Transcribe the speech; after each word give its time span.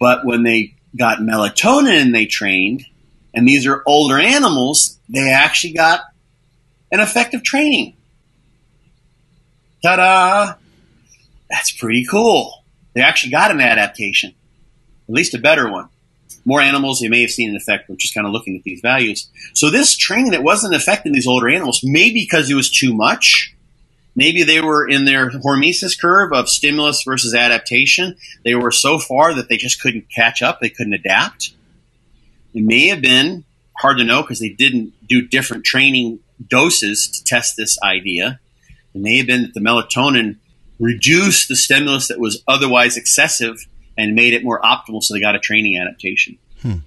But 0.00 0.24
when 0.24 0.42
they 0.42 0.74
got 0.98 1.18
melatonin 1.18 2.02
and 2.02 2.14
they 2.14 2.26
trained, 2.26 2.86
and 3.32 3.46
these 3.46 3.66
are 3.66 3.82
older 3.86 4.18
animals, 4.18 4.98
they 5.08 5.30
actually 5.30 5.74
got 5.74 6.00
an 6.90 6.98
effective 6.98 7.44
training. 7.44 7.96
Ta 9.82 9.96
da! 9.96 10.54
That's 11.48 11.70
pretty 11.70 12.04
cool. 12.10 12.64
They 12.94 13.02
actually 13.02 13.30
got 13.30 13.50
an 13.50 13.60
adaptation, 13.60 14.34
at 15.08 15.14
least 15.14 15.34
a 15.34 15.38
better 15.38 15.70
one. 15.70 15.88
More 16.44 16.60
animals, 16.60 17.00
they 17.00 17.08
may 17.08 17.20
have 17.20 17.30
seen 17.30 17.50
an 17.50 17.56
effect. 17.56 17.88
We're 17.88 17.96
just 17.96 18.14
kind 18.14 18.26
of 18.26 18.32
looking 18.32 18.56
at 18.56 18.62
these 18.62 18.80
values. 18.80 19.28
So 19.54 19.70
this 19.70 19.96
training 19.96 20.30
that 20.32 20.42
wasn't 20.42 20.74
affecting 20.74 21.12
these 21.12 21.26
older 21.26 21.48
animals, 21.48 21.82
maybe 21.84 22.26
because 22.28 22.50
it 22.50 22.54
was 22.54 22.70
too 22.70 22.94
much, 22.94 23.54
maybe 24.14 24.42
they 24.42 24.60
were 24.60 24.88
in 24.88 25.04
their 25.04 25.30
hormesis 25.30 25.98
curve 25.98 26.32
of 26.32 26.48
stimulus 26.48 27.02
versus 27.02 27.34
adaptation. 27.34 28.16
They 28.44 28.54
were 28.54 28.70
so 28.70 28.98
far 28.98 29.34
that 29.34 29.48
they 29.48 29.56
just 29.56 29.80
couldn't 29.80 30.06
catch 30.14 30.42
up. 30.42 30.60
They 30.60 30.70
couldn't 30.70 30.94
adapt. 30.94 31.52
It 32.54 32.64
may 32.64 32.88
have 32.88 33.00
been 33.00 33.44
hard 33.76 33.98
to 33.98 34.04
know 34.04 34.22
because 34.22 34.40
they 34.40 34.50
didn't 34.50 34.92
do 35.06 35.26
different 35.26 35.64
training 35.64 36.20
doses 36.46 37.08
to 37.08 37.24
test 37.24 37.56
this 37.56 37.78
idea. 37.82 38.40
It 38.94 39.00
may 39.00 39.18
have 39.18 39.26
been 39.26 39.42
that 39.42 39.54
the 39.54 39.60
melatonin 39.60 40.36
reduced 40.78 41.48
the 41.48 41.56
stimulus 41.56 42.08
that 42.08 42.18
was 42.18 42.42
otherwise 42.48 42.96
excessive 42.96 43.66
and 43.96 44.14
made 44.14 44.32
it 44.32 44.42
more 44.42 44.60
optimal 44.62 45.02
so 45.02 45.14
they 45.14 45.20
got 45.20 45.34
a 45.34 45.38
training 45.38 45.78
adaptation. 45.78 46.38
Hmm. 46.62 46.78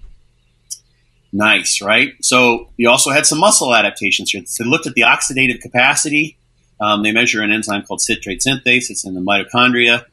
Nice, 1.32 1.82
right? 1.82 2.14
So 2.22 2.70
you 2.78 2.90
also 2.90 3.12
had 3.12 3.26
some 3.26 3.40
muscle 3.40 3.74
adaptations 3.74 4.32
here. 4.32 4.44
So 4.46 4.64
they 4.64 4.70
looked 4.70 4.88
at 4.88 4.94
the 4.94 5.02
oxidative 5.02 5.62
capacity. 5.62 6.38
Um, 6.84 7.02
they 7.02 7.14
measure 7.14 7.42
an 7.42 7.50
enzyme 7.50 7.84
called 7.84 8.02
citrate 8.02 8.42
synthase. 8.46 8.90
It's 8.90 9.06
in 9.06 9.14
the 9.14 9.22
mitochondria. 9.22 10.06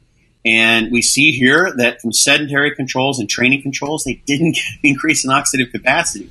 And 0.45 0.89
we 0.89 1.01
see 1.01 1.33
here 1.33 1.73
that 1.77 2.01
from 2.01 2.13
sedentary 2.13 2.73
controls 2.73 3.19
and 3.19 3.29
training 3.29 3.61
controls, 3.61 4.05
they 4.05 4.23
didn't 4.25 4.51
get 4.55 4.63
an 4.63 4.79
increase 4.83 5.25
in 5.25 5.31
oxidative 5.31 5.71
capacity. 5.71 6.29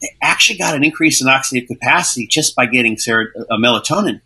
They 0.00 0.10
actually 0.22 0.58
got 0.58 0.76
an 0.76 0.84
increase 0.84 1.20
in 1.20 1.26
oxidative 1.26 1.66
capacity 1.66 2.28
just 2.28 2.54
by 2.54 2.66
getting 2.66 2.96
ser- 2.96 3.32
uh, 3.36 3.56
melatonin. 3.56 4.20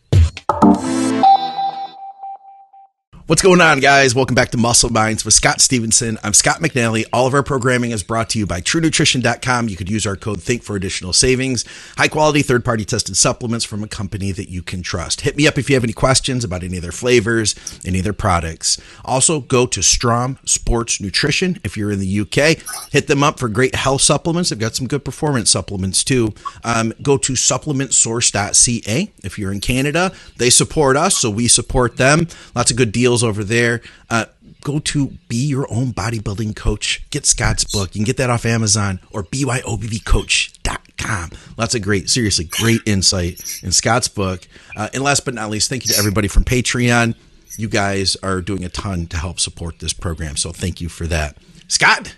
What's 3.29 3.43
going 3.43 3.61
on, 3.61 3.81
guys? 3.81 4.15
Welcome 4.15 4.35
back 4.35 4.53
to 4.53 4.57
Muscle 4.57 4.89
Minds 4.89 5.23
with 5.23 5.35
Scott 5.35 5.61
Stevenson. 5.61 6.17
I'm 6.25 6.33
Scott 6.33 6.61
McNally. 6.61 7.05
All 7.13 7.27
of 7.27 7.35
our 7.35 7.43
programming 7.43 7.91
is 7.91 8.03
brought 8.03 8.31
to 8.31 8.39
you 8.39 8.47
by 8.47 8.63
TrueNutrition.com. 8.63 9.69
You 9.69 9.77
could 9.77 9.91
use 9.91 10.07
our 10.07 10.17
code 10.17 10.41
THINK 10.41 10.63
for 10.63 10.77
additional 10.77 11.13
savings. 11.13 11.67
High 11.99 12.09
quality, 12.09 12.41
third 12.41 12.65
party 12.65 12.87
tested 12.87 13.19
supplements 13.19 13.67
from 13.67 13.85
a 13.85 13.87
company 13.87 14.33
that 14.33 14.49
you 14.49 14.63
can 14.63 14.81
trust. 14.81 15.21
Hit 15.21 15.37
me 15.37 15.47
up 15.47 15.59
if 15.59 15.69
you 15.69 15.77
have 15.77 15.85
any 15.85 15.93
questions 15.93 16.43
about 16.43 16.65
any 16.65 16.79
of 16.79 16.83
their 16.83 16.91
flavors, 16.91 17.55
any 17.85 17.99
of 17.99 18.05
their 18.05 18.15
products. 18.15 18.81
Also, 19.05 19.41
go 19.41 19.67
to 19.67 19.83
Strom 19.83 20.39
Sports 20.47 20.99
Nutrition 20.99 21.61
if 21.63 21.77
you're 21.77 21.93
in 21.93 21.99
the 21.99 22.21
UK. 22.21 22.57
Hit 22.93 23.09
them 23.09 23.23
up 23.23 23.39
for 23.39 23.51
great 23.51 23.75
health 23.75 24.01
supplements. 24.01 24.49
They've 24.49 24.59
got 24.59 24.75
some 24.75 24.87
good 24.87 25.05
performance 25.05 25.51
supplements 25.51 26.03
too. 26.03 26.33
Um, 26.65 26.95
go 27.03 27.19
to 27.19 27.35
supplementsource.ca 27.35 29.13
if 29.23 29.39
you're 29.39 29.53
in 29.53 29.61
Canada. 29.61 30.13
They 30.39 30.49
support 30.49 30.97
us, 30.97 31.19
so 31.19 31.29
we 31.29 31.47
support 31.47 31.99
them. 31.99 32.27
Lots 32.55 32.71
of 32.71 32.79
good 32.79 32.91
deals 32.91 33.18
over 33.23 33.45
there. 33.45 33.81
Uh, 34.11 34.25
go 34.63 34.79
to 34.81 35.13
Be 35.29 35.47
Your 35.47 35.67
Own 35.71 35.93
Bodybuilding 35.93 36.57
Coach. 36.57 37.03
Get 37.11 37.27
Scott's 37.27 37.65
book. 37.65 37.95
You 37.95 38.01
can 38.01 38.07
get 38.07 38.17
that 38.19 38.31
off 38.31 38.47
Amazon 38.47 39.01
or 39.11 39.23
BYOBBcoach.com. 39.23 41.31
Lots 41.57 41.75
of 41.75 41.83
great, 41.83 42.11
seriously, 42.11 42.45
great 42.45 42.81
insight 42.87 43.61
in 43.63 43.73
Scott's 43.73 44.09
book. 44.09 44.47
Uh, 44.77 44.89
and 44.93 45.03
last 45.03 45.25
but 45.25 45.35
not 45.35 45.51
least, 45.51 45.69
thank 45.69 45.87
you 45.87 45.93
to 45.93 45.99
everybody 45.99 46.29
from 46.29 46.45
Patreon. 46.45 47.15
You 47.57 47.69
guys 47.69 48.17
are 48.17 48.41
doing 48.41 48.65
a 48.65 48.69
ton 48.69 49.07
to 49.09 49.17
help 49.17 49.41
support 49.41 49.81
this 49.81 49.93
program. 49.93 50.37
So 50.37 50.53
thank 50.53 50.81
you 50.81 50.89
for 50.89 51.07
that. 51.07 51.37
Scott, 51.67 52.15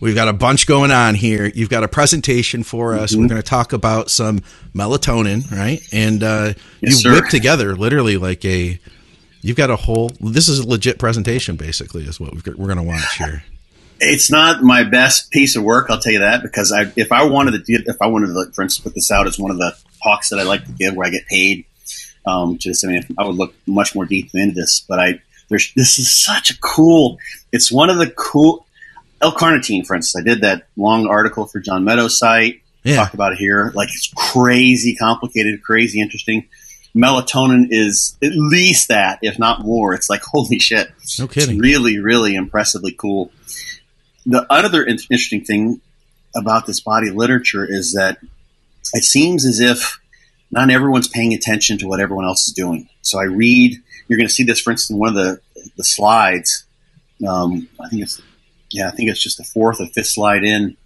we've 0.00 0.14
got 0.14 0.28
a 0.28 0.32
bunch 0.32 0.66
going 0.66 0.90
on 0.90 1.14
here. 1.14 1.50
You've 1.54 1.70
got 1.70 1.84
a 1.84 1.88
presentation 1.88 2.62
for 2.62 2.94
us. 2.94 3.12
Mm-hmm. 3.12 3.22
We're 3.22 3.28
going 3.28 3.42
to 3.42 3.48
talk 3.48 3.72
about 3.72 4.10
some 4.10 4.40
melatonin, 4.74 5.50
right? 5.50 5.80
And 5.92 6.22
uh, 6.22 6.54
yes, 6.80 7.04
you 7.04 7.12
whipped 7.12 7.30
together 7.30 7.76
literally 7.76 8.16
like 8.16 8.44
a 8.44 8.78
You've 9.42 9.56
got 9.56 9.70
a 9.70 9.76
whole. 9.76 10.10
This 10.20 10.48
is 10.48 10.60
a 10.60 10.68
legit 10.68 10.98
presentation, 10.98 11.56
basically, 11.56 12.04
is 12.04 12.18
what 12.18 12.32
we're 12.32 12.66
going 12.66 12.76
to 12.76 12.82
watch 12.82 13.18
here. 13.18 13.42
It's 13.98 14.30
not 14.30 14.62
my 14.62 14.84
best 14.84 15.30
piece 15.30 15.54
of 15.54 15.62
work, 15.62 15.90
I'll 15.90 16.00
tell 16.00 16.12
you 16.12 16.20
that, 16.20 16.42
because 16.42 16.72
I, 16.72 16.92
if 16.96 17.12
I 17.12 17.24
wanted 17.24 17.64
to, 17.64 17.72
if 17.72 17.96
I 18.00 18.06
wanted 18.06 18.28
to, 18.28 18.52
for 18.52 18.62
instance, 18.62 18.82
put 18.82 18.94
this 18.94 19.10
out 19.10 19.26
as 19.26 19.38
one 19.38 19.50
of 19.50 19.58
the 19.58 19.76
talks 20.02 20.30
that 20.30 20.38
I 20.38 20.44
like 20.44 20.64
to 20.64 20.72
give, 20.72 20.94
where 20.94 21.06
I 21.06 21.10
get 21.10 21.26
paid, 21.26 21.66
um, 22.26 22.58
just 22.58 22.84
I 22.84 22.88
mean, 22.88 23.02
I 23.18 23.26
would 23.26 23.36
look 23.36 23.54
much 23.66 23.94
more 23.94 24.06
deeply 24.06 24.42
into 24.42 24.54
this. 24.54 24.84
But 24.88 24.98
I, 24.98 25.20
there's 25.48 25.72
this 25.74 25.98
is 25.98 26.24
such 26.24 26.50
a 26.50 26.58
cool. 26.60 27.18
It's 27.52 27.70
one 27.70 27.90
of 27.90 27.98
the 27.98 28.10
cool 28.10 28.66
L-carnitine, 29.20 29.86
for 29.86 29.94
instance. 29.94 30.20
I 30.20 30.28
did 30.28 30.40
that 30.42 30.66
long 30.76 31.06
article 31.06 31.46
for 31.46 31.60
John 31.60 31.84
Meadows' 31.84 32.18
site. 32.18 32.62
Yeah. 32.84 32.96
Talked 32.96 33.14
about 33.14 33.32
it 33.32 33.38
here. 33.38 33.70
Like 33.74 33.88
it's 33.90 34.12
crazy 34.16 34.96
complicated, 34.96 35.62
crazy 35.62 36.00
interesting 36.00 36.48
melatonin 36.94 37.66
is 37.70 38.16
at 38.22 38.32
least 38.34 38.88
that, 38.88 39.18
if 39.22 39.38
not 39.38 39.62
more. 39.62 39.94
It's 39.94 40.10
like 40.10 40.22
holy 40.32 40.58
shit! 40.58 40.90
No 41.18 41.28
kidding. 41.28 41.56
It's 41.56 41.62
really, 41.62 41.98
really 41.98 42.34
impressively 42.34 42.92
cool. 42.92 43.30
The 44.24 44.46
other 44.50 44.84
interesting 44.84 45.44
thing 45.44 45.80
about 46.34 46.66
this 46.66 46.80
body 46.80 47.10
literature 47.10 47.66
is 47.68 47.92
that 47.94 48.18
it 48.94 49.04
seems 49.04 49.44
as 49.44 49.60
if 49.60 50.00
not 50.50 50.70
everyone's 50.70 51.08
paying 51.08 51.34
attention 51.34 51.78
to 51.78 51.88
what 51.88 52.00
everyone 52.00 52.24
else 52.24 52.46
is 52.46 52.54
doing. 52.54 52.88
So 53.00 53.18
I 53.18 53.24
read. 53.24 53.76
You're 54.08 54.18
going 54.18 54.28
to 54.28 54.34
see 54.34 54.44
this, 54.44 54.60
for 54.60 54.70
instance, 54.70 54.90
in 54.90 54.98
one 54.98 55.08
of 55.10 55.14
the 55.14 55.40
the 55.76 55.84
slides. 55.84 56.64
Um, 57.26 57.68
I 57.80 57.88
think 57.88 58.02
it's 58.02 58.20
yeah, 58.70 58.88
I 58.88 58.90
think 58.90 59.10
it's 59.10 59.22
just 59.22 59.38
the 59.38 59.44
fourth 59.44 59.80
or 59.80 59.86
fifth 59.86 60.08
slide 60.08 60.44
in, 60.44 60.76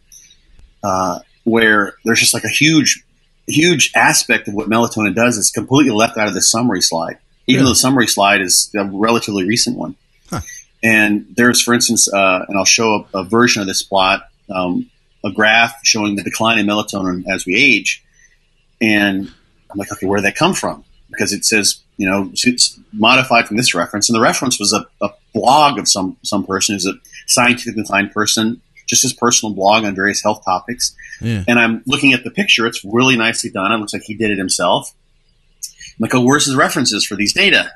uh, 0.83 1.21
where 1.45 1.95
there's 2.05 2.21
just 2.21 2.35
like 2.35 2.45
a 2.45 2.49
huge 2.49 3.05
huge 3.53 3.93
aspect 3.95 4.49
of 4.49 4.55
what 4.55 4.69
melatonin 4.69 5.15
does 5.15 5.37
is 5.37 5.51
completely 5.51 5.93
left 5.93 6.17
out 6.17 6.29
of 6.29 6.35
the 6.35 6.43
summary 6.43 6.81
slide, 6.83 7.19
even 7.47 7.65
though 7.65 7.71
the 7.71 7.77
summary 7.77 8.07
slide 8.07 8.41
is 8.41 8.71
a 8.77 8.85
relatively 8.85 9.47
recent 9.47 9.77
one. 9.77 9.97
Huh. 10.31 10.41
And 10.83 11.27
there's, 11.37 11.63
for 11.63 11.75
instance, 11.75 12.13
uh, 12.13 12.45
and 12.49 12.59
I'll 12.59 12.65
show 12.65 13.07
a, 13.15 13.21
a, 13.21 13.25
version 13.25 13.63
of 13.63 13.69
this 13.69 13.83
plot, 13.83 14.29
um, 14.51 14.91
a 15.25 15.31
graph 15.31 15.75
showing 15.85 16.17
the 16.17 16.23
decline 16.23 16.59
in 16.59 16.67
melatonin 16.67 17.25
as 17.29 17.47
we 17.47 17.57
age. 17.57 18.05
And 18.81 19.33
I'm 19.71 19.79
like, 19.79 19.91
okay, 19.93 20.07
where 20.07 20.19
did 20.19 20.27
that 20.27 20.37
come 20.37 20.55
from? 20.55 20.85
Because 21.11 21.33
it 21.33 21.45
says, 21.45 21.81
you 21.97 22.09
know, 22.09 22.31
it's 22.33 22.79
modified 22.93 23.49
from 23.49 23.57
this 23.57 23.75
reference, 23.75 24.09
and 24.09 24.17
the 24.17 24.21
reference 24.21 24.61
was 24.61 24.73
a, 24.73 24.87
a 25.05 25.11
blog 25.33 25.79
of 25.79 25.89
some 25.89 26.17
some 26.23 26.45
person 26.45 26.75
who's 26.75 26.87
a 26.87 26.95
scientifically 27.27 27.81
inclined 27.81 28.13
person 28.13 28.61
just 28.87 29.03
his 29.03 29.13
personal 29.13 29.55
blog 29.55 29.85
on 29.85 29.95
various 29.95 30.23
health 30.23 30.45
topics. 30.45 30.95
Yeah. 31.21 31.45
And 31.47 31.59
I'm 31.59 31.83
looking 31.87 32.13
at 32.13 32.25
the 32.25 32.31
picture. 32.31 32.67
It's 32.67 32.85
really 32.85 33.17
nicely 33.17 33.51
done. 33.51 33.73
It 33.73 33.77
looks 33.77 33.93
like 33.93 34.03
he 34.03 34.15
did 34.15 34.31
it 34.31 34.39
himself. 34.39 34.95
I'm 35.63 35.95
like, 36.01 36.15
oh, 36.15 36.23
where's 36.23 36.47
his 36.47 36.57
references 36.57 37.05
for 37.05 37.17
these 37.17 37.33
data? 37.33 37.73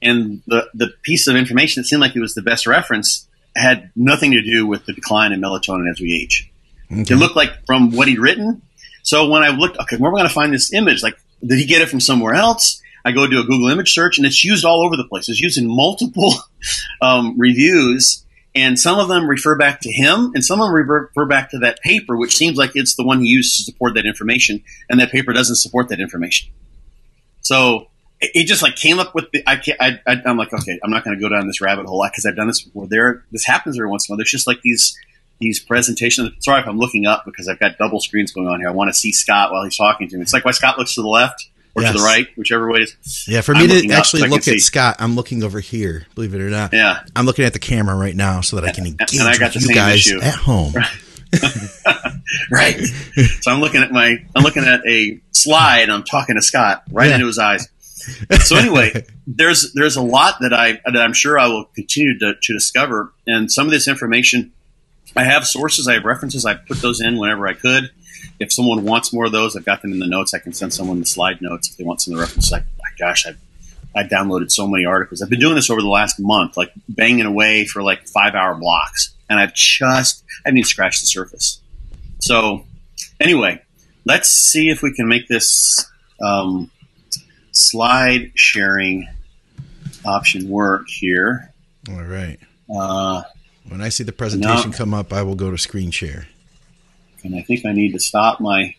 And 0.00 0.42
the, 0.46 0.68
the 0.74 0.88
piece 1.02 1.26
of 1.28 1.36
information 1.36 1.80
that 1.80 1.86
seemed 1.86 2.00
like 2.00 2.16
it 2.16 2.20
was 2.20 2.34
the 2.34 2.42
best 2.42 2.66
reference 2.66 3.28
had 3.54 3.90
nothing 3.94 4.32
to 4.32 4.42
do 4.42 4.66
with 4.66 4.84
the 4.86 4.92
decline 4.92 5.32
in 5.32 5.40
melatonin 5.40 5.90
as 5.90 6.00
we 6.00 6.12
age. 6.22 6.50
Okay. 6.90 7.14
It 7.14 7.18
looked 7.18 7.36
like 7.36 7.64
from 7.66 7.92
what 7.92 8.08
he'd 8.08 8.18
written. 8.18 8.62
So 9.02 9.28
when 9.28 9.42
I 9.42 9.48
looked, 9.48 9.78
okay, 9.78 9.96
where 9.96 10.10
am 10.10 10.16
I 10.16 10.18
going 10.18 10.28
to 10.28 10.34
find 10.34 10.52
this 10.52 10.72
image? 10.72 11.02
Like, 11.02 11.16
did 11.44 11.58
he 11.58 11.66
get 11.66 11.82
it 11.82 11.88
from 11.88 12.00
somewhere 12.00 12.34
else? 12.34 12.80
I 13.04 13.12
go 13.12 13.26
do 13.26 13.40
a 13.40 13.44
Google 13.44 13.68
image 13.68 13.92
search 13.92 14.18
and 14.18 14.26
it's 14.26 14.44
used 14.44 14.64
all 14.64 14.84
over 14.84 14.96
the 14.96 15.04
place. 15.04 15.28
It's 15.28 15.40
used 15.40 15.58
in 15.58 15.66
multiple 15.68 16.34
um, 17.00 17.38
reviews 17.38 18.24
and 18.54 18.78
some 18.78 18.98
of 18.98 19.08
them 19.08 19.26
refer 19.26 19.56
back 19.56 19.80
to 19.80 19.92
him, 19.92 20.32
and 20.34 20.44
some 20.44 20.60
of 20.60 20.66
them 20.66 20.74
refer 20.74 21.26
back 21.26 21.50
to 21.50 21.58
that 21.60 21.80
paper, 21.80 22.16
which 22.16 22.36
seems 22.36 22.56
like 22.56 22.72
it's 22.74 22.96
the 22.96 23.04
one 23.04 23.20
he 23.20 23.28
used 23.28 23.56
to 23.56 23.64
support 23.64 23.94
that 23.94 24.06
information, 24.06 24.62
and 24.90 25.00
that 25.00 25.10
paper 25.10 25.32
doesn't 25.32 25.56
support 25.56 25.88
that 25.88 26.00
information. 26.00 26.50
So 27.40 27.88
it 28.20 28.46
just 28.46 28.62
like 28.62 28.76
came 28.76 28.98
up 28.98 29.14
with 29.14 29.30
the. 29.32 29.42
I 29.46 29.56
can't. 29.56 29.80
I, 29.80 30.00
I, 30.06 30.22
am 30.26 30.36
like, 30.36 30.52
okay, 30.52 30.78
I'm 30.84 30.90
not 30.90 31.04
going 31.04 31.16
to 31.16 31.20
go 31.20 31.28
down 31.28 31.46
this 31.46 31.60
rabbit 31.60 31.86
hole 31.86 32.06
because 32.08 32.26
I've 32.26 32.36
done 32.36 32.46
this 32.46 32.62
before. 32.62 32.86
There, 32.86 33.24
this 33.32 33.44
happens 33.46 33.76
every 33.78 33.88
once 33.88 34.08
in 34.08 34.12
a 34.12 34.14
while. 34.14 34.18
There's 34.18 34.30
just 34.30 34.46
like 34.46 34.60
these 34.62 34.96
these 35.40 35.58
presentations. 35.58 36.30
Sorry 36.40 36.60
if 36.60 36.68
I'm 36.68 36.78
looking 36.78 37.06
up 37.06 37.24
because 37.24 37.48
I've 37.48 37.58
got 37.58 37.78
double 37.78 38.00
screens 38.00 38.32
going 38.32 38.48
on 38.48 38.60
here. 38.60 38.68
I 38.68 38.72
want 38.72 38.90
to 38.90 38.94
see 38.94 39.12
Scott 39.12 39.50
while 39.50 39.64
he's 39.64 39.76
talking 39.76 40.08
to 40.08 40.16
me. 40.16 40.22
It's 40.22 40.32
like 40.32 40.44
why 40.44 40.52
Scott 40.52 40.78
looks 40.78 40.94
to 40.94 41.02
the 41.02 41.08
left 41.08 41.48
or 41.74 41.82
yes. 41.82 41.92
to 41.92 41.98
the 41.98 42.04
right, 42.04 42.26
whichever 42.36 42.70
way. 42.70 42.86
Yeah, 43.26 43.40
for 43.40 43.54
me 43.54 43.62
I'm 43.62 43.68
to 43.68 43.92
actually 43.92 44.28
look 44.28 44.38
at 44.38 44.44
see. 44.44 44.58
Scott, 44.58 44.96
I'm 44.98 45.14
looking 45.14 45.42
over 45.42 45.60
here. 45.60 46.06
Believe 46.14 46.34
it 46.34 46.40
or 46.40 46.50
not. 46.50 46.72
Yeah, 46.72 47.02
I'm 47.16 47.26
looking 47.26 47.44
at 47.44 47.52
the 47.52 47.58
camera 47.58 47.96
right 47.96 48.14
now 48.14 48.40
so 48.40 48.56
that 48.56 48.64
I 48.64 48.72
can 48.72 48.86
engage 48.86 49.14
and 49.18 49.28
I 49.28 49.38
got 49.38 49.54
with 49.54 49.68
you 49.68 49.74
guys 49.74 50.06
issue. 50.06 50.20
at 50.20 50.34
home. 50.34 50.74
right. 52.50 52.78
So 53.40 53.50
I'm 53.50 53.60
looking 53.60 53.82
at 53.82 53.90
my 53.90 54.16
I'm 54.34 54.42
looking 54.42 54.64
at 54.64 54.86
a 54.86 55.20
slide. 55.32 55.82
And 55.82 55.92
I'm 55.92 56.04
talking 56.04 56.36
to 56.36 56.42
Scott 56.42 56.84
right 56.90 57.08
yeah. 57.08 57.14
into 57.14 57.26
his 57.26 57.38
eyes. 57.38 57.68
So 58.44 58.56
anyway, 58.56 59.06
there's 59.26 59.72
there's 59.72 59.96
a 59.96 60.02
lot 60.02 60.36
that 60.40 60.52
I 60.52 60.80
that 60.84 61.00
I'm 61.00 61.12
sure 61.12 61.38
I 61.38 61.46
will 61.46 61.66
continue 61.66 62.18
to, 62.18 62.34
to 62.40 62.52
discover, 62.52 63.12
and 63.26 63.50
some 63.50 63.66
of 63.66 63.72
this 63.72 63.88
information. 63.88 64.52
I 65.14 65.24
have 65.24 65.46
sources, 65.46 65.86
I 65.88 65.94
have 65.94 66.04
references. 66.04 66.46
I 66.46 66.54
put 66.54 66.78
those 66.78 67.00
in 67.00 67.18
whenever 67.18 67.46
I 67.46 67.52
could 67.52 67.90
if 68.42 68.52
someone 68.52 68.84
wants 68.84 69.12
more 69.12 69.26
of 69.26 69.32
those, 69.32 69.56
I've 69.56 69.64
got 69.64 69.82
them 69.82 69.92
in 69.92 70.00
the 70.00 70.06
notes. 70.06 70.34
I 70.34 70.38
can 70.38 70.52
send 70.52 70.74
someone 70.74 70.98
the 70.98 71.06
slide 71.06 71.40
notes 71.40 71.70
if 71.70 71.76
they 71.76 71.84
want 71.84 72.00
some 72.00 72.12
of 72.12 72.18
the 72.18 72.22
references. 72.22 72.50
Like, 72.50 72.64
gosh, 72.98 73.26
I've, 73.26 73.38
I 73.94 74.04
downloaded 74.04 74.50
so 74.50 74.66
many 74.66 74.84
articles. 74.84 75.22
I've 75.22 75.30
been 75.30 75.40
doing 75.40 75.54
this 75.54 75.70
over 75.70 75.80
the 75.80 75.88
last 75.88 76.18
month, 76.18 76.56
like 76.56 76.72
banging 76.88 77.26
away 77.26 77.66
for 77.66 77.82
like 77.82 78.06
five 78.08 78.34
hour 78.34 78.54
blocks. 78.54 79.14
and 79.28 79.38
I've 79.38 79.54
just 79.54 80.24
I 80.44 80.48
haven't 80.48 80.58
even 80.58 80.68
scratched 80.68 81.00
the 81.00 81.06
surface. 81.06 81.60
So 82.20 82.64
anyway, 83.20 83.62
let's 84.04 84.28
see 84.28 84.70
if 84.70 84.82
we 84.82 84.94
can 84.94 85.08
make 85.08 85.28
this 85.28 85.84
um, 86.22 86.70
slide 87.52 88.32
sharing 88.34 89.08
option 90.04 90.48
work 90.48 90.88
here. 90.88 91.52
All 91.88 92.02
right. 92.02 92.38
Uh, 92.72 93.22
when 93.68 93.80
I 93.80 93.88
see 93.88 94.04
the 94.04 94.12
presentation 94.12 94.70
now, 94.70 94.76
come 94.76 94.94
up, 94.94 95.12
I 95.12 95.22
will 95.22 95.34
go 95.34 95.50
to 95.50 95.58
screen 95.58 95.90
share. 95.90 96.26
And 97.24 97.36
I 97.36 97.42
think 97.42 97.64
I 97.64 97.72
need 97.72 97.92
to 97.92 98.00
stop 98.00 98.40
my 98.40 98.74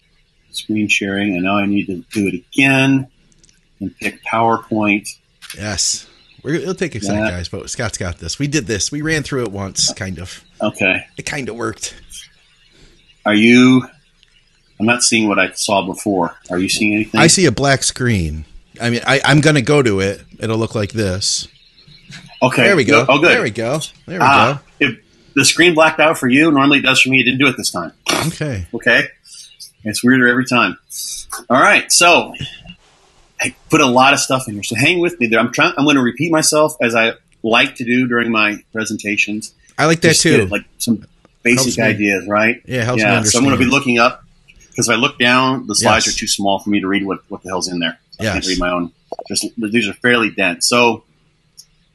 screen 0.51 0.87
sharing, 0.87 1.35
and 1.35 1.43
now 1.43 1.57
I 1.57 1.65
need 1.65 1.85
to 1.87 2.03
do 2.11 2.27
it 2.27 2.35
again 2.35 3.07
and 3.79 3.97
pick 3.97 4.23
PowerPoint. 4.23 5.07
Yes. 5.55 6.07
We're, 6.43 6.55
it'll 6.55 6.75
take 6.75 6.95
a 6.95 6.99
second, 6.99 7.23
guys, 7.23 7.47
but 7.47 7.69
Scott's 7.69 7.97
got 7.97 8.17
this. 8.17 8.37
We 8.37 8.47
did 8.47 8.67
this. 8.67 8.91
We 8.91 9.01
ran 9.01 9.23
through 9.23 9.43
it 9.43 9.51
once, 9.51 9.93
kind 9.93 10.19
of. 10.19 10.43
Okay. 10.61 11.07
It 11.17 11.23
kind 11.23 11.47
of 11.47 11.55
worked. 11.55 11.95
Are 13.25 13.33
you? 13.33 13.87
I'm 14.79 14.85
not 14.85 15.03
seeing 15.03 15.29
what 15.29 15.39
I 15.39 15.51
saw 15.51 15.85
before. 15.85 16.35
Are 16.49 16.59
you 16.59 16.67
seeing 16.67 16.93
anything? 16.93 17.21
I 17.21 17.27
see 17.27 17.45
a 17.45 17.51
black 17.51 17.83
screen. 17.83 18.43
I 18.81 18.89
mean, 18.89 19.01
I, 19.07 19.21
am 19.23 19.39
going 19.39 19.55
to 19.55 19.61
go 19.61 19.81
to 19.81 20.01
it. 20.01 20.21
It'll 20.39 20.57
look 20.57 20.75
like 20.75 20.91
this. 20.91 21.47
Okay. 22.41 22.63
There 22.63 22.75
we 22.75 22.83
go. 22.83 23.05
Oh, 23.07 23.19
good. 23.19 23.29
There 23.29 23.41
we 23.41 23.51
go. 23.51 23.79
There 24.05 24.19
we 24.19 24.25
uh, 24.25 24.53
go. 24.55 24.59
If 24.81 24.99
the 25.35 25.45
screen 25.45 25.73
blacked 25.73 25.99
out 25.99 26.17
for 26.17 26.27
you, 26.27 26.51
normally 26.51 26.79
it 26.79 26.83
does 26.83 27.01
for 27.01 27.09
me. 27.09 27.19
It 27.19 27.23
didn't 27.23 27.39
do 27.39 27.47
it 27.47 27.57
this 27.57 27.71
time. 27.71 27.91
Okay. 28.27 28.65
Okay. 28.73 29.07
It's 29.83 30.03
weirder 30.03 30.27
every 30.27 30.45
time. 30.45 30.77
All 31.49 31.61
right. 31.61 31.91
So 31.91 32.33
I 33.41 33.55
put 33.69 33.81
a 33.81 33.85
lot 33.85 34.13
of 34.13 34.19
stuff 34.19 34.47
in 34.47 34.53
here. 34.53 34.63
So 34.63 34.75
hang 34.75 34.99
with 34.99 35.19
me 35.19 35.27
there. 35.27 35.39
I'm 35.39 35.51
trying. 35.51 35.73
I'm 35.77 35.83
going 35.85 35.97
to 35.97 36.01
repeat 36.01 36.31
myself 36.31 36.75
as 36.81 36.95
I 36.95 37.13
like 37.41 37.75
to 37.75 37.83
do 37.83 38.07
during 38.07 38.31
my 38.31 38.57
presentations. 38.71 39.53
I 39.77 39.85
like 39.85 40.01
that 40.01 40.09
Just 40.09 40.21
too. 40.21 40.45
Like 40.45 40.65
some 40.77 41.05
basic 41.41 41.79
ideas, 41.83 42.27
right? 42.27 42.61
Yeah, 42.65 42.83
helps 42.83 43.01
yeah. 43.01 43.21
So 43.23 43.39
I'm 43.39 43.43
going 43.43 43.57
to 43.57 43.63
be 43.63 43.69
looking 43.69 43.99
up 43.99 44.23
because 44.69 44.87
if 44.87 44.93
I 44.93 44.97
look 44.97 45.19
down, 45.19 45.67
the 45.67 45.75
slides 45.75 46.05
Yes. 46.07 46.15
are 46.15 46.19
too 46.19 46.27
small 46.27 46.59
for 46.59 46.69
me 46.69 46.79
to 46.79 46.87
read 46.87 47.05
what, 47.05 47.19
what 47.29 47.43
the 47.43 47.49
hell's 47.49 47.67
in 47.67 47.79
there. 47.79 47.99
I 48.19 48.23
can't 48.23 48.45
read 48.47 48.59
my 48.59 48.69
own. 48.71 48.91
Just 49.27 49.45
these 49.57 49.89
are 49.89 49.93
fairly 49.93 50.29
dense. 50.29 50.67
So 50.69 51.03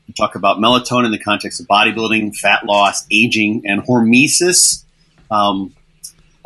we 0.09 0.15
talk 0.15 0.35
about 0.35 0.57
melatonin 0.57 1.05
in 1.05 1.13
the 1.13 1.19
context 1.19 1.61
of 1.61 1.67
bodybuilding, 1.67 2.35
fat 2.35 2.65
loss, 2.65 3.07
aging, 3.11 3.63
and 3.67 3.83
hormesis. 3.83 4.85
Um, 5.31 5.75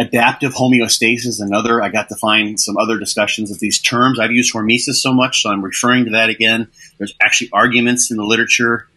adaptive 0.01 0.53
homeostasis, 0.53 1.41
another. 1.41 1.81
I 1.81 1.89
got 1.89 2.09
to 2.09 2.17
find 2.17 2.59
some 2.59 2.77
other 2.77 2.99
discussions 2.99 3.53
of 3.53 3.61
these 3.61 3.81
terms. 3.81 4.19
I've 4.19 4.33
used 4.33 4.53
hormesis 4.53 4.95
so 4.95 5.13
much, 5.13 5.43
so 5.43 5.51
I'm 5.51 5.63
referring 5.63 6.07
to 6.07 6.11
that 6.11 6.29
again. 6.29 6.69
There's 6.99 7.15
actually 7.23 7.51
arguments 7.53 8.11
in 8.11 8.17
the 8.17 8.25
literature 8.25 8.89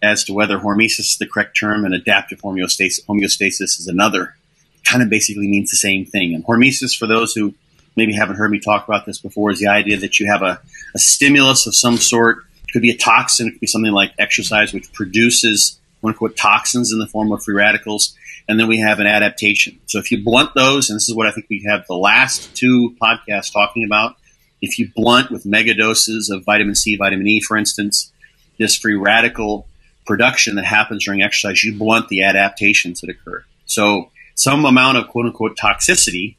as 0.00 0.24
to 0.24 0.32
whether 0.32 0.58
hormesis 0.58 1.00
is 1.00 1.16
the 1.18 1.26
correct 1.26 1.56
term 1.58 1.84
and 1.84 1.94
adaptive 1.94 2.40
homeostasis, 2.40 3.04
homeostasis 3.06 3.80
is 3.80 3.88
another. 3.88 4.36
Kind 4.84 5.02
of 5.02 5.10
basically 5.10 5.48
means 5.48 5.70
the 5.70 5.76
same 5.76 6.04
thing. 6.04 6.34
And 6.34 6.44
hormesis, 6.44 6.96
for 6.96 7.06
those 7.06 7.32
who 7.34 7.54
maybe 7.96 8.12
haven't 8.12 8.36
heard 8.36 8.50
me 8.50 8.60
talk 8.60 8.86
about 8.86 9.04
this 9.04 9.18
before, 9.18 9.50
is 9.50 9.58
the 9.58 9.68
idea 9.68 9.96
that 9.98 10.20
you 10.20 10.26
have 10.26 10.42
a, 10.42 10.60
a 10.94 10.98
stimulus 10.98 11.66
of 11.66 11.74
some 11.74 11.96
sort. 11.96 12.44
Could 12.72 12.82
be 12.82 12.90
a 12.90 12.96
toxin, 12.96 13.48
it 13.48 13.50
could 13.52 13.60
be 13.60 13.66
something 13.66 13.92
like 13.92 14.12
exercise, 14.18 14.72
which 14.72 14.92
produces 14.92 15.78
quote 16.00 16.14
unquote 16.14 16.36
toxins 16.36 16.92
in 16.92 16.98
the 16.98 17.06
form 17.06 17.32
of 17.32 17.42
free 17.42 17.54
radicals. 17.54 18.16
And 18.48 18.58
then 18.58 18.66
we 18.66 18.78
have 18.80 18.98
an 18.98 19.06
adaptation. 19.06 19.78
So 19.86 19.98
if 19.98 20.10
you 20.10 20.24
blunt 20.24 20.54
those, 20.54 20.90
and 20.90 20.96
this 20.96 21.08
is 21.08 21.14
what 21.14 21.28
I 21.28 21.32
think 21.32 21.46
we 21.48 21.64
have 21.68 21.86
the 21.86 21.94
last 21.94 22.54
two 22.56 22.96
podcasts 23.00 23.52
talking 23.52 23.84
about, 23.84 24.16
if 24.60 24.78
you 24.78 24.90
blunt 24.94 25.30
with 25.30 25.46
mega 25.46 25.74
doses 25.74 26.30
of 26.30 26.44
vitamin 26.44 26.74
C, 26.74 26.96
vitamin 26.96 27.26
E, 27.28 27.40
for 27.40 27.56
instance, 27.56 28.12
this 28.58 28.76
free 28.76 28.94
radical 28.94 29.66
production 30.06 30.56
that 30.56 30.64
happens 30.64 31.04
during 31.04 31.22
exercise, 31.22 31.62
you 31.62 31.76
blunt 31.76 32.08
the 32.08 32.22
adaptations 32.22 33.00
that 33.00 33.10
occur. 33.10 33.44
So 33.66 34.10
some 34.34 34.64
amount 34.64 34.98
of 34.98 35.08
quote 35.08 35.26
unquote 35.26 35.56
toxicity 35.56 36.36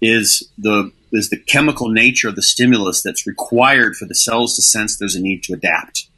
is 0.00 0.48
the 0.58 0.92
is 1.12 1.30
the 1.30 1.38
chemical 1.38 1.88
nature 1.88 2.28
of 2.28 2.36
the 2.36 2.42
stimulus 2.42 3.02
that's 3.02 3.26
required 3.26 3.96
for 3.96 4.06
the 4.06 4.14
cells 4.14 4.54
to 4.56 4.62
sense 4.62 4.96
there's 4.96 5.16
a 5.16 5.20
need 5.20 5.42
to 5.44 5.52
adapt. 5.52 6.08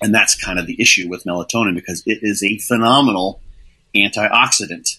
And 0.00 0.14
that's 0.14 0.34
kind 0.34 0.58
of 0.58 0.66
the 0.66 0.80
issue 0.80 1.08
with 1.08 1.24
melatonin 1.24 1.74
because 1.74 2.02
it 2.06 2.18
is 2.22 2.42
a 2.42 2.58
phenomenal 2.58 3.40
antioxidant. 3.94 4.98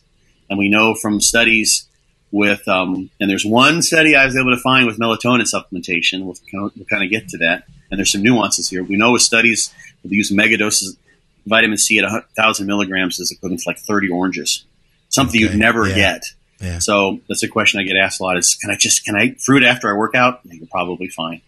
And 0.50 0.60
we 0.60 0.70
know 0.70 0.96
from 0.96 1.20
studies 1.22 1.88
with, 2.32 2.68
um, 2.68 3.10
and 3.20 3.30
there's 3.30 3.46
one 3.46 3.82
study 3.82 4.16
I 4.16 4.26
was 4.26 4.36
able 4.36 4.52
to 4.56 4.62
find 4.62 4.86
with 4.88 4.98
melatonin 5.00 5.42
supplementation. 5.52 6.24
We'll, 6.24 6.36
kind 6.52 6.66
of- 6.66 6.72
we'll 6.76 6.86
kind 6.86 7.04
of 7.04 7.10
get 7.10 7.28
to 7.30 7.38
that. 7.40 7.64
And 7.90 8.00
there's 8.00 8.12
some 8.12 8.24
nuances 8.24 8.70
here. 8.70 8.84
We 8.84 8.96
know 8.96 9.12
with 9.12 9.22
studies 9.22 9.74
that 10.04 10.12
use 10.12 10.32
mega 10.32 10.58
doses, 10.58 10.98
vitamin 11.46 11.78
C 11.78 12.00
at 12.00 12.06
1,000 12.10 12.66
milligrams 12.66 13.20
is 13.20 13.32
equivalent 13.32 13.62
to 13.62 13.70
like 13.70 13.80
30 13.80 14.10
oranges. 14.10 14.66
Something 15.10 15.44
Okay, 15.44 15.52
you'd 15.52 15.60
never 15.60 15.88
yeah. 15.88 15.96
get. 15.96 16.24
Yeah. 16.60 16.80
So 16.80 17.20
that's 17.28 17.44
a 17.44 17.48
question 17.48 17.80
I 17.80 17.84
get 17.84 17.98
asked 17.98 18.20
a 18.20 18.24
lot 18.24 18.38
is, 18.38 18.56
can 18.56 18.72
I 18.72 18.76
just, 18.76 19.04
can 19.06 19.16
I 19.16 19.26
eat 19.26 19.42
fruit 19.42 19.64
after 19.64 19.94
I 19.94 19.98
work 19.98 20.16
out? 20.16 20.42
You're 20.44 20.68
probably 20.68 21.08
fine. 21.10 21.42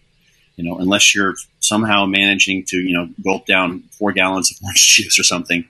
You 0.56 0.64
know, 0.64 0.78
unless 0.78 1.14
you're 1.14 1.34
somehow 1.60 2.06
managing 2.06 2.64
to, 2.68 2.76
you 2.76 2.94
know, 2.94 3.08
gulp 3.22 3.46
down 3.46 3.84
four 3.98 4.12
gallons 4.12 4.50
of 4.50 4.58
orange 4.62 4.86
juice 4.96 5.18
or 5.18 5.22
something, 5.22 5.66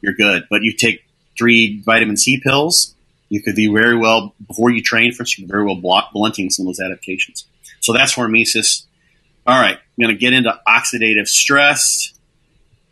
you're 0.00 0.14
good. 0.14 0.46
But 0.50 0.62
you 0.62 0.74
take 0.74 1.04
three 1.36 1.80
vitamin 1.80 2.16
C 2.16 2.40
pills, 2.40 2.94
you 3.28 3.42
could 3.42 3.54
be 3.54 3.68
very 3.68 3.96
well, 3.96 4.34
before 4.46 4.70
you 4.70 4.82
train, 4.82 5.12
for 5.12 5.22
instance, 5.22 5.48
very 5.48 5.64
well 5.64 5.76
block 5.76 6.12
blunting 6.12 6.50
some 6.50 6.66
of 6.66 6.74
those 6.74 6.80
adaptations. 6.80 7.46
So 7.80 7.92
that's 7.92 8.14
hormesis. 8.14 8.84
All 9.46 9.58
right, 9.58 9.76
I'm 9.76 10.02
going 10.02 10.14
to 10.14 10.20
get 10.20 10.32
into 10.32 10.58
oxidative 10.66 11.26
stress. 11.26 12.12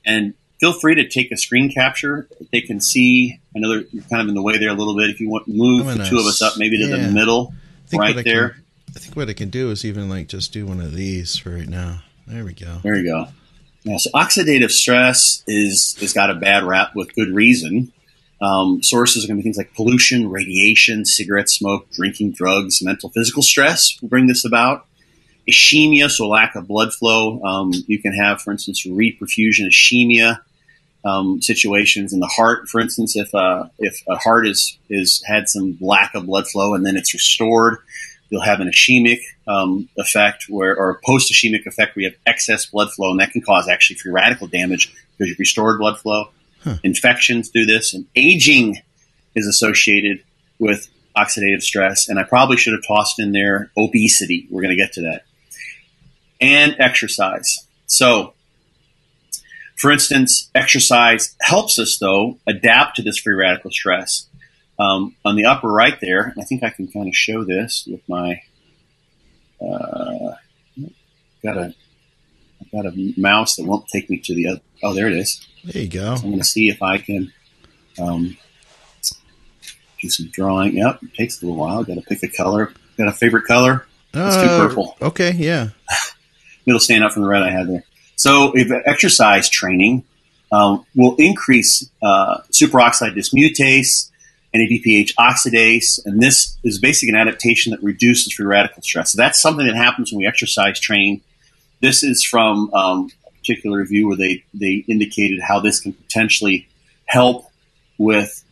And 0.05 0.35
feel 0.59 0.73
free 0.73 0.95
to 0.97 1.09
take 1.09 1.31
a 1.33 1.37
screen 1.37 1.71
capture. 1.71 2.29
They 2.53 2.61
can 2.61 2.81
see, 2.81 3.41
I 3.55 3.59
know 3.59 3.69
they're 3.69 3.85
you're 3.93 4.05
kind 4.05 4.23
of 4.23 4.29
in 4.29 4.35
the 4.35 4.43
way 4.43 4.59
there 4.59 4.71
a 4.71 4.75
little 4.75 4.97
bit. 4.97 5.11
If 5.11 5.21
you 5.21 5.29
want, 5.29 5.49
move 5.49 5.87
I'm 5.87 5.99
the 5.99 6.05
two 6.05 6.19
of 6.19 6.27
us 6.27 6.43
up 6.43 6.55
maybe 6.57 6.79
to 6.79 6.89
yeah. 6.89 6.97
the 6.97 7.13
middle, 7.13 7.53
right 7.93 8.17
I 8.17 8.23
there. 8.23 8.49
Can, 8.51 8.65
I 8.95 8.99
think 8.99 9.17
what 9.17 9.29
I 9.29 9.35
can 9.35 9.51
do 9.51 9.71
is 9.71 9.85
even 9.85 10.09
like 10.09 10.29
just 10.29 10.53
do 10.53 10.67
one 10.67 10.81
of 10.81 10.95
these 10.95 11.37
for 11.37 11.51
right 11.51 11.69
now. 11.69 12.03
There 12.27 12.45
we 12.45 12.55
go. 12.55 12.79
There 12.83 12.97
you 12.97 13.05
go. 13.05 13.29
Yeah, 13.85 13.99
so 13.99 14.11
oxidative 14.11 14.71
stress 14.71 15.45
is 15.47 15.97
has 16.01 16.13
got 16.13 16.31
a 16.31 16.35
bad 16.35 16.65
rap 16.65 16.97
with 16.97 17.15
good 17.15 17.29
reason. 17.29 17.93
Um, 18.41 18.83
sources 18.83 19.25
are 19.25 19.29
going 19.29 19.39
to 19.39 19.41
be 19.41 19.45
things 19.45 19.57
like 19.57 19.75
pollution, 19.75 20.29
radiation, 20.29 21.05
cigarette 21.05 21.49
smoke, 21.49 21.91
drinking, 21.93 22.33
drugs, 22.33 22.83
mental, 22.83 23.11
physical 23.11 23.43
stress 23.43 23.97
will 24.01 24.09
bring 24.09 24.27
this 24.27 24.45
about. 24.45 24.87
Ischemia, 25.49 26.11
so 26.11 26.29
lack 26.29 26.57
of 26.57 26.67
blood 26.67 26.93
flow. 26.93 27.41
Um, 27.43 27.73
you 27.87 28.03
can 28.03 28.13
have, 28.13 28.43
for 28.43 28.51
instance, 28.51 28.85
reperfusion 28.85 29.69
ischemia 29.69 30.41
um, 31.05 31.41
situations 31.41 32.13
in 32.13 32.21
the 32.21 32.27
heart. 32.27 32.69
For 32.69 32.81
instance, 32.81 33.17
if 33.17 33.35
uh, 33.35 33.67
if 33.79 34.03
a 34.09 34.17
heart 34.17 34.47
is 34.47 34.79
is 34.89 35.23
had 35.27 35.49
some 35.49 35.77
lack 35.81 36.15
of 36.15 36.27
blood 36.27 36.47
flow 36.49 36.75
and 36.75 36.85
then 36.85 36.97
it's 36.97 37.15
restored, 37.15 37.79
you'll 38.31 38.43
have 38.43 38.61
an 38.61 38.69
ischemic 38.69 39.21
um, 39.47 39.89
effect 39.97 40.47
where, 40.49 40.77
or 40.77 40.91
a 40.91 40.99
post 41.05 41.33
ischemic 41.33 41.67
effect 41.67 41.95
where 41.97 42.05
you 42.05 42.11
have 42.11 42.19
excess 42.27 42.67
blood 42.67 42.91
flow, 42.93 43.11
and 43.11 43.21
that 43.21 43.33
can 43.33 43.43
cause 43.43 43.69
actually 43.69 43.97
free 43.97 44.13
radical 44.13 44.47
damage 44.47 44.93
because 45.13 45.29
you've 45.29 45.39
restored 45.39 45.79
blood 45.79 45.99
flow. 45.99 46.29
Infections 46.83 47.49
do 47.51 47.65
this, 47.65 47.95
and 47.95 48.07
aging 48.17 48.83
is 49.37 49.47
associated 49.47 50.25
with 50.59 50.89
oxidative 51.17 51.63
stress. 51.63 52.09
And 52.09 52.19
I 52.19 52.25
probably 52.25 52.57
should 52.57 52.73
have 52.73 52.87
tossed 52.87 53.21
in 53.21 53.33
there 53.33 53.71
obesity. 53.77 54.47
We're 54.51 54.63
going 54.63 54.77
to 54.77 54.83
get 54.83 54.93
to 54.95 55.03
that. 55.03 55.23
And 56.41 56.77
exercise. 56.79 57.67
So, 57.87 58.35
for 59.77 59.91
instance, 59.93 60.51
exercise 60.55 61.35
helps 61.41 61.79
us, 61.79 61.99
though, 61.99 62.39
adapt 62.47 62.97
to 62.97 63.03
this 63.03 63.19
free 63.19 63.35
radical 63.35 63.71
stress. 63.71 64.27
Um, 64.79 65.17
on 65.25 65.37
the 65.37 65.47
upper 65.47 65.69
right 65.69 65.99
there, 66.01 66.35
I 66.39 66.45
think 66.45 66.63
I 66.63 66.71
can 66.71 66.89
kind 66.89 67.09
of 67.09 67.15
show 67.15 67.45
this 67.45 67.87
with 67.91 68.07
my. 68.09 68.43
Uh, 69.61 70.35
got 71.43 71.57
a 71.57 71.75
I've 72.61 72.71
got 72.73 72.87
a 72.87 73.15
mouse 73.17 73.57
that 73.57 73.65
won't 73.67 73.87
take 73.89 74.09
me 74.11 74.19
to 74.19 74.35
the 74.35 74.49
other. 74.49 74.61
Oh, 74.83 74.93
there 74.95 75.07
it 75.09 75.15
is. 75.15 75.47
There 75.65 75.83
you 75.83 75.89
go. 75.89 76.15
I'm 76.15 76.21
going 76.23 76.39
to 76.39 76.45
see 76.45 76.69
if 76.69 76.83
I 76.83 76.99
can 76.99 77.33
um, 77.99 78.37
do 80.01 80.09
some 80.09 80.29
drawing. 80.33 80.77
Yep, 80.77 81.03
it 81.03 81.15
takes 81.15 81.43
a 81.43 81.47
little 81.47 81.59
while. 81.61 81.85
Got 81.85 81.95
to 81.95 82.03
pick 82.03 82.23
a 82.23 82.29
color. 82.29 82.73
Got 82.99 83.09
a 83.09 83.13
favorite 83.13 83.45
color? 83.47 83.87
Let's 84.15 84.37
do 84.37 84.43
Uh, 84.43 84.69
purple. 84.69 84.97
Okay, 85.03 85.33
yeah. 85.33 85.69
It'll 86.67 86.81
stand 86.81 87.05
out 87.05 87.13
from 87.13 87.23
the 87.23 87.29
red 87.29 87.43
I 87.43 87.51
had 87.51 87.69
there. 87.69 87.85
So, 88.17 88.53
if 88.55 88.71
exercise 88.87 89.49
training 89.49 90.05
um, 90.51 90.85
will 90.95 91.15
increase 91.17 91.89
uh, 92.03 92.39
superoxide 92.51 93.15
dismutase, 93.15 94.11
and 94.57 94.69
NADPH 94.69 95.15
oxidase, 95.15 96.05
and 96.05 96.21
this 96.21 96.57
is 96.65 96.79
basically 96.79 97.11
an 97.11 97.17
adaptation 97.17 97.73
that 97.73 97.83
reduces 97.83 98.33
free 98.33 98.47
radical 98.47 98.83
stress. 98.83 99.13
So 99.13 99.17
that's 99.17 99.41
something 99.41 99.67
that 99.67 99.77
happens 99.77 100.13
when 100.13 100.19
we 100.19 100.27
exercise 100.27 100.81
train. 100.81 101.21
This 101.81 102.03
is 102.03 102.23
from 102.23 102.73
um, 102.73 103.11
a 103.27 103.31
particular 103.33 103.79
review 103.79 104.09
where 104.09 104.17
they, 104.17 104.45
they 104.55 104.85
indicated 104.89 105.41
how 105.41 105.61
this 105.61 105.81
can 105.81 105.93
potentially 105.93 106.69
help 107.07 107.51
with 107.99 108.45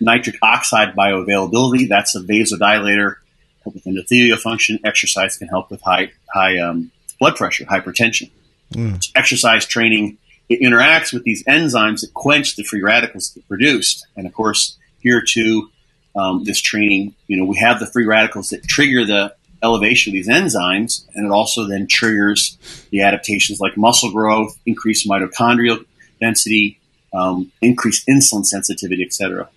nitric 0.00 0.36
oxide 0.42 0.94
bioavailability. 0.94 1.88
That's 1.88 2.14
a 2.14 2.20
vasodilator, 2.20 3.16
help 3.64 3.74
with 3.74 3.84
endothelial 3.84 4.38
function. 4.38 4.78
Exercise 4.84 5.38
can 5.38 5.48
help 5.48 5.70
with 5.70 5.80
high 5.82 6.12
high 6.32 6.58
um, 6.58 6.90
blood 7.18 7.36
pressure, 7.36 7.64
hypertension. 7.64 8.30
Mm. 8.72 9.10
Exercise 9.14 9.66
training 9.66 10.18
it 10.48 10.60
interacts 10.60 11.12
with 11.12 11.24
these 11.24 11.42
enzymes 11.44 12.00
that 12.02 12.12
quench 12.14 12.56
the 12.56 12.62
free 12.62 12.82
radicals 12.82 13.30
that 13.30 13.46
produced. 13.48 14.06
And 14.16 14.26
of 14.26 14.34
course, 14.34 14.76
here 15.00 15.22
too, 15.26 15.70
um, 16.14 16.44
this 16.44 16.60
training, 16.60 17.14
you 17.26 17.36
know, 17.36 17.44
we 17.44 17.56
have 17.56 17.80
the 17.80 17.86
free 17.86 18.04
radicals 18.04 18.50
that 18.50 18.64
trigger 18.64 19.04
the 19.06 19.34
elevation 19.62 20.10
of 20.10 20.14
these 20.14 20.28
enzymes, 20.28 21.06
and 21.14 21.24
it 21.24 21.30
also 21.30 21.66
then 21.66 21.86
triggers 21.86 22.58
the 22.90 23.02
adaptations 23.02 23.60
like 23.60 23.76
muscle 23.76 24.10
growth, 24.10 24.58
increased 24.66 25.08
mitochondrial 25.08 25.84
density, 26.20 26.78
um, 27.14 27.50
increased 27.60 28.06
insulin 28.06 28.44
sensitivity, 28.44 29.02
etc. 29.02 29.48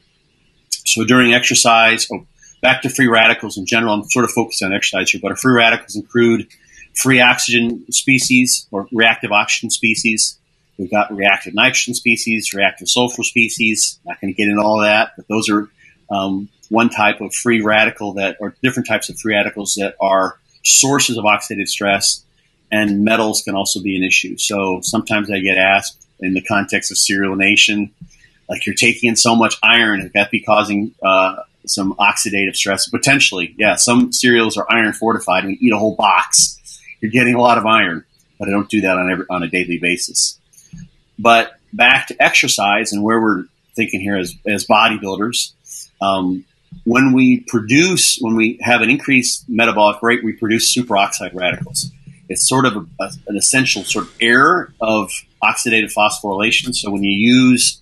So 0.69 1.03
during 1.03 1.33
exercise, 1.33 2.07
oh, 2.13 2.25
back 2.61 2.83
to 2.83 2.89
free 2.89 3.07
radicals 3.07 3.57
in 3.57 3.65
general, 3.65 3.93
I'm 3.93 4.09
sort 4.09 4.25
of 4.25 4.31
focused 4.31 4.63
on 4.63 4.73
exercise 4.73 5.09
here, 5.09 5.21
but 5.21 5.37
free 5.39 5.55
radicals 5.55 5.95
include 5.95 6.47
free 6.95 7.21
oxygen 7.21 7.85
species 7.91 8.67
or 8.71 8.87
reactive 8.91 9.31
oxygen 9.31 9.69
species. 9.69 10.39
We've 10.77 10.91
got 10.91 11.15
reactive 11.15 11.53
nitrogen 11.53 11.93
species, 11.93 12.53
reactive 12.53 12.89
sulfur 12.89 13.23
species. 13.23 13.99
Not 14.05 14.19
going 14.19 14.33
to 14.33 14.37
get 14.37 14.49
into 14.49 14.61
all 14.61 14.81
that, 14.81 15.13
but 15.15 15.27
those 15.27 15.49
are 15.49 15.69
um, 16.09 16.49
one 16.69 16.89
type 16.89 17.21
of 17.21 17.33
free 17.33 17.61
radical 17.61 18.13
that, 18.13 18.37
or 18.39 18.55
different 18.61 18.87
types 18.87 19.09
of 19.09 19.19
free 19.19 19.35
radicals 19.35 19.75
that 19.75 19.95
are 20.01 20.37
sources 20.63 21.17
of 21.17 21.23
oxidative 21.23 21.67
stress. 21.67 22.23
And 22.71 23.03
metals 23.05 23.43
can 23.43 23.55
also 23.55 23.81
be 23.81 23.95
an 23.95 24.03
issue. 24.03 24.37
So 24.37 24.79
sometimes 24.81 25.29
I 25.31 25.39
get 25.39 25.57
asked 25.57 26.05
in 26.19 26.33
the 26.33 26.41
context 26.41 26.91
of 26.91 26.97
ceryalination, 26.97 27.91
like 28.49 28.65
you're 28.65 28.75
taking 28.75 29.09
in 29.09 29.15
so 29.15 29.35
much 29.35 29.55
iron, 29.63 30.01
could 30.01 30.13
that 30.13 30.31
be 30.31 30.41
causing 30.41 30.93
uh, 31.03 31.37
some 31.65 31.93
oxidative 31.93 32.55
stress? 32.55 32.87
Potentially, 32.89 33.55
yeah. 33.57 33.75
Some 33.75 34.11
cereals 34.11 34.57
are 34.57 34.65
iron 34.69 34.93
fortified, 34.93 35.43
and 35.43 35.53
you 35.53 35.57
eat 35.61 35.73
a 35.73 35.77
whole 35.77 35.95
box, 35.95 36.59
you're 37.01 37.11
getting 37.11 37.35
a 37.35 37.41
lot 37.41 37.57
of 37.57 37.65
iron. 37.65 38.05
But 38.37 38.49
I 38.49 38.51
don't 38.51 38.69
do 38.69 38.81
that 38.81 38.97
on 38.97 39.11
every, 39.11 39.25
on 39.29 39.43
a 39.43 39.47
daily 39.47 39.77
basis. 39.77 40.39
But 41.17 41.57
back 41.71 42.07
to 42.07 42.21
exercise 42.21 42.91
and 42.91 43.03
where 43.03 43.21
we're 43.21 43.45
thinking 43.75 44.01
here 44.01 44.17
as, 44.17 44.35
as 44.45 44.65
bodybuilders, 44.65 45.53
um, 46.01 46.45
when 46.83 47.13
we 47.13 47.39
produce, 47.47 48.17
when 48.19 48.35
we 48.35 48.59
have 48.61 48.81
an 48.81 48.89
increased 48.89 49.45
metabolic 49.47 50.01
rate, 50.01 50.23
we 50.23 50.33
produce 50.33 50.75
superoxide 50.75 51.33
radicals. 51.33 51.89
It's 52.27 52.47
sort 52.47 52.65
of 52.65 52.75
a, 52.75 53.03
a, 53.03 53.11
an 53.27 53.37
essential 53.37 53.83
sort 53.83 54.05
of 54.05 54.13
error 54.19 54.73
of 54.81 55.11
oxidative 55.41 55.93
phosphorylation. 55.93 56.73
So 56.75 56.91
when 56.91 57.03
you 57.03 57.11
use 57.11 57.81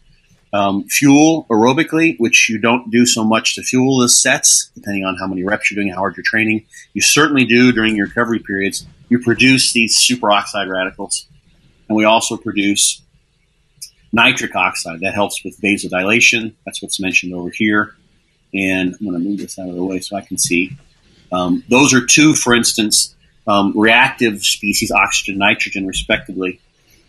um, 0.53 0.83
fuel 0.83 1.47
aerobically, 1.49 2.15
which 2.19 2.47
you 2.47 2.59
don't 2.59 2.91
do 2.91 3.05
so 3.05 3.23
much 3.23 3.55
to 3.55 3.63
fuel 3.63 3.99
the 3.99 4.07
sets, 4.07 4.71
depending 4.75 5.03
on 5.03 5.17
how 5.19 5.27
many 5.27 5.43
reps 5.43 5.71
you're 5.71 5.81
doing, 5.81 5.91
how 5.91 5.97
hard 5.97 6.15
you're 6.15 6.23
training, 6.25 6.65
you 6.93 7.01
certainly 7.01 7.43
do 7.43 7.71
during 7.71 7.95
your 7.95 8.05
recovery 8.05 8.39
periods. 8.39 8.85
You 9.09 9.19
produce 9.19 9.73
these 9.73 9.97
superoxide 9.97 10.69
radicals, 10.69 11.27
and 11.89 11.97
we 11.97 12.05
also 12.05 12.37
produce 12.37 13.01
nitric 14.11 14.55
oxide. 14.55 15.01
That 15.01 15.15
helps 15.15 15.43
with 15.43 15.59
vasodilation. 15.59 16.53
That's 16.65 16.81
what's 16.81 16.99
mentioned 16.99 17.33
over 17.33 17.49
here. 17.49 17.95
And 18.53 18.93
I'm 18.93 19.07
going 19.07 19.19
to 19.19 19.27
move 19.27 19.39
this 19.39 19.57
out 19.57 19.67
of 19.67 19.75
the 19.75 19.83
way 19.83 19.99
so 19.99 20.15
I 20.15 20.21
can 20.21 20.37
see. 20.37 20.77
Um, 21.31 21.63
those 21.67 21.95
are 21.95 22.05
two, 22.05 22.35
for 22.35 22.53
instance, 22.53 23.15
um, 23.47 23.73
reactive 23.75 24.43
species, 24.43 24.91
oxygen, 24.91 25.39
nitrogen, 25.39 25.87
respectively, 25.87 26.61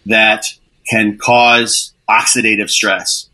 that 0.07 0.47
can 0.89 1.19
cause 1.19 1.93
oxidative 2.09 2.71
stress. 2.71 3.29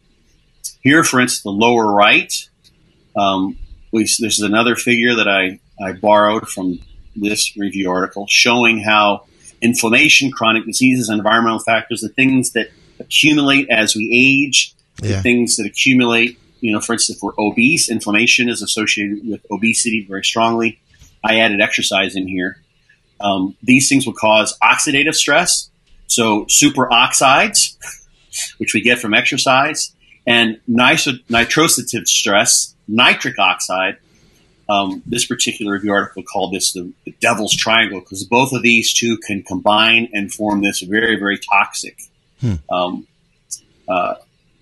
Here, 0.80 1.04
for 1.04 1.20
instance, 1.20 1.42
the 1.42 1.50
lower 1.50 1.92
right, 1.92 2.32
um, 3.16 3.58
we, 3.92 4.04
this 4.04 4.20
is 4.20 4.40
another 4.40 4.76
figure 4.76 5.16
that 5.16 5.28
I, 5.28 5.60
I 5.82 5.92
borrowed 5.92 6.48
from 6.48 6.80
this 7.16 7.56
review 7.56 7.90
article 7.90 8.26
showing 8.28 8.80
how 8.80 9.24
inflammation, 9.60 10.30
chronic 10.30 10.64
diseases, 10.64 11.08
and 11.08 11.18
environmental 11.18 11.58
factors, 11.58 12.00
the 12.00 12.08
things 12.08 12.52
that 12.52 12.70
accumulate 12.98 13.68
as 13.68 13.94
we 13.94 14.10
age, 14.12 14.74
yeah. 15.02 15.16
the 15.16 15.22
things 15.22 15.56
that 15.56 15.66
accumulate, 15.66 16.38
you 16.60 16.72
know, 16.72 16.80
for 16.80 16.92
instance, 16.92 17.18
if 17.18 17.22
we're 17.22 17.32
obese, 17.38 17.90
inflammation 17.90 18.48
is 18.48 18.62
associated 18.62 19.26
with 19.28 19.44
obesity 19.50 20.06
very 20.06 20.24
strongly. 20.24 20.80
I 21.24 21.40
added 21.40 21.60
exercise 21.60 22.16
in 22.16 22.26
here. 22.26 22.58
Um, 23.20 23.56
these 23.62 23.88
things 23.88 24.06
will 24.06 24.14
cause 24.14 24.56
oxidative 24.62 25.14
stress, 25.14 25.70
so 26.06 26.46
superoxides, 26.46 27.76
which 28.58 28.72
we 28.72 28.80
get 28.80 28.98
from 28.98 29.12
exercise, 29.12 29.94
and 30.30 30.60
nitrosative 30.68 32.06
stress, 32.06 32.74
nitric 32.86 33.38
oxide. 33.38 33.96
Um, 34.68 35.02
this 35.04 35.26
particular 35.26 35.72
review 35.72 35.92
article 35.92 36.22
called 36.22 36.54
this 36.54 36.72
the, 36.72 36.92
the 37.04 37.10
devil's 37.20 37.56
triangle 37.56 37.98
because 37.98 38.22
both 38.22 38.52
of 38.52 38.62
these 38.62 38.94
two 38.94 39.18
can 39.18 39.42
combine 39.42 40.08
and 40.12 40.32
form 40.32 40.62
this 40.62 40.80
very, 40.80 41.16
very 41.16 41.38
toxic 41.38 41.98
hmm. 42.40 42.54
um, 42.72 43.08
uh, 43.88 44.14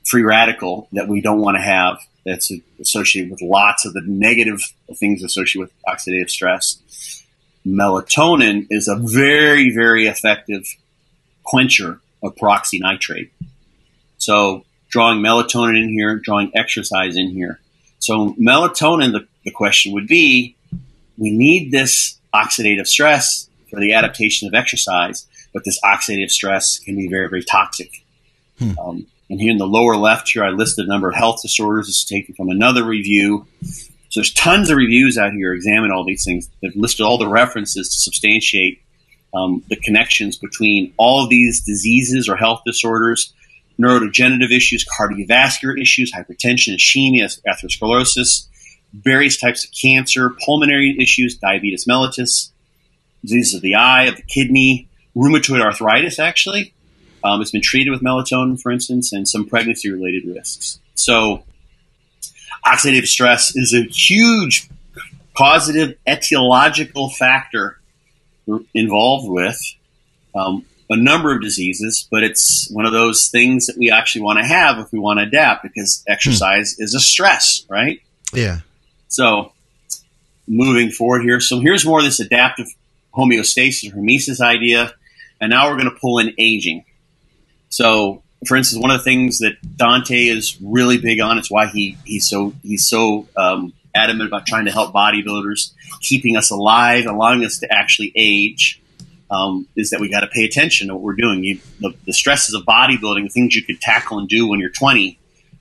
free 0.07 0.23
radical 0.23 0.89
that 0.93 1.09
we 1.09 1.21
don't 1.21 1.41
want 1.41 1.59
to 1.59 1.63
have 1.63 1.99
that's 2.25 2.51
associated 2.81 3.31
with 3.31 3.43
lots 3.43 3.85
of 3.85 3.93
the 3.93 4.01
negative 4.07 4.63
things 4.97 5.23
associated 5.23 5.61
with 5.61 5.73
oxidative 5.87 6.31
stress. 6.31 7.23
Melatonin 7.67 8.67
is 8.71 8.89
a 8.89 8.97
very, 8.97 9.71
very 9.75 10.07
effective 10.07 10.65
quencher 11.45 12.01
of 12.23 12.35
peroxynitrite. 12.37 13.29
So 14.17 14.65
drawing 14.89 15.21
melatonin 15.21 15.83
in 15.83 15.89
here, 15.89 16.17
drawing 16.17 16.51
exercise 16.55 17.17
in 17.17 17.31
here. 17.31 17.61
So 17.99 18.35
melatonin, 18.35 19.13
the, 19.13 19.27
the 19.45 19.51
question 19.51 19.93
would 19.93 20.07
be, 20.07 20.57
we 21.17 21.31
need 21.31 21.73
this 21.73 22.19
oxidative 22.35 22.87
stress 22.87 23.49
for 23.71 23.81
the 23.81 23.93
adaptation 23.93 24.49
of 24.49 24.55
exercise 24.55 25.27
but 25.53 25.65
this 25.65 25.81
oxidative 25.83 26.31
stress 26.31 26.79
can 26.79 26.97
be 26.97 27.09
very, 27.09 27.29
very 27.29 27.43
toxic. 27.43 28.05
Hmm. 28.59 28.79
Um, 28.79 29.07
and 29.31 29.41
here 29.41 29.51
in 29.51 29.59
the 29.59 29.67
lower 29.67 29.97
left 29.97 30.29
here, 30.29 30.45
I 30.45 30.51
listed 30.51 30.87
a 30.87 30.89
number 30.89 31.09
of 31.09 31.15
health 31.15 31.43
disorders. 31.43 31.87
This 31.87 31.99
is 31.99 32.05
taken 32.05 32.35
from 32.35 32.49
another 32.49 32.85
review. 32.85 33.47
So 33.63 34.21
there's 34.21 34.33
tons 34.33 34.71
of 34.71 34.77
reviews 34.77 35.19
out 35.19 35.33
here 35.33 35.53
examine 35.53 35.91
all 35.93 36.05
these 36.05 36.25
things. 36.25 36.49
They've 36.63 36.75
listed 36.75 37.05
all 37.05 37.19
the 37.19 37.29
references 37.29 37.89
to 37.91 37.99
substantiate 37.99 38.81
um, 39.35 39.63
the 39.69 39.77
connections 39.77 40.39
between 40.39 40.95
all 40.97 41.25
of 41.25 41.29
these 41.29 41.61
diseases 41.61 42.29
or 42.29 42.37
health 42.37 42.63
disorders, 42.65 43.35
neurodegenerative 43.81 44.51
issues, 44.51 44.85
cardiovascular 44.85 45.81
issues, 45.81 46.13
hypertension, 46.13 46.75
ischemia, 46.75 47.39
atherosclerosis, 47.47 48.47
various 48.93 49.39
types 49.39 49.65
of 49.65 49.71
cancer, 49.71 50.31
pulmonary 50.45 50.97
issues, 50.99 51.37
diabetes 51.37 51.85
mellitus, 51.85 52.51
diseases 53.23 53.55
of 53.55 53.63
the 53.63 53.75
eye, 53.75 54.05
of 54.05 54.17
the 54.17 54.23
kidney, 54.23 54.89
rheumatoid 55.17 55.61
arthritis, 55.61 56.19
actually. 56.19 56.73
Um, 57.25 57.41
it's 57.41 57.51
been 57.51 57.63
treated 57.63 57.91
with 57.91 58.01
melatonin, 58.01 58.61
for 58.61 58.71
instance, 58.71 59.13
and 59.13 59.29
some 59.29 59.47
pregnancy 59.47 59.91
related 59.91 60.25
risks. 60.25 60.79
So, 60.95 61.43
oxidative 62.65 63.07
stress 63.07 63.55
is 63.57 63.75
a 63.75 63.83
huge 63.83 64.69
causative 65.37 65.97
etiological 66.07 67.13
factor 67.13 67.79
involved 68.75 69.29
with 69.29 69.61
um, 70.35 70.65
a 70.91 70.97
number 70.97 71.35
of 71.35 71.43
diseases, 71.43 72.09
but 72.11 72.25
it's 72.25 72.71
one 72.71 72.87
of 72.87 72.93
those 72.93 73.29
things 73.29 73.67
that 73.67 73.77
we 73.77 73.91
actually 73.91 74.23
want 74.23 74.39
to 74.39 74.45
have 74.45 74.79
if 74.79 74.91
we 74.93 74.99
want 74.99 75.19
to 75.19 75.25
adapt 75.25 75.63
because 75.63 76.03
exercise 76.09 76.75
hmm. 76.77 76.83
is 76.83 76.95
a 76.95 77.01
stress, 77.01 77.65
right? 77.69 78.01
Yeah. 78.33 78.61
So, 79.09 79.53
moving 80.47 80.91
forward 80.91 81.23
here. 81.23 81.41
So, 81.41 81.61
here's 81.61 81.85
more 81.85 81.99
of 81.99 82.05
this 82.05 82.21
adaptive 82.21 82.69
homeostasis 83.15 83.93
or 83.93 83.97
hormesis 83.97 84.41
idea. 84.41 84.93
And 85.41 85.51
now 85.51 85.69
we're 85.69 85.79
going 85.79 85.91
to 85.91 85.99
pull 85.99 86.19
in 86.19 86.35
aging. 86.39 86.85
So, 87.69 88.23
for 88.47 88.57
instance, 88.57 88.83
one 88.83 88.91
of 88.91 88.99
the 88.99 89.05
things 89.05 89.39
that 89.39 89.55
Dante 89.77 90.27
is 90.29 90.61
really 90.61 90.99
big 90.99 91.21
on, 91.21 91.39
it's 91.39 91.51
why 91.51 91.67
he, 91.67 91.97
he's 92.05 92.29
so, 92.29 92.55
he's 92.63 92.87
so, 92.87 93.29
um, 93.37 93.73
adamant 93.95 94.29
about 94.29 94.47
trying 94.47 94.67
to 94.67 94.71
help 94.71 94.93
bodybuilders, 94.93 95.73
keeping 96.01 96.37
us 96.37 96.51
alive, 96.51 97.07
allowing 97.07 97.45
us 97.45 97.59
to 97.59 97.73
actually 97.73 98.13
age, 98.15 98.81
um, 99.31 99.67
is 99.77 99.91
that 99.91 100.01
we 100.01 100.09
got 100.09 100.21
to 100.21 100.27
pay 100.27 100.45
attention 100.45 100.89
to 100.89 100.95
what 100.95 101.03
we're 101.03 101.17
doing. 101.17 101.45
You, 101.45 101.61
the, 101.81 101.95
the, 102.07 102.13
stresses 102.13 102.55
of 102.55 102.63
bodybuilding, 102.65 103.25
the 103.25 103.29
things 103.29 103.55
you 103.55 103.63
could 103.63 103.81
tackle 103.81 104.19
and 104.19 104.29
do 104.29 104.47
when 104.47 104.59
you're 104.61 104.71
20, 104.71 105.19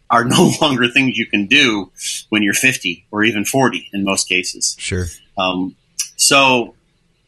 are 0.09 0.23
no 0.23 0.51
longer 0.61 0.87
things 0.87 1.17
you 1.17 1.25
can 1.25 1.47
do 1.47 1.91
when 2.29 2.43
you're 2.43 2.53
50 2.53 3.05
or 3.11 3.23
even 3.23 3.45
40 3.45 3.89
in 3.93 4.03
most 4.03 4.27
cases. 4.29 4.75
Sure. 4.79 5.05
Um, 5.37 5.75
so, 6.15 6.75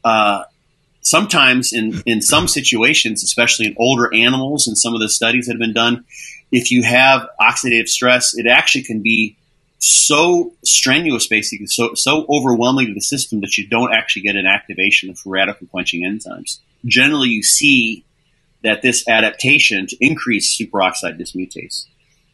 uh, 0.04 0.44
sometimes 1.02 1.74
in, 1.74 2.02
in 2.06 2.22
some 2.22 2.48
situations, 2.48 3.24
especially 3.24 3.68
in 3.68 3.76
older 3.78 4.14
animals 4.14 4.68
and 4.68 4.78
some 4.78 4.94
of 4.94 5.02
the 5.02 5.10
studies 5.10 5.48
that 5.48 5.54
have 5.54 5.60
been 5.60 5.74
done, 5.74 6.06
if 6.52 6.72
you 6.72 6.84
have 6.84 7.28
oxidative 7.40 7.88
stress, 7.88 8.38
it 8.38 8.48
actually 8.48 8.84
can 8.84 9.02
be 9.02 9.36
so 9.80 10.54
strenuous, 10.64 11.28
basically, 11.28 11.68
so, 11.68 11.94
so 11.94 12.26
overwhelming 12.30 12.88
to 12.88 12.94
the 12.94 13.02
system 13.02 13.42
that 13.42 13.58
you 13.58 13.68
don't 13.68 13.94
actually 13.94 14.24
get 14.24 14.36
an 14.36 14.46
activation 14.46 15.10
of 15.10 15.20
radical 15.26 15.68
quenching 15.68 16.02
enzymes. 16.02 16.60
Generally, 16.86 17.30
you 17.30 17.44
see 17.44 18.04
that 18.62 18.82
this 18.82 19.08
adaptation 19.08 19.88
to 19.88 19.98
increase 20.02 20.60
superoxide 20.60 21.20
dismutase, 21.20 21.86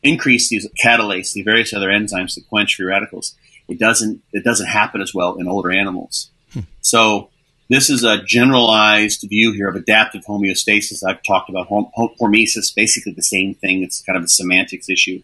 increase 0.01 0.49
these 0.49 0.67
catalase, 0.83 1.33
the 1.33 1.43
various 1.43 1.73
other 1.73 1.89
enzymes 1.89 2.35
that 2.35 2.47
quench 2.49 2.75
free 2.75 2.85
radicals, 2.85 3.35
it 3.67 3.79
doesn't, 3.79 4.21
it 4.33 4.43
doesn't 4.43 4.67
happen 4.67 5.01
as 5.01 5.13
well 5.13 5.35
in 5.35 5.47
older 5.47 5.71
animals. 5.71 6.31
Hmm. 6.51 6.61
So 6.81 7.29
this 7.69 7.89
is 7.89 8.03
a 8.03 8.21
generalized 8.23 9.25
view 9.27 9.51
here 9.51 9.67
of 9.67 9.75
adaptive 9.75 10.23
homeostasis. 10.25 11.03
I've 11.07 11.23
talked 11.23 11.49
about 11.49 11.69
hormesis, 11.69 12.73
basically 12.75 13.13
the 13.13 13.23
same 13.23 13.55
thing. 13.55 13.83
It's 13.83 14.01
kind 14.01 14.17
of 14.17 14.23
a 14.23 14.27
semantics 14.27 14.89
issue. 14.89 15.21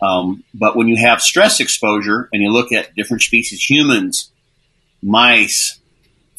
Um, 0.00 0.44
but 0.54 0.76
when 0.76 0.88
you 0.88 0.96
have 0.96 1.20
stress 1.20 1.60
exposure 1.60 2.28
and 2.32 2.42
you 2.42 2.50
look 2.50 2.72
at 2.72 2.94
different 2.94 3.22
species, 3.22 3.62
humans, 3.68 4.30
mice, 5.02 5.78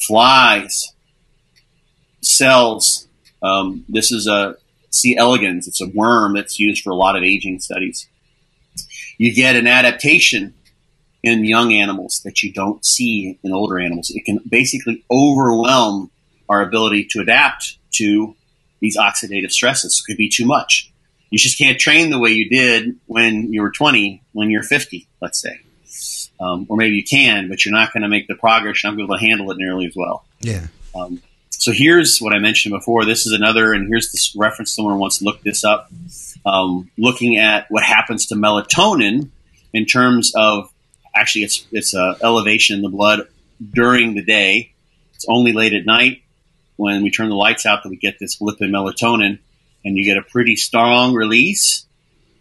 flies, 0.00 0.92
cells, 2.20 3.08
um, 3.42 3.84
this 3.88 4.10
is 4.10 4.26
a 4.26 4.56
C. 4.90 5.16
elegans. 5.16 5.68
It's 5.68 5.80
a 5.80 5.88
worm 5.88 6.34
that's 6.34 6.58
used 6.58 6.82
for 6.82 6.90
a 6.90 6.96
lot 6.96 7.16
of 7.16 7.22
aging 7.22 7.60
studies. 7.60 8.08
You 9.18 9.34
get 9.34 9.56
an 9.56 9.66
adaptation 9.66 10.54
in 11.22 11.44
young 11.44 11.72
animals 11.72 12.20
that 12.24 12.42
you 12.42 12.52
don't 12.52 12.84
see 12.84 13.38
in 13.42 13.52
older 13.52 13.78
animals. 13.78 14.10
It 14.10 14.24
can 14.24 14.40
basically 14.48 15.04
overwhelm 15.10 16.10
our 16.48 16.60
ability 16.60 17.06
to 17.10 17.20
adapt 17.20 17.78
to 17.92 18.36
these 18.80 18.96
oxidative 18.96 19.50
stresses. 19.50 20.02
It 20.02 20.10
could 20.10 20.18
be 20.18 20.28
too 20.28 20.44
much. 20.44 20.92
You 21.34 21.38
just 21.38 21.58
can't 21.58 21.80
train 21.80 22.10
the 22.10 22.18
way 22.20 22.30
you 22.30 22.48
did 22.48 22.96
when 23.06 23.52
you 23.52 23.62
were 23.62 23.72
20, 23.72 24.22
when 24.34 24.50
you're 24.50 24.62
50, 24.62 25.08
let's 25.20 25.40
say. 25.42 25.62
Um, 26.38 26.66
or 26.68 26.76
maybe 26.76 26.94
you 26.94 27.02
can, 27.02 27.48
but 27.48 27.64
you're 27.64 27.74
not 27.74 27.92
going 27.92 28.04
to 28.04 28.08
make 28.08 28.28
the 28.28 28.36
progress. 28.36 28.84
You're 28.84 28.92
not 28.92 28.98
going 28.98 29.08
to 29.08 29.10
be 29.10 29.14
able 29.14 29.18
to 29.18 29.26
handle 29.26 29.50
it 29.50 29.56
nearly 29.58 29.86
as 29.86 29.94
well. 29.96 30.24
Yeah. 30.38 30.68
Um, 30.94 31.20
so 31.50 31.72
here's 31.72 32.20
what 32.20 32.32
I 32.32 32.38
mentioned 32.38 32.72
before. 32.72 33.04
This 33.04 33.26
is 33.26 33.32
another, 33.32 33.72
and 33.72 33.88
here's 33.88 34.12
this 34.12 34.32
reference. 34.36 34.76
Someone 34.76 34.96
wants 35.00 35.18
to 35.18 35.24
look 35.24 35.42
this 35.42 35.64
up. 35.64 35.90
Um, 36.46 36.88
looking 36.96 37.36
at 37.36 37.66
what 37.68 37.82
happens 37.82 38.26
to 38.26 38.36
melatonin 38.36 39.30
in 39.72 39.86
terms 39.86 40.34
of 40.36 40.72
actually 41.16 41.46
it's 41.46 41.66
it's 41.72 41.94
a 41.94 42.16
elevation 42.22 42.76
in 42.76 42.82
the 42.82 42.90
blood 42.90 43.26
during 43.72 44.14
the 44.14 44.22
day. 44.22 44.72
It's 45.16 45.24
only 45.28 45.52
late 45.52 45.72
at 45.72 45.84
night 45.84 46.22
when 46.76 47.02
we 47.02 47.10
turn 47.10 47.28
the 47.28 47.34
lights 47.34 47.66
out 47.66 47.82
that 47.82 47.88
we 47.88 47.96
get 47.96 48.20
this 48.20 48.38
lipid 48.38 48.70
melatonin, 48.70 49.40
and 49.84 49.96
you 49.96 50.04
get 50.04 50.16
a 50.16 50.22
pretty 50.22 50.56
strong 50.56 51.14
release 51.14 51.86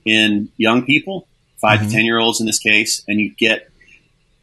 in 0.06 0.50
young 0.58 0.86
people, 0.86 1.28
5 1.58 1.80
mm-hmm. 1.80 1.88
to 1.88 1.94
ten 1.94 2.06
year 2.06 2.20
olds 2.20 2.40
in 2.40 2.46
this 2.46 2.60
case, 2.60 3.04
and 3.08 3.20
you 3.20 3.34
get 3.36 3.70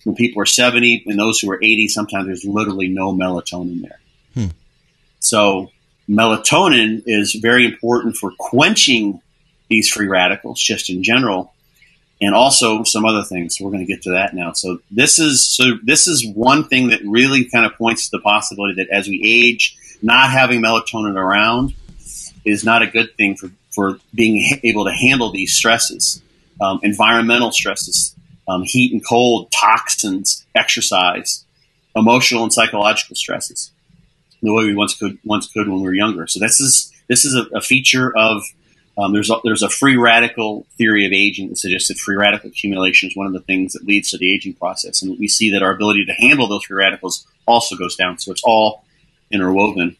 when 0.04 0.14
people 0.14 0.40
are 0.42 0.46
seventy 0.46 1.02
and 1.06 1.18
those 1.18 1.40
who 1.40 1.50
are 1.50 1.58
eighty. 1.62 1.88
Sometimes 1.88 2.26
there's 2.26 2.44
literally 2.44 2.88
no 2.88 3.12
melatonin 3.12 3.82
there. 3.82 4.00
Hmm. 4.34 4.50
So 5.18 5.70
melatonin 6.08 7.02
is 7.06 7.34
very 7.34 7.64
important 7.64 8.16
for 8.16 8.32
quenching 8.38 9.20
these 9.68 9.88
free 9.88 10.08
radicals, 10.08 10.60
just 10.60 10.90
in 10.90 11.02
general, 11.02 11.52
and 12.20 12.34
also 12.34 12.82
some 12.84 13.04
other 13.04 13.22
things. 13.22 13.56
So 13.56 13.64
we're 13.64 13.70
going 13.70 13.86
to 13.86 13.92
get 13.92 14.02
to 14.02 14.12
that 14.12 14.34
now. 14.34 14.52
So 14.52 14.80
this 14.90 15.18
is 15.18 15.48
so 15.48 15.78
this 15.82 16.06
is 16.06 16.26
one 16.26 16.68
thing 16.68 16.88
that 16.88 17.00
really 17.04 17.44
kind 17.44 17.64
of 17.64 17.74
points 17.74 18.08
to 18.08 18.16
the 18.16 18.22
possibility 18.22 18.82
that 18.82 18.88
as 18.90 19.08
we 19.08 19.22
age, 19.24 19.76
not 20.02 20.30
having 20.30 20.60
melatonin 20.62 21.16
around 21.16 21.74
is 22.44 22.64
not 22.64 22.82
a 22.82 22.86
good 22.86 23.16
thing 23.16 23.36
for 23.36 23.50
for 23.70 23.98
being 24.14 24.58
able 24.64 24.84
to 24.84 24.92
handle 24.92 25.30
these 25.30 25.54
stresses, 25.54 26.20
um, 26.60 26.80
environmental 26.82 27.52
stresses, 27.52 28.14
um, 28.48 28.62
heat 28.64 28.92
and 28.92 29.06
cold, 29.06 29.50
toxins, 29.52 30.44
exercise, 30.54 31.44
emotional 31.94 32.42
and 32.42 32.52
psychological 32.52 33.14
stresses 33.14 33.70
the 34.42 34.54
way 34.54 34.64
we 34.64 34.74
once 34.74 34.94
could 34.94 35.18
once 35.24 35.48
could 35.48 35.68
when 35.68 35.78
we 35.78 35.84
were 35.84 35.94
younger. 35.94 36.26
So 36.26 36.40
this 36.40 36.60
is 36.60 36.92
this 37.08 37.24
is 37.24 37.34
a, 37.34 37.56
a 37.56 37.60
feature 37.60 38.12
of 38.16 38.42
um, 38.98 39.12
there's 39.12 39.30
a, 39.30 39.36
there's 39.44 39.62
a 39.62 39.68
free 39.68 39.96
radical 39.96 40.66
theory 40.76 41.06
of 41.06 41.12
aging 41.12 41.48
that 41.48 41.58
suggests 41.58 41.88
that 41.88 41.98
free 41.98 42.16
radical 42.16 42.50
accumulation 42.50 43.08
is 43.08 43.16
one 43.16 43.26
of 43.26 43.32
the 43.32 43.40
things 43.40 43.72
that 43.72 43.84
leads 43.84 44.10
to 44.10 44.18
the 44.18 44.32
aging 44.32 44.54
process, 44.54 45.02
and 45.02 45.18
we 45.18 45.28
see 45.28 45.50
that 45.50 45.62
our 45.62 45.72
ability 45.72 46.04
to 46.06 46.12
handle 46.12 46.48
those 46.48 46.64
free 46.64 46.76
radicals 46.76 47.26
also 47.46 47.76
goes 47.76 47.96
down. 47.96 48.18
So 48.18 48.32
it's 48.32 48.42
all 48.44 48.84
interwoven. 49.30 49.96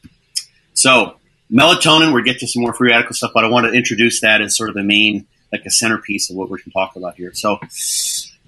So 0.75 1.17
melatonin, 1.53 2.13
we'll 2.13 2.25
get 2.25 2.39
to 2.41 2.47
some 2.47 2.63
more 2.63 2.73
free 2.73 2.91
radical 2.91 3.15
stuff, 3.15 3.33
but 3.35 3.45
I 3.45 3.49
want 3.49 3.67
to 3.67 3.73
introduce 3.73 4.21
that 4.21 4.41
as 4.41 4.57
sort 4.57 4.69
of 4.69 4.75
the 4.75 4.83
main, 4.83 5.27
like 5.53 5.65
a 5.67 5.71
centerpiece 5.71 6.31
of 6.31 6.37
what 6.37 6.49
we're 6.49 6.59
going 6.59 6.65
to 6.65 6.71
talk 6.71 6.97
about 6.97 7.17
here. 7.17 7.33
So 7.35 7.59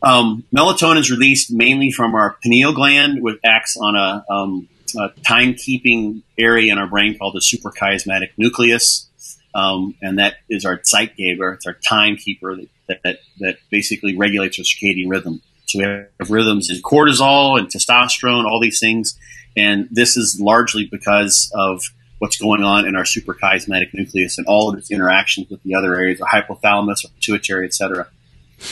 um, 0.03 0.45
melatonin 0.55 0.99
is 0.99 1.11
released 1.11 1.53
mainly 1.53 1.91
from 1.91 2.15
our 2.15 2.37
pineal 2.43 2.73
gland, 2.73 3.23
which 3.23 3.39
acts 3.45 3.77
on 3.77 3.97
a 3.97 4.25
um, 4.31 4.69
a 4.97 5.11
timekeeping 5.23 6.23
area 6.39 6.73
in 6.73 6.79
our 6.79 6.87
brain 6.87 7.19
called 7.19 7.35
the 7.35 7.41
suprachiasmatic 7.41 8.31
nucleus. 8.37 9.09
Um, 9.55 9.95
and 10.01 10.19
that 10.19 10.37
is 10.49 10.65
our 10.65 10.79
Zeitgeber. 10.79 11.55
It's 11.55 11.67
our 11.67 11.75
timekeeper 11.75 12.57
that, 12.89 13.03
that, 13.03 13.19
that 13.41 13.57
basically 13.71 14.17
regulates 14.17 14.59
our 14.59 14.65
circadian 14.65 15.09
rhythm. 15.09 15.43
So 15.67 15.79
we 15.79 15.85
have 15.85 16.31
rhythms 16.31 16.71
in 16.71 16.83
cortisol 16.83 17.59
and 17.59 17.69
testosterone, 17.69 18.45
all 18.45 18.61
these 18.61 18.81
things. 18.81 19.19
And 19.57 19.89
this 19.91 20.17
is 20.17 20.41
largely 20.41 20.89
because 20.91 21.51
of 21.55 21.83
what's 22.23 22.37
going 22.37 22.63
on 22.63 22.87
in 22.87 22.95
our 22.95 23.03
suprachiasmatic 23.03 23.93
nucleus 23.93 24.39
and 24.39 24.47
all 24.47 24.71
of 24.71 24.79
its 24.79 24.93
interactions 24.93 25.51
with 25.51 25.61
the 25.65 25.75
other 25.75 25.93
areas, 25.97 26.21
our 26.21 26.29
hypothalamus, 26.29 27.05
our 27.05 27.11
pituitary, 27.17 27.67
etc. 27.67 28.07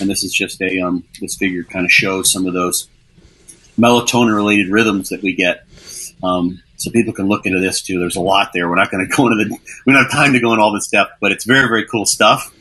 And 0.01 0.09
this 0.09 0.23
is 0.23 0.33
just 0.33 0.63
a 0.63 0.81
um, 0.83 1.03
this 1.21 1.35
figure 1.35 1.65
kind 1.65 1.85
of 1.85 1.91
shows 1.91 2.31
some 2.31 2.47
of 2.47 2.53
those 2.53 2.89
melatonin 3.77 4.37
related 4.37 4.69
rhythms 4.69 5.09
that 5.09 5.21
we 5.21 5.35
get 5.35 5.67
um, 6.23 6.63
so 6.77 6.93
people 6.93 7.13
can 7.13 7.27
look 7.27 7.45
into 7.45 7.59
this 7.59 7.83
too. 7.83 7.99
There's 7.99 8.15
a 8.15 8.21
lot 8.21 8.53
there. 8.55 8.69
We're 8.69 8.77
not 8.77 8.93
going 8.93 9.05
to 9.11 9.17
go 9.17 9.27
into 9.27 9.45
the, 9.45 9.59
we 9.85 9.95
don't 9.95 10.05
have 10.05 10.13
time 10.13 10.33
to 10.35 10.41
go 10.41 10.53
into 10.53 10.63
all 10.63 10.73
this 10.73 10.87
stuff, 10.87 11.09
but 11.21 11.33
it's 11.33 11.45
very, 11.45 11.67
very 11.67 11.87
cool 11.87 12.07
stuff. 12.07 12.55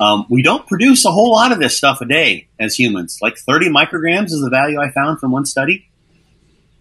Um, 0.00 0.26
we 0.28 0.42
don't 0.42 0.66
produce 0.66 1.04
a 1.04 1.12
whole 1.12 1.30
lot 1.30 1.52
of 1.52 1.60
this 1.60 1.76
stuff 1.76 2.00
a 2.00 2.06
day 2.06 2.48
as 2.58 2.74
humans. 2.74 3.20
Like 3.22 3.38
30 3.38 3.68
micrograms 3.68 4.32
is 4.32 4.40
the 4.40 4.50
value 4.50 4.80
I 4.80 4.90
found 4.90 5.20
from 5.20 5.30
one 5.30 5.44
study. 5.44 5.88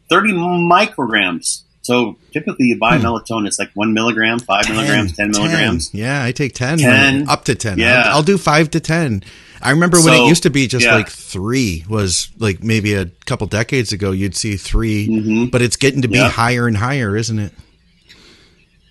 30 0.10 0.34
micrograms. 0.34 1.63
So 1.84 2.16
typically 2.32 2.68
you 2.68 2.80
buy 2.80 2.98
hmm. 2.98 3.06
melatonin, 3.06 3.46
it's 3.46 3.60
like 3.60 3.72
one 3.74 3.94
milligram, 3.94 4.40
five 4.40 4.70
milligrams, 4.70 5.16
10 5.18 5.32
milligrams. 5.32 5.94
Yeah, 5.94 6.24
I 6.24 6.32
take 6.32 6.54
10, 6.54 6.78
10 6.80 7.30
up 7.30 7.44
to 7.46 7.56
10. 7.56 7.78
Yeah. 7.78 8.04
I'll, 8.06 8.16
I'll, 8.18 8.24
do 8.24 8.38
five 8.38 8.72
to 8.72 8.80
10. 8.80 9.22
I 9.62 9.72
remember 9.72 9.98
when 9.98 10.16
so, 10.16 10.24
it 10.24 10.28
used 10.30 10.44
to 10.44 10.50
be 10.50 10.68
just 10.68 10.86
yeah. 10.86 10.96
like 10.96 11.10
three 11.10 11.84
was 11.90 12.30
like 12.40 12.64
maybe 12.64 12.94
a 12.94 13.08
couple 13.26 13.48
decades 13.48 13.92
ago, 13.92 14.12
you'd 14.12 14.36
see 14.36 14.56
3 14.56 15.08
mm-hmm. 15.08 15.46
but 15.48 15.62
it's 15.62 15.76
getting 15.76 16.02
to 16.04 16.08
be 16.08 16.20
higher 16.20 16.68
and 16.68 16.78
higher, 16.78 17.18
isn't 17.18 17.38
it? 17.38 17.52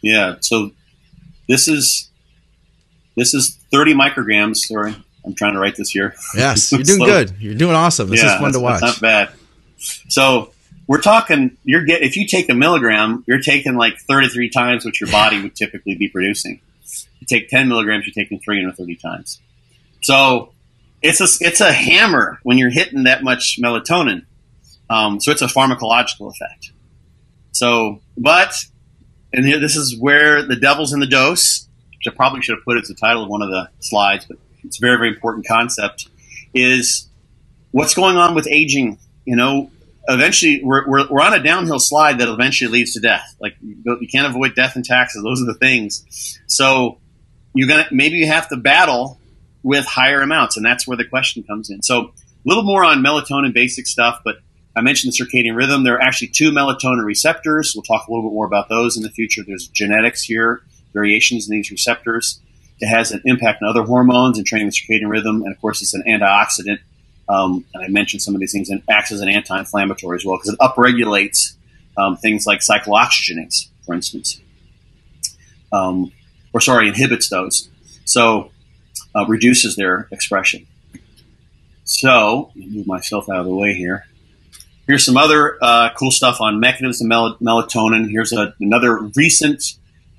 Yeah. 0.03 0.37
So 0.41 0.73
this 1.49 1.69
is, 1.69 2.11
this 3.17 3.33
is 3.33 3.57
30 3.73 3.95
micrograms. 3.95 4.57
Sorry. 4.57 4.95
I'm 5.25 5.35
trying 5.35 5.55
to 5.55 5.61
write 5.61 5.77
this 5.77 5.91
here. 5.91 6.15
Yes. 6.35 6.71
You're 6.73 6.83
doing 6.83 6.99
good. 7.07 7.37
You're 7.39 7.55
doing 7.55 7.75
awesome. 7.75 8.11
This 8.11 8.23
yeah, 8.23 8.35
is 8.35 8.41
fun 8.41 8.53
to 8.53 8.61
watch. 8.61 8.83
not 8.83 9.01
bad. 9.01 9.31
So 10.09 10.53
we're 10.93 11.01
talking, 11.01 11.57
you're 11.65 11.87
get, 11.87 12.03
if 12.03 12.19
you 12.19 12.27
take 12.27 12.51
a 12.51 12.55
milligram, 12.55 13.25
you're 13.27 13.41
taking 13.41 13.77
like 13.77 13.97
33 13.97 14.51
times 14.51 14.85
what 14.85 15.01
your 15.01 15.11
body 15.11 15.41
would 15.41 15.57
typically 15.57 15.95
be 15.95 16.07
producing. 16.07 16.61
You 17.19 17.27
take 17.27 17.49
10 17.49 17.67
milligrams, 17.67 18.05
you're 18.07 18.13
taking 18.13 18.41
330 18.41 18.97
times. 18.97 19.41
So 20.03 20.53
it's 21.01 21.23
a 21.23 21.47
it's 21.47 21.63
a 21.63 21.73
hammer 21.73 22.41
when 22.43 22.59
you're 22.59 22.69
hitting 22.69 23.05
that 23.05 23.25
much 23.25 23.59
melatonin. 23.59 24.27
Um, 24.91 25.19
so 25.19 25.31
it's 25.31 25.41
a 25.41 25.47
pharmacological 25.47 26.31
effect. 26.31 26.73
So, 27.53 28.03
but 28.19 28.55
and 29.33 29.47
here, 29.47 29.59
this 29.59 29.77
is 29.77 29.99
where 29.99 30.43
the 30.43 30.57
devil's 30.57 30.93
in 30.93 31.01
the 31.01 31.07
dose, 31.07 31.69
which 31.89 32.13
I 32.13 32.15
probably 32.15 32.43
should 32.43 32.57
have 32.57 32.65
put 32.67 32.77
as 32.77 32.89
the 32.89 32.95
title 32.95 33.23
of 33.23 33.31
one 33.31 33.41
of 33.41 33.49
the 33.49 33.71
slides, 33.81 34.27
but 34.27 34.37
it's 34.63 34.77
a 34.77 34.83
very 34.83 34.99
very 34.99 35.09
important 35.09 35.47
concept. 35.47 36.11
Is 36.53 37.09
what's 37.71 37.95
going 37.95 38.19
on 38.19 38.35
with 38.35 38.47
aging? 38.47 38.99
You 39.25 39.37
know, 39.37 39.71
eventually 40.09 40.61
we're, 40.63 40.89
we're, 40.89 41.09
we're 41.09 41.23
on 41.23 41.35
a 41.35 41.43
downhill 41.43 41.79
slide 41.79 42.19
that 42.19 42.29
eventually 42.29 42.71
leads 42.71 42.95
to 42.95 43.01
death. 43.01 43.37
Like 43.41 43.57
you, 43.61 44.09
can't 44.11 44.27
avoid 44.27 44.55
death 44.55 44.77
and 44.77 44.85
taxes; 44.85 45.23
those 45.23 45.43
are 45.43 45.47
the 45.47 45.59
things. 45.59 46.39
So 46.47 46.99
you're 47.55 47.69
gonna 47.69 47.87
maybe 47.91 48.17
you 48.17 48.27
have 48.27 48.49
to 48.49 48.57
battle 48.57 49.19
with 49.63 49.85
higher 49.85 50.21
amounts, 50.21 50.57
and 50.57 50.67
that's 50.67 50.87
where 50.87 50.97
the 50.97 51.05
question 51.05 51.43
comes 51.45 51.71
in. 51.71 51.83
So, 51.83 52.01
a 52.01 52.13
little 52.45 52.65
more 52.65 52.85
on 52.85 52.99
melatonin 52.99 53.55
basic 53.55 53.87
stuff, 53.87 54.21
but 54.25 54.37
I 54.75 54.81
mentioned 54.81 55.13
the 55.13 55.25
circadian 55.25 55.55
rhythm. 55.55 55.85
There 55.85 55.95
are 55.95 56.03
actually 56.03 56.29
two 56.29 56.51
melatonin 56.51 57.05
receptors. 57.05 57.73
We'll 57.75 57.83
talk 57.83 58.09
a 58.09 58.11
little 58.11 58.29
bit 58.29 58.35
more 58.35 58.47
about 58.47 58.69
those 58.69 58.97
in 58.97 59.03
the 59.03 59.11
future. 59.11 59.43
There's 59.47 59.69
genetics 59.69 60.23
here, 60.23 60.63
variations 60.93 61.49
in 61.49 61.57
these 61.57 61.71
receptors. 61.71 62.41
It 62.81 62.89
has 62.89 63.13
an 63.13 63.23
impact 63.25 63.63
on 63.63 63.69
other 63.69 63.85
hormones 63.85 64.39
and 64.39 64.47
training 64.47 64.69
the 64.69 64.73
circadian 64.73 65.09
rhythm, 65.09 65.43
and 65.43 65.55
of 65.55 65.61
course, 65.61 65.83
it's 65.83 65.95
an 65.95 66.03
antioxidant. 66.09 66.79
Um, 67.29 67.65
and 67.73 67.85
I 67.85 67.89
mentioned 67.89 68.23
some 68.23 68.35
of 68.35 68.41
these 68.41 68.53
things 68.53 68.69
and 68.69 68.83
acts 68.89 69.13
as 69.13 69.21
an 69.21 69.29
anti-inflammatory 69.29 70.17
as 70.17 70.25
well 70.25 70.37
because 70.37 70.55
it 70.55 70.59
upregulates 70.59 71.55
um, 71.97 72.17
things 72.17 72.47
like 72.47 72.61
cyclooxygenase, 72.61 73.69
for 73.87 73.95
instance, 73.95 74.41
um, 75.73 76.13
or 76.53 76.61
sorry, 76.61 76.89
inhibits 76.89 77.29
those. 77.29 77.69
So 78.05 78.51
uh, 79.15 79.27
reduces 79.27 79.77
their 79.77 80.09
expression. 80.11 80.67
So, 81.85 82.51
move 82.55 82.87
myself 82.87 83.29
out 83.29 83.41
of 83.41 83.47
the 83.47 83.55
way 83.55 83.75
here. 83.75 84.07
Here's 84.87 85.05
some 85.05 85.17
other 85.17 85.59
uh, 85.63 85.91
cool 85.95 86.11
stuff 86.11 86.41
on 86.41 86.61
mechanisms 86.61 87.01
of 87.03 87.09
mel- 87.09 87.37
melatonin. 87.39 88.11
Here's 88.11 88.33
a, 88.33 88.55
another 88.61 88.99
recent 89.17 89.63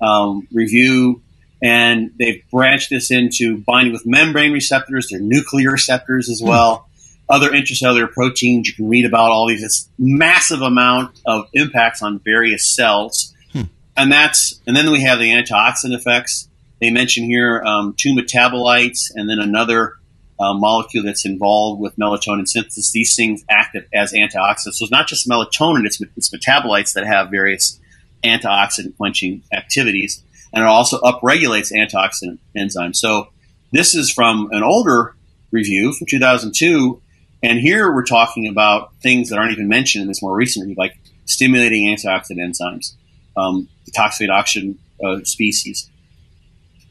um, 0.00 0.46
review, 0.52 1.22
and 1.62 2.12
they've 2.18 2.42
branched 2.50 2.90
this 2.90 3.10
into 3.10 3.58
binding 3.58 3.92
with 3.92 4.06
membrane 4.06 4.52
receptors. 4.52 5.08
They're 5.10 5.20
nuclear 5.20 5.70
receptors 5.72 6.28
as 6.28 6.40
well. 6.42 6.88
Other 7.28 7.50
intracellular 7.50 8.10
proteins. 8.10 8.68
You 8.68 8.74
can 8.74 8.88
read 8.88 9.06
about 9.06 9.30
all 9.30 9.48
these 9.48 9.62
this 9.62 9.88
massive 9.98 10.62
amount 10.62 11.20
of 11.26 11.48
impacts 11.52 12.02
on 12.02 12.20
various 12.20 12.74
cells, 12.74 13.34
hmm. 13.52 13.62
and 13.96 14.12
that's 14.12 14.60
and 14.66 14.76
then 14.76 14.90
we 14.90 15.00
have 15.00 15.18
the 15.18 15.30
antioxidant 15.30 15.94
effects. 15.94 16.48
They 16.80 16.90
mention 16.90 17.24
here 17.24 17.62
um, 17.64 17.94
two 17.96 18.14
metabolites 18.14 19.10
and 19.14 19.28
then 19.28 19.38
another 19.38 19.94
uh, 20.38 20.52
molecule 20.52 21.04
that's 21.04 21.24
involved 21.24 21.80
with 21.80 21.96
melatonin 21.96 22.46
synthesis. 22.46 22.90
These 22.90 23.14
things 23.14 23.44
act 23.48 23.76
as 23.94 24.12
antioxidants. 24.12 24.74
So 24.74 24.84
it's 24.84 24.90
not 24.90 25.06
just 25.06 25.28
melatonin; 25.28 25.86
it's, 25.86 26.00
it's 26.16 26.30
metabolites 26.30 26.92
that 26.94 27.06
have 27.06 27.30
various 27.30 27.80
antioxidant 28.22 28.96
quenching 28.96 29.42
activities, 29.52 30.22
and 30.52 30.62
it 30.62 30.66
also 30.66 31.00
upregulates 31.00 31.72
antioxidant 31.72 32.38
enzymes. 32.56 32.96
So 32.96 33.28
this 33.72 33.94
is 33.94 34.10
from 34.10 34.48
an 34.52 34.62
older 34.62 35.14
review 35.50 35.92
from 35.92 36.06
2002, 36.06 37.00
and 37.44 37.58
here 37.58 37.92
we're 37.92 38.04
talking 38.04 38.48
about 38.48 38.94
things 39.02 39.28
that 39.28 39.38
aren't 39.38 39.52
even 39.52 39.68
mentioned 39.68 40.02
in 40.02 40.08
this 40.08 40.22
more 40.22 40.34
recent 40.34 40.64
review, 40.64 40.76
like 40.78 40.96
stimulating 41.26 41.94
antioxidant 41.94 42.38
enzymes, 42.38 42.94
um, 43.36 43.68
detoxified 43.90 44.30
oxygen 44.30 44.78
uh, 45.04 45.18
species, 45.24 45.90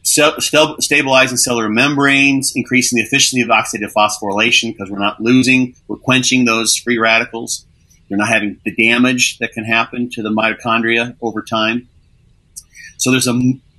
stabilizing 0.03 1.37
cellular 1.37 1.69
membranes, 1.69 2.53
increasing 2.55 2.97
the 2.97 3.03
efficiency 3.03 3.41
of 3.41 3.49
oxidative 3.49 3.93
phosphorylation 3.93 4.73
because 4.73 4.91
we're 4.91 4.99
not 4.99 5.19
losing, 5.19 5.75
we're 5.87 5.97
quenching 5.97 6.45
those 6.45 6.75
free 6.75 6.99
radicals. 6.99 7.65
You're 8.07 8.19
not 8.19 8.27
having 8.27 8.59
the 8.63 8.75
damage 8.75 9.39
that 9.39 9.53
can 9.53 9.63
happen 9.63 10.09
to 10.11 10.21
the 10.21 10.29
mitochondria 10.29 11.15
over 11.21 11.41
time. 11.41 11.87
So 12.97 13.09
there's 13.11 13.27
a 13.27 13.31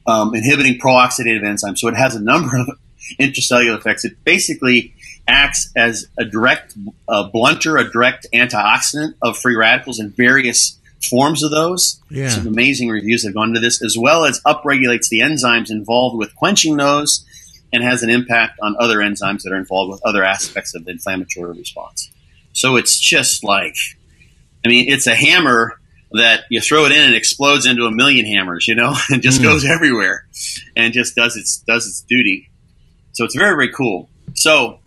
um, 0.07 0.35
inhibiting 0.35 0.79
pro-oxidative 0.79 1.45
enzyme. 1.45 1.77
So 1.77 1.89
it 1.89 1.95
has 1.95 2.17
a 2.17 2.21
number 2.21 2.59
of 2.59 2.69
intracellular 3.21 3.79
effects. 3.79 4.05
It 4.05 4.25
basically 4.25 4.94
acts 5.27 5.71
as 5.77 6.07
a 6.19 6.25
direct 6.25 6.75
a 7.09 7.25
blunter, 7.25 7.77
a 7.77 7.91
direct 7.91 8.27
antioxidant 8.35 9.15
of 9.23 9.39
free 9.39 9.57
radicals 9.57 9.99
in 9.99 10.11
various 10.11 10.79
forms 11.09 11.43
of 11.43 11.51
those. 11.51 12.01
Yeah. 12.11 12.29
Some 12.29 12.47
amazing 12.47 12.89
reviews 12.89 13.25
have 13.25 13.35
gone 13.35 13.49
into 13.49 13.61
this, 13.61 13.83
as 13.83 13.97
well 13.99 14.25
as 14.25 14.41
upregulates 14.43 15.09
the 15.09 15.21
enzymes 15.21 15.71
involved 15.71 16.17
with 16.17 16.35
quenching 16.35 16.77
those 16.77 17.25
and 17.73 17.83
has 17.83 18.03
an 18.03 18.11
impact 18.11 18.59
on 18.63 18.77
other 18.79 18.99
enzymes 18.99 19.43
that 19.43 19.53
are 19.53 19.59
involved 19.59 19.91
with 19.91 20.01
other 20.05 20.23
aspects 20.23 20.75
of 20.75 20.85
the 20.85 20.93
inflammatory 20.93 21.53
response. 21.59 22.11
So 22.53 22.77
it's 22.77 22.99
just 22.99 23.43
like, 23.43 23.75
I 24.65 24.69
mean, 24.69 24.89
it's 24.89 25.07
a 25.07 25.15
hammer 25.15 25.79
that 26.13 26.45
you 26.49 26.61
throw 26.61 26.85
it 26.85 26.93
in 26.93 27.01
and 27.01 27.15
it 27.15 27.19
explodes 27.19 27.67
into 27.67 27.85
a 27.85 27.91
million 27.91 28.27
hammers, 28.27 28.69
you 28.69 28.77
know, 28.77 28.95
and 29.11 29.23
just 29.23 29.41
mm. 29.41 29.45
goes 29.45 29.65
everywhere 29.65 30.27
and 30.77 30.95
just 30.95 31.17
does 31.17 31.37
its 31.37 31.59
does 31.59 31.87
its 31.87 32.01
duty. 32.03 32.49
So 33.13 33.25
it's 33.25 33.35
very 33.35 33.57
very 33.57 33.73
cool. 33.73 34.09
So 34.35 34.79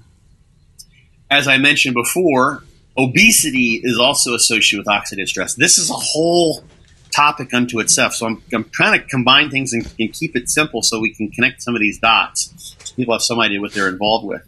as 1.30 1.48
I 1.48 1.58
mentioned 1.58 1.96
before, 1.96 2.64
obesity 2.98 3.82
is 3.84 4.00
also 4.00 4.34
associated 4.34 4.86
with 4.86 4.88
oxidative 4.88 5.28
stress. 5.28 5.54
This 5.54 5.78
is 5.78 5.90
a 5.90 5.94
whole 5.94 6.64
topic 7.12 7.54
unto 7.54 7.80
itself. 7.80 8.14
So 8.14 8.28
I'm, 8.28 8.44
I'm 8.54 8.66
trying 8.70 9.00
to 9.00 9.06
combine 9.08 9.50
things 9.50 9.74
and, 9.74 9.92
and, 10.00 10.14
keep 10.14 10.36
it 10.36 10.50
simple 10.50 10.82
so 10.82 11.00
we 11.00 11.14
can 11.14 11.30
connect 11.32 11.62
some 11.62 11.76
of 11.76 11.82
these 11.82 12.00
dots. 12.00 12.76
People 12.96 13.14
have 13.14 13.22
some 13.22 13.40
idea 13.40 13.60
what 13.60 13.74
they're 13.74 13.90
involved 13.90 14.26
with. 14.26 14.44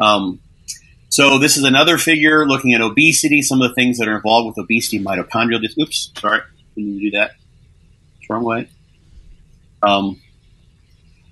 Um, 0.00 0.40
so 1.08 1.38
this 1.38 1.56
is 1.56 1.64
another 1.64 1.98
figure 1.98 2.46
looking 2.46 2.72
at 2.74 2.80
obesity, 2.80 3.42
some 3.42 3.60
of 3.60 3.68
the 3.68 3.74
things 3.74 3.98
that 3.98 4.08
are 4.08 4.16
involved 4.16 4.48
with 4.48 4.64
obesity, 4.64 5.02
mitochondrial. 5.02 5.60
Dis- 5.60 5.76
Oops, 5.78 6.12
sorry, 6.16 6.42
didn't 6.76 6.98
do 6.98 7.10
that. 7.12 7.32
wrong 8.28 8.44
way. 8.44 8.68
Um, 9.82 10.20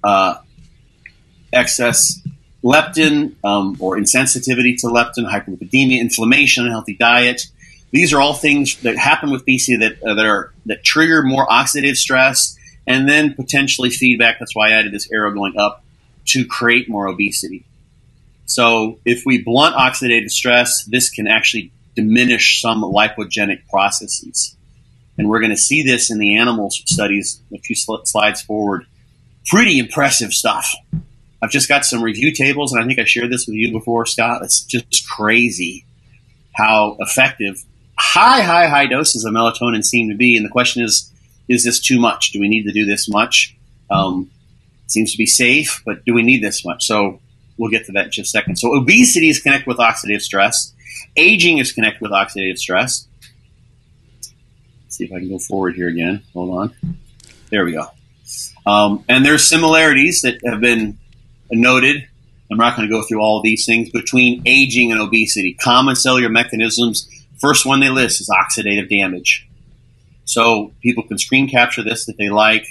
uh, 0.03 0.39
excess 1.53 2.21
leptin 2.69 3.35
um, 3.45 3.77
or 3.81 3.97
insensitivity 3.97 4.79
to 4.81 4.87
leptin, 4.87 5.31
hyperlipidemia, 5.31 6.01
inflammation, 6.01 6.67
unhealthy 6.67 6.95
diet. 6.95 7.47
These 7.91 8.13
are 8.13 8.21
all 8.21 8.35
things 8.35 8.77
that 8.83 8.97
happen 8.97 9.31
with 9.31 9.43
obesity 9.43 9.79
that 9.79 10.03
uh, 10.03 10.15
that 10.15 10.27
are 10.27 10.53
that 10.67 10.85
trigger 10.85 11.23
more 11.23 11.47
oxidative 11.47 11.97
stress 11.97 12.59
and 12.87 13.09
then 13.09 13.35
potentially 13.35 13.91
feedback. 13.91 14.39
That's 14.39 14.55
why 14.55 14.69
I 14.69 14.73
added 14.73 14.93
this 14.93 15.11
arrow 15.11 15.33
going 15.33 15.57
up 15.57 15.85
to 16.27 16.45
create 16.47 16.89
more 16.89 17.07
obesity. 17.07 17.65
So 18.45 18.99
if 19.05 19.25
we 19.27 19.43
blunt 19.43 19.75
oxidative 19.75 20.31
stress, 20.31 20.85
this 20.85 21.11
can 21.11 21.27
actually 21.27 21.71
diminish 21.95 22.61
some 22.63 22.83
lipogenic 22.83 23.69
processes. 23.69 24.57
And 25.19 25.29
we're 25.29 25.41
going 25.41 25.51
to 25.51 25.57
see 25.57 25.83
this 25.83 26.11
in 26.11 26.19
the 26.19 26.39
animal 26.39 26.71
studies 26.71 27.43
a 27.53 27.59
few 27.59 27.75
slides 27.75 28.41
forward. 28.43 28.87
Pretty 29.47 29.79
impressive 29.79 30.33
stuff. 30.33 30.75
I've 31.41 31.51
just 31.51 31.69
got 31.69 31.85
some 31.85 32.03
review 32.03 32.33
tables, 32.33 32.73
and 32.73 32.83
I 32.83 32.87
think 32.87 32.99
I 32.99 33.05
shared 33.05 33.31
this 33.31 33.47
with 33.47 33.57
you 33.57 33.73
before, 33.73 34.07
Scott. 34.07 34.43
It's 34.43 34.63
just 34.63 35.09
crazy 35.09 35.85
how 36.55 36.97
effective 37.01 37.65
high, 37.97 38.43
high, 38.43 38.67
high 38.67 38.87
doses 38.87 39.25
of 39.25 39.33
melatonin 39.33 39.85
seem 39.85 40.09
to 40.09 40.17
be. 40.17 40.37
And 40.37 40.45
the 40.45 40.51
question 40.51 40.83
is, 40.83 41.13
is 41.49 41.65
this 41.65 41.81
too 41.81 42.01
much? 42.01 42.33
Do 42.33 42.41
we 42.41 42.49
need 42.49 42.65
to 42.65 42.73
do 42.73 42.85
this 42.85 43.09
much? 43.09 43.57
Um, 43.91 44.31
seems 44.87 45.13
to 45.13 45.19
be 45.19 45.27
safe, 45.27 45.83
but 45.87 46.05
do 46.05 46.15
we 46.15 46.23
need 46.23 46.43
this 46.43 46.65
much? 46.65 46.85
So 46.85 47.21
We'll 47.59 47.71
get 47.71 47.87
to 47.87 47.93
that 47.93 48.07
in 48.07 48.11
just 48.13 48.35
a 48.35 48.39
second. 48.39 48.57
So 48.57 48.75
obesity 48.75 49.29
is 49.29 49.41
connected 49.41 49.67
with 49.67 49.79
oxidative 49.79 50.23
stress. 50.23 50.73
Aging 51.17 51.59
is 51.59 51.73
connected 51.73 52.01
with 52.01 52.13
oxidative 52.13 52.57
stress. 52.57 53.09
Let's 54.85 54.97
see 54.97 55.05
if 55.05 55.13
I 55.13 55.19
can 55.19 55.29
go 55.29 55.39
forward 55.39 55.75
here 55.75 55.89
again. 55.89 56.23
Hold 56.33 56.57
on. 56.57 56.97
There 57.51 57.65
we 57.65 57.73
go. 57.73 57.87
Um, 58.65 59.05
and 59.09 59.27
there's 59.27 59.47
similarities 59.47 60.23
that 60.23 60.39
have 60.47 60.61
been 60.61 60.99
noted. 61.51 62.07
I'm 62.51 62.57
not 62.57 62.77
going 62.77 62.89
to 62.89 62.95
go 62.95 63.03
through 63.03 63.21
all 63.21 63.43
these 63.43 63.67
things 63.67 63.91
between 63.91 64.43
aging 64.47 64.91
and 64.91 65.01
obesity. 65.01 65.55
Common 65.55 65.97
cellular 65.97 66.31
mechanisms. 66.31 67.09
First 67.39 67.67
one 67.67 67.81
they 67.81 67.91
list 67.91 68.21
is 68.21 68.31
oxidative 68.31 68.89
damage. 68.89 69.47
So 70.25 70.73
people 70.83 71.05
can 71.05 71.19
screen 71.19 71.49
capture 71.49 71.83
this 71.83 72.07
that 72.07 72.17
they 72.17 72.29
like, 72.29 72.67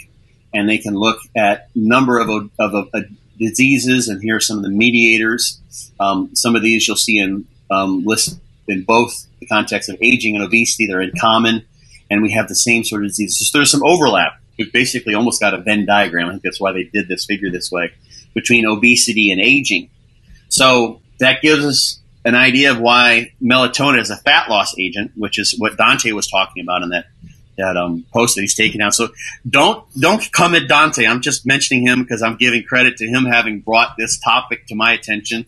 and 0.54 0.68
they 0.68 0.78
can 0.78 0.96
look 0.96 1.20
at 1.36 1.70
number 1.76 2.20
of, 2.20 2.30
of, 2.30 2.52
of, 2.60 2.90
of 2.94 3.04
diseases, 3.38 4.08
and 4.08 4.22
here 4.22 4.38
are 4.38 4.40
some 4.40 4.58
of 4.58 4.64
the 4.64 4.70
mediators. 4.70 5.60
Um, 6.00 6.36
some 6.36 6.56
of 6.56 6.62
these 6.62 6.88
you'll 6.88 6.98
see 6.98 7.20
in 7.20 7.46
um, 7.70 8.04
list 8.06 8.40
in 8.68 8.84
both 8.84 9.26
the 9.40 9.46
context 9.46 9.90
of 9.90 9.98
aging 10.02 10.36
and 10.36 10.44
obesity. 10.44 10.88
They're 10.88 11.02
in 11.02 11.12
common, 11.20 11.66
and 12.10 12.22
we 12.22 12.32
have 12.32 12.48
the 12.48 12.56
same 12.56 12.84
sort 12.84 13.04
of 13.04 13.10
diseases. 13.10 13.50
So 13.50 13.60
there's 13.60 13.72
some 13.72 13.86
overlap. 13.86 14.40
We've 14.58 14.72
basically 14.72 15.14
almost 15.14 15.40
got 15.40 15.54
a 15.54 15.60
Venn 15.60 15.86
diagram. 15.86 16.28
I 16.28 16.32
think 16.32 16.44
that's 16.44 16.60
why 16.60 16.72
they 16.72 16.84
did 16.84 17.08
this 17.08 17.26
figure 17.26 17.52
this 17.52 17.72
way 17.72 17.92
between 18.38 18.68
obesity 18.68 19.32
and 19.32 19.42
aging. 19.42 19.90
So 20.48 21.02
that 21.20 21.42
gives 21.42 21.66
us 21.66 22.00
an 22.24 22.36
idea 22.36 22.70
of 22.72 22.80
why 22.80 23.34
melatonin 23.42 24.00
is 24.00 24.12
a 24.12 24.16
fat 24.16 24.48
loss 24.48 24.78
agent, 24.78 25.14
which 25.16 25.40
is 25.40 25.56
what 25.58 25.76
Dante 25.76 26.12
was 26.12 26.28
talking 26.28 26.62
about 26.62 26.84
in 26.84 26.90
that 26.90 27.06
that 27.58 27.76
um, 27.76 28.06
post 28.14 28.36
that 28.36 28.42
he's 28.42 28.54
taken 28.54 28.80
out. 28.80 28.94
So 28.94 29.10
don't 29.50 29.84
don't 30.00 30.32
come 30.32 30.54
at 30.54 30.68
Dante. 30.68 31.08
I'm 31.08 31.22
just 31.22 31.48
mentioning 31.48 31.88
him 31.88 32.04
because 32.04 32.22
I'm 32.22 32.38
giving 32.38 32.62
credit 32.62 32.98
to 32.98 33.08
him 33.08 33.26
having 33.26 33.62
brought 33.62 33.96
this 33.98 34.20
topic 34.20 34.68
to 34.68 34.76
my 34.76 34.94
attention 34.94 35.48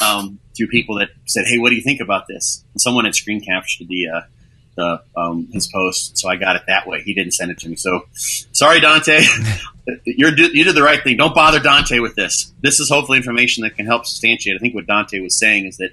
um, 0.00 0.38
through 0.56 0.68
people 0.68 0.98
that 1.00 1.10
said, 1.26 1.44
"Hey, 1.46 1.58
what 1.58 1.68
do 1.68 1.76
you 1.76 1.82
think 1.82 2.00
about 2.00 2.26
this?" 2.26 2.64
And 2.72 2.80
someone 2.80 3.04
had 3.04 3.14
screen 3.14 3.42
captured 3.42 3.88
the 3.88 4.08
uh, 4.08 4.20
the 4.76 5.02
um, 5.14 5.48
his 5.52 5.66
post, 5.66 6.16
so 6.16 6.30
I 6.30 6.36
got 6.36 6.56
it 6.56 6.62
that 6.68 6.86
way. 6.86 7.02
He 7.02 7.12
didn't 7.12 7.32
send 7.32 7.50
it 7.50 7.58
to 7.58 7.68
me, 7.68 7.76
so 7.76 8.06
sorry, 8.14 8.80
Dante. 8.80 9.20
You're 10.04 10.36
you 10.36 10.64
did 10.64 10.74
the 10.74 10.82
right 10.82 11.02
thing. 11.02 11.16
Don't 11.16 11.34
bother 11.34 11.60
Dante 11.60 11.98
with 11.98 12.14
this. 12.14 12.52
This 12.60 12.80
is 12.80 12.88
hopefully 12.88 13.18
information 13.18 13.62
that 13.62 13.76
can 13.76 13.86
help 13.86 14.06
substantiate. 14.06 14.56
I 14.56 14.58
think 14.58 14.74
what 14.74 14.86
Dante 14.86 15.20
was 15.20 15.38
saying 15.38 15.66
is 15.66 15.76
that. 15.78 15.90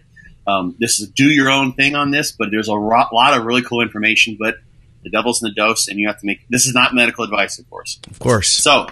Um, 0.50 0.78
this 0.80 1.02
is 1.02 1.10
do 1.10 1.26
your 1.26 1.50
own 1.50 1.74
thing 1.74 1.94
on 1.96 2.12
this, 2.12 2.32
but 2.32 2.52
there's 2.52 2.70
a 2.70 2.74
lot 2.74 3.38
of 3.38 3.44
really 3.44 3.62
cool 3.64 3.82
information. 3.82 4.38
But 4.40 4.56
the 5.04 5.10
devil's 5.10 5.42
in 5.42 5.50
the 5.50 5.54
dose, 5.54 5.90
and 5.90 6.00
you 6.00 6.08
have 6.08 6.22
to 6.22 6.26
make. 6.26 6.48
This 6.50 6.68
is 6.68 6.74
not 6.74 6.94
medical 6.96 7.26
advice, 7.26 7.60
of 7.60 7.70
course. 7.70 8.00
Of 8.10 8.18
course. 8.20 8.48
So, 8.48 8.88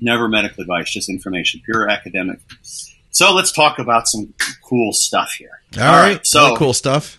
never 0.00 0.28
medical 0.28 0.62
advice, 0.62 0.90
just 0.90 1.08
information, 1.08 1.60
pure 1.64 1.88
academic. 1.88 2.40
So 3.10 3.32
let's 3.32 3.52
talk 3.52 3.78
about 3.78 4.08
some 4.08 4.34
cool 4.62 4.92
stuff 4.92 5.32
here. 5.38 5.60
All, 5.76 5.82
All 5.82 5.92
right. 5.92 6.14
right. 6.14 6.26
So 6.26 6.56
cool 6.56 6.72
stuff. 6.72 7.18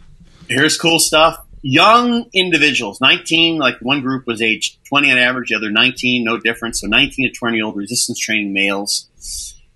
Here's 0.50 0.78
cool 0.78 1.00
stuff. 1.00 1.45
Young 1.68 2.30
individuals, 2.32 3.02
19, 3.02 3.58
like 3.58 3.80
one 3.82 4.02
group 4.02 4.28
was 4.28 4.40
age 4.40 4.78
20 4.88 5.12
on 5.12 5.18
average, 5.18 5.50
the 5.50 5.56
other 5.56 5.72
19, 5.72 6.24
no 6.24 6.38
difference. 6.38 6.82
So 6.82 6.88
19 6.88 7.28
to 7.28 7.36
20 7.36 7.58
year 7.58 7.66
old 7.66 7.76
resistance 7.76 8.20
training 8.20 8.54
males. 8.54 9.10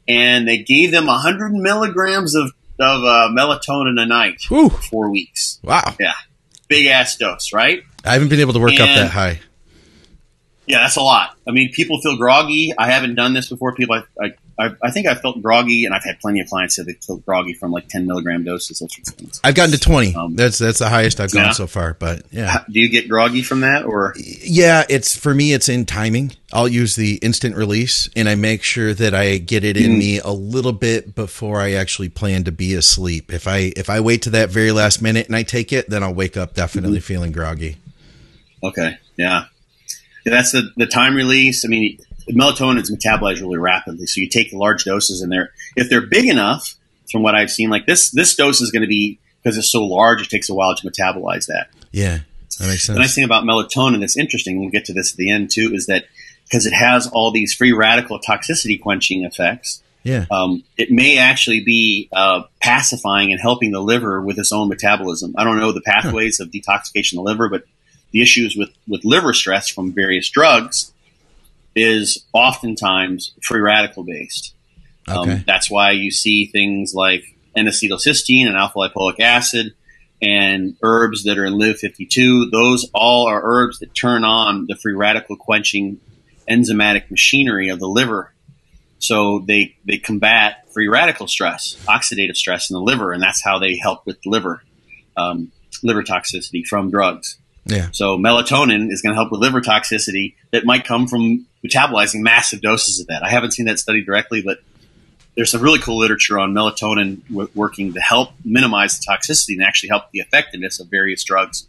And 0.08 0.48
they 0.48 0.60
gave 0.60 0.92
them 0.92 1.08
100 1.08 1.52
milligrams 1.52 2.36
of, 2.36 2.52
of 2.80 3.04
uh, 3.04 3.30
melatonin 3.32 4.00
a 4.00 4.06
night 4.06 4.44
Whew. 4.50 4.70
for 4.70 4.82
four 4.84 5.10
weeks. 5.10 5.60
Wow. 5.64 5.96
Yeah. 6.00 6.14
Big 6.68 6.86
ass 6.86 7.18
dose, 7.18 7.54
right? 7.54 7.82
I 8.06 8.14
haven't 8.14 8.30
been 8.30 8.40
able 8.40 8.54
to 8.54 8.60
work 8.60 8.74
and, 8.74 8.82
up 8.82 8.90
that 8.90 9.10
high. 9.10 9.40
Yeah, 10.68 10.82
that's 10.82 10.98
a 10.98 11.02
lot. 11.02 11.36
I 11.48 11.52
mean, 11.52 11.72
people 11.72 12.00
feel 12.02 12.18
groggy. 12.18 12.72
I 12.78 12.92
haven't 12.92 13.16
done 13.16 13.34
this 13.34 13.50
before. 13.50 13.74
People, 13.74 13.96
I, 13.96 14.26
I, 14.26 14.34
I, 14.60 14.76
I 14.84 14.92
think 14.92 15.08
I 15.08 15.16
felt 15.16 15.42
groggy, 15.42 15.86
and 15.86 15.96
I've 15.96 16.04
had 16.04 16.20
plenty 16.20 16.42
of 16.42 16.50
clients 16.50 16.76
say 16.76 16.84
they 16.84 16.94
felt 16.94 17.26
groggy 17.26 17.54
from 17.54 17.72
like 17.72 17.88
10 17.88 18.06
milligram 18.06 18.44
doses. 18.44 18.80
Those 18.80 18.94
sorts 18.94 19.10
of 19.10 19.16
things. 19.16 19.40
I've 19.42 19.56
gotten 19.56 19.72
to 19.72 19.80
20. 19.80 20.16
Um, 20.16 20.36
that's 20.36 20.58
that's 20.58 20.80
the 20.80 20.90
highest 20.90 21.22
I've 21.22 21.32
gone 21.32 21.46
yeah. 21.46 21.52
so 21.52 21.66
far. 21.66 21.94
But 21.94 22.24
yeah, 22.30 22.66
do 22.70 22.82
you 22.82 22.90
get 22.90 23.08
groggy 23.08 23.42
from 23.42 23.62
that, 23.62 23.86
or 23.86 24.14
yeah, 24.18 24.84
it's 24.90 25.16
for 25.16 25.34
me. 25.34 25.54
It's 25.54 25.70
in 25.70 25.86
timing. 25.86 26.34
I'll 26.52 26.68
use 26.68 26.98
the 26.98 27.16
instant 27.18 27.56
release, 27.56 28.10
and 28.18 28.28
I 28.28 28.36
make 28.36 28.62
sure 28.64 28.94
that 28.94 29.14
I 29.14 29.38
get 29.38 29.64
it 29.64 29.78
in 29.78 29.92
mm. 29.92 30.00
me 30.00 30.20
a 30.20 30.32
little 30.32 30.74
bit 30.74 31.16
before 31.16 31.62
I 31.62 31.74
actually 31.74 32.10
plan 32.10 32.44
to 32.44 32.52
be 32.52 32.74
asleep. 32.74 33.32
If 33.32 33.48
I 33.48 33.72
if 33.78 33.90
I 33.90 34.02
wait 34.02 34.24
to 34.24 34.30
that 34.32 34.50
very 34.50 34.74
last 34.74 35.02
minute 35.02 35.28
and 35.28 35.38
I 35.38 35.44
take 35.44 35.72
it, 35.72 35.90
then 35.90 36.04
I'll 36.04 36.14
wake 36.14 36.36
up 36.36 36.54
definitely 36.54 36.98
mm-hmm. 36.98 37.06
feeling 37.06 37.32
groggy. 37.32 37.78
Okay, 38.62 38.98
yeah. 39.16 39.46
yeah, 40.26 40.32
that's 40.32 40.52
the 40.52 40.70
the 40.76 40.86
time 40.86 41.16
release. 41.16 41.64
I 41.64 41.70
mean 41.70 41.98
melatonin 42.30 42.82
is 42.82 42.92
metabolized 42.92 43.42
really 43.42 43.58
rapidly. 43.58 44.06
So 44.06 44.22
you 44.22 44.30
take 44.30 44.52
large 44.54 44.84
doses 44.84 45.22
and 45.22 45.32
they're 45.32 45.52
if 45.76 45.90
they're 45.90 46.06
big 46.06 46.28
enough, 46.28 46.76
from 47.12 47.24
what 47.24 47.36
I've 47.36 47.52
seen, 47.52 47.70
like 47.70 47.86
this 47.86 48.12
this 48.12 48.36
dose 48.36 48.62
is 48.62 48.72
going 48.72 48.82
to 48.82 48.88
be 48.88 49.20
because 49.42 49.58
it's 49.58 49.72
so 49.72 49.86
large, 49.86 50.22
it 50.22 50.30
takes 50.30 50.50
a 50.50 50.54
while 50.54 50.76
to 50.76 50.90
metabolize 50.90 51.48
that. 51.48 51.70
Yeah, 51.92 52.20
that 52.60 52.68
makes 52.68 52.84
sense. 52.84 52.96
The 52.96 53.00
nice 53.00 53.16
thing 53.16 53.24
about 53.24 53.44
melatonin 53.44 54.00
that's 54.00 54.18
interesting, 54.18 54.60
we'll 54.60 54.70
get 54.70 54.86
to 54.86 54.94
this 54.94 55.14
at 55.14 55.18
the 55.18 55.30
end 55.30 55.52
too, 55.52 55.72
is 55.74 55.88
that 55.88 56.06
because 56.44 56.66
it 56.66 56.74
has 56.74 57.08
all 57.08 57.32
these 57.32 57.54
free 57.54 57.74
radical 57.74 58.20
toxicity 58.20 58.82
quenching 58.82 59.24
effects. 59.24 59.84
Yeah. 60.04 60.26
Um, 60.32 60.64
it 60.78 60.92
may 60.92 61.18
actually 61.18 61.64
be 61.64 62.10
uh, 62.14 62.44
pacifying 62.62 63.32
and 63.32 63.40
helping 63.40 63.72
the 63.72 63.82
liver 63.82 64.22
with 64.22 64.40
its 64.40 64.52
own 64.52 64.70
metabolism. 64.70 65.36
I 65.38 65.44
don't 65.44 65.60
know 65.60 65.72
the 65.72 65.82
pathways 65.82 66.38
huh. 66.38 66.46
of 66.46 66.52
detoxification 66.52 67.14
of 67.14 67.18
the 67.18 67.22
liver, 67.24 67.50
but 67.50 67.64
the 68.12 68.22
issues 68.22 68.56
with, 68.56 68.70
with 68.88 69.04
liver 69.04 69.34
stress 69.34 69.68
from 69.70 69.92
various 69.92 70.30
drugs 70.30 70.94
is 71.76 72.26
oftentimes 72.34 73.34
free 73.42 73.62
radical 73.62 74.04
based. 74.04 74.56
Um, 75.08 75.18
okay. 75.20 75.32
Um, 75.34 75.44
that's 75.46 75.70
why 75.70 75.92
you 75.92 76.12
see 76.12 76.46
things 76.46 76.94
like 76.94 77.24
N-acetylcysteine 77.56 78.48
and 78.48 78.56
alpha 78.56 78.78
lipoic 78.78 79.20
acid 79.20 79.74
and 80.22 80.76
herbs 80.84 81.24
that 81.24 81.38
are 81.38 81.46
in 81.46 81.58
Liv 81.58 81.78
52. 81.78 82.50
Those 82.50 82.90
all 82.94 83.28
are 83.28 83.42
herbs 83.44 83.80
that 83.80 83.94
turn 83.94 84.24
on 84.24 84.66
the 84.68 84.76
free 84.76 84.94
radical 84.94 85.36
quenching 85.36 86.00
enzymatic 86.50 87.10
machinery 87.10 87.70
of 87.70 87.80
the 87.80 87.88
liver. 87.88 88.34
So 89.00 89.40
they, 89.40 89.78
they 89.86 89.98
combat 89.98 90.72
free 90.74 90.90
radical 90.90 91.28
stress, 91.28 91.78
oxidative 91.88 92.36
stress 92.36 92.70
in 92.70 92.74
the 92.74 92.82
liver, 92.82 93.14
and 93.14 93.24
that's 93.24 93.44
how 93.44 93.60
they 93.60 93.78
help 93.78 94.06
with 94.06 94.18
liver, 94.26 94.62
um, 95.16 95.52
liver 95.84 96.04
toxicity 96.04 96.66
from 96.66 96.92
drugs. 96.92 97.38
Yeah. 97.70 97.90
So 97.92 98.18
melatonin 98.18 98.92
is 98.92 99.02
going 99.02 99.14
to 99.14 99.16
help 99.16 99.32
with 99.32 99.42
liver 99.42 99.62
toxicity 99.62 100.36
that 100.52 100.66
might 100.66 100.86
come 100.86 101.08
from 101.08 101.46
metabolizing 101.64 102.22
massive 102.22 102.62
doses 102.62 103.00
of 103.00 103.08
that. 103.08 103.24
I 103.24 103.30
haven't 103.30 103.52
seen 103.52 103.66
that 103.68 103.80
study 103.80 104.04
directly, 104.04 104.42
but 104.42 104.60
there's 105.36 105.52
some 105.52 105.62
really 105.62 105.80
cool 105.80 105.98
literature 105.98 106.40
on 106.40 106.54
melatonin 106.54 107.22
w- 107.30 107.50
working 107.54 107.94
to 107.94 108.02
help 108.02 108.32
minimize 108.44 109.00
the 109.00 109.06
toxicity 109.06 109.54
and 109.54 109.64
actually 109.64 109.90
help 109.90 110.12
the 110.12 110.20
effectiveness 110.20 110.80
of 110.80 110.88
various 110.88 111.24
drugs. 111.24 111.68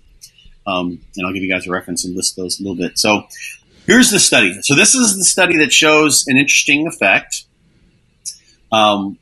Um, 0.66 1.00
and 1.16 1.26
I'll 1.26 1.32
give 1.32 1.42
you 1.42 1.50
guys 1.50 1.66
a 1.66 1.70
reference 1.70 2.04
and 2.04 2.16
list 2.16 2.36
those 2.36 2.60
a 2.60 2.62
little 2.62 2.76
bit. 2.76 2.98
So 2.98 3.26
here's 3.86 4.10
the 4.10 4.18
study. 4.18 4.60
So 4.62 4.74
this 4.74 4.94
is 4.94 5.16
the 5.16 5.24
study 5.24 5.58
that 5.58 5.72
shows 5.72 6.24
an 6.26 6.36
interesting 6.36 6.86
effect. 6.86 7.44
Um, 8.72 9.18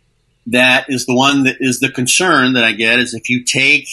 that 0.47 0.87
is 0.89 1.07
the 1.07 1.15
one 1.15 1.45
that 1.45 1.57
is 1.61 1.81
the 1.81 1.91
concern 1.91 2.55
that 2.55 2.65
I 2.65 2.73
get 2.73 2.99
is 3.01 3.15
if 3.15 3.29
you 3.29 3.45
take 3.45 3.87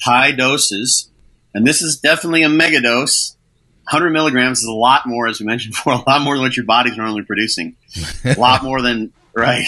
high 0.00 0.32
doses, 0.32 1.10
and 1.54 1.66
this 1.66 1.82
is 1.82 1.98
definitely 1.98 2.42
a 2.42 2.48
mega 2.48 2.80
dose, 2.80 3.36
100 3.84 4.10
milligrams 4.10 4.60
is 4.60 4.66
a 4.66 4.72
lot 4.72 5.06
more, 5.06 5.26
as 5.26 5.40
we 5.40 5.46
mentioned 5.46 5.74
before, 5.74 5.92
a 6.06 6.08
lot 6.08 6.22
more 6.22 6.36
than 6.36 6.42
what 6.42 6.56
your 6.56 6.66
body's 6.66 6.96
normally 6.96 7.22
producing. 7.22 7.76
a 8.24 8.38
lot 8.38 8.62
more 8.62 8.80
than 8.80 9.12
right. 9.34 9.66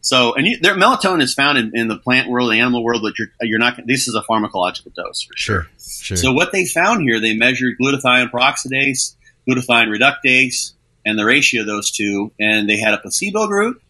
So, 0.00 0.34
and 0.34 0.46
you, 0.46 0.58
there, 0.60 0.74
melatonin 0.74 1.22
is 1.22 1.34
found 1.34 1.58
in, 1.58 1.72
in, 1.74 1.88
the 1.88 1.98
plant 1.98 2.28
world, 2.28 2.50
the 2.50 2.58
animal 2.58 2.82
world, 2.82 3.02
but 3.02 3.18
you're, 3.18 3.28
you're 3.42 3.58
not. 3.58 3.78
This 3.86 4.08
is 4.08 4.14
a 4.14 4.22
pharmacological 4.22 4.94
dose 4.94 5.22
for 5.22 5.36
sure. 5.36 5.66
sure. 5.78 6.16
So, 6.16 6.32
what 6.32 6.50
they 6.50 6.64
found 6.64 7.02
here, 7.02 7.20
they 7.20 7.36
measured 7.36 7.74
glutathione 7.80 8.30
peroxidase, 8.30 9.14
glutathione 9.46 9.94
reductase, 9.94 10.72
and 11.04 11.18
the 11.18 11.24
ratio 11.24 11.60
of 11.60 11.66
those 11.66 11.90
two, 11.90 12.32
and 12.40 12.68
they 12.68 12.78
had 12.78 12.94
a 12.94 12.98
placebo 12.98 13.46
group 13.46 13.82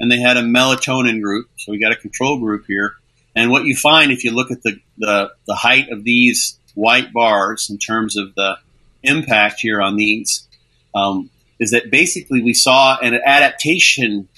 and 0.00 0.10
they 0.10 0.18
had 0.18 0.36
a 0.36 0.42
melatonin 0.42 1.20
group. 1.20 1.48
So 1.56 1.72
we 1.72 1.78
got 1.78 1.92
a 1.92 1.96
control 1.96 2.40
group 2.40 2.64
here. 2.66 2.94
And 3.40 3.50
what 3.50 3.64
you 3.64 3.74
find 3.74 4.12
if 4.12 4.22
you 4.22 4.32
look 4.32 4.50
at 4.50 4.62
the, 4.62 4.78
the, 4.98 5.30
the 5.46 5.54
height 5.54 5.88
of 5.88 6.04
these 6.04 6.58
white 6.74 7.10
bars 7.10 7.70
in 7.70 7.78
terms 7.78 8.18
of 8.18 8.34
the 8.34 8.58
impact 9.02 9.60
here 9.60 9.80
on 9.80 9.96
these 9.96 10.46
um, 10.94 11.30
is 11.58 11.70
that 11.70 11.90
basically 11.90 12.42
we 12.42 12.52
saw 12.52 12.98
an 12.98 13.14
adaptation 13.14 14.28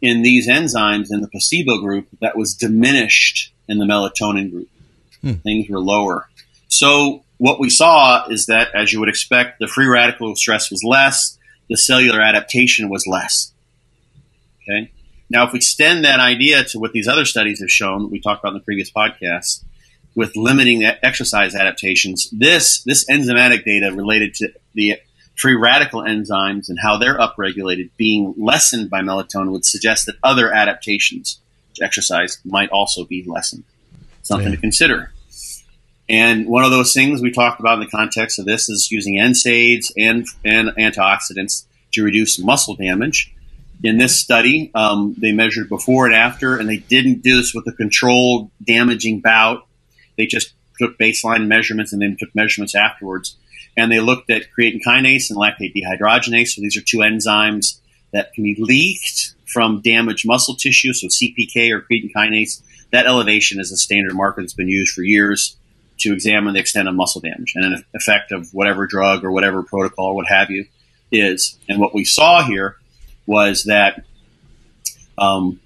in 0.00 0.22
these 0.22 0.48
enzymes 0.48 1.08
in 1.10 1.22
the 1.22 1.28
placebo 1.28 1.80
group 1.80 2.06
that 2.20 2.36
was 2.36 2.54
diminished 2.54 3.52
in 3.68 3.78
the 3.78 3.84
melatonin 3.84 4.52
group. 4.52 4.68
Hmm. 5.22 5.32
Things 5.32 5.68
were 5.68 5.80
lower. 5.80 6.28
So 6.68 7.24
what 7.38 7.58
we 7.58 7.68
saw 7.68 8.28
is 8.28 8.46
that, 8.46 8.72
as 8.76 8.92
you 8.92 9.00
would 9.00 9.08
expect, 9.08 9.58
the 9.58 9.66
free 9.66 9.88
radical 9.88 10.36
stress 10.36 10.70
was 10.70 10.84
less, 10.84 11.36
the 11.68 11.76
cellular 11.76 12.20
adaptation 12.20 12.88
was 12.88 13.08
less. 13.08 13.52
Okay. 14.62 14.92
Now, 15.32 15.46
if 15.46 15.52
we 15.54 15.56
extend 15.56 16.04
that 16.04 16.20
idea 16.20 16.62
to 16.64 16.78
what 16.78 16.92
these 16.92 17.08
other 17.08 17.24
studies 17.24 17.60
have 17.60 17.70
shown, 17.70 18.10
we 18.10 18.20
talked 18.20 18.44
about 18.44 18.50
in 18.50 18.58
the 18.58 18.64
previous 18.64 18.90
podcast, 18.90 19.64
with 20.14 20.36
limiting 20.36 20.84
exercise 20.84 21.54
adaptations. 21.54 22.28
This 22.30 22.82
this 22.82 23.06
enzymatic 23.06 23.64
data 23.64 23.90
related 23.94 24.34
to 24.34 24.52
the 24.74 24.98
free 25.34 25.54
radical 25.54 26.02
enzymes 26.02 26.68
and 26.68 26.78
how 26.82 26.98
they're 26.98 27.16
upregulated 27.16 27.88
being 27.96 28.34
lessened 28.36 28.90
by 28.90 29.00
melatonin 29.00 29.52
would 29.52 29.64
suggest 29.64 30.04
that 30.04 30.16
other 30.22 30.52
adaptations 30.52 31.40
to 31.76 31.82
exercise 31.82 32.38
might 32.44 32.68
also 32.68 33.06
be 33.06 33.24
lessened. 33.26 33.64
Something 34.22 34.50
yeah. 34.50 34.56
to 34.56 34.60
consider. 34.60 35.12
And 36.10 36.46
one 36.46 36.62
of 36.62 36.70
those 36.70 36.92
things 36.92 37.22
we 37.22 37.32
talked 37.32 37.58
about 37.58 37.74
in 37.74 37.80
the 37.80 37.86
context 37.86 38.38
of 38.38 38.44
this 38.44 38.68
is 38.68 38.90
using 38.90 39.14
NSAIDs 39.14 39.92
and, 39.96 40.26
and 40.44 40.68
antioxidants 40.76 41.64
to 41.92 42.04
reduce 42.04 42.38
muscle 42.38 42.74
damage. 42.74 43.32
In 43.82 43.98
this 43.98 44.20
study, 44.20 44.70
um, 44.74 45.14
they 45.18 45.32
measured 45.32 45.68
before 45.68 46.06
and 46.06 46.14
after, 46.14 46.56
and 46.56 46.68
they 46.68 46.76
didn't 46.76 47.22
do 47.22 47.36
this 47.36 47.52
with 47.52 47.66
a 47.66 47.72
controlled 47.72 48.50
damaging 48.64 49.20
bout 49.20 49.66
they 50.16 50.26
just 50.26 50.54
took 50.78 50.98
baseline 50.98 51.46
measurements 51.46 51.92
and 51.92 52.02
then 52.02 52.16
took 52.18 52.34
measurements 52.34 52.74
afterwards. 52.74 53.36
And 53.76 53.90
they 53.90 54.00
looked 54.00 54.30
at 54.30 54.44
creatine 54.56 54.80
kinase 54.86 55.30
and 55.30 55.38
lactate 55.38 55.74
dehydrogenase. 55.74 56.48
So 56.48 56.60
these 56.60 56.76
are 56.76 56.82
two 56.82 56.98
enzymes 56.98 57.80
that 58.12 58.32
can 58.34 58.44
be 58.44 58.56
leaked 58.58 59.34
from 59.46 59.80
damaged 59.80 60.26
muscle 60.26 60.54
tissue. 60.54 60.92
So 60.92 61.06
CPK 61.06 61.70
or 61.72 61.80
creatine 61.80 62.12
kinase, 62.14 62.62
that 62.90 63.06
elevation 63.06 63.60
is 63.60 63.72
a 63.72 63.76
standard 63.76 64.14
marker 64.14 64.42
that's 64.42 64.52
been 64.52 64.68
used 64.68 64.94
for 64.94 65.02
years 65.02 65.56
to 66.00 66.12
examine 66.12 66.54
the 66.54 66.60
extent 66.60 66.88
of 66.88 66.94
muscle 66.94 67.20
damage 67.20 67.52
and 67.54 67.64
an 67.64 67.84
effect 67.94 68.32
of 68.32 68.52
whatever 68.52 68.86
drug 68.86 69.24
or 69.24 69.30
whatever 69.30 69.62
protocol 69.62 70.06
or 70.06 70.14
what 70.14 70.26
have 70.26 70.50
you 70.50 70.66
is. 71.10 71.58
And 71.68 71.78
what 71.78 71.94
we 71.94 72.04
saw 72.04 72.42
here 72.42 72.76
was 73.26 73.64
that 73.64 74.04
um, 75.18 75.60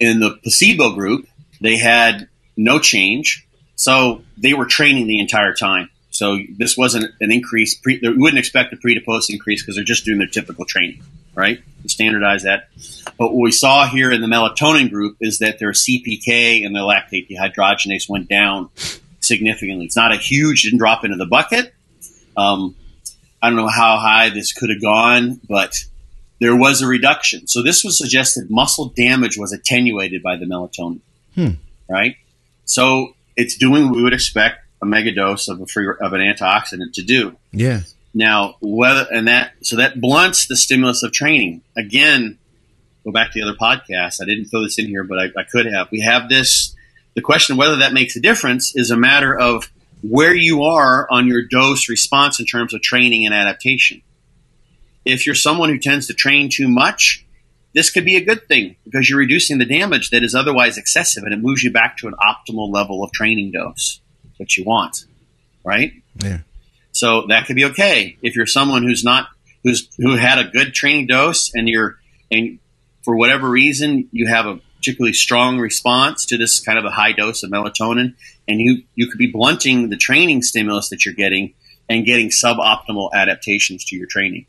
in 0.00 0.20
the 0.20 0.38
placebo 0.42 0.94
group, 0.94 1.26
they 1.60 1.76
had 1.76 2.28
no 2.56 2.78
change 2.78 3.44
so 3.76 4.22
they 4.38 4.54
were 4.54 4.66
training 4.66 5.06
the 5.06 5.20
entire 5.20 5.54
time. 5.54 5.90
So 6.10 6.38
this 6.56 6.76
wasn't 6.76 7.12
an 7.20 7.32
increase. 7.32 7.74
Pre, 7.74 7.98
we 8.00 8.16
wouldn't 8.16 8.38
expect 8.38 8.72
a 8.72 8.76
pre 8.76 8.94
to 8.94 9.00
post 9.00 9.30
increase 9.30 9.62
because 9.62 9.74
they're 9.74 9.84
just 9.84 10.04
doing 10.04 10.18
their 10.18 10.28
typical 10.28 10.64
training, 10.64 11.02
right? 11.34 11.60
To 11.82 11.88
standardize 11.88 12.44
that. 12.44 12.68
But 13.18 13.32
what 13.32 13.42
we 13.42 13.50
saw 13.50 13.88
here 13.88 14.12
in 14.12 14.20
the 14.20 14.28
melatonin 14.28 14.90
group 14.90 15.16
is 15.20 15.40
that 15.40 15.58
their 15.58 15.72
CPK 15.72 16.64
and 16.64 16.74
their 16.74 16.82
lactate 16.82 17.28
dehydrogenase 17.28 18.08
went 18.08 18.28
down 18.28 18.70
significantly. 19.20 19.86
It's 19.86 19.96
not 19.96 20.12
a 20.12 20.16
huge, 20.16 20.62
didn't 20.62 20.78
drop 20.78 21.04
into 21.04 21.16
the 21.16 21.26
bucket. 21.26 21.74
Um, 22.36 22.76
I 23.42 23.48
don't 23.48 23.56
know 23.56 23.68
how 23.68 23.98
high 23.98 24.30
this 24.30 24.52
could 24.52 24.70
have 24.70 24.80
gone, 24.80 25.40
but 25.48 25.74
there 26.44 26.54
was 26.54 26.82
a 26.82 26.86
reduction. 26.86 27.48
So 27.48 27.62
this 27.62 27.82
was 27.82 27.96
suggested 27.96 28.50
muscle 28.50 28.92
damage 28.94 29.38
was 29.38 29.54
attenuated 29.54 30.22
by 30.22 30.36
the 30.36 30.44
melatonin, 30.44 31.00
hmm. 31.34 31.52
right? 31.88 32.16
So 32.66 33.14
it's 33.34 33.56
doing 33.56 33.86
what 33.86 33.96
we 33.96 34.02
would 34.02 34.12
expect 34.12 34.58
a 34.82 34.84
mega 34.84 35.14
dose 35.14 35.48
of 35.48 35.62
a 35.62 35.66
free 35.66 35.88
of 35.88 36.12
an 36.12 36.20
antioxidant 36.20 36.92
to 36.96 37.02
do. 37.02 37.34
Yeah. 37.50 37.80
Now, 38.12 38.56
whether 38.60 39.06
and 39.10 39.26
that 39.26 39.52
so 39.62 39.76
that 39.76 39.98
blunts 39.98 40.46
the 40.46 40.54
stimulus 40.54 41.02
of 41.02 41.12
training. 41.12 41.62
Again, 41.78 42.36
go 43.04 43.10
back 43.10 43.32
to 43.32 43.40
the 43.40 43.48
other 43.48 43.56
podcast. 43.56 44.20
I 44.20 44.26
didn't 44.26 44.50
throw 44.50 44.64
this 44.64 44.78
in 44.78 44.86
here, 44.86 45.02
but 45.02 45.18
I, 45.18 45.24
I 45.40 45.44
could 45.44 45.64
have. 45.64 45.90
We 45.90 46.00
have 46.00 46.28
this. 46.28 46.76
The 47.14 47.22
question 47.22 47.54
of 47.54 47.58
whether 47.58 47.76
that 47.76 47.94
makes 47.94 48.16
a 48.16 48.20
difference 48.20 48.76
is 48.76 48.90
a 48.90 48.98
matter 48.98 49.34
of 49.34 49.72
where 50.02 50.34
you 50.34 50.64
are 50.64 51.06
on 51.10 51.26
your 51.26 51.40
dose 51.42 51.88
response 51.88 52.38
in 52.38 52.44
terms 52.44 52.74
of 52.74 52.82
training 52.82 53.24
and 53.24 53.32
adaptation. 53.32 54.02
If 55.04 55.26
you're 55.26 55.34
someone 55.34 55.68
who 55.68 55.78
tends 55.78 56.06
to 56.06 56.14
train 56.14 56.48
too 56.50 56.68
much, 56.68 57.24
this 57.72 57.90
could 57.90 58.04
be 58.04 58.16
a 58.16 58.24
good 58.24 58.46
thing 58.48 58.76
because 58.84 59.08
you're 59.08 59.18
reducing 59.18 59.58
the 59.58 59.64
damage 59.64 60.10
that 60.10 60.22
is 60.22 60.34
otherwise 60.34 60.78
excessive 60.78 61.24
and 61.24 61.32
it 61.32 61.40
moves 61.40 61.62
you 61.62 61.70
back 61.70 61.96
to 61.98 62.08
an 62.08 62.14
optimal 62.14 62.72
level 62.72 63.02
of 63.02 63.12
training 63.12 63.52
dose 63.52 64.00
that 64.38 64.56
you 64.56 64.64
want. 64.64 65.04
Right? 65.64 65.92
Yeah. 66.16 66.38
So 66.92 67.26
that 67.28 67.46
could 67.46 67.56
be 67.56 67.64
okay. 67.66 68.16
If 68.22 68.36
you're 68.36 68.46
someone 68.46 68.82
who's 68.84 69.02
not 69.02 69.28
who's 69.62 69.88
who 69.98 70.16
had 70.16 70.38
a 70.38 70.44
good 70.44 70.74
training 70.74 71.06
dose 71.06 71.52
and 71.54 71.68
you're 71.68 71.96
and 72.30 72.58
for 73.02 73.16
whatever 73.16 73.48
reason, 73.48 74.08
you 74.12 74.26
have 74.26 74.46
a 74.46 74.60
particularly 74.84 75.12
strong 75.14 75.58
response 75.58 76.26
to 76.26 76.36
this 76.36 76.60
kind 76.60 76.78
of 76.78 76.84
a 76.84 76.90
high 76.90 77.12
dose 77.12 77.42
of 77.42 77.50
melatonin, 77.50 78.14
and 78.46 78.60
you, 78.60 78.82
you 78.94 79.06
could 79.08 79.18
be 79.18 79.30
blunting 79.30 79.88
the 79.88 79.96
training 79.96 80.42
stimulus 80.42 80.90
that 80.90 81.04
you're 81.04 81.14
getting 81.14 81.54
and 81.88 82.04
getting 82.04 82.28
suboptimal 82.28 83.10
adaptations 83.12 83.84
to 83.86 83.96
your 83.96 84.06
training. 84.06 84.46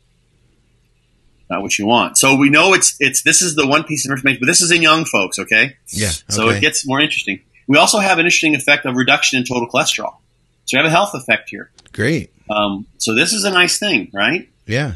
Not 1.48 1.62
what 1.62 1.78
you 1.78 1.86
want. 1.86 2.18
So 2.18 2.34
we 2.34 2.50
know 2.50 2.72
it's 2.74 2.96
it's 2.98 3.22
this 3.22 3.40
is 3.40 3.54
the 3.54 3.66
one 3.66 3.84
piece 3.84 4.04
of 4.04 4.10
information, 4.10 4.40
but 4.40 4.46
this 4.46 4.60
is 4.60 4.72
in 4.72 4.82
young 4.82 5.04
folks, 5.04 5.38
okay? 5.38 5.76
Yeah. 5.88 6.08
Okay. 6.08 6.16
So 6.28 6.48
it 6.48 6.60
gets 6.60 6.86
more 6.86 7.00
interesting. 7.00 7.40
We 7.68 7.78
also 7.78 7.98
have 7.98 8.18
an 8.18 8.26
interesting 8.26 8.54
effect 8.54 8.84
of 8.84 8.96
reduction 8.96 9.38
in 9.38 9.44
total 9.44 9.68
cholesterol. 9.68 10.16
So 10.64 10.76
we 10.76 10.78
have 10.78 10.86
a 10.86 10.90
health 10.90 11.14
effect 11.14 11.50
here. 11.50 11.70
Great. 11.92 12.32
Um, 12.50 12.86
so 12.98 13.14
this 13.14 13.32
is 13.32 13.44
a 13.44 13.50
nice 13.50 13.78
thing, 13.78 14.10
right? 14.12 14.48
Yeah. 14.66 14.94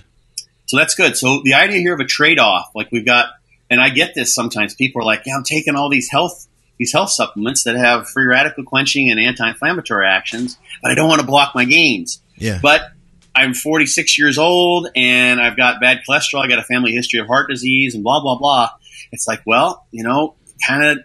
So 0.67 0.77
that's 0.77 0.95
good. 0.95 1.17
So 1.17 1.43
the 1.45 1.55
idea 1.55 1.79
here 1.79 1.95
of 1.95 2.01
a 2.01 2.05
trade-off, 2.05 2.71
like 2.75 2.91
we've 2.93 3.07
got, 3.07 3.31
and 3.69 3.81
I 3.81 3.89
get 3.89 4.15
this 4.15 4.35
sometimes. 4.35 4.75
People 4.75 5.03
are 5.03 5.05
like, 5.05 5.23
"Yeah, 5.27 5.37
I'm 5.37 5.45
taking 5.45 5.75
all 5.75 5.89
these 5.89 6.11
health 6.11 6.47
these 6.79 6.93
health 6.93 7.11
supplements 7.11 7.65
that 7.65 7.77
have 7.77 8.09
free 8.09 8.27
radical 8.27 8.65
quenching 8.65 9.11
and 9.11 9.21
anti-inflammatory 9.21 10.07
actions, 10.07 10.59
but 10.83 10.91
I 10.91 10.95
don't 10.95 11.09
want 11.09 11.21
to 11.21 11.27
block 11.27 11.55
my 11.55 11.65
gains." 11.65 12.21
Yeah. 12.37 12.59
But 12.63 12.93
I'm 13.41 13.55
46 13.55 14.19
years 14.19 14.37
old 14.37 14.89
and 14.95 15.41
I've 15.41 15.57
got 15.57 15.81
bad 15.81 16.01
cholesterol. 16.07 16.45
I 16.45 16.49
got 16.49 16.59
a 16.59 16.65
family 16.65 16.93
history 16.93 17.21
of 17.21 17.27
heart 17.27 17.49
disease 17.49 17.95
and 17.95 18.05
blah 18.05 18.21
blah 18.21 18.37
blah. 18.37 18.69
It's 19.13 19.27
like, 19.27 19.41
well, 19.47 19.87
you 19.91 20.05
know, 20.05 20.35
kind 20.67 20.85
of 20.85 20.99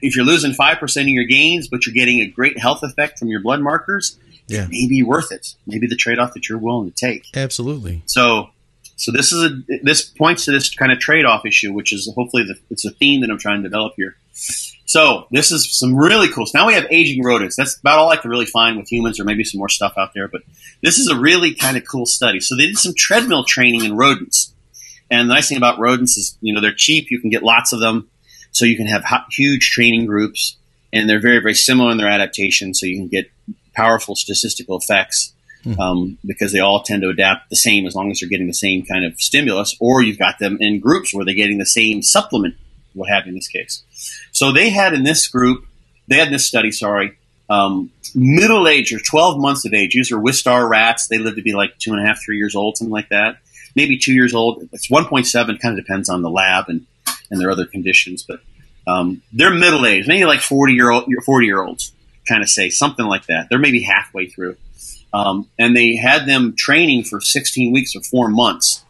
if 0.00 0.16
you're 0.16 0.24
losing 0.24 0.52
five 0.52 0.78
percent 0.78 1.04
of 1.04 1.10
your 1.10 1.24
gains, 1.24 1.68
but 1.68 1.86
you're 1.86 1.94
getting 1.94 2.20
a 2.20 2.26
great 2.26 2.58
health 2.58 2.82
effect 2.82 3.20
from 3.20 3.28
your 3.28 3.40
blood 3.40 3.60
markers, 3.60 4.18
yeah. 4.48 4.66
maybe 4.68 5.00
worth 5.04 5.30
it. 5.30 5.54
Maybe 5.64 5.86
the 5.86 5.94
trade 5.94 6.18
off 6.18 6.34
that 6.34 6.48
you're 6.48 6.58
willing 6.58 6.90
to 6.90 6.96
take. 6.96 7.26
Absolutely. 7.34 8.02
So, 8.06 8.50
so 8.96 9.12
this 9.12 9.30
is 9.30 9.44
a 9.44 9.62
this 9.82 10.02
points 10.02 10.46
to 10.46 10.50
this 10.50 10.74
kind 10.74 10.90
of 10.90 10.98
trade 10.98 11.24
off 11.24 11.46
issue, 11.46 11.72
which 11.72 11.92
is 11.92 12.12
hopefully 12.16 12.42
the, 12.42 12.56
it's 12.68 12.84
a 12.84 12.90
theme 12.90 13.20
that 13.20 13.30
I'm 13.30 13.38
trying 13.38 13.62
to 13.62 13.68
develop 13.68 13.92
here. 13.96 14.16
So 14.32 15.26
this 15.30 15.52
is 15.52 15.78
some 15.78 15.96
really 15.96 16.28
cool. 16.28 16.46
So 16.46 16.58
now 16.58 16.66
we 16.66 16.74
have 16.74 16.86
aging 16.90 17.24
rodents. 17.24 17.56
That's 17.56 17.78
about 17.78 17.98
all 17.98 18.10
I 18.10 18.16
can 18.16 18.30
really 18.30 18.46
find 18.46 18.76
with 18.76 18.90
humans, 18.90 19.18
or 19.18 19.24
maybe 19.24 19.44
some 19.44 19.58
more 19.58 19.68
stuff 19.68 19.94
out 19.96 20.12
there. 20.14 20.28
But 20.28 20.42
this 20.82 20.98
is 20.98 21.08
a 21.08 21.18
really 21.18 21.54
kind 21.54 21.76
of 21.76 21.84
cool 21.90 22.06
study. 22.06 22.40
So 22.40 22.56
they 22.56 22.66
did 22.66 22.78
some 22.78 22.94
treadmill 22.96 23.44
training 23.44 23.84
in 23.84 23.96
rodents, 23.96 24.52
and 25.10 25.30
the 25.30 25.34
nice 25.34 25.48
thing 25.48 25.58
about 25.58 25.78
rodents 25.78 26.16
is 26.16 26.36
you 26.40 26.52
know 26.52 26.60
they're 26.60 26.74
cheap. 26.74 27.10
You 27.10 27.20
can 27.20 27.30
get 27.30 27.42
lots 27.42 27.72
of 27.72 27.80
them, 27.80 28.10
so 28.50 28.64
you 28.64 28.76
can 28.76 28.86
have 28.86 29.04
huge 29.30 29.70
training 29.70 30.06
groups, 30.06 30.56
and 30.92 31.08
they're 31.08 31.20
very 31.20 31.38
very 31.38 31.54
similar 31.54 31.90
in 31.90 31.98
their 31.98 32.08
adaptation. 32.08 32.74
So 32.74 32.86
you 32.86 32.98
can 32.98 33.08
get 33.08 33.30
powerful 33.74 34.14
statistical 34.14 34.76
effects 34.76 35.32
um, 35.78 36.18
because 36.24 36.52
they 36.52 36.58
all 36.58 36.82
tend 36.82 37.02
to 37.02 37.08
adapt 37.08 37.50
the 37.50 37.56
same 37.56 37.86
as 37.86 37.94
long 37.94 38.10
as 38.10 38.20
they're 38.20 38.28
getting 38.28 38.46
the 38.46 38.54
same 38.54 38.84
kind 38.84 39.04
of 39.04 39.20
stimulus, 39.20 39.76
or 39.80 40.02
you've 40.02 40.18
got 40.18 40.38
them 40.38 40.58
in 40.60 40.80
groups 40.80 41.14
where 41.14 41.24
they're 41.24 41.34
getting 41.34 41.58
the 41.58 41.66
same 41.66 42.02
supplement, 42.02 42.56
what 42.94 43.08
you 43.08 43.28
in 43.28 43.34
this 43.34 43.48
case. 43.48 43.82
So 44.32 44.52
they 44.52 44.70
had 44.70 44.94
in 44.94 45.02
this 45.02 45.28
group, 45.28 45.66
they 46.08 46.16
had 46.16 46.30
this 46.30 46.46
study, 46.46 46.70
sorry, 46.70 47.16
um, 47.48 47.90
middle 48.14 48.66
age 48.66 48.92
or 48.92 48.98
12 48.98 49.38
months 49.38 49.64
of 49.64 49.74
age. 49.74 49.94
These 49.94 50.10
are 50.12 50.16
Wistar 50.16 50.68
rats. 50.68 51.08
They 51.08 51.18
live 51.18 51.36
to 51.36 51.42
be 51.42 51.52
like 51.52 51.78
two 51.78 51.92
and 51.92 52.02
a 52.02 52.06
half, 52.06 52.22
three 52.24 52.38
years 52.38 52.54
old, 52.54 52.76
something 52.76 52.92
like 52.92 53.08
that. 53.10 53.38
Maybe 53.74 53.98
two 53.98 54.12
years 54.12 54.34
old. 54.34 54.68
It's 54.72 54.88
1.7, 54.88 55.32
kind 55.60 55.78
of 55.78 55.84
depends 55.84 56.08
on 56.08 56.22
the 56.22 56.30
lab 56.30 56.66
and, 56.68 56.86
and 57.30 57.40
their 57.40 57.50
other 57.50 57.66
conditions, 57.66 58.22
but 58.22 58.40
um, 58.86 59.22
they're 59.32 59.54
middle 59.54 59.86
age, 59.86 60.06
maybe 60.08 60.24
like 60.24 60.40
40 60.40 60.72
year 60.72 60.90
old, 60.90 61.04
40 61.24 61.46
year 61.46 61.62
olds, 61.62 61.92
kind 62.28 62.42
of 62.42 62.48
say 62.48 62.68
something 62.68 63.06
like 63.06 63.26
that. 63.26 63.48
They're 63.48 63.58
maybe 63.58 63.82
halfway 63.82 64.26
through. 64.26 64.56
Um, 65.12 65.48
and 65.58 65.76
they 65.76 65.96
had 65.96 66.26
them 66.26 66.54
training 66.56 67.04
for 67.04 67.20
16 67.20 67.72
weeks 67.72 67.94
or 67.94 68.00
four 68.00 68.28
months. 68.28 68.84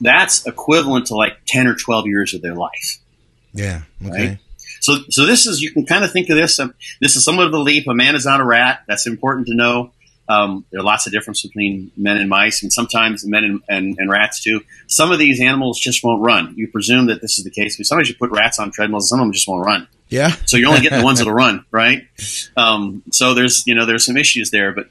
That's 0.00 0.46
equivalent 0.46 1.06
to 1.06 1.14
like 1.14 1.38
10 1.46 1.66
or 1.66 1.74
12 1.74 2.06
years 2.06 2.34
of 2.34 2.42
their 2.42 2.54
life. 2.54 2.98
Yeah. 3.52 3.82
Okay. 4.04 4.28
Right? 4.28 4.38
So, 4.80 4.98
so 5.10 5.26
this 5.26 5.46
is 5.46 5.60
you 5.60 5.70
can 5.70 5.86
kind 5.86 6.04
of 6.04 6.12
think 6.12 6.28
of 6.30 6.36
this. 6.36 6.58
Um, 6.58 6.74
this 7.00 7.16
is 7.16 7.24
somewhat 7.24 7.46
of 7.46 7.52
the 7.52 7.58
leap. 7.58 7.86
A 7.88 7.94
man 7.94 8.14
is 8.14 8.24
not 8.24 8.40
a 8.40 8.44
rat. 8.44 8.82
That's 8.86 9.06
important 9.06 9.48
to 9.48 9.54
know. 9.54 9.92
Um, 10.28 10.66
there 10.70 10.80
are 10.80 10.84
lots 10.84 11.06
of 11.06 11.12
difference 11.12 11.40
between 11.40 11.90
men 11.96 12.18
and 12.18 12.28
mice, 12.28 12.62
and 12.62 12.70
sometimes 12.70 13.26
men 13.26 13.44
and, 13.44 13.62
and, 13.66 13.96
and, 13.98 14.10
rats 14.10 14.42
too. 14.42 14.60
Some 14.86 15.10
of 15.10 15.18
these 15.18 15.40
animals 15.40 15.80
just 15.80 16.04
won't 16.04 16.22
run. 16.22 16.52
You 16.54 16.68
presume 16.68 17.06
that 17.06 17.22
this 17.22 17.38
is 17.38 17.44
the 17.44 17.50
case, 17.50 17.78
sometimes 17.88 18.10
you 18.10 18.14
put 18.14 18.30
rats 18.30 18.58
on 18.58 18.70
treadmills, 18.70 19.04
and 19.04 19.08
some 19.08 19.20
of 19.20 19.24
them 19.24 19.32
just 19.32 19.48
won't 19.48 19.64
run. 19.64 19.88
Yeah. 20.10 20.34
So 20.44 20.58
you're 20.58 20.68
only 20.68 20.82
getting 20.82 20.98
the 20.98 21.04
ones 21.04 21.18
that'll 21.20 21.32
run, 21.32 21.64
right? 21.70 22.06
Um, 22.58 23.02
so 23.10 23.32
there's 23.32 23.66
you 23.66 23.74
know 23.74 23.86
there's 23.86 24.04
some 24.04 24.18
issues 24.18 24.50
there, 24.50 24.72
but 24.72 24.90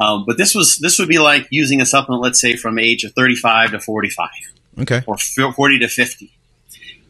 um, 0.00 0.24
but 0.26 0.38
this 0.38 0.54
was 0.54 0.78
this 0.78 0.98
would 0.98 1.08
be 1.08 1.18
like 1.18 1.46
using 1.50 1.82
a 1.82 1.86
supplement, 1.86 2.22
let's 2.22 2.40
say 2.40 2.56
from 2.56 2.78
age 2.78 3.04
of 3.04 3.12
35 3.12 3.72
to 3.72 3.80
45, 3.80 4.28
okay, 4.80 5.02
or 5.06 5.18
40 5.18 5.78
to 5.80 5.88
50. 5.88 6.32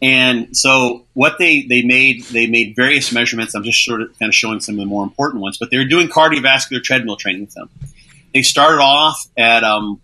And 0.03 0.57
so 0.57 1.07
what 1.15 1.39
they, 1.39 1.63
they 1.63 1.83
made, 1.83 2.25
they 2.25 2.47
made 2.47 2.77
various 2.77 3.13
measurements. 3.13 3.55
I'm 3.55 3.65
just 3.65 3.85
sort 3.85 4.03
of 4.03 4.19
kind 4.19 4.29
of 4.29 4.35
showing 4.35 4.61
some 4.61 4.75
of 4.75 4.81
the 4.81 4.87
more 4.87 5.03
important 5.03 5.43
ones, 5.43 5.57
but 5.59 5.71
they 5.71 5.79
were 5.79 5.87
doing 5.87 6.09
cardiovascular 6.09 6.83
treadmill 6.83 7.17
training 7.17 7.43
with 7.43 7.55
them. 7.55 7.71
They 8.35 8.43
started 8.43 8.83
off 8.83 9.19
at, 9.37 9.65
um, 9.65 10.01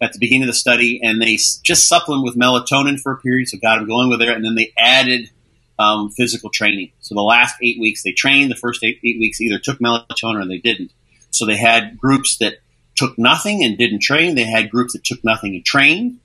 at 0.00 0.12
the 0.12 0.18
beginning 0.18 0.42
of 0.42 0.48
the 0.48 0.54
study 0.54 1.00
and 1.02 1.22
they 1.22 1.36
just 1.36 1.88
supplemented 1.88 2.24
with 2.24 2.36
melatonin 2.36 3.00
for 3.00 3.12
a 3.12 3.16
period. 3.16 3.48
So 3.48 3.58
got 3.58 3.76
them 3.76 3.88
going 3.88 4.10
with 4.10 4.20
it. 4.20 4.28
And 4.28 4.44
then 4.44 4.54
they 4.54 4.72
added, 4.76 5.30
um, 5.78 6.10
physical 6.10 6.50
training. 6.50 6.90
So 7.00 7.14
the 7.14 7.22
last 7.22 7.56
eight 7.62 7.80
weeks 7.80 8.02
they 8.02 8.12
trained, 8.12 8.50
the 8.50 8.56
first 8.56 8.82
eight, 8.82 9.00
eight 9.04 9.18
weeks 9.18 9.40
either 9.40 9.58
took 9.58 9.78
melatonin 9.78 10.42
or 10.42 10.46
they 10.46 10.58
didn't. 10.58 10.90
So 11.30 11.46
they 11.46 11.56
had 11.56 11.96
groups 11.96 12.38
that 12.38 12.58
took 12.96 13.16
nothing 13.16 13.62
and 13.62 13.78
didn't 13.78 14.00
train. 14.00 14.34
They 14.34 14.44
had 14.44 14.70
groups 14.70 14.92
that 14.94 15.04
took 15.04 15.22
nothing 15.24 15.54
and 15.54 15.64
trained. 15.64 16.18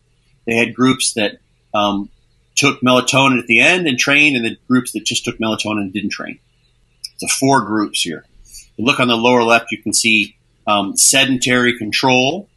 They 0.45 0.55
had 0.55 0.73
groups 0.73 1.13
that 1.13 1.37
um, 1.73 2.09
took 2.55 2.81
melatonin 2.81 3.39
at 3.39 3.47
the 3.47 3.61
end 3.61 3.87
and 3.87 3.97
trained, 3.97 4.35
and 4.35 4.45
the 4.45 4.57
groups 4.67 4.91
that 4.93 5.05
just 5.05 5.25
took 5.25 5.37
melatonin 5.37 5.81
and 5.81 5.93
didn't 5.93 6.11
train. 6.11 6.39
So 7.17 7.27
four 7.27 7.61
groups 7.61 8.01
here. 8.01 8.25
You 8.77 8.85
look 8.85 8.99
on 8.99 9.07
the 9.07 9.17
lower 9.17 9.43
left, 9.43 9.71
you 9.71 9.81
can 9.81 9.93
see 9.93 10.35
um, 10.65 10.95
sedentary 10.95 11.77
control, 11.77 12.49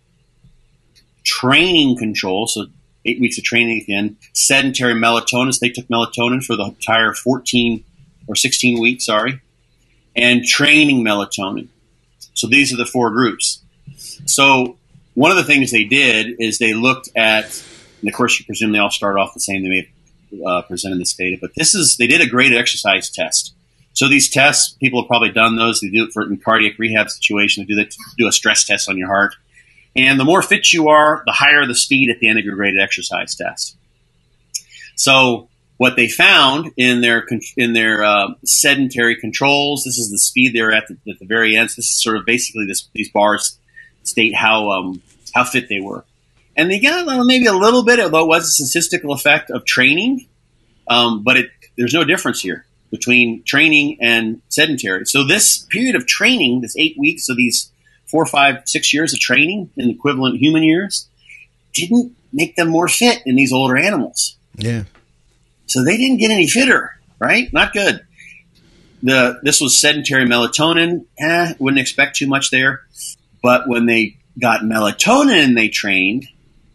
training 1.24 1.98
control, 1.98 2.46
so 2.46 2.66
eight 3.04 3.20
weeks 3.20 3.38
of 3.38 3.44
training 3.44 3.80
at 3.80 3.86
the 3.86 3.94
end, 3.94 4.16
sedentary 4.32 4.94
melatonin, 4.94 5.58
they 5.58 5.70
took 5.70 5.86
melatonin 5.86 6.44
for 6.44 6.56
the 6.56 6.64
entire 6.64 7.12
14 7.12 7.84
or 8.26 8.34
16 8.34 8.80
weeks, 8.80 9.06
sorry, 9.06 9.40
and 10.14 10.44
training 10.44 11.04
melatonin. 11.04 11.68
So 12.34 12.46
these 12.46 12.72
are 12.72 12.76
the 12.76 12.86
four 12.86 13.10
groups. 13.10 13.62
So 14.26 14.76
one 15.14 15.30
of 15.30 15.36
the 15.36 15.44
things 15.44 15.70
they 15.70 15.84
did 15.84 16.36
is 16.38 16.58
they 16.58 16.74
looked 16.74 17.08
at 17.16 17.64
and 18.06 18.12
of 18.12 18.16
course, 18.16 18.38
you 18.38 18.46
presume 18.46 18.70
they 18.70 18.78
all 18.78 18.88
start 18.88 19.18
off 19.18 19.34
the 19.34 19.40
same. 19.40 19.64
They 19.64 19.68
may 19.68 19.88
have 20.30 20.46
uh, 20.46 20.62
presented 20.62 21.00
this 21.00 21.12
data, 21.12 21.38
but 21.40 21.50
this 21.56 21.74
is 21.74 21.96
they 21.96 22.06
did 22.06 22.20
a 22.20 22.28
graded 22.28 22.56
exercise 22.56 23.10
test. 23.10 23.52
So 23.94 24.08
these 24.08 24.30
tests, 24.30 24.76
people 24.78 25.02
have 25.02 25.08
probably 25.08 25.32
done 25.32 25.56
those. 25.56 25.80
They 25.80 25.88
do 25.88 26.04
it 26.04 26.12
for 26.12 26.22
in 26.22 26.36
cardiac 26.36 26.78
rehab 26.78 27.10
situation. 27.10 27.64
They 27.64 27.74
do 27.74 27.74
that, 27.82 27.96
do 28.16 28.28
a 28.28 28.32
stress 28.32 28.64
test 28.64 28.88
on 28.88 28.96
your 28.96 29.08
heart, 29.08 29.34
and 29.96 30.20
the 30.20 30.24
more 30.24 30.40
fit 30.40 30.72
you 30.72 30.88
are, 30.88 31.24
the 31.26 31.32
higher 31.32 31.66
the 31.66 31.74
speed 31.74 32.08
at 32.10 32.20
the 32.20 32.28
end 32.28 32.38
of 32.38 32.44
your 32.44 32.54
graded 32.54 32.80
exercise 32.80 33.34
test. 33.34 33.76
So 34.94 35.48
what 35.78 35.96
they 35.96 36.06
found 36.06 36.70
in 36.76 37.00
their 37.00 37.26
in 37.56 37.72
their 37.72 38.04
uh, 38.04 38.34
sedentary 38.44 39.16
controls, 39.16 39.82
this 39.84 39.98
is 39.98 40.12
the 40.12 40.18
speed 40.18 40.54
they're 40.54 40.70
at 40.70 40.84
the, 40.86 40.96
at 41.10 41.18
the 41.18 41.26
very 41.26 41.56
end. 41.56 41.72
So 41.72 41.76
this 41.78 41.90
is 41.90 42.00
sort 42.00 42.18
of 42.18 42.24
basically 42.24 42.66
this, 42.66 42.88
these 42.94 43.10
bars 43.10 43.58
state 44.04 44.36
how 44.36 44.70
um, 44.70 45.02
how 45.34 45.42
fit 45.42 45.68
they 45.68 45.80
were 45.80 46.04
and 46.56 46.70
they 46.70 46.80
got 46.80 47.06
maybe 47.26 47.46
a 47.46 47.52
little 47.52 47.84
bit, 47.84 48.00
although 48.00 48.24
it 48.24 48.28
was 48.28 48.44
a 48.44 48.64
statistical 48.64 49.12
effect 49.12 49.50
of 49.50 49.64
training, 49.64 50.26
um, 50.88 51.22
but 51.22 51.36
it, 51.36 51.50
there's 51.76 51.94
no 51.94 52.04
difference 52.04 52.40
here 52.40 52.64
between 52.90 53.42
training 53.44 53.98
and 54.00 54.40
sedentary. 54.48 55.04
So 55.04 55.24
this 55.24 55.58
period 55.70 55.96
of 55.96 56.06
training, 56.06 56.60
this 56.60 56.76
eight 56.76 56.96
weeks 56.98 57.28
of 57.28 57.36
these 57.36 57.70
four, 58.06 58.24
five, 58.24 58.62
six 58.66 58.94
years 58.94 59.12
of 59.12 59.20
training 59.20 59.70
in 59.76 59.90
equivalent 59.90 60.38
human 60.38 60.62
years, 60.62 61.08
didn't 61.74 62.16
make 62.32 62.56
them 62.56 62.68
more 62.68 62.88
fit 62.88 63.22
in 63.26 63.36
these 63.36 63.52
older 63.52 63.76
animals. 63.76 64.36
Yeah. 64.56 64.84
So 65.66 65.84
they 65.84 65.96
didn't 65.96 66.18
get 66.18 66.30
any 66.30 66.48
fitter, 66.48 66.98
right? 67.18 67.52
Not 67.52 67.72
good. 67.72 68.04
The 69.02 69.40
this 69.42 69.60
was 69.60 69.78
sedentary 69.78 70.24
melatonin. 70.24 71.04
Eh, 71.18 71.54
wouldn't 71.58 71.80
expect 71.80 72.16
too 72.16 72.26
much 72.26 72.50
there. 72.50 72.82
But 73.42 73.68
when 73.68 73.86
they 73.86 74.16
got 74.40 74.62
melatonin 74.62 75.44
and 75.44 75.56
they 75.56 75.68
trained, 75.68 76.26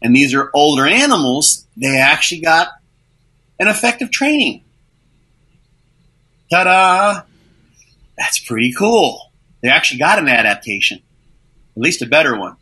and 0.02 0.16
these 0.16 0.34
are 0.34 0.50
older 0.54 0.86
animals, 0.86 1.66
they 1.78 2.00
actually 2.00 2.42
got 2.42 2.70
an 3.60 3.68
effective 3.68 4.12
training. 4.12 4.64
Ta 6.50 6.64
da! 6.64 7.22
That's 8.18 8.40
pretty 8.40 8.74
cool. 8.74 9.32
They 9.62 9.70
actually 9.70 10.00
got 10.00 10.20
an 10.20 10.28
adaptation, 10.28 11.02
at 11.76 11.82
least 11.82 12.02
a 12.02 12.08
better 12.08 12.38
one. 12.38 12.58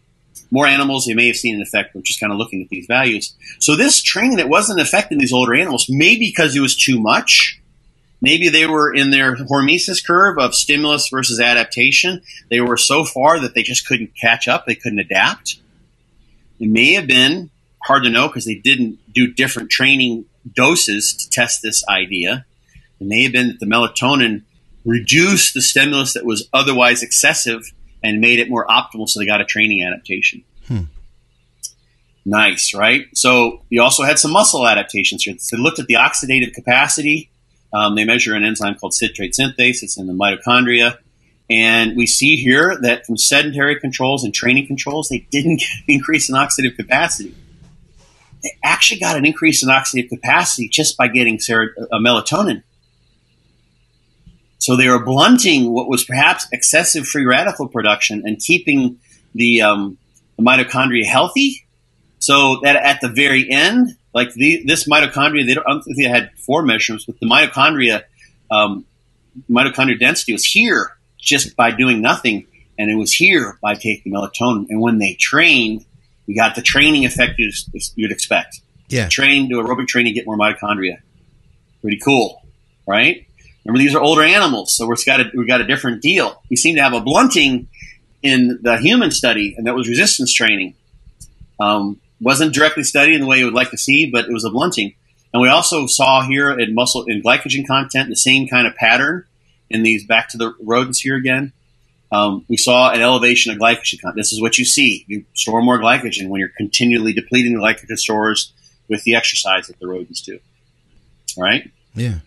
More 0.52 0.68
animals, 0.68 1.06
they 1.06 1.14
may 1.14 1.28
have 1.28 1.36
seen 1.36 1.56
an 1.56 1.62
effect. 1.62 1.94
We're 1.94 2.02
just 2.02 2.20
kind 2.20 2.32
of 2.32 2.40
looking 2.40 2.62
at 2.62 2.70
these 2.70 2.88
values. 2.88 3.36
So 3.60 3.76
this 3.76 4.02
training 4.02 4.38
that 4.38 4.50
wasn't 4.50 4.82
affecting 4.82 5.18
these 5.18 5.34
older 5.34 5.54
animals, 5.54 5.86
maybe 5.90 6.28
because 6.28 6.56
it 6.56 6.60
was 6.60 6.76
too 6.76 7.00
much. 7.00 7.62
Maybe 8.22 8.50
they 8.50 8.66
were 8.66 8.94
in 8.94 9.12
their 9.12 9.36
hormesis 9.36 10.06
curve 10.06 10.38
of 10.38 10.54
stimulus 10.54 11.08
versus 11.10 11.40
adaptation. 11.40 12.22
They 12.50 12.60
were 12.60 12.78
so 12.78 13.06
far 13.06 13.40
that 13.40 13.54
they 13.54 13.64
just 13.64 13.88
couldn't 13.88 14.16
catch 14.20 14.48
up. 14.48 14.66
They 14.66 14.76
couldn't 14.76 15.00
adapt. 15.00 15.60
It 16.60 16.70
may 16.70 16.94
have 16.94 17.08
been 17.08 17.50
hard 17.84 18.04
to 18.04 18.10
know 18.10 18.28
because 18.28 18.46
they 18.46 18.56
didn't 18.56 19.00
do 19.14 19.34
different 19.34 19.70
training 19.70 20.26
doses 20.54 21.14
to 21.14 21.30
test 21.30 21.62
this 21.62 21.84
idea. 21.88 22.46
It 23.00 23.08
may 23.08 23.24
have 23.24 23.32
been 23.32 23.48
that 23.48 23.60
the 23.60 23.66
melatonin 23.66 24.44
reduced 24.86 25.54
the 25.54 25.62
stimulus 25.62 26.14
that 26.14 26.26
was 26.26 26.50
otherwise 26.54 27.04
excessive 27.04 27.64
and 28.04 28.22
made 28.22 28.40
it 28.40 28.50
more 28.50 28.66
optimal, 28.68 29.08
so 29.08 29.20
they 29.20 29.26
got 29.26 29.42
a 29.42 29.46
training 29.46 29.84
adaptation. 29.84 30.44
Hmm. 30.68 30.84
Nice, 32.26 32.74
right? 32.74 33.08
So 33.14 33.64
you 33.70 33.82
also 33.82 34.04
had 34.04 34.20
some 34.20 34.32
muscle 34.32 34.68
adaptations 34.68 35.24
here. 35.24 35.36
So 35.40 35.56
they 35.56 35.62
looked 35.62 35.80
at 35.80 35.88
the 35.88 35.96
oxidative 35.96 36.54
capacity. 36.54 37.30
Um, 37.74 37.96
they 37.96 38.06
measure 38.06 38.36
an 38.36 38.44
enzyme 38.44 38.76
called 38.76 38.94
citrate 38.94 39.34
synthase. 39.34 39.84
It's 39.84 39.98
in 39.98 40.08
the 40.08 40.14
mitochondria. 40.14 40.98
And 41.50 41.98
we 41.98 42.06
see 42.06 42.36
here 42.36 42.78
that 42.82 43.06
from 43.06 43.18
sedentary 43.18 43.80
controls 43.80 44.24
and 44.24 44.34
training 44.34 44.68
controls, 44.68 45.10
they 45.10 45.28
didn't 45.32 45.64
increase 45.88 46.30
in 46.30 46.36
oxidative 46.36 46.76
capacity. 46.76 47.36
They 48.44 48.52
actually 48.64 49.00
got 49.00 49.18
an 49.18 49.26
increase 49.26 49.64
in 49.64 49.70
oxidative 49.70 50.10
capacity 50.10 50.70
just 50.70 50.96
by 50.96 51.08
getting 51.08 51.36
uh, 51.36 51.98
melatonin. 51.98 52.64
So 54.60 54.76
they 54.76 54.88
were 54.88 55.04
blunting 55.04 55.72
what 55.72 55.90
was 55.90 56.04
perhaps 56.04 56.48
excessive 56.52 57.08
free 57.08 57.26
radical 57.26 57.68
production 57.68 58.24
and 58.26 58.38
keeping 58.38 59.00
the, 59.34 59.62
um, 59.62 59.98
the 60.38 60.44
mitochondria 60.44 61.06
healthy. 61.06 61.66
So 62.20 62.60
that 62.62 62.76
at 62.76 63.02
the 63.02 63.08
very 63.08 63.50
end, 63.50 63.96
like 64.14 64.34
the, 64.34 64.64
this 64.66 64.88
mitochondria, 64.88 65.48
they 65.48 65.56
don't, 65.56 65.66
I 65.66 65.72
don't 65.72 65.82
think 65.82 65.98
they 65.98 66.04
had 66.04 66.32
four 66.46 66.62
measurements, 66.62 67.06
but 67.06 67.20
the 67.20 67.26
mitochondria, 67.26 68.04
um, 68.52 68.86
mitochondria 69.50 70.00
density 70.00 70.34
was 70.34 70.44
here 70.44 70.92
just 71.20 71.56
by 71.56 71.72
doing 71.72 72.02
nothing, 72.02 72.48
and 72.78 72.90
it 72.90 72.96
was 72.96 73.14
here 73.14 73.58
by 73.62 73.76
taking 73.76 74.14
melatonin. 74.14 74.68
And 74.70 74.80
when 74.82 74.98
they 74.98 75.16
trained, 75.16 75.86
we 76.28 76.34
got 76.34 76.56
the 76.56 76.62
training 76.62 77.06
effect 77.06 77.34
you'd, 77.38 77.54
you'd 77.96 78.12
expect. 78.12 78.62
Yeah. 78.88 79.08
Train, 79.10 79.50
do 79.50 79.62
aerobic 79.62 79.88
training, 79.88 80.14
get 80.16 80.26
more 80.26 80.38
mitochondria. 80.38 81.00
Pretty 81.82 82.00
cool, 82.00 82.42
right? 82.88 83.26
Remember, 83.66 83.80
these 83.80 83.94
are 83.94 84.02
older 84.02 84.24
animals, 84.24 84.76
so 84.76 84.88
we've 84.88 85.06
got 85.06 85.20
a, 85.20 85.32
we 85.36 85.46
got 85.46 85.62
a 85.62 85.68
different 85.68 86.02
deal. 86.02 86.42
We 86.50 86.56
seem 86.56 86.76
to 86.76 86.82
have 86.82 86.94
a 86.94 87.02
blunting 87.02 87.68
in 88.24 88.60
the 88.62 88.78
human 88.78 89.12
study, 89.12 89.54
and 89.58 89.68
that 89.68 89.76
was 89.76 89.88
resistance 89.88 90.34
training. 90.34 90.74
Um, 91.60 92.00
wasn't 92.22 92.54
directly 92.54 92.84
studied 92.84 93.16
in 93.16 93.22
the 93.22 93.28
way 93.28 93.40
you 93.40 93.46
would 93.46 93.54
like 93.54 93.72
to 93.72 93.78
see, 93.78 94.10
but 94.10 94.26
it 94.26 94.34
was 94.34 94.46
a 94.46 94.50
blunting. 94.50 94.96
And 95.34 95.42
we 95.42 95.50
also 95.50 95.86
saw 95.86 96.26
here 96.26 96.52
in 96.52 96.74
muscle 96.74 97.06
in 97.08 97.22
glycogen 97.22 97.68
content 97.68 98.10
the 98.10 98.16
same 98.16 98.48
kind 98.48 98.66
of 98.66 98.76
pattern 98.76 99.26
in 99.70 99.84
these 99.84 100.06
back 100.06 100.30
to 100.30 100.38
the 100.38 100.54
rodents 100.62 101.00
here 101.00 101.16
again. 101.16 101.54
Um, 102.12 102.46
we 102.50 102.58
saw 102.58 102.92
an 102.92 103.02
elevation 103.02 103.52
of 103.52 103.60
glycogen 103.60 104.02
content. 104.02 104.16
This 104.16 104.34
is 104.34 104.42
what 104.42 104.58
you 104.58 104.66
see. 104.66 105.06
You 105.08 105.26
store 105.34 105.62
more 105.62 105.80
glycogen 105.80 106.30
when 106.30 106.40
you're 106.40 106.50
continually 106.58 107.14
depleting 107.14 107.54
the 107.54 107.60
glycogen 107.60 107.98
stores 107.98 108.54
with 108.88 109.04
the 109.04 109.16
exercise 109.16 109.68
that 109.68 109.80
the 109.80 109.88
rodents 109.88 110.22
do. 110.22 110.40
All 111.38 111.44
right? 111.44 111.72
Yeah. 111.94 112.20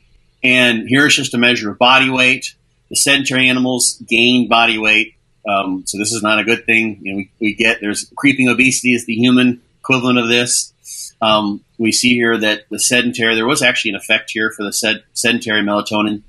And 0.42 0.88
here's 0.88 1.16
just 1.16 1.34
a 1.34 1.38
measure 1.38 1.70
of 1.70 1.78
body 1.78 2.10
weight. 2.10 2.54
The 2.90 2.96
sedentary 2.96 3.48
animals 3.48 4.00
gain 4.06 4.48
body 4.48 4.78
weight. 4.78 5.14
Um, 5.48 5.84
so 5.86 5.98
this 5.98 6.12
is 6.12 6.22
not 6.22 6.38
a 6.38 6.44
good 6.44 6.66
thing. 6.66 7.00
You 7.02 7.12
know, 7.12 7.16
we, 7.16 7.30
we 7.40 7.54
get 7.54 7.80
there's 7.80 8.10
creeping 8.16 8.48
obesity 8.48 8.92
is 8.92 9.06
the 9.06 9.14
human 9.14 9.62
equivalent 9.80 10.18
of 10.18 10.28
this. 10.28 10.72
Um, 11.20 11.64
we 11.78 11.92
see 11.92 12.14
here 12.14 12.36
that 12.38 12.68
the 12.70 12.78
sedentary, 12.78 13.34
there 13.34 13.46
was 13.46 13.62
actually 13.62 13.92
an 13.92 13.96
effect 13.96 14.30
here 14.30 14.52
for 14.56 14.62
the 14.64 14.72
sed, 14.72 15.02
sedentary 15.14 15.62
melatonin 15.62 16.22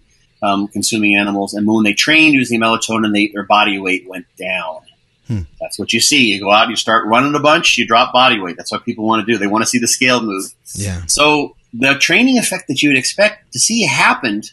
um, 0.44 0.68
consuming 0.68 1.16
animals. 1.16 1.54
And 1.54 1.66
when 1.66 1.84
they 1.84 1.94
trained 1.94 2.34
using 2.34 2.60
melatonin, 2.60 3.14
they, 3.14 3.28
their 3.28 3.44
body 3.44 3.80
weight 3.80 4.08
went 4.08 4.26
down. 4.38 4.82
Hmm. 5.28 5.42
That's 5.62 5.80
what 5.80 5.94
you 5.94 6.02
see. 6.02 6.26
You 6.26 6.42
go 6.42 6.52
out, 6.52 6.70
you 6.70 6.76
start 6.76 7.08
running 7.08 7.34
a 7.34 7.40
bunch, 7.40 7.78
you 7.78 7.88
drop 7.88 8.12
body 8.12 8.40
weight. 8.40 8.58
That's 8.58 8.72
what 8.72 8.84
people 8.84 9.06
want 9.06 9.26
to 9.26 9.32
do. 9.32 9.40
They 9.40 9.48
want 9.48 9.64
to 9.64 9.70
see 9.70 9.80
the 9.80 9.88
scale 9.88 10.22
move. 10.22 10.54
Yeah. 10.76 11.06
So 11.08 11.56
the 11.74 11.96
training 11.96 12.38
effect 12.38 12.68
that 12.68 12.82
you 12.82 12.90
would 12.90 12.98
expect 12.98 13.54
to 13.54 13.60
see 13.60 13.84
happened 13.84 14.52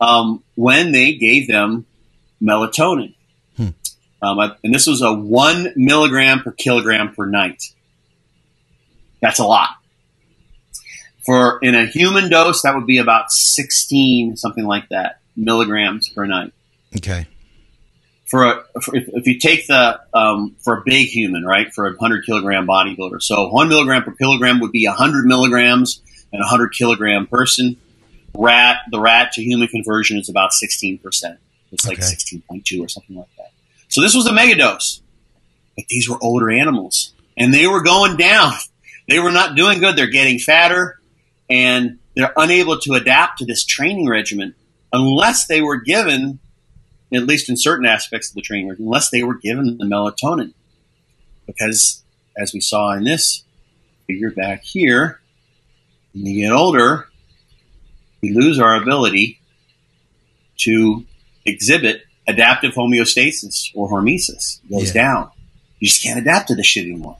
um, 0.00 0.42
when 0.56 0.90
they 0.90 1.14
gave 1.14 1.46
them 1.46 1.86
melatonin. 2.42 3.14
Hmm. 3.56 3.68
Um, 4.20 4.56
and 4.64 4.74
this 4.74 4.88
was 4.88 5.00
a 5.00 5.14
one 5.14 5.72
milligram 5.76 6.40
per 6.40 6.50
kilogram 6.50 7.14
per 7.14 7.26
night. 7.26 7.62
That's 9.22 9.38
a 9.38 9.46
lot. 9.46 9.70
For 11.24 11.60
in 11.62 11.76
a 11.76 11.86
human 11.86 12.30
dose, 12.30 12.62
that 12.62 12.74
would 12.74 12.86
be 12.86 12.98
about 12.98 13.30
16, 13.30 14.36
something 14.36 14.64
like 14.64 14.88
that 14.88 15.19
milligrams 15.40 16.08
per 16.08 16.26
night. 16.26 16.52
Okay. 16.96 17.26
For, 18.26 18.44
a, 18.44 18.64
for 18.80 18.94
if, 18.94 19.08
if, 19.08 19.26
you 19.26 19.38
take 19.40 19.66
the 19.66 20.00
um, 20.14 20.54
for 20.60 20.78
a 20.78 20.82
big 20.84 21.08
human, 21.08 21.44
right, 21.44 21.72
for 21.72 21.88
a 21.88 21.98
hundred 21.98 22.24
kilogram 22.24 22.66
bodybuilder, 22.66 23.20
so 23.20 23.48
one 23.48 23.68
milligram 23.68 24.04
per 24.04 24.12
kilogram 24.12 24.60
would 24.60 24.70
be 24.70 24.84
hundred 24.84 25.24
milligrams 25.26 26.00
and 26.32 26.40
a 26.40 26.46
hundred 26.46 26.68
kilogram 26.68 27.26
person. 27.26 27.76
Rat, 28.32 28.82
the 28.92 29.00
rat 29.00 29.32
to 29.32 29.42
human 29.42 29.66
conversion 29.66 30.16
is 30.18 30.28
about 30.28 30.52
sixteen 30.52 30.98
percent. 30.98 31.40
It's 31.72 31.88
like 31.88 32.00
sixteen 32.04 32.42
point 32.42 32.64
two 32.64 32.84
or 32.84 32.88
something 32.88 33.16
like 33.16 33.34
that. 33.36 33.50
So 33.88 34.00
this 34.00 34.14
was 34.14 34.26
a 34.26 34.32
mega 34.32 34.54
dose, 34.54 35.02
but 35.74 35.86
these 35.88 36.08
were 36.08 36.18
older 36.22 36.50
animals, 36.50 37.12
and 37.36 37.52
they 37.52 37.66
were 37.66 37.82
going 37.82 38.16
down. 38.16 38.52
They 39.08 39.18
were 39.18 39.32
not 39.32 39.56
doing 39.56 39.80
good. 39.80 39.96
They're 39.96 40.06
getting 40.06 40.38
fatter, 40.38 41.00
and 41.48 41.98
they're 42.14 42.32
unable 42.36 42.78
to 42.78 42.94
adapt 42.94 43.38
to 43.38 43.44
this 43.44 43.64
training 43.64 44.08
regimen 44.08 44.54
unless 44.92 45.46
they 45.46 45.60
were 45.60 45.80
given, 45.80 46.38
at 47.12 47.26
least 47.26 47.48
in 47.48 47.56
certain 47.56 47.86
aspects 47.86 48.30
of 48.30 48.34
the 48.34 48.42
training, 48.42 48.74
unless 48.78 49.10
they 49.10 49.22
were 49.22 49.36
given 49.36 49.78
the 49.78 49.84
melatonin. 49.84 50.52
Because 51.46 52.02
as 52.36 52.52
we 52.52 52.60
saw 52.60 52.92
in 52.92 53.04
this 53.04 53.44
figure 54.06 54.30
back 54.30 54.62
here, 54.62 55.20
when 56.12 56.26
you 56.26 56.42
get 56.42 56.52
older, 56.52 57.08
we 58.20 58.32
lose 58.32 58.58
our 58.58 58.76
ability 58.76 59.40
to 60.58 61.04
exhibit 61.44 62.02
adaptive 62.26 62.74
homeostasis 62.74 63.70
or 63.74 63.88
hormesis. 63.88 64.60
It 64.64 64.70
goes 64.70 64.94
yeah. 64.94 65.02
down. 65.02 65.30
You 65.78 65.88
just 65.88 66.02
can't 66.02 66.18
adapt 66.18 66.48
to 66.48 66.54
this 66.54 66.66
shit 66.66 66.84
anymore. 66.84 67.16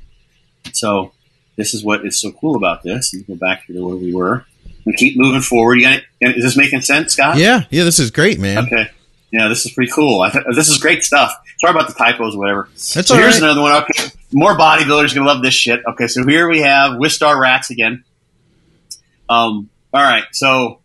So 0.72 1.12
this 1.56 1.74
is 1.74 1.82
what 1.82 2.04
is 2.04 2.20
so 2.20 2.32
cool 2.32 2.56
about 2.56 2.82
this. 2.82 3.12
And 3.12 3.26
go 3.26 3.34
back 3.34 3.66
to 3.66 3.84
where 3.84 3.96
we 3.96 4.14
were 4.14 4.44
and 4.90 4.98
keep 4.98 5.16
moving 5.16 5.40
forward. 5.40 5.76
You 5.76 5.82
got, 5.88 6.02
is 6.20 6.42
this 6.42 6.56
making 6.56 6.80
sense, 6.80 7.12
Scott? 7.12 7.36
Yeah, 7.36 7.64
yeah, 7.70 7.84
this 7.84 8.00
is 8.00 8.10
great, 8.10 8.40
man. 8.40 8.66
Okay. 8.66 8.90
Yeah, 9.30 9.46
this 9.46 9.64
is 9.64 9.72
pretty 9.72 9.92
cool. 9.92 10.28
Th- 10.28 10.44
this 10.56 10.68
is 10.68 10.78
great 10.78 11.04
stuff. 11.04 11.32
Sorry 11.60 11.70
about 11.70 11.86
the 11.86 11.94
typos 11.94 12.34
or 12.34 12.38
whatever. 12.38 12.68
That's 12.72 13.06
so 13.06 13.14
here's 13.14 13.40
right. 13.40 13.44
another 13.44 13.60
one. 13.60 13.84
Okay, 13.84 14.08
more 14.32 14.58
bodybuilders 14.58 15.14
gonna 15.14 15.26
love 15.26 15.42
this 15.42 15.54
shit. 15.54 15.80
Okay, 15.86 16.08
so 16.08 16.26
here 16.26 16.48
we 16.48 16.62
have 16.62 16.94
Wistar 16.94 17.38
rats 17.38 17.70
again. 17.70 18.02
Um, 19.28 19.70
all 19.94 20.02
right, 20.02 20.24
so 20.32 20.80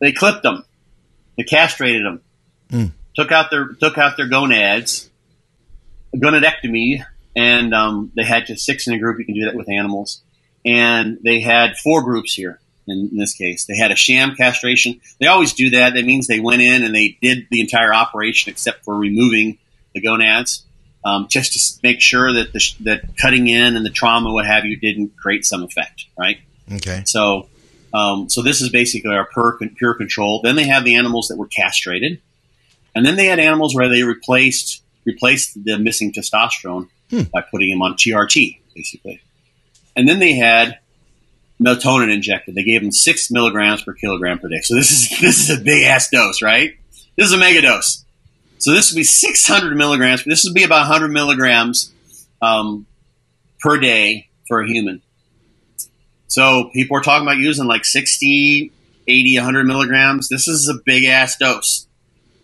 they 0.00 0.12
clipped 0.12 0.42
them, 0.42 0.66
they 1.38 1.44
castrated 1.44 2.04
them, 2.04 2.20
mm. 2.70 2.92
took 3.16 3.32
out 3.32 3.50
their 3.50 3.68
took 3.80 3.96
out 3.96 4.18
their 4.18 4.28
gonads, 4.28 5.08
gonadectomy, 6.14 7.02
and 7.34 7.72
um, 7.72 8.12
they 8.14 8.24
had 8.24 8.44
just 8.44 8.66
six 8.66 8.86
in 8.86 8.92
a 8.92 8.98
group. 8.98 9.18
You 9.18 9.24
can 9.24 9.34
do 9.34 9.46
that 9.46 9.54
with 9.54 9.70
animals, 9.70 10.20
and 10.62 11.16
they 11.24 11.40
had 11.40 11.78
four 11.78 12.02
groups 12.02 12.34
here 12.34 12.60
in, 12.86 13.08
in, 13.12 13.16
this 13.16 13.34
case. 13.34 13.66
They 13.66 13.76
had 13.76 13.90
a 13.90 13.96
sham 13.96 14.34
castration. 14.34 15.00
They 15.20 15.26
always 15.26 15.52
do 15.52 15.70
that. 15.70 15.94
That 15.94 16.04
means 16.04 16.26
they 16.26 16.40
went 16.40 16.62
in 16.62 16.84
and 16.84 16.94
they 16.94 17.16
did 17.20 17.46
the 17.50 17.60
entire 17.60 17.92
operation 17.94 18.50
except 18.50 18.84
for 18.84 18.96
removing 18.96 19.58
the 19.94 20.00
gonads, 20.00 20.64
um, 21.04 21.26
just 21.28 21.52
to 21.52 21.80
make 21.82 22.00
sure 22.00 22.32
that 22.32 22.52
the 22.52 22.74
that 22.80 23.16
cutting 23.16 23.48
in 23.48 23.76
and 23.76 23.84
the 23.84 23.90
trauma, 23.90 24.32
what 24.32 24.46
have 24.46 24.64
you, 24.64 24.76
didn't 24.76 25.16
create 25.16 25.44
some 25.44 25.62
effect, 25.62 26.06
right? 26.18 26.38
Okay. 26.72 27.02
So, 27.06 27.48
um, 27.92 28.28
so 28.28 28.42
this 28.42 28.60
is 28.60 28.70
basically 28.70 29.14
our 29.14 29.28
pure, 29.32 29.58
pure 29.76 29.94
control. 29.94 30.40
Then 30.42 30.56
they 30.56 30.66
have 30.66 30.84
the 30.84 30.94
animals 30.94 31.28
that 31.28 31.36
were 31.36 31.48
castrated, 31.48 32.20
and 32.94 33.04
then 33.04 33.16
they 33.16 33.26
had 33.26 33.38
animals 33.38 33.74
where 33.74 33.88
they 33.88 34.02
replaced 34.02 34.82
replaced 35.04 35.62
the 35.64 35.78
missing 35.78 36.12
testosterone 36.12 36.88
hmm. 37.10 37.22
by 37.32 37.42
putting 37.42 37.70
them 37.70 37.82
on 37.82 37.94
TRT, 37.94 38.60
basically. 38.74 39.20
And 39.96 40.08
then 40.08 40.20
they 40.20 40.34
had 40.34 40.78
melatonin 41.64 42.12
injected. 42.12 42.54
They 42.54 42.64
gave 42.64 42.82
him 42.82 42.92
six 42.92 43.30
milligrams 43.30 43.82
per 43.82 43.92
kilogram 43.92 44.38
per 44.38 44.48
day. 44.48 44.60
So 44.62 44.74
this 44.74 44.90
is 44.90 45.08
this 45.20 45.48
is 45.48 45.58
a 45.58 45.62
big 45.62 45.84
ass 45.84 46.10
dose, 46.10 46.42
right? 46.42 46.76
This 47.16 47.26
is 47.26 47.32
a 47.32 47.38
mega 47.38 47.62
dose. 47.62 48.04
So 48.58 48.72
this 48.72 48.92
would 48.92 48.96
be 48.96 49.04
600 49.04 49.76
milligrams. 49.76 50.24
This 50.24 50.44
would 50.44 50.54
be 50.54 50.62
about 50.62 50.88
100 50.88 51.08
milligrams 51.08 51.92
um, 52.40 52.86
per 53.58 53.78
day 53.78 54.28
for 54.46 54.60
a 54.60 54.66
human. 54.68 55.02
So 56.28 56.70
people 56.72 56.96
are 56.96 57.02
talking 57.02 57.26
about 57.26 57.38
using 57.38 57.66
like 57.66 57.84
60, 57.84 58.72
80, 59.06 59.36
100 59.36 59.66
milligrams. 59.66 60.28
This 60.28 60.48
is 60.48 60.68
a 60.68 60.80
big 60.84 61.04
ass 61.04 61.36
dose. 61.36 61.86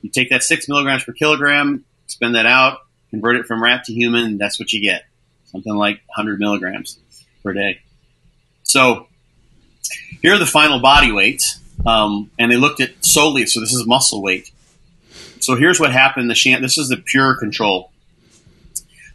You 0.02 0.10
take 0.10 0.30
that 0.30 0.42
six 0.42 0.68
milligrams 0.68 1.04
per 1.04 1.12
kilogram, 1.12 1.84
spend 2.06 2.34
that 2.34 2.46
out, 2.46 2.80
convert 3.10 3.36
it 3.36 3.46
from 3.46 3.62
rat 3.62 3.84
to 3.84 3.92
human. 3.92 4.38
That's 4.38 4.58
what 4.58 4.72
you 4.72 4.82
get. 4.82 5.04
Something 5.46 5.74
like 5.74 6.00
100 6.06 6.38
milligrams 6.38 6.98
per 7.42 7.52
day. 7.52 7.80
So 8.64 9.07
here 10.22 10.34
are 10.34 10.38
the 10.38 10.46
final 10.46 10.80
body 10.80 11.12
weights, 11.12 11.60
um, 11.86 12.30
and 12.38 12.50
they 12.50 12.56
looked 12.56 12.80
at 12.80 13.00
soleus. 13.00 13.50
So 13.50 13.60
this 13.60 13.72
is 13.72 13.86
muscle 13.86 14.22
weight. 14.22 14.50
So 15.40 15.56
here's 15.56 15.78
what 15.78 15.92
happened. 15.92 16.28
The 16.28 16.34
sham. 16.34 16.62
This 16.62 16.78
is 16.78 16.88
the 16.88 16.96
pure 16.96 17.36
control. 17.36 17.90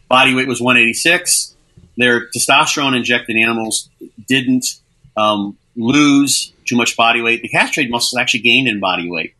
Body 0.08 0.34
weight 0.34 0.48
was 0.48 0.60
186. 0.60 1.54
their 1.96 2.28
testosterone 2.28 2.96
injected 2.96 3.36
animals 3.36 3.88
didn't 4.26 4.80
um, 5.16 5.56
lose 5.76 6.52
too 6.64 6.76
much 6.76 6.96
body 6.96 7.20
weight. 7.20 7.42
The 7.42 7.48
castrated 7.48 7.90
muscles 7.90 8.18
actually 8.18 8.40
gained 8.40 8.68
in 8.68 8.80
body 8.80 9.08
weight. 9.08 9.34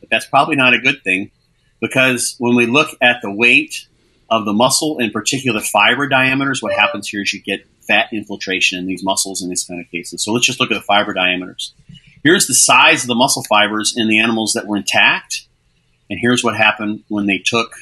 But 0.00 0.10
that's 0.10 0.26
probably 0.26 0.56
not 0.56 0.74
a 0.74 0.78
good 0.78 1.02
thing 1.02 1.30
because 1.80 2.36
when 2.38 2.56
we 2.56 2.66
look 2.66 2.90
at 3.00 3.20
the 3.22 3.30
weight 3.30 3.86
of 4.30 4.44
the 4.44 4.52
muscle, 4.52 4.98
in 4.98 5.10
particular 5.10 5.60
fiber 5.60 6.08
diameters, 6.08 6.62
what 6.62 6.72
happens 6.72 7.08
here 7.08 7.22
is 7.22 7.32
you 7.32 7.40
get 7.40 7.66
fat 7.86 8.12
infiltration 8.12 8.78
in 8.78 8.86
these 8.86 9.02
muscles 9.02 9.42
in 9.42 9.48
these 9.48 9.64
kind 9.64 9.80
of 9.80 9.90
cases. 9.90 10.22
So 10.22 10.32
let's 10.32 10.46
just 10.46 10.60
look 10.60 10.70
at 10.70 10.74
the 10.74 10.82
fiber 10.82 11.12
diameters. 11.12 11.74
Here's 12.22 12.46
the 12.46 12.54
size 12.54 13.02
of 13.02 13.08
the 13.08 13.14
muscle 13.14 13.44
fibers 13.44 13.94
in 13.96 14.08
the 14.08 14.18
animals 14.18 14.54
that 14.54 14.66
were 14.66 14.76
intact, 14.76 15.46
and 16.10 16.18
here's 16.20 16.42
what 16.42 16.56
happened 16.56 17.04
when 17.08 17.26
they 17.26 17.38
took 17.38 17.74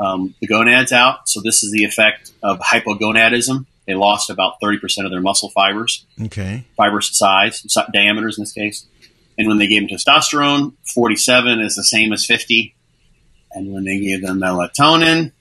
um, 0.00 0.34
the 0.40 0.46
gonads 0.46 0.92
out. 0.92 1.28
So 1.28 1.40
this 1.40 1.62
is 1.62 1.70
the 1.70 1.84
effect 1.84 2.32
of 2.42 2.58
hypogonadism. 2.58 3.66
They 3.86 3.94
lost 3.94 4.30
about 4.30 4.54
30% 4.62 5.04
of 5.04 5.10
their 5.10 5.20
muscle 5.20 5.50
fibers. 5.50 6.06
Okay. 6.20 6.64
Fiber 6.76 7.00
size, 7.00 7.62
diameters 7.92 8.38
in 8.38 8.42
this 8.42 8.52
case. 8.52 8.86
And 9.36 9.48
when 9.48 9.58
they 9.58 9.66
gave 9.66 9.88
them 9.88 9.96
testosterone, 9.96 10.74
47 10.94 11.60
is 11.60 11.76
the 11.76 11.84
same 11.84 12.12
as 12.12 12.24
50. 12.24 12.74
And 13.52 13.72
when 13.72 13.84
they 13.84 13.98
gave 13.98 14.22
them 14.22 14.38
melatonin, 14.38 15.32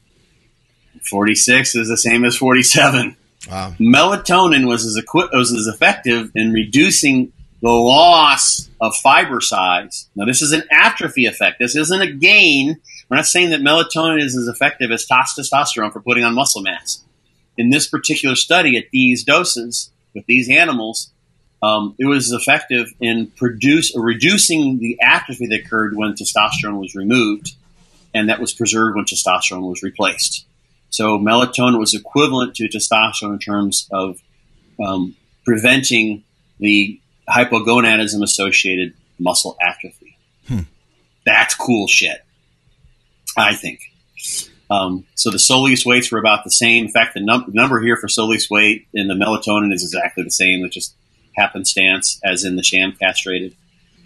46 1.04 1.76
is 1.76 1.88
the 1.88 1.98
same 1.98 2.26
as 2.26 2.36
47. 2.36 3.16
Wow. 3.50 3.74
Melatonin 3.80 4.68
was 4.68 4.86
as, 4.86 4.98
equi- 4.98 5.30
was 5.34 5.52
as 5.52 5.68
effective 5.68 6.32
in 6.36 6.54
reducing 6.54 7.34
the 7.62 7.70
loss 7.70 8.70
of 8.80 8.96
fiber 8.98 9.42
size. 9.42 10.08
Now, 10.16 10.26
this 10.26 10.42
is 10.42 10.52
an 10.52 10.64
atrophy 10.72 11.26
effect. 11.26 11.60
This 11.60 11.76
isn't 11.76 12.02
a 12.02 12.12
gain. 12.12 12.80
We're 13.10 13.18
not 13.18 13.26
saying 13.26 13.50
that 13.50 13.62
melatonin 13.62 14.22
is 14.22 14.38
as 14.38 14.48
effective 14.48 14.92
as 14.92 15.06
testosterone 15.06 15.92
for 15.92 16.02
putting 16.02 16.24
on 16.24 16.36
muscle 16.36 16.62
mass. 16.62 17.04
In 17.58 17.70
this 17.70 17.88
particular 17.88 18.36
study, 18.36 18.78
at 18.78 18.86
these 18.92 19.24
doses 19.24 19.92
with 20.14 20.26
these 20.26 20.50
animals, 20.50 21.12
um, 21.62 21.96
it 22.00 22.06
was 22.06 22.32
effective 22.32 22.94
in 23.02 23.28
produce 23.36 23.94
reducing 23.96 24.80
the 24.80 24.98
atrophy 25.02 25.48
that 25.48 25.66
occurred 25.66 25.96
when 25.96 26.14
testosterone 26.14 26.80
was 26.80 26.96
removed, 26.96 27.56
and 28.14 28.30
that 28.30 28.40
was 28.40 28.54
preserved 28.54 28.96
when 28.96 29.06
testosterone 29.06 29.68
was 29.68 29.84
replaced. 29.84 30.46
So 30.90 31.20
melatonin 31.20 31.80
was 31.80 31.94
equivalent 31.94 32.56
to 32.56 32.68
testosterone 32.68 33.34
in 33.34 33.40
terms 33.40 33.88
of 33.92 34.22
um, 34.84 35.16
preventing 35.46 36.24
the 36.60 37.00
hypogonadism 37.30 38.24
associated 38.24 38.94
muscle 39.20 39.58
atrophy. 39.62 40.18
Hmm. 40.48 40.62
That's 41.26 41.54
cool 41.54 41.88
shit, 41.88 42.24
I 43.38 43.54
think. 43.54 43.82
Um, 44.72 45.06
so 45.16 45.32
the 45.32 45.38
soleus 45.38 45.86
weights 45.86 46.12
were 46.12 46.20
about 46.20 46.44
the 46.44 46.52
same. 46.52 46.86
In 46.86 46.92
fact, 46.92 47.14
the 47.14 47.22
num- 47.22 47.46
number 47.50 47.80
here 47.82 47.98
for 47.98 48.08
soleus 48.08 48.50
weight 48.50 48.88
in 48.94 49.08
the 49.08 49.16
melatonin 49.16 49.74
is 49.74 49.84
exactly 49.84 50.24
the 50.24 50.32
same. 50.32 50.64
It 50.64 50.72
just 50.72 50.96
happenstance 51.36 52.20
as 52.24 52.44
in 52.44 52.56
the 52.56 52.64
sham 52.64 52.94
castrated, 53.00 53.56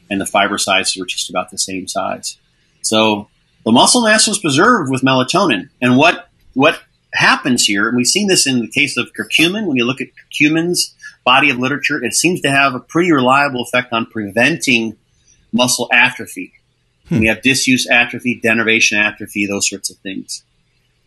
and 0.09 0.21
the 0.21 0.25
fiber 0.25 0.57
sizes 0.57 0.97
were 0.97 1.05
just 1.05 1.29
about 1.29 1.49
the 1.51 1.57
same 1.57 1.87
size. 1.87 2.37
So 2.81 3.29
the 3.65 3.71
muscle 3.71 4.03
mass 4.03 4.27
was 4.27 4.39
preserved 4.39 4.91
with 4.91 5.01
melatonin. 5.01 5.69
And 5.81 5.97
what 5.97 6.29
what 6.53 6.81
happens 7.13 7.65
here, 7.65 7.87
and 7.87 7.97
we've 7.97 8.07
seen 8.07 8.27
this 8.27 8.47
in 8.47 8.61
the 8.61 8.67
case 8.67 8.97
of 8.97 9.11
curcumin. 9.13 9.67
When 9.67 9.77
you 9.77 9.85
look 9.85 10.01
at 10.01 10.07
curcumin's 10.07 10.95
body 11.23 11.49
of 11.49 11.57
literature, 11.57 12.03
it 12.03 12.13
seems 12.13 12.41
to 12.41 12.51
have 12.51 12.75
a 12.75 12.79
pretty 12.79 13.11
reliable 13.11 13.63
effect 13.63 13.93
on 13.93 14.05
preventing 14.05 14.97
muscle 15.51 15.89
atrophy. 15.91 16.53
Hmm. 17.09 17.19
We 17.19 17.27
have 17.27 17.41
disuse 17.41 17.87
atrophy, 17.87 18.41
denervation 18.43 18.97
atrophy, 18.97 19.45
those 19.45 19.69
sorts 19.69 19.89
of 19.89 19.97
things. 19.97 20.43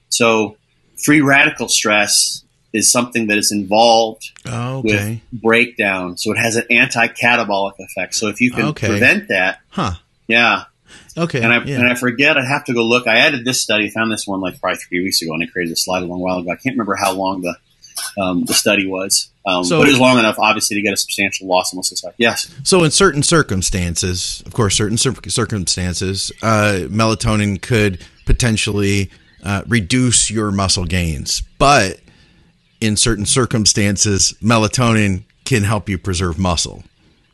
So, 0.08 0.56
free 0.96 1.20
radical 1.20 1.68
stress 1.68 2.44
is 2.72 2.90
something 2.90 3.26
that 3.28 3.38
is 3.38 3.50
involved 3.50 4.30
oh, 4.46 4.78
okay. 4.78 5.22
with 5.32 5.42
breakdown. 5.42 6.16
So, 6.16 6.32
it 6.32 6.38
has 6.38 6.56
an 6.56 6.64
anti 6.70 7.08
catabolic 7.08 7.74
effect. 7.78 8.14
So, 8.14 8.28
if 8.28 8.40
you 8.40 8.50
can 8.50 8.66
okay. 8.66 8.88
prevent 8.88 9.28
that, 9.28 9.60
huh. 9.70 9.94
yeah, 10.28 10.64
Okay. 11.16 11.42
And 11.42 11.52
I 11.52 11.64
yeah. 11.64 11.78
and 11.78 11.90
I 11.90 11.94
forget. 11.94 12.36
I 12.36 12.44
have 12.44 12.64
to 12.64 12.74
go 12.74 12.84
look. 12.84 13.06
I 13.06 13.18
added 13.18 13.44
this 13.44 13.60
study. 13.60 13.90
Found 13.90 14.12
this 14.12 14.26
one 14.26 14.40
like 14.40 14.60
probably 14.60 14.78
three 14.78 15.02
weeks 15.02 15.22
ago, 15.22 15.32
and 15.32 15.42
I 15.42 15.46
created 15.46 15.72
a 15.72 15.76
slide 15.76 16.02
a 16.02 16.06
long 16.06 16.20
while 16.20 16.38
ago. 16.38 16.50
I 16.50 16.56
can't 16.56 16.74
remember 16.74 16.96
how 16.96 17.12
long 17.12 17.42
the 17.42 17.56
um, 18.20 18.44
the 18.44 18.54
study 18.54 18.86
was, 18.86 19.30
um, 19.46 19.64
so, 19.64 19.78
but 19.78 19.88
it 19.88 19.92
was 19.92 20.00
long 20.00 20.18
enough, 20.18 20.38
obviously, 20.38 20.76
to 20.76 20.82
get 20.82 20.92
a 20.92 20.96
substantial 20.96 21.46
loss 21.46 21.72
in 21.72 21.76
muscle 21.76 21.96
size. 21.96 22.12
Yes. 22.18 22.52
So, 22.64 22.82
in 22.84 22.90
certain 22.90 23.22
circumstances, 23.22 24.42
of 24.44 24.52
course, 24.52 24.76
certain 24.76 24.98
circumstances, 24.98 26.32
uh, 26.42 26.80
melatonin 26.88 27.60
could 27.60 28.04
potentially 28.26 29.10
uh, 29.44 29.62
reduce 29.66 30.30
your 30.30 30.50
muscle 30.50 30.84
gains, 30.84 31.42
but 31.58 32.00
in 32.80 32.96
certain 32.96 33.24
circumstances, 33.24 34.34
melatonin 34.42 35.24
can 35.44 35.62
help 35.62 35.88
you 35.88 35.96
preserve 35.96 36.38
muscle. 36.38 36.82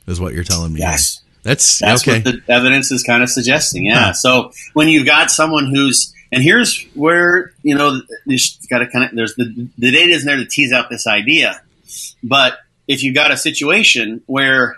Is 0.07 0.21
what 0.21 0.35
you're 0.35 0.45
telling 0.45 0.75
me? 0.75 0.81
Yes. 0.81 1.23
That's 1.43 1.81
that's 1.81 2.07
okay. 2.07 2.23
what 2.23 2.25
the 2.25 2.53
evidence 2.53 2.93
is 2.93 3.03
kind 3.03 3.23
of 3.23 3.31
suggesting. 3.31 3.87
Yeah. 3.87 3.99
Huh. 3.99 4.13
So 4.13 4.53
when 4.75 4.89
you've 4.89 5.07
got 5.07 5.31
someone 5.31 5.67
who's 5.67 6.15
and 6.31 6.43
here's 6.43 6.83
where 6.95 7.53
you 7.63 7.75
know 7.75 8.01
you 8.27 8.39
got 8.71 8.79
to 8.79 8.89
kind 8.89 9.05
of 9.05 9.17
there's 9.17 9.35
the 9.35 9.69
the 9.77 9.91
data 9.91 10.13
isn't 10.13 10.27
there 10.27 10.37
to 10.37 10.47
tease 10.47 10.73
out 10.73 10.89
this 10.89 11.07
idea, 11.07 11.61
but 12.23 12.59
if 12.87 13.03
you've 13.03 13.15
got 13.15 13.33
a 13.33 13.37
situation 13.37 14.23
where 14.27 14.77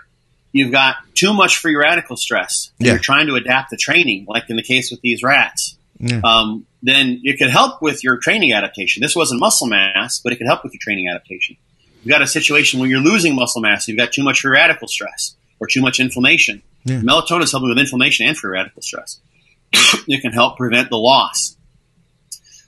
you've 0.53 0.71
got 0.71 0.95
too 1.13 1.33
much 1.33 1.57
free 1.57 1.75
radical 1.75 2.17
stress 2.17 2.71
and 2.79 2.87
yeah. 2.87 2.93
you're 2.93 3.01
trying 3.01 3.27
to 3.27 3.35
adapt 3.35 3.69
the 3.69 3.77
training, 3.77 4.25
like 4.27 4.49
in 4.49 4.55
the 4.55 4.63
case 4.63 4.89
with 4.89 5.01
these 5.01 5.21
rats, 5.21 5.77
yeah. 5.99 6.21
um, 6.23 6.65
then 6.81 7.19
it 7.23 7.37
could 7.37 7.49
help 7.49 7.81
with 7.81 8.03
your 8.03 8.17
training 8.17 8.53
adaptation. 8.53 9.01
This 9.01 9.15
wasn't 9.15 9.39
muscle 9.39 9.67
mass, 9.67 10.19
but 10.19 10.33
it 10.33 10.37
could 10.37 10.47
help 10.47 10.63
with 10.63 10.73
your 10.73 10.79
training 10.81 11.09
adaptation. 11.09 11.57
You've 12.03 12.11
got 12.11 12.21
a 12.21 12.27
situation 12.27 12.79
where 12.79 12.87
you're 12.87 13.01
losing 13.01 13.35
muscle 13.35 13.61
mass, 13.61 13.87
you've 13.87 13.97
got 13.97 14.13
too 14.13 14.23
much 14.23 14.41
free 14.41 14.51
radical 14.51 14.87
stress 14.87 15.34
or 15.59 15.67
too 15.67 15.81
much 15.81 15.99
inflammation. 15.99 16.61
Yeah. 16.83 16.99
Melatonin 16.99 17.43
is 17.43 17.51
helping 17.51 17.69
with 17.69 17.79
inflammation 17.79 18.27
and 18.27 18.37
free 18.37 18.51
radical 18.51 18.81
stress. 18.81 19.19
it 20.07 20.21
can 20.21 20.31
help 20.31 20.57
prevent 20.57 20.89
the 20.89 20.97
loss. 20.97 21.55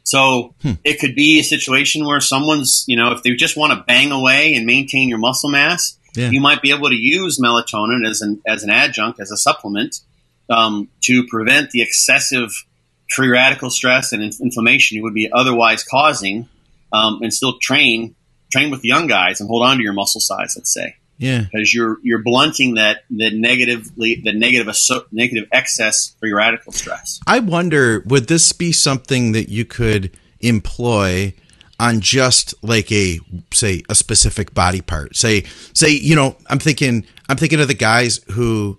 So 0.04 0.56
hmm. 0.62 0.74
it 0.84 1.00
could 1.00 1.16
be 1.16 1.40
a 1.40 1.44
situation 1.44 2.06
where 2.06 2.22
someone's, 2.22 2.86
you 2.88 2.96
know, 2.96 3.12
if 3.12 3.24
they 3.24 3.32
just 3.32 3.58
want 3.58 3.74
to 3.74 3.84
bang 3.86 4.12
away 4.12 4.54
and 4.54 4.66
maintain 4.66 5.10
your 5.10 5.18
muscle 5.18 5.50
mass, 5.50 5.98
yeah. 6.16 6.30
you 6.30 6.40
might 6.40 6.62
be 6.62 6.72
able 6.72 6.90
to 6.90 6.96
use 6.96 7.40
melatonin 7.40 8.08
as 8.08 8.22
an 8.22 8.42
as 8.48 8.64
an 8.64 8.70
adjunct, 8.70 9.20
as 9.20 9.32
a 9.32 9.38
supplement, 9.38 10.00
um, 10.50 10.88
to 11.02 11.28
prevent 11.28 11.72
the 11.72 11.82
excessive 11.82 12.52
free 13.10 13.30
radical 13.30 13.70
stress 13.70 14.14
and 14.14 14.24
inflammation 14.24 14.96
you 14.96 15.04
would 15.04 15.14
be 15.14 15.30
otherwise 15.32 15.84
causing, 15.84 16.48
um, 16.94 17.22
and 17.22 17.34
still 17.34 17.60
train 17.60 18.16
train 18.50 18.72
with 18.72 18.82
the 18.82 18.88
young 18.88 19.08
guys 19.08 19.42
and 19.42 19.50
hold 19.50 19.64
on 19.64 19.76
to 19.76 19.84
your 19.84 19.94
muscle 19.94 20.22
size. 20.22 20.54
Let's 20.56 20.74
say. 20.74 20.96
Yeah, 21.18 21.46
because 21.52 21.74
you're 21.74 21.98
you're 22.04 22.22
blunting 22.22 22.76
that 22.76 23.04
the 23.10 23.32
negatively 23.32 24.22
the 24.24 24.34
negative 24.34 24.74
negative 25.12 25.48
excess 25.52 26.16
free 26.20 26.32
radical 26.32 26.72
stress. 26.72 27.20
I 27.26 27.40
wonder, 27.40 28.04
would 28.06 28.28
this 28.28 28.52
be 28.54 28.72
something 28.72 29.32
that 29.32 29.50
you 29.50 29.66
could 29.66 30.12
employ 30.42 31.34
on 31.80 32.02
just 32.02 32.54
like 32.64 32.92
a 32.92 33.20
say 33.52 33.82
a 33.90 33.96
specific 33.96 34.54
body 34.54 34.82
part? 34.82 35.16
Say 35.16 35.46
say 35.74 35.90
you 35.90 36.16
know 36.16 36.36
I'm 36.48 36.60
thinking 36.60 37.06
I'm 37.30 37.38
thinking 37.38 37.60
of 37.60 37.68
the 37.68 37.74
guys 37.74 38.20
who 38.32 38.78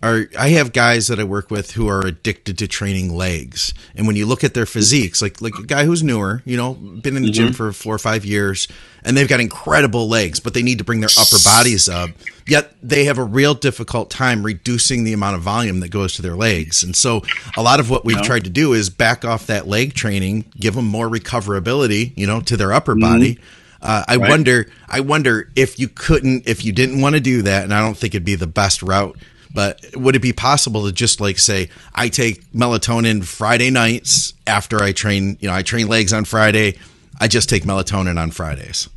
are 0.00 0.26
I 0.38 0.50
have 0.50 0.72
guys 0.72 1.08
that 1.08 1.18
I 1.18 1.24
work 1.24 1.50
with 1.50 1.72
who 1.72 1.88
are 1.88 2.06
addicted 2.06 2.56
to 2.58 2.68
training 2.68 3.14
legs. 3.16 3.74
And 3.96 4.06
when 4.06 4.14
you 4.14 4.26
look 4.26 4.44
at 4.44 4.54
their 4.54 4.66
physiques, 4.66 5.20
like 5.20 5.40
like 5.40 5.54
a 5.58 5.64
guy 5.64 5.84
who's 5.84 6.04
newer, 6.04 6.42
you 6.44 6.56
know, 6.56 6.74
been 6.74 7.16
in 7.16 7.22
the 7.22 7.30
mm-hmm. 7.30 7.46
gym 7.46 7.52
for 7.52 7.72
4 7.72 7.96
or 7.96 7.98
5 7.98 8.24
years 8.24 8.68
and 9.02 9.16
they've 9.16 9.28
got 9.28 9.40
incredible 9.40 10.08
legs, 10.08 10.38
but 10.38 10.54
they 10.54 10.62
need 10.62 10.78
to 10.78 10.84
bring 10.84 11.00
their 11.00 11.10
upper 11.18 11.38
bodies 11.44 11.88
up. 11.88 12.10
Yet 12.46 12.74
they 12.82 13.04
have 13.04 13.18
a 13.18 13.24
real 13.24 13.54
difficult 13.54 14.10
time 14.10 14.44
reducing 14.44 15.04
the 15.04 15.12
amount 15.12 15.36
of 15.36 15.42
volume 15.42 15.80
that 15.80 15.88
goes 15.88 16.14
to 16.14 16.22
their 16.22 16.36
legs. 16.36 16.82
And 16.82 16.94
so 16.94 17.22
a 17.56 17.62
lot 17.62 17.80
of 17.80 17.90
what 17.90 18.04
we've 18.04 18.22
tried 18.22 18.44
to 18.44 18.50
do 18.50 18.74
is 18.74 18.90
back 18.90 19.24
off 19.24 19.46
that 19.46 19.66
leg 19.66 19.94
training, 19.94 20.44
give 20.58 20.74
them 20.74 20.86
more 20.86 21.08
recoverability, 21.08 22.12
you 22.16 22.26
know, 22.26 22.40
to 22.42 22.56
their 22.56 22.72
upper 22.72 22.94
mm-hmm. 22.94 23.12
body. 23.12 23.38
Uh, 23.80 24.04
I 24.08 24.16
right. 24.16 24.30
wonder 24.30 24.66
I 24.88 25.00
wonder 25.00 25.50
if 25.54 25.78
you 25.78 25.88
couldn't 25.88 26.48
if 26.48 26.64
you 26.64 26.72
didn't 26.72 27.00
want 27.00 27.14
to 27.14 27.20
do 27.20 27.42
that 27.42 27.62
and 27.64 27.72
I 27.72 27.80
don't 27.80 27.96
think 27.96 28.14
it'd 28.14 28.24
be 28.24 28.34
the 28.34 28.48
best 28.48 28.82
route 28.82 29.16
but 29.52 29.80
would 29.94 30.16
it 30.16 30.22
be 30.22 30.32
possible 30.32 30.86
to 30.86 30.92
just 30.92 31.20
like 31.20 31.38
say 31.38 31.68
I 31.94 32.08
take 32.08 32.50
melatonin 32.52 33.24
Friday 33.24 33.70
nights 33.70 34.34
after 34.46 34.82
I 34.82 34.92
train? 34.92 35.38
You 35.40 35.48
know, 35.48 35.54
I 35.54 35.62
train 35.62 35.88
legs 35.88 36.12
on 36.12 36.24
Friday. 36.24 36.78
I 37.20 37.28
just 37.28 37.48
take 37.48 37.64
melatonin 37.64 38.20
on 38.20 38.30
Fridays. 38.30 38.88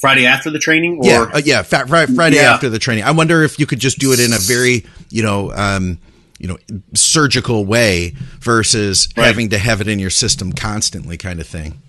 Friday 0.00 0.26
after 0.26 0.50
the 0.50 0.58
training, 0.58 0.98
or? 0.98 1.06
yeah, 1.06 1.30
uh, 1.32 1.40
yeah, 1.42 1.62
Friday 1.62 2.36
yeah. 2.36 2.52
after 2.52 2.68
the 2.68 2.78
training. 2.78 3.04
I 3.04 3.12
wonder 3.12 3.42
if 3.42 3.58
you 3.58 3.64
could 3.64 3.78
just 3.78 3.98
do 3.98 4.12
it 4.12 4.20
in 4.20 4.34
a 4.34 4.38
very, 4.38 4.84
you 5.08 5.22
know, 5.22 5.50
um, 5.52 5.98
you 6.38 6.46
know, 6.46 6.58
surgical 6.92 7.64
way 7.64 8.14
versus 8.38 9.08
right. 9.16 9.26
having 9.26 9.48
to 9.48 9.58
have 9.58 9.80
it 9.80 9.88
in 9.88 9.98
your 9.98 10.10
system 10.10 10.52
constantly, 10.52 11.16
kind 11.16 11.40
of 11.40 11.46
thing. 11.46 11.80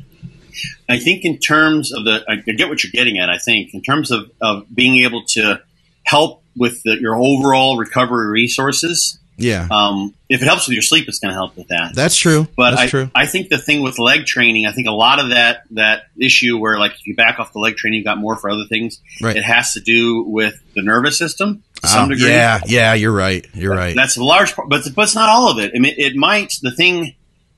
I 0.87 0.97
think 0.97 1.25
in 1.25 1.39
terms 1.39 1.91
of 1.91 2.05
the, 2.05 2.23
I 2.29 2.37
get 2.37 2.69
what 2.69 2.83
you're 2.83 2.91
getting 2.91 3.17
at. 3.17 3.29
I 3.29 3.37
think 3.37 3.73
in 3.73 3.81
terms 3.81 4.11
of, 4.11 4.31
of 4.39 4.65
being 4.73 5.03
able 5.03 5.25
to 5.29 5.61
help 6.05 6.43
with 6.55 6.81
the, 6.83 6.97
your 7.01 7.15
overall 7.17 7.77
recovery 7.77 8.29
resources, 8.29 9.19
Yeah. 9.37 9.67
Um, 9.69 10.13
if 10.29 10.41
it 10.41 10.45
helps 10.45 10.67
with 10.67 10.73
your 10.75 10.81
sleep, 10.81 11.07
it's 11.09 11.19
going 11.19 11.31
to 11.31 11.35
help 11.35 11.57
with 11.57 11.67
that. 11.67 11.93
That's 11.93 12.15
true. 12.15 12.47
But 12.55 12.71
That's 12.71 12.81
I, 12.83 12.87
true. 12.87 13.11
I 13.13 13.25
think 13.25 13.49
the 13.49 13.57
thing 13.57 13.81
with 13.83 13.99
leg 13.99 14.25
training, 14.25 14.65
I 14.65 14.71
think 14.71 14.87
a 14.87 14.91
lot 14.93 15.19
of 15.19 15.29
that 15.31 15.63
that 15.71 16.03
issue 16.17 16.57
where 16.57 16.79
like 16.79 16.93
if 16.93 17.05
you 17.05 17.15
back 17.15 17.37
off 17.39 17.51
the 17.51 17.59
leg 17.59 17.75
training, 17.75 17.97
you've 17.97 18.05
got 18.05 18.17
more 18.17 18.37
for 18.37 18.49
other 18.49 18.63
things. 18.69 19.01
Right. 19.21 19.35
It 19.35 19.43
has 19.43 19.73
to 19.73 19.81
do 19.81 20.23
with 20.23 20.55
the 20.75 20.81
nervous 20.81 21.17
system 21.17 21.63
to 21.81 21.87
some 21.87 22.05
Oh, 22.05 22.09
degree. 22.13 22.29
yeah, 22.29 22.61
yeah, 22.65 22.93
you're 22.93 23.11
right. 23.11 23.45
You're 23.53 23.75
right. 23.75 23.93
That's 23.95 24.15
a 24.15 24.23
large 24.23 24.55
part, 24.55 24.69
but 24.69 24.83
but 24.95 25.01
it's 25.03 25.15
not 25.15 25.27
all 25.27 25.51
of 25.51 25.59
it. 25.59 25.73
I 25.75 25.79
mean, 25.79 25.95
it 25.97 26.15
might. 26.15 26.53
The 26.61 26.71
thing, 26.71 27.15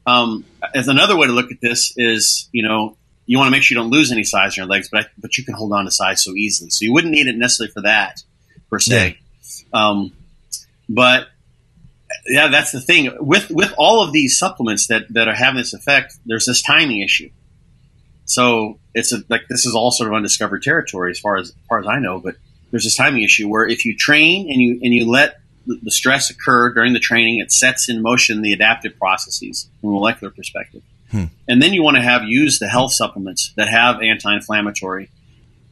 um, 0.07 0.43
as 0.73 0.87
another 0.87 1.15
way 1.15 1.27
to 1.27 1.33
look 1.33 1.51
at 1.51 1.61
this 1.61 1.93
is, 1.95 2.49
you 2.51 2.63
know, 2.67 2.97
you 3.27 3.37
want 3.37 3.47
to 3.47 3.51
make 3.51 3.61
sure 3.61 3.75
you 3.77 3.81
don't 3.83 3.91
lose 3.91 4.11
any 4.11 4.23
size 4.23 4.57
in 4.57 4.61
your 4.63 4.69
legs, 4.69 4.89
but 4.89 5.03
I, 5.03 5.07
but 5.19 5.37
you 5.37 5.43
can 5.45 5.53
hold 5.53 5.73
on 5.73 5.85
to 5.85 5.91
size 5.91 6.23
so 6.23 6.31
easily, 6.33 6.69
so 6.71 6.83
you 6.85 6.91
wouldn't 6.93 7.13
need 7.13 7.27
it 7.27 7.35
necessarily 7.37 7.71
for 7.71 7.81
that 7.81 8.23
per 8.70 8.80
se. 8.80 9.18
Um, 9.74 10.11
but 10.89 11.28
yeah, 12.26 12.47
that's 12.47 12.72
the 12.72 12.82
thing 12.82 13.11
with 13.20 13.49
with 13.49 13.74
all 13.78 14.03
of 14.03 14.11
these 14.11 14.38
supplements 14.38 14.88
that 14.88 15.11
that 15.13 15.28
are 15.28 15.36
having 15.36 15.57
this 15.57 15.74
effect. 15.74 16.15
There's 16.26 16.45
this 16.45 16.61
timing 16.61 17.01
issue. 17.01 17.30
So 18.26 18.80
it's 18.93 19.13
a, 19.13 19.24
like 19.30 19.43
this 19.49 19.65
is 19.65 19.74
all 19.74 19.91
sort 19.91 20.09
of 20.09 20.15
undiscovered 20.15 20.61
territory 20.61 21.11
as 21.11 21.20
far 21.20 21.38
as, 21.38 21.49
as 21.49 21.55
far 21.70 21.80
as 21.80 21.88
I 21.88 21.99
know. 21.99 22.20
But 22.20 22.36
there's 22.72 22.84
this 22.84 22.95
timing 22.95 23.24
issue 23.24 23.47
where 23.47 23.65
if 23.65 23.86
you 23.86 23.95
train 23.95 24.51
and 24.51 24.61
you 24.61 24.80
and 24.84 24.93
you 24.93 25.09
let 25.09 25.39
the, 25.65 25.80
the 25.82 25.91
stress 25.91 26.30
occur 26.30 26.74
during 26.74 26.93
the 26.93 26.99
training, 26.99 27.39
it 27.39 27.51
sets 27.51 27.89
in 27.89 28.01
motion 28.01 28.41
the 28.41 28.53
adaptive 28.53 28.97
processes 28.99 29.70
from 29.80 29.91
a 29.91 29.93
molecular 29.93 30.32
perspective. 30.32 30.82
Hmm. 31.11 31.26
And 31.47 31.61
then 31.61 31.74
you 31.74 31.84
want 31.84 31.95
to 31.95 32.03
have 32.03 32.24
use 32.24 32.59
the 32.59 32.68
health 32.68 32.91
supplements 32.91 33.53
that 33.55 33.70
have 33.70 34.01
anti-inflammatory 34.01 35.09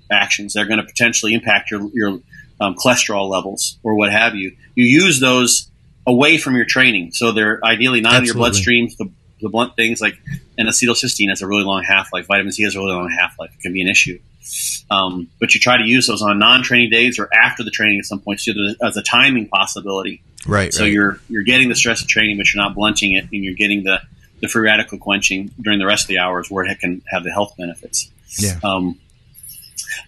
actions. 0.10 0.54
They're 0.54 0.66
going 0.66 0.80
to 0.80 0.86
potentially 0.86 1.34
impact 1.34 1.72
your 1.72 1.90
your 1.94 2.20
um, 2.60 2.76
cholesterol 2.76 3.30
levels 3.30 3.78
or 3.84 3.96
what 3.96 4.12
have 4.12 4.36
you. 4.36 4.56
You 4.76 4.86
use 4.86 5.20
those 5.20 5.70
away 6.08 6.38
from 6.38 6.56
your 6.56 6.66
training, 6.66 7.12
so 7.12 7.32
they're 7.32 7.60
ideally 7.64 8.02
not 8.02 8.16
in 8.16 8.26
your 8.26 8.36
Absolutely. 8.38 8.88
bloodstreams. 8.88 8.98
The, 8.98 9.12
the 9.42 9.50
blunt 9.50 9.76
things 9.76 10.02
like 10.02 10.18
N-acetylcysteine 10.58 11.30
has 11.30 11.42
a 11.42 11.48
really 11.48 11.64
long 11.64 11.84
half 11.84 12.14
life. 12.14 12.28
Vitamin 12.28 12.52
C 12.52 12.64
has 12.64 12.76
a 12.76 12.80
really 12.80 12.94
long 12.94 13.10
half 13.10 13.38
life. 13.40 13.52
It 13.54 13.62
can 13.62 13.74
be 13.74 13.82
an 13.82 13.88
issue. 13.88 14.20
Um, 14.90 15.28
but 15.40 15.54
you 15.54 15.60
try 15.60 15.78
to 15.78 15.84
use 15.84 16.08
those 16.08 16.22
on 16.22 16.38
non-training 16.38 16.92
days 16.92 17.18
or 17.18 17.28
after 17.34 17.64
the 17.64 17.72
training 17.72 18.00
at 18.00 18.06
some 18.06 18.20
point 18.20 18.40
so 18.40 18.52
as 18.84 18.96
a 18.96 19.02
timing 19.02 19.48
possibility. 19.48 20.22
right. 20.48 20.74
So 20.74 20.84
right. 20.84 20.92
you're 20.92 21.20
you're 21.28 21.44
getting 21.44 21.70
the 21.70 21.76
stress 21.76 22.02
of 22.02 22.08
training, 22.08 22.38
but 22.38 22.54
you're 22.54 22.64
not 22.64 22.76
blunting 22.76 23.14
it, 23.16 23.24
and 23.24 23.44
you're 23.44 23.56
getting 23.56 23.84
the 23.84 24.02
the 24.42 24.48
free 24.48 24.64
radical 24.64 24.98
quenching 24.98 25.52
during 25.60 25.80
the 25.80 25.86
rest 25.86 26.04
of 26.06 26.08
the 26.10 26.20
hours 26.20 26.52
where 26.52 26.66
it 26.66 26.80
can 26.80 27.02
have 27.08 27.24
the 27.24 27.32
health 27.32 27.56
benefits. 27.58 28.12
Yeah. 28.38 28.60
Um, 28.64 29.00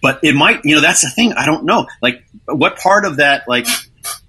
but 0.02 0.20
it 0.22 0.34
might, 0.34 0.64
you 0.64 0.74
know, 0.74 0.80
that's 0.80 1.00
the 1.00 1.10
thing. 1.10 1.32
I 1.32 1.46
don't 1.46 1.64
know. 1.64 1.86
Like, 2.02 2.24
what 2.48 2.78
part 2.78 3.04
of 3.04 3.16
that, 3.16 3.48
like, 3.48 3.66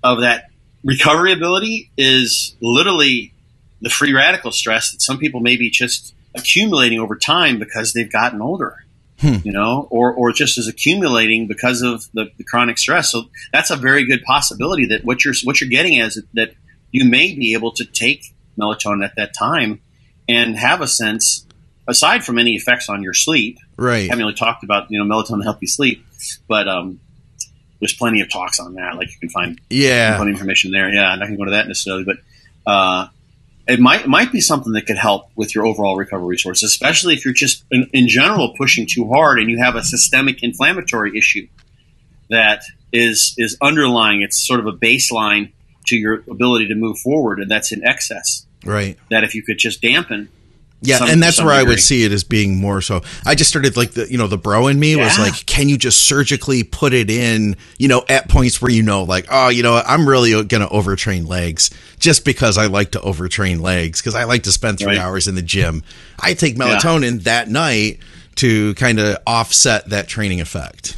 of 0.04 0.22
that 0.22 0.50
recovery 0.84 1.34
ability 1.34 1.92
is 1.98 2.56
literally 2.62 3.34
the 3.82 3.90
free 3.90 4.14
radical 4.14 4.52
stress 4.52 4.92
that 4.92 5.02
some 5.02 5.18
people 5.18 5.40
may 5.40 5.56
be 5.58 5.70
just 5.70 6.14
accumulating 6.36 7.00
over 7.00 7.16
time 7.16 7.60
because 7.60 7.94
they've 7.94 8.12
gotten 8.12 8.42
older. 8.42 8.76
Hmm. 9.20 9.36
You 9.44 9.52
know, 9.52 9.86
or, 9.92 10.14
or 10.14 10.32
just 10.32 10.58
as 10.58 10.70
accumulating 10.70 11.48
because 11.48 11.82
of 11.82 12.08
the, 12.14 12.32
the 12.38 12.46
chronic 12.46 12.78
stress. 12.78 13.12
So 13.12 13.24
that's 13.52 13.70
a 13.70 13.76
very 13.76 14.06
good 14.06 14.24
possibility 14.24 14.86
that 14.86 15.04
what 15.04 15.26
you're 15.26 15.34
what 15.44 15.60
you're 15.60 15.70
getting 15.70 15.96
is 15.96 16.24
that 16.36 16.54
you 16.92 17.04
may 17.04 17.36
be 17.36 17.54
able 17.54 17.74
to 17.74 17.84
take 17.84 18.34
melatonin 18.58 19.04
at 19.04 19.18
that 19.18 19.34
time 19.34 19.82
and 20.30 20.56
have 20.56 20.80
a 20.80 20.88
sense, 20.88 21.46
aside 21.86 22.24
from 22.24 22.38
any 22.38 22.52
effects 22.52 22.88
on 22.88 23.04
your 23.04 23.14
sleep, 23.14 23.58
right. 23.76 24.10
haven't 24.10 24.20
really 24.20 24.34
talked 24.36 24.64
about 24.64 24.90
you 24.90 25.04
know 25.04 25.06
melatonin 25.06 25.40
to 25.40 25.44
help 25.44 25.58
you 25.60 25.68
sleep, 25.68 26.06
but 26.48 26.70
um, 26.70 27.02
there's 27.80 27.94
plenty 27.94 28.22
of 28.22 28.30
talks 28.30 28.60
on 28.60 28.74
that. 28.76 28.96
Like 28.96 29.10
you 29.12 29.18
can 29.20 29.30
find 29.30 29.60
Yeah. 29.70 30.16
plenty 30.18 30.32
of 30.32 30.36
information 30.38 30.72
there. 30.72 30.94
Yeah, 30.94 31.10
I'm 31.12 31.20
not 31.20 31.28
to 31.28 31.38
go 31.38 31.46
to 31.46 31.52
that 31.52 31.68
necessarily, 31.68 32.04
but 32.04 32.18
uh, 32.70 33.08
it 33.68 33.80
might 33.80 34.08
might 34.08 34.32
be 34.32 34.42
something 34.42 34.74
that 34.74 34.86
could 34.88 34.98
help 34.98 35.30
with 35.36 35.54
your 35.56 35.66
overall 35.66 35.96
recovery 35.96 36.28
resources, 36.28 36.70
especially 36.72 37.14
if 37.14 37.24
you're 37.24 37.34
just 37.34 37.64
in, 37.72 37.90
in 37.94 38.08
general 38.08 38.54
pushing 38.58 38.86
too 38.90 39.08
hard 39.08 39.40
and 39.40 39.50
you 39.50 39.58
have 39.60 39.76
a 39.76 39.84
systemic 39.84 40.44
inflammatory 40.44 41.18
issue 41.18 41.48
that 42.30 42.64
is 42.92 43.34
is 43.38 43.58
underlying. 43.62 44.22
It's 44.22 44.46
sort 44.46 44.60
of 44.60 44.66
a 44.68 44.74
baseline 44.74 45.52
to 45.88 45.96
your 45.96 46.24
ability 46.30 46.68
to 46.68 46.76
move 46.76 46.98
forward, 47.00 47.40
and 47.40 47.50
that's 47.50 47.72
in 47.72 47.84
excess. 47.86 48.46
Right. 48.66 48.98
That 49.10 49.24
if 49.24 49.34
you 49.36 49.42
could 49.44 49.58
just 49.58 49.82
dampen 49.82 50.30
Yeah, 50.82 51.00
some- 51.00 51.10
and 51.10 51.22
that's 51.22 51.42
where 51.42 51.52
I 51.54 51.64
would 51.64 51.80
see 51.82 52.04
it 52.06 52.12
as 52.14 52.24
being 52.24 52.56
more 52.58 52.82
so. 52.82 53.02
I 53.26 53.36
just 53.36 53.50
started 53.50 53.76
like 53.76 53.92
the 53.92 54.10
you 54.10 54.18
know 54.18 54.28
the 54.28 54.38
bro 54.38 54.68
in 54.68 54.80
me 54.80 54.96
was 54.96 55.20
like, 55.20 55.46
can 55.46 55.68
you 55.68 55.78
just 55.78 56.06
surgically 56.06 56.64
put 56.64 56.94
it 56.94 57.10
in? 57.10 57.58
You 57.78 57.90
know, 57.90 58.06
at 58.08 58.30
points 58.30 58.62
where 58.62 58.72
you 58.72 58.82
know, 58.82 59.04
like, 59.04 59.26
oh, 59.30 59.50
you 59.50 59.62
know, 59.62 59.76
I'm 59.86 60.08
really 60.08 60.32
going 60.32 60.62
to 60.62 60.68
overtrain 60.74 61.28
legs 61.28 61.70
just 62.00 62.24
because 62.24 62.58
I 62.58 62.68
like 62.68 62.92
to 62.92 63.00
overtrain 63.00 63.60
legs 63.60 64.00
because 64.02 64.16
I 64.16 64.24
like 64.24 64.44
to 64.44 64.52
spend 64.54 64.80
three 64.80 64.88
Right. 64.96 64.98
hours 65.00 65.28
in 65.28 65.36
the 65.36 65.42
gym. 65.42 65.84
I 66.20 66.34
take 66.34 66.56
melatonin 66.56 67.24
that 67.24 67.50
night 67.50 68.00
to 68.36 68.74
kind 68.76 69.00
of 69.00 69.18
offset 69.28 69.90
that 69.90 70.08
training 70.08 70.40
effect. 70.40 70.96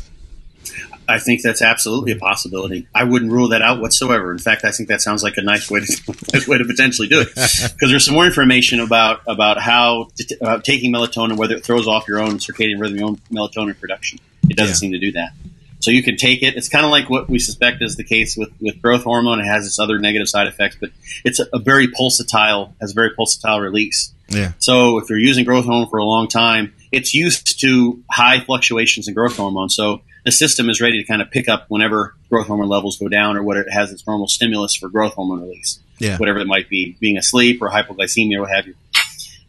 I 1.11 1.19
think 1.19 1.41
that's 1.41 1.61
absolutely 1.61 2.13
a 2.13 2.15
hmm. 2.15 2.21
possibility. 2.21 2.87
I 2.95 3.03
wouldn't 3.03 3.31
rule 3.31 3.49
that 3.49 3.61
out 3.61 3.81
whatsoever. 3.81 4.31
In 4.31 4.37
fact, 4.37 4.63
I 4.63 4.71
think 4.71 4.89
that 4.89 5.01
sounds 5.01 5.23
like 5.23 5.37
a 5.37 5.41
nice 5.41 5.69
way 5.69 5.81
to 5.81 6.15
nice 6.33 6.47
way 6.47 6.57
to 6.57 6.65
potentially 6.65 7.07
do 7.07 7.21
it. 7.21 7.29
Because 7.71 7.89
there's 7.89 8.05
some 8.05 8.13
more 8.13 8.25
information 8.25 8.79
about 8.79 9.21
about 9.27 9.59
how 9.59 10.09
t- 10.15 10.35
about 10.39 10.63
taking 10.63 10.93
melatonin, 10.93 11.37
whether 11.37 11.55
it 11.55 11.63
throws 11.63 11.87
off 11.87 12.07
your 12.07 12.19
own 12.19 12.37
circadian 12.37 12.79
rhythm, 12.79 12.97
your 12.97 13.07
own 13.09 13.15
melatonin 13.31 13.79
production. 13.79 14.19
It 14.49 14.55
doesn't 14.55 14.73
Yeah. 14.73 14.77
seem 14.77 14.91
to 14.91 14.99
do 14.99 15.11
that. 15.13 15.31
So 15.79 15.89
you 15.89 16.03
can 16.03 16.15
take 16.15 16.43
it. 16.43 16.55
It's 16.55 16.69
kind 16.69 16.85
of 16.85 16.91
like 16.91 17.09
what 17.09 17.27
we 17.27 17.39
suspect 17.39 17.81
is 17.81 17.95
the 17.95 18.03
case 18.03 18.37
with, 18.37 18.49
with 18.61 18.81
growth 18.81 19.03
hormone. 19.03 19.39
It 19.39 19.45
has 19.45 19.65
its 19.65 19.79
other 19.79 19.97
negative 19.97 20.29
side 20.29 20.47
effects, 20.47 20.77
but 20.79 20.91
it's 21.25 21.39
a, 21.39 21.47
a 21.53 21.59
very 21.59 21.87
pulsatile, 21.87 22.73
has 22.79 22.91
a 22.91 22.93
very 22.93 23.11
pulsatile 23.15 23.61
release. 23.61 24.13
Yeah. 24.29 24.53
So 24.59 24.99
if 24.99 25.09
you're 25.09 25.19
using 25.19 25.43
growth 25.43 25.65
hormone 25.65 25.89
for 25.89 25.97
a 25.97 26.05
long 26.05 26.27
time, 26.27 26.73
it's 26.91 27.15
used 27.15 27.59
to 27.61 28.03
high 28.09 28.41
fluctuations 28.41 29.07
in 29.07 29.15
growth 29.15 29.37
hormone. 29.37 29.69
So 29.69 30.01
the 30.23 30.31
system 30.31 30.69
is 30.69 30.79
ready 30.81 31.01
to 31.01 31.07
kind 31.07 31.21
of 31.21 31.31
pick 31.31 31.49
up 31.49 31.65
whenever 31.69 32.13
growth 32.29 32.47
hormone 32.47 32.67
levels 32.69 32.97
go 32.97 33.07
down 33.07 33.35
or 33.37 33.43
what 33.43 33.57
it 33.57 33.67
has 33.71 33.91
its 33.91 34.05
normal 34.05 34.27
stimulus 34.27 34.75
for 34.75 34.87
growth 34.89 35.13
hormone 35.13 35.41
release, 35.41 35.79
Yeah. 35.99 36.17
whatever 36.17 36.39
it 36.39 36.47
might 36.47 36.69
be, 36.69 36.95
being 36.99 37.17
asleep 37.17 37.61
or 37.61 37.69
hypoglycemia 37.69 38.37
or 38.37 38.41
what 38.41 38.51
have 38.51 38.67
you. 38.67 38.75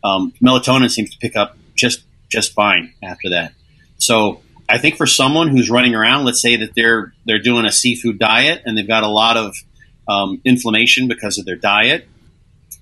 Um, 0.04 0.32
melatonin 0.42 0.90
seems 0.90 1.10
to 1.10 1.18
pick 1.18 1.36
up 1.36 1.56
just 1.74 2.02
just 2.28 2.52
fine 2.54 2.94
after 3.02 3.28
that. 3.30 3.52
So 3.98 4.40
I 4.68 4.78
think 4.78 4.96
for 4.96 5.06
someone 5.06 5.48
who's 5.48 5.68
running 5.70 5.94
around, 5.94 6.24
let's 6.24 6.40
say 6.40 6.56
that 6.56 6.70
they're 6.74 7.12
they're 7.26 7.38
doing 7.42 7.66
a 7.66 7.72
seafood 7.72 8.18
diet 8.18 8.62
and 8.64 8.76
they've 8.76 8.88
got 8.88 9.02
a 9.04 9.08
lot 9.08 9.36
of 9.36 9.54
um, 10.08 10.40
inflammation 10.44 11.06
because 11.08 11.38
of 11.38 11.44
their 11.44 11.56
diet. 11.56 12.08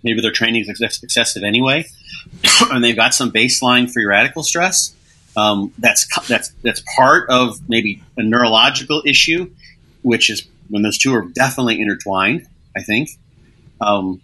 Maybe 0.03 0.21
their 0.23 0.31
training 0.33 0.63
is 0.67 0.81
ex- 0.83 1.03
excessive 1.03 1.43
anyway, 1.43 1.85
and 2.71 2.83
they've 2.83 2.97
got 2.97 3.13
some 3.13 3.31
baseline 3.31 3.91
free 3.93 4.07
radical 4.07 4.43
stress. 4.43 4.95
Um, 5.37 5.73
that's 5.79 6.07
that's 6.29 6.51
that's 6.63 6.83
part 6.97 7.31
of 7.31 7.69
maybe 7.69 8.03
a 8.17 8.23
neurological 8.23 9.03
issue, 9.07 9.51
which 10.03 10.29
is 10.31 10.47
when 10.69 10.83
those 10.83 10.99
two 10.99 11.15
are 11.15 11.23
definitely 11.23 11.81
intertwined. 11.81 12.47
I 12.77 12.83
think, 12.83 13.11
um, 13.81 14.21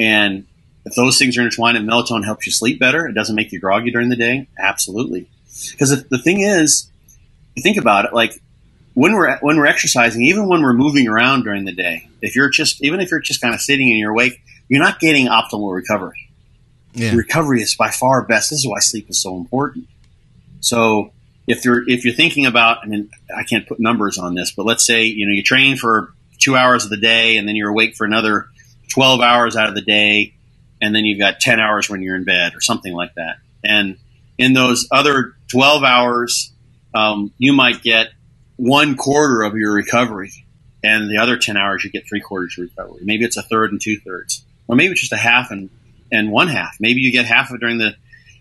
and 0.00 0.46
if 0.84 0.94
those 0.94 1.18
things 1.18 1.36
are 1.36 1.42
intertwined 1.42 1.76
and 1.76 1.88
melatonin 1.88 2.24
helps 2.24 2.46
you 2.46 2.52
sleep 2.52 2.78
better, 2.78 3.06
it 3.06 3.14
doesn't 3.14 3.34
make 3.34 3.52
you 3.52 3.60
groggy 3.60 3.90
during 3.90 4.08
the 4.08 4.16
day. 4.16 4.46
Absolutely, 4.58 5.26
because 5.72 6.04
the, 6.08 6.18
thing 6.18 6.40
is, 6.40 6.88
you 7.54 7.62
think 7.62 7.76
about 7.76 8.04
it, 8.04 8.12
like 8.14 8.40
when 8.94 9.14
we're 9.14 9.36
when 9.38 9.56
we're 9.56 9.66
exercising, 9.66 10.22
even 10.22 10.48
when 10.48 10.62
we're 10.62 10.72
moving 10.74 11.08
around 11.08 11.44
during 11.44 11.64
the 11.64 11.72
day, 11.72 12.08
if 12.22 12.36
you're 12.36 12.50
just 12.50 12.82
even 12.84 13.00
if 13.00 13.10
you're 13.10 13.20
just 13.20 13.40
kind 13.40 13.54
of 13.54 13.60
sitting 13.60 13.88
and 13.90 13.98
you're 13.98 14.12
awake, 14.12 14.40
you're 14.68 14.82
not 14.82 15.00
getting 15.00 15.26
optimal 15.26 15.74
recovery 15.74 16.28
Yeah. 16.94 17.14
recovery 17.14 17.60
is 17.62 17.74
by 17.74 17.90
far 17.90 18.22
best. 18.22 18.50
This 18.50 18.60
is 18.60 18.66
why 18.68 18.78
sleep 18.80 19.10
is 19.10 19.20
so 19.20 19.36
important. 19.36 19.86
So 20.60 21.12
if 21.46 21.64
you're 21.64 21.88
if 21.88 22.04
you're 22.04 22.14
thinking 22.14 22.46
about, 22.46 22.78
I 22.82 22.86
mean, 22.86 23.10
I 23.34 23.44
can't 23.44 23.66
put 23.66 23.78
numbers 23.78 24.18
on 24.18 24.34
this, 24.34 24.50
but 24.50 24.66
let's 24.66 24.84
say 24.84 25.04
you 25.04 25.26
know 25.26 25.32
you 25.32 25.42
train 25.42 25.76
for 25.76 26.12
two 26.38 26.56
hours 26.56 26.84
of 26.84 26.90
the 26.90 26.96
day, 26.96 27.36
and 27.36 27.48
then 27.48 27.56
you're 27.56 27.70
awake 27.70 27.94
for 27.96 28.04
another 28.04 28.48
twelve 28.88 29.20
hours 29.20 29.56
out 29.56 29.68
of 29.68 29.74
the 29.74 29.80
day, 29.80 30.34
and 30.80 30.94
then 30.94 31.04
you've 31.04 31.18
got 31.18 31.40
ten 31.40 31.60
hours 31.60 31.88
when 31.88 32.02
you're 32.02 32.16
in 32.16 32.24
bed 32.24 32.54
or 32.54 32.60
something 32.60 32.92
like 32.92 33.14
that. 33.14 33.36
And 33.64 33.98
in 34.38 34.52
those 34.52 34.88
other 34.90 35.34
twelve 35.48 35.82
hours, 35.82 36.52
um, 36.94 37.32
you 37.38 37.52
might 37.52 37.82
get 37.82 38.08
one 38.56 38.96
quarter 38.96 39.42
of 39.42 39.54
your 39.54 39.72
recovery, 39.72 40.32
and 40.82 41.08
the 41.10 41.18
other 41.18 41.36
ten 41.36 41.56
hours 41.56 41.84
you 41.84 41.90
get 41.90 42.08
three 42.08 42.20
quarters 42.20 42.56
of 42.58 42.64
recovery. 42.64 43.02
Maybe 43.04 43.24
it's 43.24 43.36
a 43.36 43.42
third 43.42 43.70
and 43.70 43.80
two 43.80 43.98
thirds, 43.98 44.44
or 44.66 44.76
maybe 44.76 44.92
it's 44.92 45.00
just 45.00 45.12
a 45.12 45.16
half 45.16 45.50
and 45.50 45.70
and 46.10 46.30
one 46.30 46.48
half. 46.48 46.76
Maybe 46.80 47.00
you 47.00 47.12
get 47.12 47.26
half 47.26 47.50
of 47.50 47.56
it 47.56 47.60
during 47.60 47.78
the. 47.78 47.94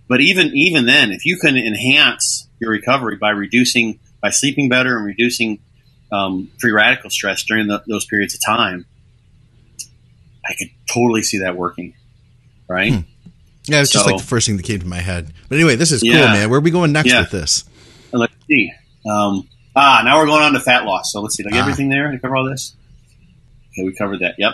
But 0.08 0.22
even 0.22 0.48
even 0.54 0.86
then, 0.86 1.12
if 1.12 1.26
you 1.26 1.38
can 1.38 1.58
enhance 1.58 2.48
your 2.60 2.72
recovery 2.72 3.18
by 3.18 3.30
reducing 3.32 4.00
by 4.22 4.30
sleeping 4.30 4.70
better 4.70 4.98
and 4.98 5.06
reducing 5.06 5.60
um, 6.12 6.50
free 6.60 6.72
radical 6.72 7.10
stress 7.10 7.44
during 7.44 7.68
the, 7.68 7.84
those 7.88 8.06
periods 8.06 8.36
of 8.36 8.42
time, 8.46 8.86
I 10.46 10.54
could 10.58 10.70
totally 10.92 11.22
see 11.24 11.40
that 11.40 11.56
working. 11.58 11.96
Right? 12.68 12.94
Hmm. 12.94 13.00
Yeah, 13.66 13.82
it's 13.82 13.92
just 13.92 14.06
like 14.06 14.18
the 14.18 14.24
first 14.24 14.46
thing 14.48 14.58
that 14.58 14.64
came 14.64 14.80
to 14.80 14.86
my 14.86 15.02
head. 15.02 15.34
But 15.50 15.56
anyway, 15.56 15.76
this 15.76 15.92
is 15.92 16.04
cool, 16.04 16.12
man. 16.14 16.50
Where 16.52 16.60
are 16.60 16.62
we 16.62 16.70
going 16.72 16.92
next 16.92 17.10
Yeah. 17.10 17.22
with 17.22 17.32
this? 17.32 17.64
Let's 18.12 18.34
see. 18.48 18.72
Um, 19.10 19.50
ah, 19.76 20.04
now 20.06 20.20
we're 20.20 20.28
going 20.28 20.44
on 20.44 20.54
to 20.54 20.60
fat 20.60 20.86
loss. 20.86 21.12
So 21.12 21.22
let's 21.22 21.36
see. 21.36 21.42
Did 21.44 21.52
I 21.52 21.56
get 21.56 21.60
Ah. 21.62 21.64
everything 21.64 21.90
there? 21.90 22.12
Did 22.12 22.18
I 22.18 22.22
cover 22.22 22.36
all 22.36 22.48
this? 22.48 22.76
Okay, 23.72 23.84
we 23.84 23.94
covered 23.96 24.20
that. 24.20 24.36
Yep. 24.38 24.54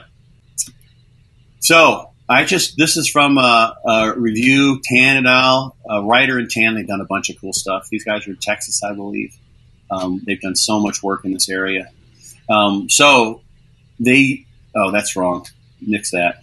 So 1.60 2.11
I 2.32 2.46
just 2.46 2.78
this 2.78 2.96
is 2.96 3.10
from 3.10 3.38
a, 3.38 3.76
a 3.86 4.14
review 4.18 4.80
Tan 4.84 5.18
et 5.18 5.30
al. 5.30 5.76
A 5.90 6.02
Reiter 6.02 6.40
in 6.40 6.48
Tan. 6.48 6.76
They've 6.76 6.88
done 6.88 7.02
a 7.02 7.06
bunch 7.06 7.30
of 7.30 7.40
cool 7.42 7.52
stuff. 7.52 7.90
These 7.90 8.06
guys 8.06 8.26
are 8.26 8.32
in 8.32 8.38
Texas, 8.38 8.82
I 8.84 8.94
believe. 8.94 9.36
Um, 9.92 10.22
they've 10.26 10.40
done 10.40 10.56
so 10.56 10.80
much 10.80 11.04
work 11.04 11.26
in 11.26 11.34
this 11.34 11.50
area. 11.50 11.92
Um, 12.50 12.90
so 12.90 13.42
they 14.00 14.46
oh 14.74 14.92
that's 14.92 15.18
wrong. 15.18 15.46
Nix 15.82 16.12
that. 16.12 16.42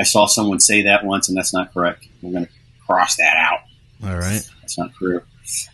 I 0.00 0.02
saw 0.02 0.26
someone 0.26 0.58
say 0.58 0.82
that 0.82 1.04
once, 1.04 1.28
and 1.28 1.38
that's 1.38 1.54
not 1.54 1.72
correct. 1.72 2.08
We're 2.20 2.32
going 2.32 2.46
to 2.46 2.52
cross 2.84 3.16
that 3.16 3.36
out. 3.36 3.60
All 4.02 4.16
right. 4.18 4.42
That's 4.62 4.76
not 4.76 4.92
true. 4.94 5.22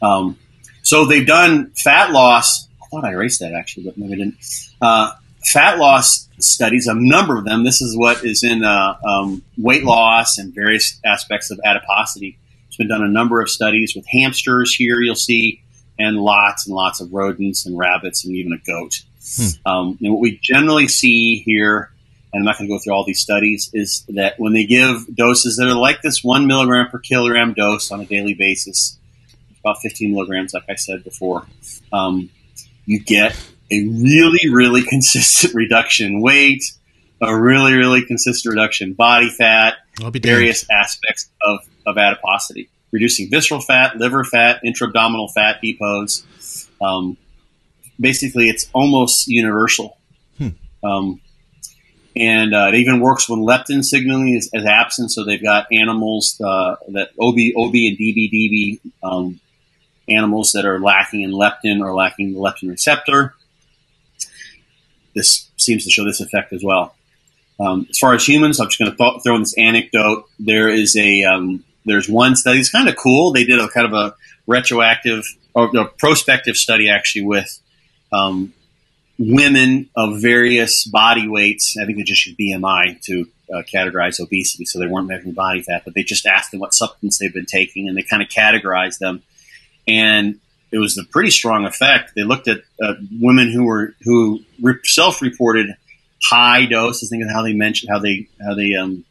Um, 0.02 0.38
so 0.82 1.06
they've 1.06 1.26
done 1.26 1.70
fat 1.70 2.10
loss. 2.10 2.68
I 2.82 2.86
thought 2.90 3.04
I 3.04 3.12
erased 3.12 3.40
that 3.40 3.54
actually, 3.54 3.84
but 3.84 3.96
maybe 3.96 4.12
I 4.12 4.16
didn't. 4.16 4.36
Uh, 4.82 5.12
fat 5.52 5.78
loss 5.78 6.28
studies, 6.38 6.86
a 6.86 6.94
number 6.94 7.36
of 7.36 7.44
them. 7.44 7.64
This 7.64 7.80
is 7.80 7.96
what 7.96 8.24
is 8.24 8.42
in 8.42 8.64
uh, 8.64 8.96
um, 9.04 9.42
weight 9.56 9.84
loss 9.84 10.38
and 10.38 10.54
various 10.54 11.00
aspects 11.04 11.50
of 11.50 11.60
adiposity. 11.64 12.38
It's 12.66 12.76
been 12.76 12.88
done 12.88 13.02
a 13.02 13.08
number 13.08 13.40
of 13.40 13.50
studies 13.50 13.94
with 13.94 14.06
hamsters 14.06 14.74
here, 14.74 15.00
you'll 15.00 15.14
see, 15.14 15.62
and 15.98 16.16
lots 16.16 16.66
and 16.66 16.74
lots 16.74 17.00
of 17.00 17.12
rodents 17.12 17.66
and 17.66 17.76
rabbits 17.76 18.24
and 18.24 18.34
even 18.34 18.52
a 18.52 18.58
goat. 18.58 19.02
Hmm. 19.36 19.48
Um, 19.66 19.98
and 20.00 20.12
what 20.12 20.20
we 20.20 20.38
generally 20.42 20.88
see 20.88 21.42
here, 21.44 21.90
and 22.32 22.40
I'm 22.40 22.44
not 22.44 22.58
going 22.58 22.68
to 22.68 22.74
go 22.74 22.78
through 22.78 22.94
all 22.94 23.04
these 23.04 23.20
studies, 23.20 23.70
is 23.72 24.04
that 24.10 24.38
when 24.38 24.52
they 24.52 24.64
give 24.64 25.14
doses 25.14 25.56
that 25.56 25.68
are 25.68 25.74
like 25.74 26.02
this 26.02 26.22
one 26.22 26.46
milligram 26.46 26.88
per 26.88 26.98
kilogram 26.98 27.54
dose 27.54 27.90
on 27.90 28.00
a 28.00 28.06
daily 28.06 28.34
basis, 28.34 28.98
about 29.60 29.78
15 29.82 30.12
milligrams, 30.12 30.54
like 30.54 30.64
I 30.68 30.76
said 30.76 31.04
before, 31.04 31.46
um, 31.92 32.30
you 32.86 33.00
get 33.00 33.36
a 33.70 33.86
really, 33.86 34.48
really 34.50 34.82
consistent 34.88 35.54
reduction 35.54 36.06
in 36.06 36.20
weight, 36.20 36.64
a 37.20 37.36
really, 37.36 37.74
really 37.74 38.04
consistent 38.04 38.52
reduction 38.52 38.90
in 38.90 38.94
body 38.94 39.28
fat, 39.28 39.74
various 40.22 40.64
aspects 40.70 41.30
of, 41.42 41.60
of 41.86 41.98
adiposity, 41.98 42.68
reducing 42.92 43.30
visceral 43.30 43.60
fat, 43.60 43.96
liver 43.96 44.24
fat, 44.24 44.60
intra-abdominal 44.64 45.28
fat 45.28 45.60
depots. 45.62 46.24
Um, 46.80 47.16
basically, 47.98 48.48
it's 48.48 48.68
almost 48.72 49.26
universal. 49.26 49.98
Hmm. 50.38 50.48
Um, 50.84 51.20
and 52.14 52.54
uh, 52.54 52.70
it 52.72 52.76
even 52.76 53.00
works 53.00 53.28
when 53.28 53.40
leptin 53.40 53.84
signaling 53.84 54.34
is, 54.34 54.50
is 54.52 54.64
absent. 54.64 55.12
So 55.12 55.24
they've 55.24 55.42
got 55.42 55.66
animals 55.72 56.40
uh, 56.40 56.76
that 56.88 57.10
OB, 57.20 57.36
OB, 57.56 57.74
and 57.74 57.98
DB, 57.98 58.30
DB 58.32 58.80
um, 59.02 59.40
animals 60.08 60.52
that 60.52 60.64
are 60.64 60.80
lacking 60.80 61.22
in 61.22 61.30
leptin 61.32 61.80
or 61.80 61.94
lacking 61.94 62.32
the 62.32 62.38
leptin 62.40 62.70
receptor 62.70 63.34
this 65.14 65.50
seems 65.56 65.84
to 65.84 65.90
show 65.90 66.04
this 66.04 66.20
effect 66.20 66.52
as 66.52 66.62
well. 66.62 66.94
Um, 67.60 67.86
as 67.90 67.98
far 67.98 68.14
as 68.14 68.26
humans, 68.26 68.60
I'm 68.60 68.68
just 68.68 68.78
going 68.78 68.90
to 68.90 68.96
th- 68.96 69.22
throw 69.22 69.34
in 69.34 69.42
this 69.42 69.56
anecdote. 69.58 70.28
There 70.38 70.68
is 70.68 70.96
a 70.96 71.24
um, 71.24 71.64
there's 71.84 72.08
one 72.08 72.36
study. 72.36 72.60
It's 72.60 72.70
kind 72.70 72.88
of 72.88 72.96
cool. 72.96 73.32
They 73.32 73.44
did 73.44 73.58
a 73.58 73.68
kind 73.68 73.86
of 73.86 73.92
a 73.92 74.14
retroactive 74.46 75.24
or 75.54 75.76
a 75.76 75.86
prospective 75.86 76.56
study 76.56 76.88
actually 76.88 77.22
with 77.22 77.60
um, 78.12 78.52
women 79.18 79.90
of 79.96 80.20
various 80.20 80.84
body 80.86 81.26
weights. 81.26 81.76
I 81.80 81.84
think 81.84 81.98
they 81.98 82.04
just 82.04 82.24
used 82.26 82.38
BMI 82.38 83.02
to 83.02 83.26
uh, 83.52 83.62
categorize 83.62 84.20
obesity, 84.20 84.64
so 84.64 84.78
they 84.78 84.86
weren't 84.86 85.08
measuring 85.08 85.32
body 85.32 85.62
fat, 85.62 85.82
but 85.84 85.94
they 85.94 86.02
just 86.02 86.26
asked 86.26 86.52
them 86.52 86.60
what 86.60 86.74
supplements 86.74 87.18
they've 87.18 87.34
been 87.34 87.46
taking, 87.46 87.88
and 87.88 87.96
they 87.96 88.02
kind 88.02 88.22
of 88.22 88.28
categorized 88.28 88.98
them. 88.98 89.22
And 89.86 90.38
it 90.70 90.78
was 90.78 90.98
a 90.98 91.04
pretty 91.04 91.30
strong 91.30 91.64
effect. 91.64 92.12
They 92.14 92.22
looked 92.22 92.48
at 92.48 92.62
uh, 92.82 92.94
women 93.20 93.50
who 93.50 93.64
were 93.64 93.94
who 94.02 94.40
re- 94.60 94.74
self-reported 94.84 95.74
high 96.22 96.66
doses. 96.66 97.10
Think 97.10 97.24
of 97.24 97.30
how 97.30 97.42
they 97.42 97.54
mentioned 97.54 97.90
how 97.90 97.98
they 97.98 98.28
how 98.40 98.54
they 98.54 98.74
um, 98.74 99.04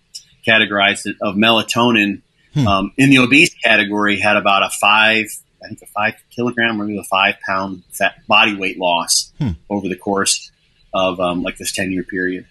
categorized 0.47 1.05
it 1.05 1.18
of 1.22 1.36
melatonin 1.36 2.22
hmm. 2.53 2.68
um, 2.68 2.91
in 2.97 3.10
the 3.10 3.20
obese 3.20 3.53
category 3.55 4.20
had 4.20 4.38
about 4.38 4.64
a 4.64 4.70
five, 4.70 5.26
I 5.64 5.68
think 5.68 5.82
a 5.82 5.88
five 5.88 6.14
kilogram 6.30 6.82
or 6.82 6.86
maybe 6.86 6.99
a 6.99 7.03
five 7.03 7.36
pound 7.45 7.84
fat 7.91 8.26
body 8.28 8.55
weight 8.55 8.78
loss 8.78 9.32
hmm. 9.38 9.51
over 9.70 9.88
the 9.88 9.97
course 9.97 10.51
of 10.93 11.20
um, 11.20 11.43
like 11.43 11.58
this 11.58 11.74
ten 11.74 11.91
year 11.91 12.03
period. 12.03 12.45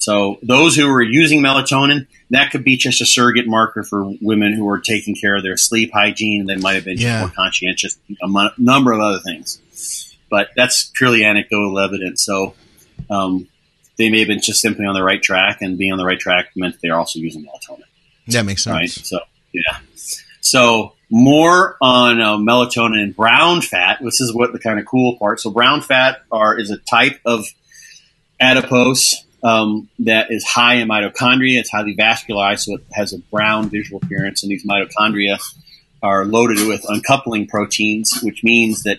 So 0.00 0.38
those 0.42 0.76
who 0.76 0.88
are 0.88 1.02
using 1.02 1.42
melatonin, 1.42 2.06
that 2.30 2.50
could 2.50 2.64
be 2.64 2.78
just 2.78 3.02
a 3.02 3.06
surrogate 3.06 3.46
marker 3.46 3.82
for 3.82 4.14
women 4.22 4.54
who 4.54 4.66
are 4.70 4.80
taking 4.80 5.14
care 5.14 5.36
of 5.36 5.42
their 5.42 5.58
sleep 5.58 5.92
hygiene. 5.92 6.46
They 6.46 6.56
might 6.56 6.74
have 6.74 6.86
been 6.86 6.96
yeah. 6.96 7.20
more 7.20 7.28
conscientious, 7.28 7.98
a 8.22 8.50
number 8.56 8.92
of 8.92 9.00
other 9.00 9.18
things. 9.18 10.16
But 10.30 10.48
that's 10.56 10.90
purely 10.94 11.22
anecdotal 11.22 11.78
evidence. 11.78 12.24
So 12.24 12.54
um, 13.10 13.46
they 13.98 14.08
may 14.08 14.20
have 14.20 14.28
been 14.28 14.40
just 14.40 14.62
simply 14.62 14.86
on 14.86 14.94
the 14.94 15.02
right 15.02 15.22
track, 15.22 15.58
and 15.60 15.76
being 15.76 15.92
on 15.92 15.98
the 15.98 16.06
right 16.06 16.18
track 16.18 16.52
meant 16.56 16.76
they're 16.82 16.96
also 16.96 17.18
using 17.18 17.44
melatonin. 17.44 17.82
That 18.28 18.46
makes 18.46 18.64
sense. 18.64 18.74
Right? 18.74 18.90
So 18.90 19.20
yeah. 19.52 19.80
So 20.40 20.94
more 21.10 21.76
on 21.82 22.22
uh, 22.22 22.36
melatonin 22.36 23.02
and 23.02 23.14
brown 23.14 23.60
fat. 23.60 23.98
This 24.00 24.22
is 24.22 24.34
what 24.34 24.54
the 24.54 24.58
kind 24.58 24.80
of 24.80 24.86
cool 24.86 25.18
part. 25.18 25.40
So 25.40 25.50
brown 25.50 25.82
fat 25.82 26.22
are 26.32 26.58
is 26.58 26.70
a 26.70 26.78
type 26.78 27.20
of 27.26 27.44
adipose 28.40 29.26
um, 29.42 29.88
that 30.00 30.30
is 30.30 30.44
high 30.44 30.74
in 30.74 30.88
mitochondria. 30.88 31.58
It's 31.58 31.70
highly 31.70 31.96
vascularized, 31.96 32.60
so 32.60 32.74
it 32.74 32.82
has 32.92 33.12
a 33.12 33.18
brown 33.18 33.70
visual 33.70 34.00
appearance. 34.02 34.42
And 34.42 34.50
these 34.50 34.66
mitochondria 34.66 35.38
are 36.02 36.24
loaded 36.24 36.66
with 36.66 36.84
uncoupling 36.88 37.46
proteins, 37.46 38.20
which 38.22 38.42
means 38.42 38.82
that 38.84 38.98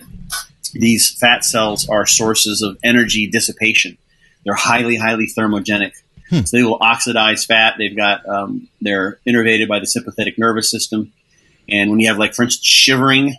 these 0.73 1.11
fat 1.11 1.43
cells 1.43 1.87
are 1.89 2.05
sources 2.05 2.61
of 2.61 2.77
energy 2.83 3.27
dissipation. 3.27 3.97
They're 4.45 4.53
highly, 4.55 4.95
highly 4.95 5.27
thermogenic. 5.27 5.93
Hmm. 6.29 6.41
So 6.41 6.57
they 6.57 6.63
will 6.63 6.77
oxidize 6.79 7.45
fat. 7.45 7.75
They've 7.77 7.95
got 7.95 8.27
um, 8.27 8.69
they're 8.79 9.19
innervated 9.27 9.67
by 9.67 9.79
the 9.79 9.85
sympathetic 9.85 10.37
nervous 10.37 10.69
system. 10.71 11.11
And 11.69 11.89
when 11.89 11.99
you 11.99 12.07
have, 12.07 12.17
like, 12.17 12.33
for 12.33 12.43
instance, 12.43 12.65
shivering, 12.65 13.35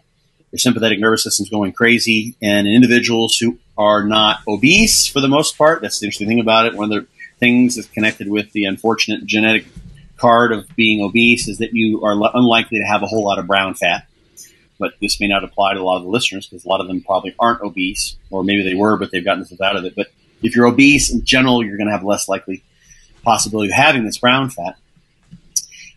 your 0.52 0.58
sympathetic 0.58 1.00
nervous 1.00 1.24
system's 1.24 1.48
going 1.48 1.72
crazy. 1.72 2.36
And 2.42 2.66
in 2.66 2.74
individuals 2.74 3.36
who 3.36 3.58
are 3.76 4.04
not 4.04 4.40
obese 4.46 5.06
for 5.06 5.20
the 5.20 5.28
most 5.28 5.56
part, 5.56 5.80
that's 5.80 5.98
the 5.98 6.06
interesting 6.06 6.28
thing 6.28 6.40
about 6.40 6.66
it. 6.66 6.74
One 6.74 6.92
of 6.92 7.02
the 7.02 7.08
things 7.38 7.76
that's 7.76 7.88
connected 7.88 8.28
with 8.28 8.52
the 8.52 8.64
unfortunate 8.64 9.26
genetic 9.26 9.66
card 10.16 10.52
of 10.52 10.68
being 10.76 11.02
obese 11.02 11.48
is 11.48 11.58
that 11.58 11.72
you 11.72 12.04
are 12.04 12.12
unlikely 12.34 12.78
to 12.78 12.84
have 12.84 13.02
a 13.02 13.06
whole 13.06 13.24
lot 13.24 13.38
of 13.38 13.46
brown 13.46 13.74
fat. 13.74 14.06
But 14.78 14.94
this 15.00 15.20
may 15.20 15.28
not 15.28 15.44
apply 15.44 15.74
to 15.74 15.80
a 15.80 15.82
lot 15.82 15.98
of 15.98 16.04
the 16.04 16.08
listeners 16.08 16.46
because 16.46 16.64
a 16.64 16.68
lot 16.68 16.80
of 16.80 16.88
them 16.88 17.02
probably 17.02 17.34
aren't 17.38 17.62
obese, 17.62 18.16
or 18.30 18.44
maybe 18.44 18.62
they 18.62 18.74
were, 18.74 18.96
but 18.96 19.10
they've 19.10 19.24
gotten 19.24 19.40
this 19.40 19.60
out 19.60 19.76
of 19.76 19.84
it. 19.84 19.94
But 19.94 20.08
if 20.42 20.56
you're 20.56 20.66
obese 20.66 21.12
in 21.12 21.24
general, 21.24 21.64
you're 21.64 21.76
going 21.76 21.88
to 21.88 21.92
have 21.92 22.04
less 22.04 22.28
likely 22.28 22.62
possibility 23.22 23.70
of 23.70 23.76
having 23.76 24.04
this 24.04 24.18
brown 24.18 24.50
fat. 24.50 24.76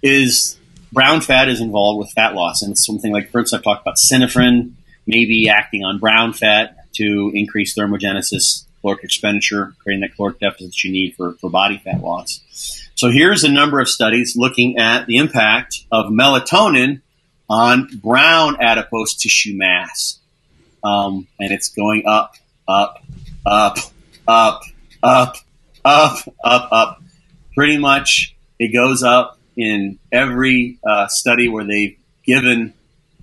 Is 0.02 0.58
brown 0.92 1.22
fat 1.22 1.50
is 1.50 1.62
involved 1.62 2.00
with 2.00 2.12
fat 2.12 2.36
loss, 2.36 2.62
and 2.62 2.72
it's 2.72 2.86
something 2.86 3.12
like, 3.12 3.26
instance, 3.26 3.54
I've 3.54 3.64
talked 3.64 3.82
about 3.82 3.98
synephrine 3.98 4.74
maybe 5.08 5.50
acting 5.50 5.84
on 5.84 6.00
brown 6.00 6.34
fat 6.34 6.85
to 6.96 7.32
increase 7.34 7.78
thermogenesis, 7.78 8.66
caloric 8.82 9.04
expenditure, 9.04 9.74
creating 9.80 10.02
that 10.02 10.16
caloric 10.16 10.40
deficit 10.40 10.68
that 10.68 10.84
you 10.84 10.92
need 10.92 11.16
for, 11.16 11.34
for 11.34 11.50
body 11.50 11.78
fat 11.84 12.02
loss. 12.02 12.42
So 12.96 13.10
here's 13.10 13.44
a 13.44 13.52
number 13.52 13.80
of 13.80 13.90
studies 13.90 14.36
looking 14.38 14.78
at 14.78 15.06
the 15.06 15.18
impact 15.18 15.86
of 15.92 16.06
melatonin 16.06 17.02
on 17.50 17.90
brown 18.02 18.58
adipose 18.62 19.16
tissue 19.16 19.56
mass. 19.56 20.20
Um, 20.84 21.28
and 21.40 21.52
it's 21.52 21.70
going 21.70 22.04
up, 22.06 22.36
up, 22.68 23.04
up, 23.46 23.78
up, 24.28 24.62
up, 25.04 25.36
up, 25.84 26.18
up, 26.44 26.70
up. 26.72 27.02
Pretty 27.56 27.78
much 27.78 28.36
it 28.60 28.74
goes 28.74 29.04
up 29.04 29.40
in 29.58 30.00
every 30.12 30.78
uh, 30.88 31.08
study 31.08 31.48
where 31.48 31.64
they've 31.64 31.98
given 32.26 32.74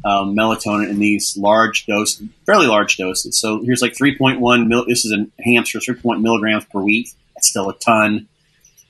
um, 0.05 0.35
melatonin 0.35 0.89
in 0.89 0.99
these 0.99 1.37
large 1.37 1.87
doses, 1.87 2.27
fairly 2.45 2.67
large 2.67 2.97
doses. 2.97 3.39
So 3.39 3.63
here's 3.63 3.83
like 3.83 3.93
3.1 3.93 4.67
mil. 4.67 4.85
This 4.87 5.05
is 5.05 5.13
a 5.13 5.27
hamster, 5.43 5.79
3.1 5.79 6.21
milligrams 6.21 6.65
per 6.67 6.81
week. 6.81 7.09
That's 7.35 7.49
still 7.49 7.69
a 7.71 7.79
ton. 7.79 8.29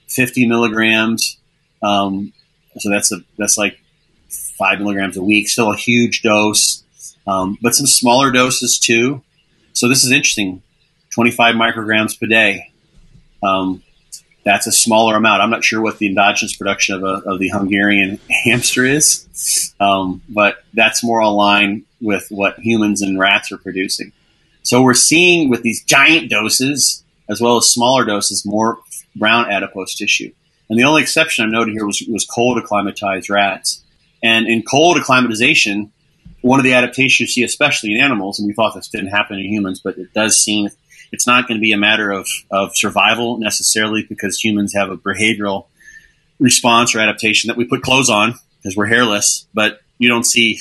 50 0.09 0.47
milligrams. 0.47 1.39
Um, 1.83 2.33
so 2.79 2.91
that's 2.91 3.13
a 3.13 3.19
that's 3.39 3.59
like 3.59 3.79
five 4.59 4.79
milligrams 4.79 5.17
a 5.17 5.23
week. 5.23 5.49
Still 5.49 5.73
a 5.73 5.77
huge 5.77 6.23
dose, 6.23 6.85
um, 7.27 7.59
but 7.61 7.75
some 7.75 7.87
smaller 7.87 8.31
doses 8.31 8.79
too. 8.79 9.23
So 9.73 9.89
this 9.89 10.05
is 10.05 10.13
interesting. 10.13 10.63
25 11.15 11.57
micrograms 11.57 12.19
per 12.19 12.27
day. 12.27 12.73
Um, 13.43 13.83
that's 14.45 14.67
a 14.67 14.73
smaller 14.73 15.17
amount. 15.17 15.43
I'm 15.43 15.51
not 15.51 15.65
sure 15.65 15.81
what 15.81 15.99
the 15.99 16.07
endogenous 16.07 16.57
production 16.57 16.97
of, 16.97 17.03
a, 17.03 17.31
of 17.31 17.39
the 17.39 17.51
Djungarian 17.51 18.19
hamster 18.45 18.85
is, 18.85 19.75
um, 19.79 20.23
but 20.29 20.65
that's 20.75 21.05
more 21.05 21.21
aligned 21.21 21.85
with 22.01 22.27
what 22.31 22.59
humans 22.59 23.03
and 23.03 23.19
rats 23.19 23.53
are 23.53 23.59
producing. 23.59 24.13
So 24.63 24.83
we're 24.83 24.95
seeing 24.95 25.49
with 25.49 25.63
these 25.63 25.85
giant 25.85 26.31
doses, 26.31 27.05
as 27.29 27.41
well 27.41 27.57
as 27.57 27.69
smaller 27.69 28.05
doses, 28.05 28.45
more 28.45 28.79
brown 29.15 29.51
adipose 29.51 29.95
tissue. 29.95 30.33
And 30.69 30.79
the 30.79 30.85
only 30.85 31.03
exception 31.03 31.45
I 31.45 31.49
noted 31.49 31.73
here 31.73 31.87
was, 31.87 32.03
was 32.09 32.25
cold 32.25 32.59
acclimatized 32.59 33.29
rats. 33.29 33.83
And 34.23 34.47
in 34.47 34.63
cold 34.63 34.97
acclimatization, 34.97 35.93
one 36.41 36.59
of 36.59 36.65
the 36.65 36.75
adaptations 36.75 37.21
you 37.21 37.27
see, 37.27 37.43
especially 37.43 37.95
in 37.95 38.01
animals, 38.01 38.39
and 38.39 38.47
we 38.47 38.55
thought 38.55 38.75
this 38.75 38.89
didn't 38.89 39.09
happen 39.09 39.39
in 39.39 39.47
humans, 39.47 39.81
but 39.81 39.99
it 39.99 40.13
does 40.15 40.39
seem 40.39 40.69
it's 41.13 41.27
not 41.27 41.47
going 41.47 41.59
to 41.59 41.63
be 41.63 41.73
a 41.73 41.79
matter 41.79 42.11
of, 42.11 42.27
of 42.51 42.71
survival 42.75 43.39
necessarily 43.39 44.05
because 44.09 44.41
humans 44.41 44.75
have 44.75 44.91
a 44.91 44.97
behavioral 44.97 45.67
response 46.41 46.95
or 46.95 47.01
adaptation 47.01 47.49
that 47.49 47.57
we 47.57 47.65
put 47.65 47.83
clothes 47.83 48.11
on 48.11 48.35
because 48.59 48.77
we're 48.77 48.87
hairless, 48.87 49.47
but 49.55 49.81
you 49.99 50.09
don't 50.09 50.25
see, 50.25 50.59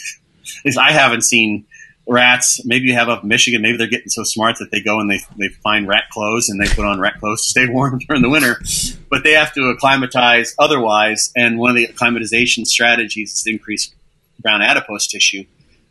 at 0.59 0.65
least 0.65 0.77
I 0.77 0.91
haven't 0.91 1.21
seen 1.21 1.65
rats. 2.07 2.63
Maybe 2.65 2.87
you 2.87 2.93
have 2.93 3.09
up 3.09 3.23
Michigan. 3.23 3.61
Maybe 3.61 3.77
they're 3.77 3.87
getting 3.87 4.09
so 4.09 4.23
smart 4.23 4.57
that 4.59 4.71
they 4.71 4.81
go 4.81 4.99
and 4.99 5.09
they, 5.09 5.19
they 5.37 5.47
find 5.47 5.87
rat 5.87 6.05
clothes 6.11 6.49
and 6.49 6.61
they 6.61 6.67
put 6.67 6.85
on 6.85 6.99
rat 6.99 7.19
clothes 7.19 7.43
to 7.43 7.49
stay 7.49 7.65
warm 7.69 7.99
during 7.99 8.21
the 8.21 8.29
winter. 8.29 8.61
But 9.09 9.23
they 9.23 9.31
have 9.33 9.53
to 9.53 9.69
acclimatize 9.69 10.53
otherwise. 10.59 11.31
And 11.35 11.57
one 11.57 11.71
of 11.71 11.75
the 11.75 11.85
acclimatization 11.85 12.65
strategies 12.65 13.33
is 13.33 13.43
to 13.43 13.51
increase 13.51 13.93
brown 14.39 14.61
adipose 14.61 15.07
tissue 15.07 15.45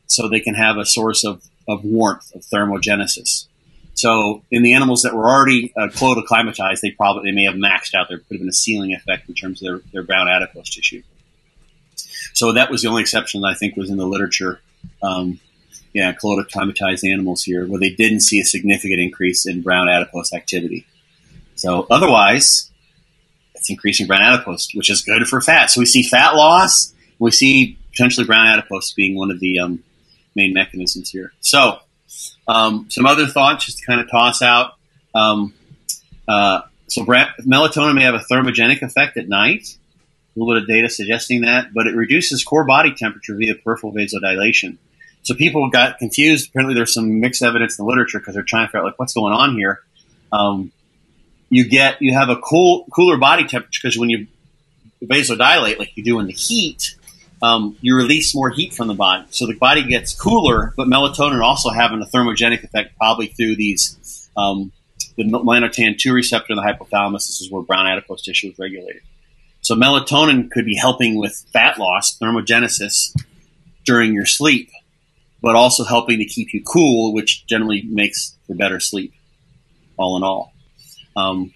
so 0.06 0.28
they 0.28 0.40
can 0.40 0.54
have 0.54 0.76
a 0.76 0.84
source 0.84 1.24
of, 1.24 1.42
of 1.68 1.84
warmth, 1.84 2.34
of 2.34 2.42
thermogenesis. 2.42 3.46
So 4.01 4.42
in 4.51 4.62
the 4.62 4.72
animals 4.72 5.03
that 5.03 5.12
were 5.12 5.28
already 5.28 5.74
uh, 5.76 5.88
acclimatized, 5.88 6.80
they 6.80 6.90
probably 6.92 7.30
they 7.30 7.34
may 7.34 7.44
have 7.44 7.57
maxed 7.57 7.94
out. 7.94 8.09
There 8.09 8.16
could 8.16 8.30
have 8.30 8.40
been 8.40 8.48
a 8.48 8.53
ceiling 8.53 8.94
effect 8.94 9.28
in 9.28 9.34
terms 9.34 9.61
of 9.61 9.66
their, 9.66 9.80
their 9.92 10.03
brown 10.03 10.26
adipose 10.26 10.70
tissue. 10.70 11.03
So 12.32 12.53
that 12.53 12.70
was 12.70 12.80
the 12.80 12.88
only 12.88 13.03
exception 13.03 13.42
that 13.42 13.48
I 13.48 13.55
think 13.55 13.76
was 13.76 13.90
in 13.90 13.98
the 13.98 14.07
literature. 14.07 14.62
Um, 15.03 15.38
yeah, 15.92 16.12
clothed 16.12 16.46
acclimatized 16.46 17.05
animals 17.05 17.44
here, 17.44 17.66
where 17.66 17.78
they 17.78 17.90
didn't 17.90 18.20
see 18.20 18.40
a 18.40 18.44
significant 18.44 19.01
increase 19.01 19.46
in 19.46 19.61
brown 19.61 19.90
adipose 19.90 20.32
activity. 20.32 20.86
So 21.57 21.86
otherwise, 21.90 22.70
it's 23.55 23.68
increasing 23.68 24.07
brown 24.07 24.22
adipose, 24.22 24.70
which 24.72 24.88
is 24.88 25.03
good 25.03 25.26
for 25.26 25.42
fat. 25.42 25.70
So 25.70 25.78
we 25.78 25.84
see 25.84 26.05
fat 26.05 26.30
loss. 26.30 26.94
We 27.18 27.32
see 27.32 27.76
potentially 27.90 28.26
brown 28.26 28.46
adipose 28.46 28.94
being 28.94 29.14
one 29.14 29.30
of 29.30 29.40
the 29.40 29.59
um, 29.59 29.84
main 30.34 30.55
mechanisms 30.55 31.11
here. 31.11 31.34
So 31.40 31.80
um, 32.46 32.86
some 32.90 33.06
other 33.06 33.26
thoughts 33.26 33.66
just 33.66 33.78
to 33.78 33.86
kind 33.86 34.00
of 34.00 34.11
toss 34.11 34.42
out. 34.42 34.72
Um, 35.14 35.54
uh, 36.26 36.62
so 36.88 37.04
melatonin 37.04 37.94
may 37.94 38.02
have 38.02 38.14
a 38.14 38.24
thermogenic 38.30 38.82
effect 38.82 39.16
at 39.16 39.28
night. 39.28 39.76
A 40.36 40.38
little 40.38 40.54
bit 40.54 40.62
of 40.62 40.68
data 40.68 40.88
suggesting 40.88 41.42
that, 41.42 41.74
but 41.74 41.86
it 41.86 41.94
reduces 41.94 42.44
core 42.44 42.64
body 42.64 42.94
temperature 42.94 43.34
via 43.34 43.54
peripheral 43.56 43.92
vasodilation. 43.92 44.78
So 45.22 45.34
people 45.34 45.68
got 45.70 45.98
confused. 45.98 46.48
Apparently, 46.48 46.74
there's 46.74 46.94
some 46.94 47.20
mixed 47.20 47.42
evidence 47.42 47.78
in 47.78 47.84
the 47.84 47.88
literature 47.88 48.18
because 48.20 48.34
they're 48.34 48.44
trying 48.44 48.66
to 48.66 48.68
figure 48.68 48.80
out 48.80 48.86
like 48.86 48.98
what's 48.98 49.12
going 49.12 49.32
on 49.32 49.54
here. 49.56 49.80
Um, 50.32 50.72
you 51.50 51.68
get 51.68 52.00
you 52.00 52.14
have 52.14 52.28
a 52.28 52.36
cool 52.36 52.86
cooler 52.92 53.18
body 53.18 53.44
temperature 53.44 53.80
because 53.82 53.98
when 53.98 54.08
you 54.08 54.28
vasodilate 55.02 55.78
like 55.78 55.96
you 55.96 56.04
do 56.04 56.20
in 56.20 56.26
the 56.26 56.32
heat, 56.32 56.94
um, 57.43 57.76
you 57.80 57.97
release 57.97 58.34
more 58.34 58.51
heat 58.51 58.74
from 58.74 58.88
the 58.88 58.95
body. 58.95 59.26
So 59.30 59.47
the 59.47 59.57
body 59.57 59.84
gets 59.84 60.14
cooler, 60.14 60.74
but 60.76 60.88
melatonin 60.88 61.43
also 61.43 61.70
having 61.70 62.03
a 62.03 62.07
thermogenic 62.07 62.62
effect 62.64 62.97
probably 62.99 63.28
through 63.28 63.57
these 63.57 64.28
um, 64.36 64.72
the 65.16 65.24
melatonin 65.24 65.99
2 65.99 66.12
receptor 66.12 66.53
in 66.53 66.57
the 66.57 66.62
hypothalamus. 66.62 67.26
This 67.26 67.41
is 67.41 67.51
where 67.51 67.62
brown 67.62 67.86
adipose 67.86 68.22
tissue 68.22 68.51
is 68.51 68.59
regulated. 68.59 69.03
So 69.62 69.74
melatonin 69.74 70.51
could 70.51 70.64
be 70.64 70.76
helping 70.76 71.18
with 71.18 71.45
fat 71.53 71.78
loss, 71.78 72.18
thermogenesis 72.18 73.14
during 73.84 74.14
your 74.14 74.26
sleep, 74.26 74.70
but 75.43 75.55
also 75.55 75.84
helping 75.84 76.18
to 76.18 76.24
keep 76.24 76.53
you 76.53 76.62
cool, 76.62 77.12
which 77.12 77.47
generally 77.47 77.82
makes 77.82 78.36
for 78.47 78.55
better 78.55 78.80
sleep. 78.80 79.12
All 79.97 80.16
in 80.16 80.22
all. 80.22 80.53
Um, 81.16 81.53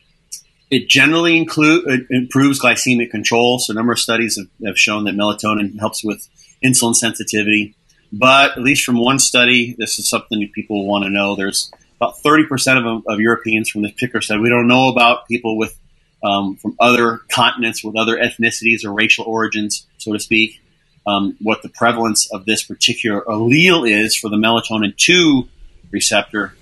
it 0.74 0.88
generally 0.88 1.36
include, 1.36 1.86
it 1.86 2.06
improves 2.10 2.60
glycemic 2.60 3.10
control. 3.10 3.60
So 3.60 3.70
a 3.70 3.74
number 3.74 3.92
of 3.92 4.00
studies 4.00 4.36
have, 4.36 4.48
have 4.66 4.76
shown 4.76 5.04
that 5.04 5.14
melatonin 5.14 5.78
helps 5.78 6.02
with 6.02 6.28
insulin 6.64 6.96
sensitivity. 6.96 7.76
But 8.12 8.52
at 8.52 8.62
least 8.62 8.84
from 8.84 8.98
one 8.98 9.20
study, 9.20 9.76
this 9.78 10.00
is 10.00 10.08
something 10.08 10.50
people 10.52 10.84
want 10.84 11.04
to 11.04 11.10
know. 11.10 11.36
There's 11.36 11.70
about 12.00 12.16
30% 12.24 12.78
of, 12.78 13.04
of 13.06 13.20
Europeans 13.20 13.70
from 13.70 13.82
this 13.82 13.92
particular 13.92 14.20
study. 14.20 14.40
We 14.40 14.48
don't 14.48 14.66
know 14.66 14.88
about 14.88 15.28
people 15.28 15.56
with 15.56 15.78
um, 16.24 16.56
from 16.56 16.74
other 16.80 17.18
continents 17.30 17.84
with 17.84 17.96
other 17.96 18.16
ethnicities 18.16 18.84
or 18.84 18.92
racial 18.92 19.26
origins, 19.26 19.86
so 19.98 20.12
to 20.14 20.18
speak, 20.18 20.58
um, 21.06 21.36
what 21.40 21.62
the 21.62 21.68
prevalence 21.68 22.32
of 22.32 22.46
this 22.46 22.62
particular 22.62 23.20
allele 23.28 23.90
is 23.90 24.16
for 24.16 24.30
the 24.30 24.36
melatonin 24.36 24.96
2 24.96 25.46
receptor 25.90 26.54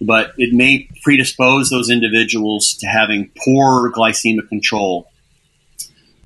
but 0.00 0.32
it 0.36 0.52
may 0.52 0.88
predispose 1.02 1.70
those 1.70 1.90
individuals 1.90 2.74
to 2.80 2.86
having 2.86 3.30
poor 3.44 3.90
glycemic 3.92 4.48
control 4.48 5.10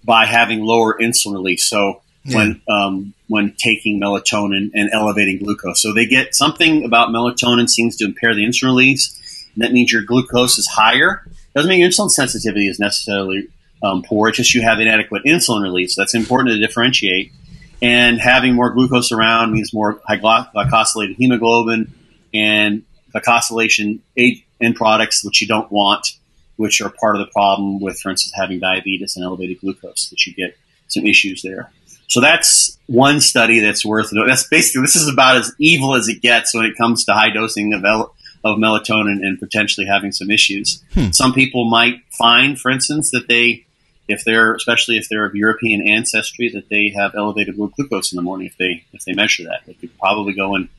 by 0.05 0.25
having 0.27 0.61
lower 0.61 0.97
insulin 0.99 1.35
release. 1.35 1.69
So 1.69 2.03
yeah. 2.25 2.37
when 2.37 2.63
um, 2.69 3.15
when 3.29 3.55
taking 3.59 4.01
melatonin 4.01 4.71
and 4.75 4.91
elevating 4.93 5.39
glucose, 5.39 5.83
so 5.83 5.93
they 5.93 6.07
get 6.07 6.35
something 6.35 6.85
about 6.85 7.11
melatonin 7.11 7.69
seems 7.69 7.97
to 7.97 8.05
impair 8.05 8.35
the 8.35 8.45
insulin 8.45 8.69
release. 8.69 9.15
And 9.55 9.65
that 9.65 9.73
means 9.73 9.93
your 9.93 10.03
glucose 10.03 10.59
is 10.59 10.67
higher. 10.67 11.25
Doesn't 11.55 11.69
mean 11.69 11.81
your 11.81 11.91
insulin 11.91 12.11
sensitivity 12.11 12.69
is 12.69 12.79
necessarily 12.79 13.49
um, 13.83 14.03
poor. 14.03 14.29
It's 14.29 14.39
just 14.39 14.55
you 14.55 14.63
have 14.63 14.81
inadequate 14.81 15.25
insulin 15.25 15.63
release. 15.63 15.95
That's 15.95 16.15
important 16.15 16.55
to 16.55 16.67
differentiate. 16.67 17.33
And 17.81 18.21
having 18.21 18.55
more 18.55 18.71
glucose 18.71 19.13
around 19.13 19.53
means 19.53 19.73
more 19.73 20.01
high 20.07 20.19
glycosylated 20.19 21.17
hemoglobin 21.17 21.93
and 22.35 22.83
glycosylation 23.15 24.01
end 24.17 24.77
products, 24.77 25.25
which 25.25 25.41
you 25.41 25.47
don't 25.47 25.71
want, 25.71 26.09
which 26.57 26.81
are 26.81 26.91
part 26.91 27.17
of 27.17 27.21
the 27.21 27.33
problem 27.33 27.81
with, 27.81 27.99
for 28.01 28.11
instance, 28.11 28.33
having 28.35 28.59
diabetes 28.59 29.17
and 29.17 29.25
elevated 29.25 29.61
glucose, 29.61 30.09
that 30.11 30.27
you 30.27 30.35
get 30.35 30.57
some 30.89 31.07
issues 31.07 31.43
there. 31.43 31.71
So 32.09 32.21
that's 32.21 32.79
one 32.87 33.21
study 33.21 33.61
that's 33.61 33.85
worth 33.85 34.13
it. 34.13 34.27
That's 34.27 34.49
basically, 34.49 34.83
this 34.83 34.97
is 34.97 35.09
about 35.09 35.37
as 35.37 35.55
evil 35.59 35.95
as 35.95 36.09
it 36.09 36.23
gets 36.23 36.55
when 36.55 36.65
it 36.65 36.77
comes 36.77 37.05
to 37.05 37.13
high 37.13 37.31
dosing 37.31 37.75
of, 37.75 37.85
of 37.85 38.59
melatonin 38.59 39.25
and 39.25 39.39
potentially 39.39 39.87
having 39.87 40.13
some 40.13 40.31
issues. 40.31 40.83
Hmm. 40.95 41.11
Some 41.11 41.33
people 41.35 41.69
might 41.69 42.03
find, 42.11 42.59
for 42.59 42.71
instance, 42.71 43.11
that 43.11 43.29
they, 43.29 43.67
if 44.09 44.25
they're, 44.25 44.55
especially 44.55 44.97
if 44.97 45.09
they're 45.11 45.27
of 45.27 45.35
European 45.35 45.87
ancestry, 45.87 46.49
that 46.55 46.71
they 46.71 46.95
have 46.97 47.15
elevated 47.15 47.57
blood 47.57 47.73
glucose 47.77 48.11
in 48.11 48.17
the 48.17 48.23
morning 48.23 48.47
if 48.47 48.57
they, 48.57 48.85
if 48.95 49.05
they 49.05 49.13
measure 49.13 49.45
that. 49.45 49.67
They 49.67 49.75
could 49.75 49.97
probably 49.99 50.33
go 50.33 50.55
and 50.55 50.71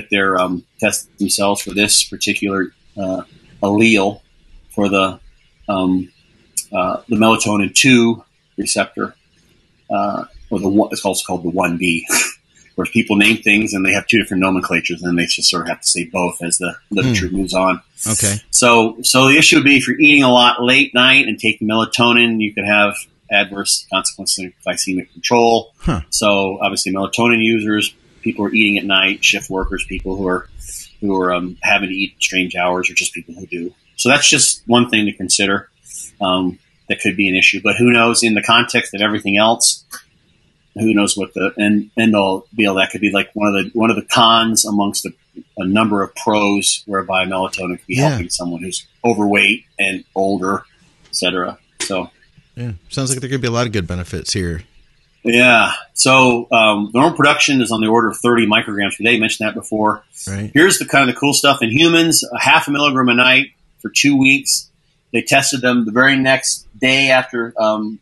get 0.00 0.10
their 0.10 0.38
um, 0.38 0.64
test 0.80 1.16
themselves 1.18 1.62
for 1.62 1.72
this 1.72 2.04
particular 2.04 2.72
uh, 2.96 3.22
allele 3.62 4.20
for 4.70 4.88
the 4.88 5.20
um, 5.68 6.12
uh, 6.72 7.02
the 7.08 7.16
melatonin 7.16 7.74
two 7.74 8.24
receptor, 8.56 9.14
uh, 9.90 10.24
or 10.50 10.58
the 10.58 10.68
one, 10.68 10.88
it's 10.92 11.04
also 11.04 11.24
called 11.24 11.44
the 11.44 11.50
one 11.50 11.76
B, 11.78 12.06
where 12.74 12.86
people 12.86 13.16
name 13.16 13.38
things 13.38 13.72
and 13.72 13.86
they 13.86 13.92
have 13.92 14.06
two 14.06 14.18
different 14.18 14.42
nomenclatures, 14.42 15.02
and 15.02 15.18
they 15.18 15.26
just 15.26 15.48
sort 15.48 15.62
of 15.62 15.68
have 15.68 15.80
to 15.80 15.86
say 15.86 16.04
both 16.04 16.42
as 16.42 16.58
the 16.58 16.74
literature 16.90 17.28
hmm. 17.28 17.36
moves 17.36 17.54
on. 17.54 17.80
Okay. 18.06 18.36
So 18.50 18.98
so 19.02 19.28
the 19.28 19.38
issue 19.38 19.56
would 19.56 19.64
be 19.64 19.76
if 19.76 19.86
you're 19.86 20.00
eating 20.00 20.22
a 20.22 20.32
lot 20.32 20.62
late 20.62 20.94
night 20.94 21.26
and 21.26 21.38
taking 21.38 21.68
melatonin, 21.68 22.40
you 22.40 22.52
could 22.52 22.66
have 22.66 22.94
adverse 23.30 23.86
consequences 23.92 24.46
of 24.46 24.52
glycemic 24.66 25.12
control. 25.12 25.72
Huh. 25.78 26.02
So 26.10 26.58
obviously, 26.60 26.92
melatonin 26.92 27.42
users 27.42 27.94
people 28.24 28.44
who 28.44 28.50
are 28.50 28.54
eating 28.54 28.78
at 28.78 28.84
night, 28.84 29.24
shift 29.24 29.48
workers, 29.48 29.84
people 29.84 30.16
who 30.16 30.26
are 30.26 30.48
who 31.00 31.20
are 31.20 31.32
um, 31.32 31.56
having 31.62 31.90
to 31.90 31.94
eat 31.94 32.16
strange 32.18 32.56
hours, 32.56 32.90
or 32.90 32.94
just 32.94 33.12
people 33.12 33.34
who 33.34 33.46
do. 33.46 33.72
So 33.96 34.08
that's 34.08 34.28
just 34.28 34.62
one 34.66 34.88
thing 34.90 35.06
to 35.06 35.12
consider. 35.12 35.68
Um, 36.20 36.58
that 36.88 37.00
could 37.00 37.16
be 37.16 37.28
an 37.28 37.34
issue, 37.34 37.60
but 37.62 37.76
who 37.76 37.90
knows? 37.90 38.22
In 38.22 38.34
the 38.34 38.42
context 38.42 38.94
of 38.94 39.00
everything 39.00 39.38
else, 39.38 39.84
who 40.74 40.92
knows 40.92 41.16
what 41.16 41.32
the 41.34 41.52
end 41.58 41.90
end 41.96 42.16
all 42.16 42.46
be 42.54 42.66
all 42.66 42.74
that 42.76 42.90
could 42.90 43.00
be 43.00 43.10
like 43.10 43.30
one 43.34 43.48
of 43.48 43.54
the 43.54 43.78
one 43.78 43.90
of 43.90 43.96
the 43.96 44.04
cons 44.04 44.64
amongst 44.64 45.06
a, 45.06 45.12
a 45.56 45.64
number 45.64 46.02
of 46.02 46.14
pros 46.14 46.82
whereby 46.86 47.24
melatonin 47.24 47.78
could 47.78 47.86
be 47.86 47.96
yeah. 47.96 48.10
helping 48.10 48.28
someone 48.28 48.62
who's 48.62 48.86
overweight 49.04 49.64
and 49.78 50.04
older, 50.14 50.64
etc. 51.08 51.58
So 51.82 52.10
yeah, 52.56 52.72
sounds 52.88 53.10
like 53.10 53.20
there 53.20 53.30
could 53.30 53.40
be 53.40 53.48
a 53.48 53.52
lot 53.52 53.66
of 53.66 53.72
good 53.72 53.86
benefits 53.86 54.32
here. 54.32 54.62
Yeah. 55.24 55.72
So 55.94 56.46
um, 56.52 56.90
normal 56.92 57.16
production 57.16 57.62
is 57.62 57.72
on 57.72 57.80
the 57.80 57.88
order 57.88 58.08
of 58.08 58.18
30 58.18 58.46
micrograms 58.46 58.96
per 58.96 59.04
day. 59.04 59.16
I 59.16 59.18
mentioned 59.18 59.48
that 59.48 59.54
before. 59.54 60.04
Right. 60.28 60.50
Here's 60.52 60.78
the 60.78 60.84
kind 60.84 61.08
of 61.08 61.14
the 61.14 61.18
cool 61.18 61.32
stuff 61.32 61.62
in 61.62 61.70
humans: 61.70 62.22
a 62.30 62.38
half 62.38 62.68
a 62.68 62.70
milligram 62.70 63.08
a 63.08 63.14
night 63.14 63.52
for 63.80 63.90
two 63.90 64.16
weeks. 64.16 64.70
They 65.12 65.22
tested 65.22 65.62
them 65.62 65.86
the 65.86 65.92
very 65.92 66.16
next 66.16 66.66
day 66.78 67.10
after 67.10 67.54
um, 67.58 68.00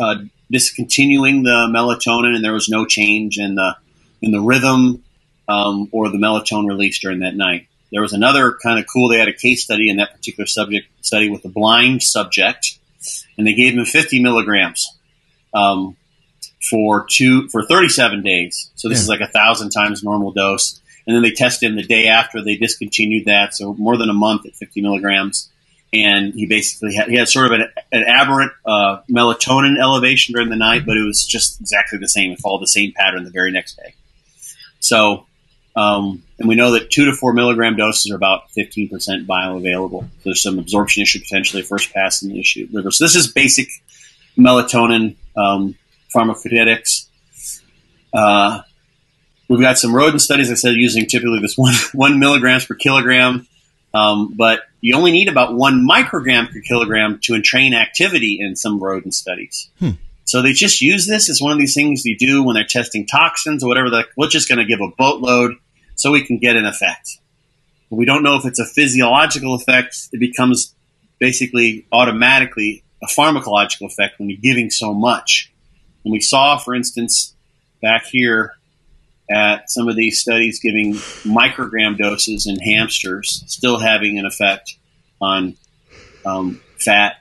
uh, 0.00 0.16
discontinuing 0.50 1.42
the 1.42 1.68
melatonin, 1.70 2.34
and 2.34 2.44
there 2.44 2.52
was 2.54 2.68
no 2.68 2.86
change 2.86 3.38
in 3.38 3.54
the 3.54 3.76
in 4.22 4.30
the 4.30 4.40
rhythm 4.40 5.02
um, 5.48 5.88
or 5.92 6.08
the 6.08 6.18
melatonin 6.18 6.68
release 6.68 7.00
during 7.00 7.20
that 7.20 7.34
night. 7.34 7.66
There 7.90 8.00
was 8.00 8.14
another 8.14 8.56
kind 8.62 8.78
of 8.78 8.86
cool. 8.90 9.10
They 9.10 9.18
had 9.18 9.28
a 9.28 9.34
case 9.34 9.64
study 9.64 9.90
in 9.90 9.96
that 9.96 10.12
particular 10.12 10.46
subject 10.46 10.88
study 11.04 11.28
with 11.28 11.44
a 11.44 11.48
blind 11.48 12.02
subject, 12.02 12.78
and 13.36 13.46
they 13.46 13.52
gave 13.52 13.74
him 13.74 13.84
50 13.84 14.22
milligrams. 14.22 14.86
Um, 15.52 15.96
for 16.68 17.06
two 17.10 17.48
for 17.48 17.64
37 17.64 18.22
days. 18.22 18.70
So 18.76 18.88
this 18.88 18.98
yeah. 18.98 19.02
is 19.02 19.08
like 19.08 19.20
a 19.20 19.26
thousand 19.26 19.70
times 19.70 20.02
normal 20.02 20.32
dose. 20.32 20.80
And 21.06 21.16
then 21.16 21.22
they 21.22 21.32
tested 21.32 21.70
him 21.70 21.76
the 21.76 21.82
day 21.82 22.06
after 22.06 22.42
they 22.42 22.56
discontinued 22.56 23.24
that, 23.26 23.54
so 23.54 23.74
more 23.74 23.96
than 23.96 24.08
a 24.08 24.14
month 24.14 24.46
at 24.46 24.54
50 24.54 24.80
milligrams. 24.82 25.50
And 25.92 26.32
he 26.32 26.46
basically 26.46 26.94
had, 26.94 27.08
he 27.08 27.16
had 27.16 27.28
sort 27.28 27.46
of 27.46 27.60
an, 27.60 27.68
an 27.90 28.04
aberrant 28.04 28.52
uh, 28.64 28.98
melatonin 29.10 29.80
elevation 29.80 30.32
during 30.32 30.48
the 30.48 30.56
night, 30.56 30.86
but 30.86 30.96
it 30.96 31.04
was 31.04 31.26
just 31.26 31.60
exactly 31.60 31.98
the 31.98 32.08
same. 32.08 32.32
It 32.32 32.38
followed 32.38 32.62
the 32.62 32.68
same 32.68 32.92
pattern 32.92 33.24
the 33.24 33.30
very 33.30 33.50
next 33.50 33.76
day. 33.76 33.94
So 34.78 35.26
Um, 35.74 36.22
and 36.38 36.48
we 36.48 36.54
know 36.54 36.72
that 36.72 36.90
two 36.90 37.06
to 37.06 37.12
four 37.14 37.32
milligram 37.32 37.76
doses 37.76 38.10
are 38.12 38.16
about 38.16 38.50
15% 38.56 38.90
bioavailable. 39.26 40.02
So 40.02 40.08
there's 40.24 40.42
some 40.42 40.58
absorption 40.58 41.02
issue 41.02 41.20
potentially 41.20 41.62
first 41.62 41.92
pass 41.92 42.22
in 42.22 42.28
the 42.28 42.38
issue 42.38 42.68
liver. 42.70 42.90
So 42.90 43.04
this 43.04 43.16
is 43.16 43.32
basic 43.32 43.68
melatonin 44.36 45.16
um, 45.36 45.76
pharmacokinetics. 46.14 47.08
Uh, 48.12 48.62
we've 49.48 49.60
got 49.60 49.78
some 49.78 49.94
rodent 49.94 50.20
studies, 50.20 50.50
I 50.50 50.54
said, 50.54 50.74
using 50.74 51.06
typically 51.06 51.40
this 51.40 51.56
one, 51.56 51.74
one 51.92 52.18
milligrams 52.18 52.64
per 52.66 52.74
kilogram. 52.74 53.46
Um, 53.94 54.34
but 54.34 54.62
you 54.80 54.96
only 54.96 55.12
need 55.12 55.28
about 55.28 55.54
one 55.54 55.86
microgram 55.86 56.50
per 56.50 56.60
kilogram 56.60 57.20
to 57.24 57.34
entrain 57.34 57.74
activity 57.74 58.38
in 58.40 58.56
some 58.56 58.80
rodent 58.80 59.14
studies. 59.14 59.70
Hmm. 59.78 59.90
So 60.24 60.40
they 60.40 60.52
just 60.52 60.80
use 60.80 61.06
this 61.06 61.28
as 61.28 61.42
one 61.42 61.52
of 61.52 61.58
these 61.58 61.74
things 61.74 62.04
you 62.04 62.16
do 62.16 62.42
when 62.42 62.54
they're 62.54 62.64
testing 62.64 63.06
toxins 63.06 63.62
or 63.62 63.68
whatever. 63.68 63.88
Like, 63.88 64.06
we're 64.16 64.28
just 64.28 64.48
going 64.48 64.58
to 64.58 64.64
give 64.64 64.80
a 64.80 64.88
boatload 64.96 65.56
so 65.94 66.10
we 66.10 66.24
can 66.24 66.38
get 66.38 66.56
an 66.56 66.64
effect. 66.64 67.18
we 67.90 68.06
don't 68.06 68.22
know 68.22 68.36
if 68.36 68.46
it's 68.46 68.58
a 68.58 68.64
physiological 68.64 69.54
effect. 69.54 70.08
It 70.12 70.20
becomes 70.20 70.74
basically 71.18 71.86
automatically 71.92 72.82
a 73.02 73.06
pharmacological 73.06 73.86
effect 73.86 74.18
when 74.18 74.30
you're 74.30 74.40
giving 74.40 74.70
so 74.70 74.94
much. 74.94 75.51
And 76.04 76.12
we 76.12 76.20
saw, 76.20 76.58
for 76.58 76.74
instance, 76.74 77.34
back 77.80 78.04
here 78.06 78.54
at 79.30 79.70
some 79.70 79.88
of 79.88 79.96
these 79.96 80.20
studies 80.20 80.60
giving 80.60 80.94
microgram 81.24 81.96
doses 81.96 82.46
in 82.46 82.58
hamsters, 82.58 83.44
still 83.46 83.78
having 83.78 84.18
an 84.18 84.26
effect 84.26 84.76
on 85.20 85.56
um, 86.26 86.60
fat, 86.78 87.16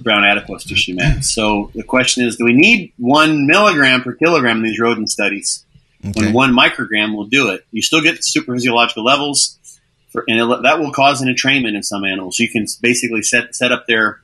brown 0.00 0.24
adipose 0.24 0.64
tissue 0.64 0.94
mass. 0.94 1.32
So 1.32 1.70
the 1.74 1.82
question 1.82 2.26
is, 2.26 2.36
do 2.36 2.44
we 2.44 2.52
need 2.52 2.92
one 2.98 3.46
milligram 3.46 4.02
per 4.02 4.12
kilogram 4.12 4.58
in 4.58 4.62
these 4.62 4.80
rodent 4.80 5.10
studies? 5.10 5.64
Okay. 6.04 6.26
When 6.26 6.32
one 6.32 6.52
microgram 6.52 7.14
will 7.14 7.26
do 7.26 7.50
it, 7.50 7.64
you 7.72 7.82
still 7.82 8.02
get 8.02 8.18
super 8.22 8.54
physiological 8.54 9.04
levels, 9.04 9.58
for, 10.10 10.24
and 10.28 10.38
it, 10.38 10.62
that 10.62 10.78
will 10.78 10.92
cause 10.92 11.20
an 11.20 11.28
entrainment 11.28 11.74
in 11.74 11.82
some 11.82 12.04
animals. 12.04 12.38
You 12.38 12.48
can 12.48 12.66
basically 12.80 13.22
set 13.22 13.54
set 13.54 13.72
up 13.72 13.86
their 13.86 14.20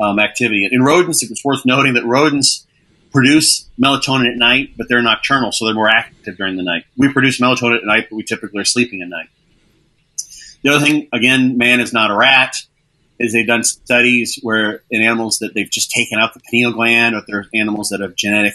um, 0.00 0.18
activity. 0.18 0.68
In 0.70 0.82
rodents, 0.82 1.22
it's 1.22 1.44
worth 1.44 1.64
noting 1.64 1.94
that 1.94 2.04
rodents 2.04 2.65
produce 3.16 3.68
melatonin 3.80 4.30
at 4.30 4.36
night, 4.36 4.74
but 4.76 4.88
they're 4.88 5.02
nocturnal, 5.02 5.52
so 5.52 5.64
they're 5.64 5.74
more 5.74 5.88
active 5.88 6.36
during 6.36 6.56
the 6.56 6.62
night. 6.62 6.84
We 6.96 7.12
produce 7.12 7.40
melatonin 7.40 7.78
at 7.78 7.84
night, 7.84 8.08
but 8.10 8.16
we 8.16 8.22
typically 8.22 8.60
are 8.60 8.66
sleeping 8.66 9.00
at 9.02 9.08
night. 9.08 9.28
The 10.62 10.70
other 10.70 10.84
thing, 10.84 11.08
again, 11.12 11.56
man 11.56 11.80
is 11.80 11.92
not 11.92 12.10
a 12.10 12.14
rat, 12.14 12.56
is 13.18 13.32
they've 13.32 13.46
done 13.46 13.64
studies 13.64 14.38
where 14.42 14.82
in 14.90 15.02
animals 15.02 15.38
that 15.38 15.54
they've 15.54 15.70
just 15.70 15.90
taken 15.90 16.18
out 16.18 16.34
the 16.34 16.40
pineal 16.50 16.72
gland, 16.72 17.14
or 17.14 17.22
they're 17.26 17.46
animals 17.54 17.88
that 17.88 18.00
have 18.00 18.14
genetic 18.16 18.54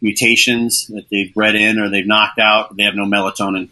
mutations 0.00 0.86
that 0.86 1.06
they've 1.10 1.34
bred 1.34 1.56
in 1.56 1.80
or 1.80 1.90
they've 1.90 2.06
knocked 2.06 2.38
out, 2.38 2.76
they 2.76 2.84
have 2.84 2.94
no 2.94 3.04
melatonin. 3.04 3.68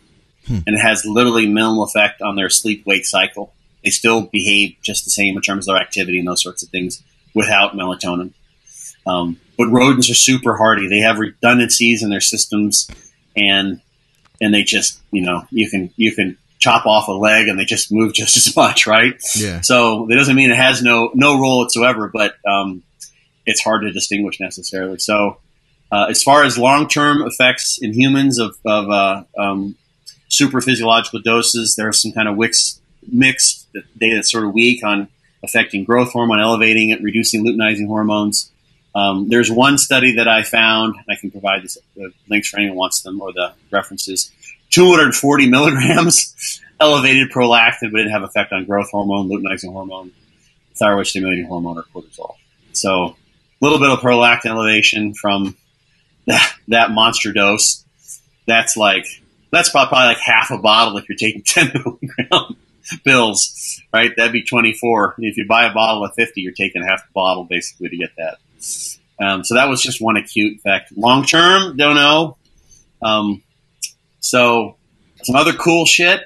Hmm. 0.48 0.58
And 0.66 0.76
it 0.76 0.80
has 0.80 1.04
literally 1.04 1.46
minimal 1.46 1.84
effect 1.84 2.20
on 2.20 2.34
their 2.34 2.50
sleep 2.50 2.84
wake 2.84 3.06
cycle 3.06 3.52
they 3.86 3.90
still 3.90 4.22
behave 4.22 4.76
just 4.82 5.04
the 5.04 5.12
same 5.12 5.36
in 5.36 5.42
terms 5.42 5.68
of 5.68 5.74
their 5.74 5.82
activity 5.82 6.18
and 6.18 6.26
those 6.26 6.42
sorts 6.42 6.64
of 6.64 6.68
things 6.70 7.04
without 7.34 7.74
melatonin. 7.74 8.32
Um, 9.06 9.38
but 9.56 9.68
rodents 9.68 10.10
are 10.10 10.14
super 10.14 10.56
hardy. 10.56 10.88
They 10.88 11.00
have 11.00 11.18
redundancies 11.18 12.02
in 12.02 12.10
their 12.10 12.20
systems, 12.20 12.88
and 13.36 13.80
and 14.40 14.52
they 14.52 14.62
just 14.62 15.00
you 15.10 15.22
know 15.22 15.46
you 15.50 15.70
can 15.70 15.92
you 15.96 16.14
can 16.14 16.38
chop 16.58 16.86
off 16.86 17.08
a 17.08 17.12
leg 17.12 17.48
and 17.48 17.58
they 17.58 17.64
just 17.64 17.92
move 17.92 18.12
just 18.14 18.36
as 18.36 18.54
much, 18.56 18.86
right? 18.86 19.14
Yeah. 19.34 19.60
So 19.60 20.06
that 20.08 20.16
doesn't 20.16 20.36
mean 20.36 20.50
it 20.50 20.56
has 20.56 20.82
no 20.82 21.10
no 21.14 21.38
role 21.40 21.60
whatsoever, 21.60 22.08
but 22.12 22.34
um, 22.46 22.82
it's 23.44 23.62
hard 23.62 23.82
to 23.82 23.92
distinguish 23.92 24.40
necessarily. 24.40 24.98
So 24.98 25.38
uh, 25.90 26.06
as 26.10 26.22
far 26.22 26.42
as 26.42 26.58
long 26.58 26.88
term 26.88 27.22
effects 27.22 27.78
in 27.80 27.92
humans 27.92 28.38
of, 28.38 28.56
of 28.64 28.90
uh, 28.90 29.24
um, 29.38 29.76
super 30.28 30.60
physiological 30.60 31.20
doses, 31.20 31.76
there 31.76 31.88
are 31.88 31.92
some 31.92 32.12
kind 32.12 32.28
of 32.28 32.36
Wicks 32.36 32.80
mixed 33.10 33.68
data 33.96 34.16
that's 34.16 34.30
sort 34.30 34.44
of 34.44 34.52
weak 34.52 34.82
on 34.84 35.08
affecting 35.44 35.84
growth 35.84 36.12
hormone, 36.12 36.40
elevating 36.40 36.90
it, 36.90 37.00
reducing 37.02 37.44
luteinizing 37.44 37.86
hormones. 37.86 38.50
Um, 38.96 39.28
there's 39.28 39.50
one 39.50 39.76
study 39.76 40.16
that 40.16 40.26
I 40.26 40.42
found, 40.42 40.94
and 40.94 41.04
I 41.10 41.20
can 41.20 41.30
provide 41.30 41.62
this, 41.62 41.76
the 41.94 42.12
links 42.30 42.48
for 42.48 42.56
anyone 42.56 42.72
who 42.72 42.78
wants 42.78 43.02
them 43.02 43.20
or 43.20 43.30
the 43.30 43.52
references. 43.70 44.32
240 44.70 45.50
milligrams 45.50 46.62
elevated 46.80 47.30
prolactin, 47.30 47.92
but 47.92 47.98
didn't 47.98 48.12
have 48.12 48.22
effect 48.22 48.52
on 48.52 48.64
growth 48.64 48.90
hormone, 48.90 49.28
luteinizing 49.28 49.70
hormone, 49.70 50.12
thyroid 50.76 51.06
stimulating 51.06 51.44
hormone, 51.44 51.76
or 51.76 51.82
cortisol. 51.94 52.36
So 52.72 52.90
a 52.90 53.16
little 53.60 53.78
bit 53.78 53.90
of 53.90 53.98
prolactin 53.98 54.46
elevation 54.46 55.12
from 55.12 55.58
that, 56.26 56.54
that 56.68 56.90
monster 56.90 57.34
dose. 57.34 57.84
That's 58.46 58.78
like 58.78 59.06
that's 59.50 59.68
probably 59.68 59.98
like 59.98 60.18
half 60.18 60.50
a 60.50 60.58
bottle 60.58 60.96
if 60.96 61.06
you're 61.08 61.18
taking 61.18 61.42
10 61.46 61.72
milligram 61.74 62.56
pills, 63.04 63.82
right? 63.92 64.10
That'd 64.16 64.32
be 64.32 64.42
24. 64.42 65.16
If 65.18 65.36
you 65.36 65.46
buy 65.46 65.66
a 65.66 65.74
bottle 65.74 66.02
of 66.04 66.14
50, 66.14 66.40
you're 66.40 66.52
taking 66.52 66.82
half 66.82 67.06
the 67.06 67.12
bottle 67.12 67.44
basically 67.44 67.90
to 67.90 67.96
get 67.98 68.10
that. 68.16 68.38
Um, 69.20 69.44
so 69.44 69.54
that 69.54 69.68
was 69.68 69.82
just 69.82 70.00
one 70.00 70.16
acute 70.16 70.58
effect. 70.58 70.92
Long 70.96 71.24
term, 71.24 71.76
don't 71.76 71.96
know. 71.96 72.36
Um, 73.02 73.42
so 74.20 74.76
some 75.22 75.36
other 75.36 75.52
cool 75.52 75.86
shit. 75.86 76.22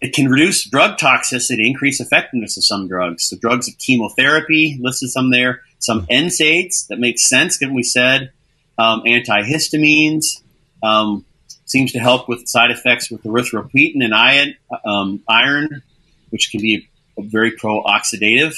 It 0.00 0.12
can 0.12 0.28
reduce 0.28 0.68
drug 0.68 0.98
toxicity, 0.98 1.66
increase 1.66 2.00
effectiveness 2.00 2.56
of 2.58 2.64
some 2.64 2.86
drugs. 2.86 3.28
So 3.28 3.36
drugs 3.36 3.68
of 3.68 3.78
chemotherapy, 3.78 4.78
listed 4.80 5.10
some 5.10 5.30
there. 5.30 5.62
Some 5.78 6.06
NSAIDs 6.06 6.88
that 6.88 6.98
makes 6.98 7.28
sense 7.28 7.56
given 7.56 7.74
we 7.74 7.82
said 7.82 8.32
um, 8.78 9.02
antihistamines. 9.04 10.42
Um, 10.82 11.24
seems 11.64 11.92
to 11.92 11.98
help 11.98 12.28
with 12.28 12.46
side 12.46 12.70
effects 12.70 13.10
with 13.10 13.24
erythropoietin 13.24 14.04
and 14.04 14.14
iron, 14.14 14.54
um, 14.84 15.22
iron 15.28 15.82
which 16.30 16.50
can 16.50 16.60
be 16.60 16.88
very 17.18 17.52
pro-oxidative. 17.52 18.56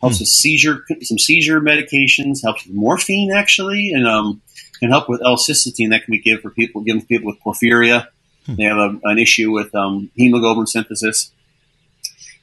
Helps 0.00 0.18
hmm. 0.18 0.22
with 0.22 0.28
seizure, 0.28 0.84
some 1.02 1.18
seizure 1.18 1.60
medications. 1.60 2.42
Helps 2.42 2.66
with 2.66 2.74
morphine 2.74 3.30
actually, 3.32 3.92
and 3.92 4.06
um, 4.06 4.42
can 4.78 4.90
help 4.90 5.08
with 5.08 5.22
L-cysteine 5.24 5.90
that 5.90 6.04
can 6.04 6.12
be 6.12 6.18
given 6.18 6.40
for 6.40 6.50
people 6.50 6.82
given 6.82 7.00
to 7.00 7.06
people 7.06 7.26
with 7.26 7.40
porphyria. 7.40 8.08
Hmm. 8.46 8.54
They 8.56 8.64
have 8.64 8.76
a, 8.76 8.98
an 9.04 9.18
issue 9.18 9.50
with 9.50 9.74
um, 9.74 10.10
hemoglobin 10.16 10.66
synthesis, 10.66 11.32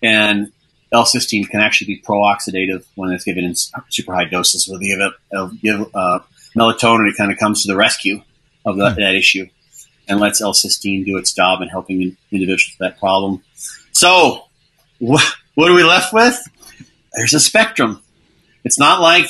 and 0.02 0.52
L-cysteine 0.92 1.50
can 1.50 1.60
actually 1.60 1.88
be 1.88 1.98
pro-oxidative 1.98 2.86
when 2.96 3.12
it's 3.12 3.24
given 3.24 3.44
in 3.44 3.56
super 3.90 4.14
high 4.14 4.26
doses. 4.26 4.68
Where 4.68 4.80
they 4.80 4.88
give, 4.88 5.00
it, 5.00 5.62
give 5.62 5.96
uh, 5.96 6.20
melatonin, 6.56 7.10
it 7.10 7.18
kind 7.18 7.32
of 7.32 7.38
comes 7.38 7.64
to 7.64 7.68
the 7.68 7.78
rescue 7.78 8.22
of 8.66 8.78
the, 8.78 8.92
hmm. 8.92 9.00
that 9.00 9.16
issue 9.16 9.48
and 10.08 10.20
lets 10.20 10.42
L-cysteine 10.42 11.06
do 11.06 11.18
its 11.18 11.34
job 11.34 11.62
in 11.62 11.70
helping 11.70 12.18
individuals 12.32 12.76
with 12.78 12.80
that 12.80 13.00
problem. 13.00 13.42
So, 13.92 14.46
wh- 15.00 15.24
what 15.56 15.72
are 15.72 15.74
we 15.74 15.84
left 15.84 16.14
with? 16.14 16.38
There's 17.14 17.34
a 17.34 17.40
spectrum. 17.40 18.02
It's 18.64 18.80
not 18.80 19.02
like 19.02 19.30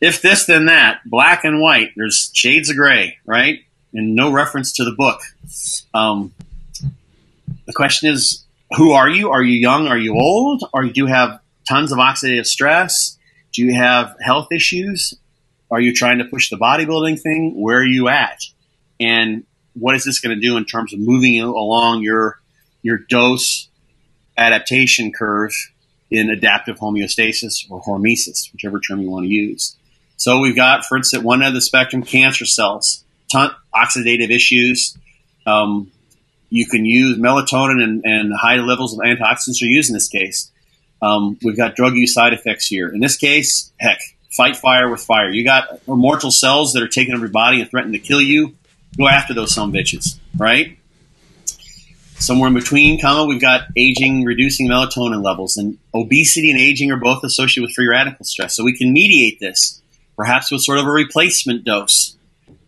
if 0.00 0.22
this 0.22 0.46
then 0.46 0.66
that, 0.66 1.00
black 1.04 1.44
and 1.44 1.60
white. 1.60 1.92
There's 1.96 2.30
shades 2.32 2.70
of 2.70 2.76
gray, 2.76 3.18
right? 3.24 3.60
And 3.92 4.14
no 4.14 4.30
reference 4.30 4.72
to 4.74 4.84
the 4.84 4.92
book. 4.92 5.20
Um, 5.94 6.34
the 7.66 7.72
question 7.72 8.10
is, 8.10 8.44
who 8.76 8.92
are 8.92 9.08
you? 9.08 9.30
Are 9.30 9.42
you 9.42 9.58
young? 9.58 9.88
Are 9.88 9.98
you 9.98 10.14
old? 10.14 10.62
Do 10.72 10.92
you 10.94 11.06
have 11.06 11.40
tons 11.66 11.92
of 11.92 11.98
oxidative 11.98 12.46
stress? 12.46 13.16
Do 13.52 13.62
you 13.62 13.74
have 13.74 14.14
health 14.20 14.48
issues? 14.52 15.14
Are 15.70 15.80
you 15.80 15.92
trying 15.92 16.18
to 16.18 16.24
push 16.24 16.50
the 16.50 16.56
bodybuilding 16.56 17.20
thing? 17.20 17.54
Where 17.60 17.78
are 17.78 17.84
you 17.84 18.08
at? 18.08 18.42
And 19.00 19.44
what 19.74 19.94
is 19.94 20.04
this 20.04 20.20
going 20.20 20.34
to 20.34 20.40
do 20.40 20.56
in 20.56 20.64
terms 20.64 20.92
of 20.92 21.00
moving 21.00 21.40
along 21.40 22.02
your 22.02 22.40
your 22.82 22.98
dose 22.98 23.68
adaptation 24.36 25.12
curve 25.12 25.52
in 26.10 26.30
adaptive 26.30 26.78
homeostasis 26.78 27.70
or 27.70 27.82
hormesis, 27.82 28.52
whichever 28.52 28.80
term 28.80 29.00
you 29.00 29.10
want 29.10 29.24
to 29.24 29.30
use. 29.30 29.76
So 30.16 30.40
we've 30.40 30.56
got, 30.56 30.84
for 30.84 30.96
instance, 30.96 31.22
one 31.22 31.42
end 31.42 31.48
of 31.48 31.54
the 31.54 31.60
spectrum, 31.60 32.02
cancer 32.02 32.44
cells, 32.44 33.04
ton, 33.30 33.50
oxidative 33.74 34.30
issues. 34.30 34.96
Um, 35.46 35.92
you 36.50 36.66
can 36.66 36.84
use 36.84 37.18
melatonin 37.18 37.82
and, 37.82 38.04
and, 38.04 38.32
high 38.34 38.56
levels 38.56 38.94
of 38.94 39.00
antioxidants 39.00 39.62
are 39.62 39.66
used 39.66 39.90
in 39.90 39.94
this 39.94 40.08
case. 40.08 40.50
Um, 41.00 41.38
we've 41.42 41.56
got 41.56 41.76
drug 41.76 41.94
use 41.94 42.14
side 42.14 42.32
effects 42.32 42.66
here. 42.66 42.88
In 42.88 43.00
this 43.00 43.16
case, 43.16 43.70
heck, 43.78 44.00
fight 44.36 44.56
fire 44.56 44.90
with 44.90 45.00
fire. 45.00 45.30
You 45.30 45.44
got 45.44 45.80
immortal 45.86 46.30
cells 46.30 46.72
that 46.72 46.82
are 46.82 46.88
taking 46.88 47.14
over 47.14 47.26
your 47.26 47.32
body 47.32 47.60
and 47.60 47.70
threatening 47.70 48.00
to 48.00 48.06
kill 48.06 48.20
you 48.20 48.56
go 48.96 49.08
after 49.08 49.34
those 49.34 49.54
some 49.54 49.72
bitches, 49.72 50.18
right? 50.36 50.78
Somewhere 52.18 52.48
in 52.48 52.54
between, 52.54 53.00
comma, 53.00 53.24
we've 53.24 53.40
got 53.40 53.68
aging, 53.76 54.24
reducing 54.24 54.68
melatonin 54.68 55.22
levels, 55.22 55.56
and 55.56 55.78
obesity 55.94 56.50
and 56.50 56.60
aging 56.60 56.90
are 56.90 56.96
both 56.96 57.22
associated 57.24 57.62
with 57.62 57.74
free 57.74 57.88
radical 57.88 58.24
stress. 58.24 58.54
So 58.54 58.64
we 58.64 58.76
can 58.76 58.92
mediate 58.92 59.38
this, 59.40 59.80
perhaps 60.16 60.50
with 60.50 60.62
sort 60.62 60.78
of 60.78 60.86
a 60.86 60.90
replacement 60.90 61.64
dose, 61.64 62.16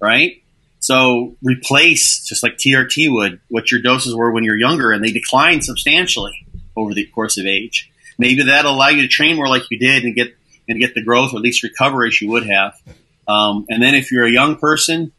right? 0.00 0.42
So 0.78 1.36
replace, 1.42 2.24
just 2.24 2.42
like 2.42 2.56
TRT 2.56 3.12
would, 3.12 3.40
what 3.48 3.70
your 3.70 3.82
doses 3.82 4.14
were 4.14 4.30
when 4.30 4.44
you're 4.44 4.56
younger, 4.56 4.92
and 4.92 5.04
they 5.04 5.12
decline 5.12 5.60
substantially 5.62 6.46
over 6.76 6.94
the 6.94 7.06
course 7.06 7.36
of 7.36 7.44
age. 7.44 7.90
Maybe 8.18 8.44
that'll 8.44 8.74
allow 8.74 8.88
you 8.88 9.02
to 9.02 9.08
train 9.08 9.36
more 9.36 9.48
like 9.48 9.64
you 9.70 9.78
did 9.78 10.04
and 10.04 10.14
get 10.14 10.34
and 10.68 10.78
get 10.78 10.94
the 10.94 11.02
growth 11.02 11.32
or 11.32 11.36
at 11.36 11.42
least 11.42 11.64
recovery 11.64 12.08
as 12.08 12.20
you 12.22 12.30
would 12.30 12.46
have. 12.46 12.80
Um, 13.26 13.66
and 13.68 13.82
then 13.82 13.94
if 13.94 14.12
you're 14.12 14.24
a 14.24 14.30
young 14.30 14.56
person, 14.56 15.12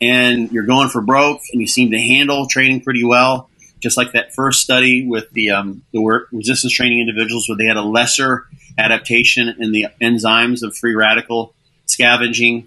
and 0.00 0.52
you're 0.52 0.64
going 0.64 0.88
for 0.88 1.00
broke, 1.00 1.40
and 1.52 1.60
you 1.60 1.66
seem 1.66 1.90
to 1.90 1.98
handle 1.98 2.46
training 2.46 2.82
pretty 2.82 3.04
well, 3.04 3.48
just 3.80 3.96
like 3.96 4.12
that 4.12 4.34
first 4.34 4.62
study 4.62 5.06
with 5.06 5.30
the 5.32 5.50
um, 5.50 5.82
the 5.92 6.26
resistance 6.32 6.72
training 6.72 7.00
individuals, 7.00 7.48
where 7.48 7.56
they 7.56 7.66
had 7.66 7.76
a 7.76 7.82
lesser 7.82 8.46
adaptation 8.78 9.54
in 9.58 9.72
the 9.72 9.86
enzymes 10.00 10.62
of 10.62 10.76
free 10.76 10.94
radical 10.94 11.54
scavenging, 11.86 12.66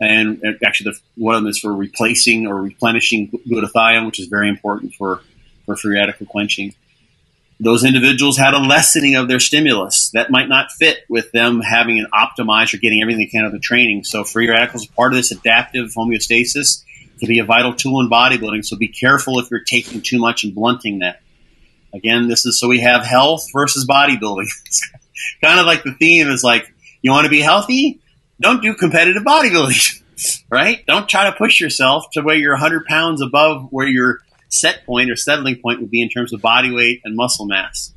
and 0.00 0.42
actually 0.64 0.92
the, 0.92 1.00
one 1.16 1.34
of 1.34 1.42
them 1.42 1.50
is 1.50 1.58
for 1.58 1.72
replacing 1.72 2.46
or 2.46 2.60
replenishing 2.60 3.30
glutathione, 3.30 4.06
which 4.06 4.20
is 4.20 4.26
very 4.26 4.48
important 4.48 4.94
for 4.94 5.20
for 5.64 5.76
free 5.76 5.98
radical 5.98 6.26
quenching. 6.26 6.74
Those 7.58 7.84
individuals 7.84 8.36
had 8.36 8.52
a 8.52 8.58
lessening 8.58 9.14
of 9.14 9.28
their 9.28 9.40
stimulus 9.40 10.10
that 10.10 10.30
might 10.30 10.48
not 10.48 10.72
fit 10.72 10.98
with 11.08 11.32
them 11.32 11.60
having 11.60 11.98
an 11.98 12.06
optimized 12.12 12.74
or 12.74 12.78
getting 12.78 13.00
everything 13.00 13.20
they 13.20 13.30
can 13.30 13.40
out 13.40 13.46
of 13.46 13.52
the 13.52 13.58
training. 13.58 14.04
So 14.04 14.24
free 14.24 14.48
radicals 14.48 14.86
are 14.86 14.92
part 14.92 15.12
of 15.12 15.16
this 15.16 15.32
adaptive 15.32 15.94
homeostasis 15.94 16.84
can 17.18 17.28
be 17.28 17.38
a 17.38 17.44
vital 17.44 17.74
tool 17.74 18.00
in 18.00 18.10
bodybuilding. 18.10 18.64
So 18.64 18.76
be 18.76 18.88
careful 18.88 19.38
if 19.38 19.50
you're 19.50 19.64
taking 19.64 20.02
too 20.02 20.18
much 20.18 20.44
and 20.44 20.54
blunting 20.54 21.00
that. 21.00 21.20
Again, 21.94 22.28
this 22.28 22.44
is 22.44 22.60
so 22.60 22.68
we 22.68 22.80
have 22.80 23.04
health 23.04 23.46
versus 23.52 23.86
bodybuilding. 23.86 24.48
kind 25.42 25.58
of 25.58 25.66
like 25.66 25.82
the 25.82 25.94
theme 25.94 26.28
is 26.28 26.44
like, 26.44 26.72
you 27.00 27.10
want 27.10 27.24
to 27.24 27.30
be 27.30 27.40
healthy? 27.40 28.00
Don't 28.40 28.62
do 28.62 28.74
competitive 28.74 29.22
bodybuilding, 29.22 30.02
right? 30.50 30.84
Don't 30.86 31.08
try 31.08 31.30
to 31.30 31.36
push 31.36 31.60
yourself 31.60 32.04
to 32.12 32.22
where 32.22 32.36
you're 32.36 32.52
100 32.52 32.84
pounds 32.84 33.22
above 33.22 33.68
where 33.70 33.86
you're 33.86 34.20
set 34.48 34.84
point 34.84 35.10
or 35.10 35.16
settling 35.16 35.56
point 35.56 35.80
would 35.80 35.90
be 35.90 36.02
in 36.02 36.08
terms 36.08 36.32
of 36.32 36.42
body 36.42 36.70
weight 36.70 37.00
and 37.04 37.16
muscle 37.16 37.46
mass. 37.46 37.94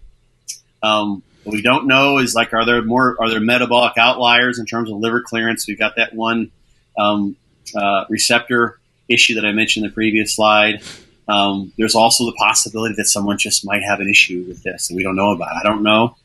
Um, 0.81 1.23
what 1.43 1.53
we 1.53 1.61
don't 1.61 1.87
know 1.87 2.19
is 2.19 2.35
like, 2.35 2.53
are 2.53 2.65
there 2.65 2.81
more, 2.81 3.17
are 3.19 3.29
there 3.29 3.39
metabolic 3.41 3.97
outliers 3.97 4.59
in 4.59 4.65
terms 4.65 4.89
of 4.89 4.97
liver 4.97 5.21
clearance? 5.21 5.67
We've 5.67 5.79
got 5.79 5.95
that 5.97 6.13
one 6.13 6.51
um, 6.97 7.35
uh, 7.75 8.05
receptor 8.09 8.78
issue 9.09 9.35
that 9.35 9.45
I 9.45 9.51
mentioned 9.51 9.85
in 9.85 9.91
the 9.91 9.93
previous 9.93 10.35
slide. 10.35 10.81
Um, 11.27 11.73
there's 11.77 11.95
also 11.95 12.25
the 12.25 12.35
possibility 12.37 12.95
that 12.97 13.05
someone 13.05 13.37
just 13.37 13.65
might 13.65 13.83
have 13.83 13.99
an 13.99 14.09
issue 14.09 14.45
with 14.47 14.63
this 14.63 14.87
that 14.87 14.95
we 14.95 15.03
don't 15.03 15.15
know 15.15 15.31
about. 15.31 15.55
I 15.55 15.63
don't 15.63 15.83
know. 15.83 16.15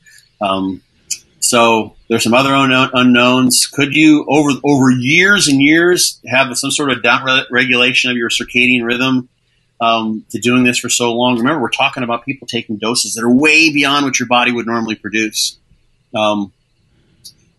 Um, 0.40 0.82
so 1.40 1.94
there's 2.08 2.22
some 2.22 2.32
other 2.32 2.54
unknown, 2.54 2.90
unknowns. 2.94 3.66
Could 3.66 3.94
you 3.94 4.24
over 4.28 4.50
over 4.64 4.90
years 4.90 5.46
and 5.48 5.60
years 5.60 6.20
have 6.26 6.56
some 6.56 6.70
sort 6.70 6.90
of 6.90 7.02
down 7.02 7.26
regulation 7.50 8.10
of 8.10 8.16
your 8.16 8.30
circadian 8.30 8.84
rhythm 8.84 9.28
um, 9.80 10.24
to 10.30 10.38
doing 10.38 10.64
this 10.64 10.78
for 10.78 10.88
so 10.88 11.12
long. 11.12 11.36
Remember, 11.36 11.60
we're 11.60 11.70
talking 11.70 12.02
about 12.02 12.24
people 12.24 12.46
taking 12.46 12.76
doses 12.76 13.14
that 13.14 13.24
are 13.24 13.30
way 13.30 13.72
beyond 13.72 14.04
what 14.04 14.18
your 14.18 14.28
body 14.28 14.52
would 14.52 14.66
normally 14.66 14.94
produce. 14.94 15.58
Um, 16.14 16.52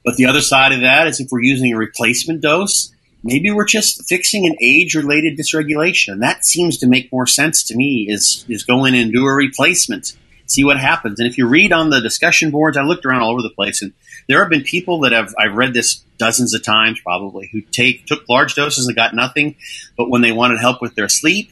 but 0.03 0.15
the 0.17 0.26
other 0.26 0.41
side 0.41 0.71
of 0.71 0.82
that 0.82 1.07
is 1.07 1.19
if 1.19 1.28
we're 1.32 1.41
using 1.41 1.73
a 1.73 1.78
replacement 1.78 2.41
dose, 2.41 2.93
maybe 3.26 3.51
we're 3.51 3.65
just 3.65 4.07
fixing 4.07 4.45
an 4.45 4.55
age-related 4.61 5.38
dysregulation. 5.38 6.19
That 6.19 6.45
seems 6.45 6.78
to 6.78 6.88
make 6.88 7.11
more 7.11 7.28
sense 7.28 7.63
to 7.63 7.76
me. 7.76 8.07
Is 8.09 8.45
is 8.47 8.63
go 8.63 8.86
in 8.86 8.95
and 8.95 9.11
do 9.11 9.26
a 9.26 9.34
replacement, 9.34 10.13
see 10.45 10.63
what 10.63 10.80
happens. 10.80 11.19
And 11.19 11.28
if 11.28 11.38
you 11.38 11.45
read 11.47 11.73
on 11.73 11.89
the 11.89 11.99
discussion 11.99 12.51
boards, 12.51 12.78
I 12.78 12.84
looked 12.84 13.05
around 13.05 13.23
all 13.23 13.32
over 13.32 13.41
the 13.41 13.49
place, 13.49 13.82
and 13.82 13.91
there 14.30 14.39
have 14.39 14.49
been 14.49 14.63
people 14.63 15.01
that 15.01 15.11
have 15.11 15.36
I've 15.38 15.55
read 15.55 15.73
this 15.73 16.03
dozens 16.17 16.53
of 16.53 16.63
times 16.63 17.01
probably 17.01 17.49
who 17.51 17.59
take 17.59 18.05
took 18.05 18.30
large 18.30 18.55
doses 18.55 18.88
and 18.88 18.95
got 18.95 19.13
nothing, 19.13 19.55
but 19.97 20.09
when 20.09 20.21
they 20.21 20.32
wanted 20.32 20.61
help 20.61 20.82
with 20.82 20.95
their 20.95 21.09
sleep 21.09 21.51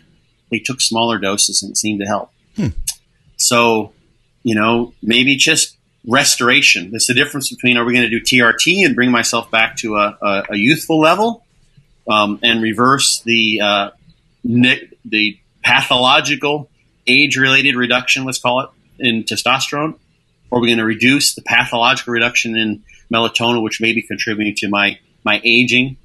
they 0.53 0.59
took 0.59 0.79
smaller 0.79 1.17
doses 1.17 1.63
and 1.63 1.71
it 1.71 1.77
seemed 1.77 1.99
to 1.99 2.05
help. 2.05 2.31
Hmm. 2.55 2.67
So, 3.37 3.91
you 4.43 4.55
know, 4.55 4.93
maybe 5.01 5.35
just 5.35 5.75
restoration. 6.07 6.91
There's 6.91 7.07
the 7.07 7.15
difference 7.15 7.49
between 7.49 7.75
are 7.75 7.83
we 7.83 7.93
going 7.93 8.09
to 8.09 8.19
do 8.19 8.21
TRT 8.21 8.85
and 8.85 8.95
bring 8.95 9.11
myself 9.11 9.49
back 9.49 9.77
to 9.77 9.95
a, 9.95 10.17
a, 10.21 10.43
a 10.51 10.55
youthful 10.55 10.99
level 10.99 11.42
um, 12.07 12.39
and 12.43 12.61
reverse 12.61 13.21
the 13.21 13.61
uh, 13.61 13.89
the 14.43 15.39
pathological 15.63 16.69
age 17.07 17.37
related 17.37 17.75
reduction, 17.75 18.25
let's 18.25 18.39
call 18.39 18.61
it, 18.61 18.69
in 18.99 19.23
testosterone, 19.23 19.95
or 20.49 20.59
are 20.59 20.61
we 20.61 20.67
going 20.67 20.79
to 20.79 20.85
reduce 20.85 21.35
the 21.35 21.41
pathological 21.41 22.13
reduction 22.13 22.55
in 22.57 22.83
melatonin, 23.11 23.63
which 23.63 23.81
may 23.81 23.93
be 23.93 24.01
contributing 24.01 24.55
to 24.57 24.69
my 24.69 24.99
my 25.23 25.41
aging 25.43 25.97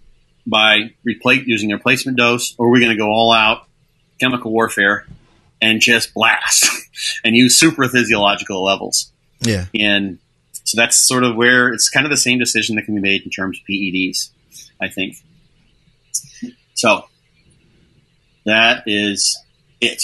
by 0.47 0.93
replace, 1.05 1.47
using 1.47 1.73
a 1.73 1.77
replacement 1.77 2.17
dose, 2.17 2.55
or 2.59 2.67
are 2.67 2.71
we 2.71 2.81
going 2.81 2.93
to 2.93 2.97
go 2.97 3.09
all 3.09 3.33
out 3.33 3.67
chemical 4.19 4.53
warfare 4.53 5.07
and 5.61 5.81
just 5.81 6.15
blast 6.15 6.89
and 7.25 7.35
use 7.35 7.57
super 7.57 7.89
physiological 7.89 8.65
levels. 8.65 9.13
Yeah. 9.41 9.67
And 9.75 10.19
so 10.65 10.77
that's 10.77 11.07
sort 11.07 11.25
of 11.25 11.37
where 11.37 11.73
it's 11.73 11.89
kind 11.89 12.05
of 12.05 12.11
the 12.11 12.17
same 12.17 12.39
decision 12.39 12.77
that 12.77 12.83
can 12.83 12.95
be 12.95 13.01
made 13.01 13.23
in 13.23 13.31
terms 13.31 13.59
of 13.59 13.67
PEDs, 13.67 14.31
I 14.81 14.89
think. 14.89 15.17
So 16.79 17.05
that 18.45 18.85
is 18.87 19.37
it. 19.81 20.03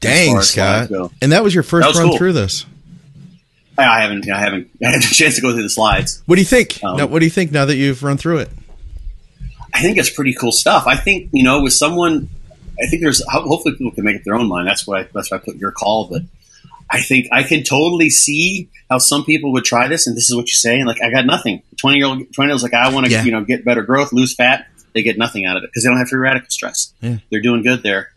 Dang, 0.00 0.40
Scott. 0.42 0.90
And 1.22 1.32
that 1.32 1.44
was 1.44 1.54
your 1.54 1.62
first 1.62 1.86
was 1.86 1.98
run 1.98 2.08
cool. 2.08 2.18
through 2.18 2.32
this. 2.32 2.66
I 3.78 4.02
haven't. 4.02 4.28
I 4.32 4.40
haven't 4.40 4.70
had 4.82 4.96
a 4.96 5.00
chance 5.00 5.36
to 5.36 5.40
go 5.40 5.52
through 5.52 5.62
the 5.62 5.70
slides. 5.70 6.22
What 6.26 6.34
do 6.34 6.40
you 6.40 6.46
think? 6.46 6.82
Um, 6.82 6.96
now, 6.96 7.06
what 7.06 7.20
do 7.20 7.24
you 7.24 7.30
think 7.30 7.52
now 7.52 7.64
that 7.66 7.76
you've 7.76 8.02
run 8.02 8.16
through 8.16 8.38
it? 8.38 8.50
I 9.72 9.80
think 9.80 9.96
it's 9.96 10.10
pretty 10.10 10.34
cool 10.34 10.52
stuff. 10.52 10.88
I 10.88 10.96
think 10.96 11.30
you 11.32 11.44
know, 11.44 11.62
with 11.62 11.72
someone 11.72 12.28
I 12.82 12.86
think 12.86 13.02
there's 13.02 13.22
hopefully 13.28 13.76
people 13.76 13.92
can 13.92 14.04
make 14.04 14.16
up 14.16 14.22
their 14.24 14.34
own 14.34 14.48
mind. 14.48 14.66
That's 14.66 14.86
why 14.86 15.02
I, 15.02 15.08
that's 15.14 15.30
why 15.30 15.36
I 15.36 15.40
put 15.40 15.56
your 15.56 15.70
call. 15.70 16.08
But 16.10 16.22
I 16.90 17.00
think 17.00 17.28
I 17.30 17.44
can 17.44 17.62
totally 17.62 18.10
see 18.10 18.68
how 18.90 18.98
some 18.98 19.24
people 19.24 19.52
would 19.52 19.64
try 19.64 19.86
this, 19.86 20.08
and 20.08 20.16
this 20.16 20.28
is 20.28 20.36
what 20.36 20.48
you 20.48 20.54
say, 20.54 20.78
and 20.78 20.86
like 20.86 21.00
I 21.00 21.10
got 21.10 21.26
nothing. 21.26 21.62
Twenty 21.76 21.98
year 21.98 22.06
old 22.06 22.32
twenty 22.32 22.48
year 22.48 22.54
olds 22.54 22.64
like 22.64 22.74
I 22.74 22.92
want 22.92 23.06
to 23.06 23.12
yeah. 23.12 23.22
you 23.22 23.30
know 23.30 23.44
get 23.44 23.64
better 23.64 23.82
growth, 23.82 24.12
lose 24.12 24.34
fat. 24.34 24.66
They 24.94 25.02
get 25.02 25.18
nothing 25.18 25.44
out 25.44 25.56
of 25.56 25.64
it 25.64 25.70
because 25.70 25.82
they 25.82 25.90
don't 25.90 25.98
have 25.98 26.08
free 26.08 26.20
radical 26.20 26.48
stress. 26.50 26.92
Yeah. 27.00 27.18
They're 27.30 27.42
doing 27.42 27.62
good 27.62 27.82
there, 27.82 28.12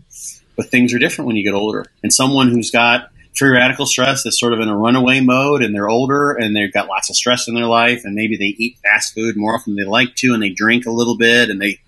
but 0.56 0.70
things 0.70 0.94
are 0.94 1.00
different 1.00 1.28
when 1.28 1.36
you 1.36 1.44
get 1.44 1.54
older. 1.54 1.86
And 2.04 2.14
someone 2.14 2.50
who's 2.50 2.72
got 2.72 3.10
free 3.36 3.50
radical 3.50 3.86
stress 3.86 4.24
that's 4.24 4.40
sort 4.40 4.54
of 4.54 4.60
in 4.60 4.68
a 4.68 4.78
runaway 4.78 5.20
mode 5.20 5.62
and 5.62 5.74
they're 5.74 5.90
older 5.90 6.32
and 6.32 6.56
they've 6.56 6.74
got 6.74 6.88
lots 6.88 7.10
of 7.10 7.16
stress 7.16 7.48
in 7.48 7.54
their 7.54 7.66
life 7.66 8.04
and 8.04 8.16
maybe 8.16 8.36
they 8.36 8.56
eat 8.58 8.78
fast 8.84 9.14
food 9.14 9.36
more 9.38 9.56
often 9.56 9.76
than 9.76 9.86
they 9.86 9.90
like 9.90 10.16
to 10.16 10.34
and 10.34 10.42
they 10.42 10.50
drink 10.50 10.86
a 10.86 10.92
little 10.92 11.18
bit 11.18 11.50
and 11.50 11.62
they 11.62 11.80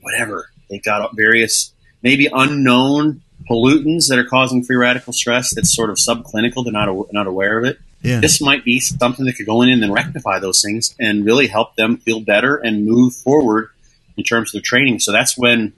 whatever 0.00 0.48
they've 0.70 0.82
got 0.82 1.14
various 1.14 1.72
maybe 2.02 2.28
unknown 2.32 3.20
pollutants 3.48 4.08
that 4.08 4.18
are 4.18 4.24
causing 4.24 4.62
free 4.64 4.76
radical 4.76 5.12
stress 5.12 5.54
that's 5.54 5.74
sort 5.74 5.90
of 5.90 5.96
subclinical. 5.96 6.64
They're 6.64 6.72
not, 6.72 7.12
not 7.12 7.26
aware 7.26 7.58
of 7.58 7.64
it. 7.64 7.78
Yeah. 8.02 8.20
This 8.20 8.40
might 8.40 8.64
be 8.64 8.78
something 8.80 9.24
that 9.26 9.36
could 9.36 9.46
go 9.46 9.62
in 9.62 9.70
and 9.70 9.82
then 9.82 9.92
rectify 9.92 10.38
those 10.38 10.62
things 10.62 10.94
and 11.00 11.24
really 11.24 11.48
help 11.48 11.74
them 11.76 11.96
feel 11.96 12.20
better 12.20 12.56
and 12.56 12.86
move 12.86 13.14
forward 13.14 13.70
in 14.18 14.24
terms 14.24 14.50
of 14.50 14.52
their 14.54 14.62
training. 14.62 14.98
So 14.98 15.12
that's 15.12 15.38
when 15.38 15.72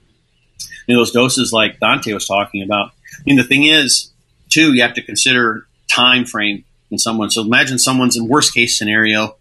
you 0.87 0.95
know, 0.95 1.01
those 1.01 1.11
doses 1.11 1.53
like 1.53 1.79
Dante 1.79 2.13
was 2.13 2.27
talking 2.27 2.63
about. 2.63 2.91
I 3.13 3.21
mean, 3.25 3.37
the 3.37 3.43
thing 3.43 3.63
is, 3.63 4.11
too, 4.49 4.73
you 4.73 4.81
have 4.81 4.95
to 4.95 5.01
consider 5.01 5.65
time 5.87 6.25
frame 6.25 6.65
in 6.89 6.97
someone. 6.97 7.29
So 7.29 7.41
imagine 7.41 7.79
someone's 7.79 8.17
in 8.17 8.27
worst 8.27 8.53
case 8.53 8.77
scenario 8.77 9.37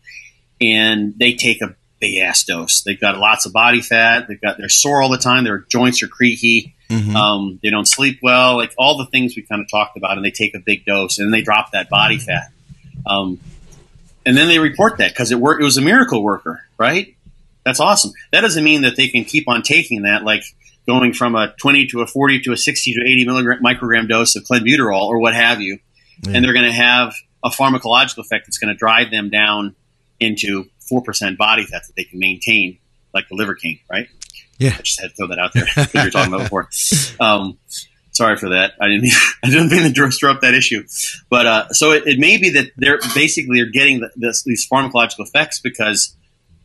and 0.60 1.14
they 1.18 1.32
take 1.32 1.62
a 1.62 1.74
big 1.98 2.18
ass 2.18 2.44
dose. 2.44 2.82
They've 2.82 3.00
got 3.00 3.18
lots 3.18 3.46
of 3.46 3.52
body 3.52 3.80
fat. 3.80 4.26
They've 4.28 4.40
got 4.40 4.58
they're 4.58 4.68
sore 4.68 5.02
all 5.02 5.10
the 5.10 5.18
time. 5.18 5.44
Their 5.44 5.58
joints 5.58 6.02
are 6.02 6.08
creaky. 6.08 6.74
Mm-hmm. 6.88 7.16
Um, 7.16 7.60
they 7.62 7.70
don't 7.70 7.86
sleep 7.86 8.20
well. 8.22 8.56
Like 8.56 8.72
all 8.78 8.98
the 8.98 9.06
things 9.06 9.36
we 9.36 9.42
kind 9.42 9.62
of 9.62 9.70
talked 9.70 9.96
about, 9.96 10.16
and 10.16 10.24
they 10.24 10.30
take 10.30 10.54
a 10.54 10.60
big 10.60 10.84
dose 10.84 11.18
and 11.18 11.32
they 11.32 11.42
drop 11.42 11.72
that 11.72 11.88
body 11.88 12.16
mm-hmm. 12.16 12.26
fat. 12.26 12.50
Um, 13.06 13.40
and 14.26 14.36
then 14.36 14.48
they 14.48 14.58
report 14.58 14.98
that 14.98 15.12
because 15.12 15.32
it 15.32 15.38
worked. 15.38 15.62
It 15.62 15.64
was 15.64 15.76
a 15.76 15.82
miracle 15.82 16.22
worker, 16.22 16.62
right? 16.78 17.16
That's 17.64 17.80
awesome. 17.80 18.12
That 18.32 18.40
doesn't 18.40 18.64
mean 18.64 18.82
that 18.82 18.96
they 18.96 19.08
can 19.08 19.24
keep 19.24 19.48
on 19.48 19.62
taking 19.62 20.02
that, 20.02 20.24
like 20.24 20.42
going 20.88 21.12
from 21.12 21.34
a 21.34 21.54
20 21.60 21.86
to 21.88 22.00
a 22.00 22.06
40 22.06 22.40
to 22.40 22.52
a 22.52 22.56
60 22.56 22.94
to 22.94 23.00
80 23.02 23.24
milligram 23.26 23.62
microgram 23.62 24.08
dose 24.08 24.36
of 24.36 24.44
clenbuterol 24.44 25.02
or 25.02 25.18
what 25.18 25.34
have 25.34 25.60
you, 25.60 25.78
yeah. 26.22 26.32
and 26.34 26.44
they're 26.44 26.54
going 26.54 26.66
to 26.66 26.72
have 26.72 27.14
a 27.44 27.50
pharmacological 27.50 28.18
effect 28.18 28.46
that's 28.46 28.58
going 28.58 28.72
to 28.72 28.78
drive 28.78 29.10
them 29.10 29.30
down 29.30 29.74
into 30.18 30.66
4% 30.90 31.36
body 31.36 31.64
fat 31.64 31.82
that 31.86 31.96
they 31.96 32.04
can 32.04 32.18
maintain, 32.18 32.78
like 33.14 33.28
the 33.28 33.34
liver 33.34 33.54
king, 33.54 33.80
right? 33.90 34.08
Yeah. 34.58 34.74
I 34.78 34.82
just 34.82 35.00
had 35.00 35.10
to 35.10 35.16
throw 35.16 35.26
that 35.28 35.38
out 35.38 35.52
there 35.54 35.64
because 35.64 35.94
you 35.94 36.02
were 36.02 36.10
talking 36.10 36.32
about 36.32 36.44
before. 36.44 36.68
Um, 37.20 37.58
sorry 38.12 38.38
for 38.38 38.48
that. 38.50 38.72
I 38.80 38.88
didn't 38.88 39.02
mean, 39.02 39.12
I 39.44 39.50
didn't 39.50 39.70
mean 39.70 39.92
to 39.92 40.10
stir 40.10 40.30
up 40.30 40.40
that 40.40 40.54
issue. 40.54 40.84
But 41.28 41.46
uh, 41.46 41.68
so 41.70 41.92
it, 41.92 42.06
it, 42.06 42.18
may 42.18 42.38
be 42.38 42.50
that 42.50 42.70
they're 42.78 42.98
basically 43.14 43.60
are 43.60 43.66
getting 43.66 44.00
the, 44.00 44.10
this, 44.16 44.42
these 44.42 44.66
pharmacological 44.66 45.20
effects 45.20 45.60
because 45.60 46.16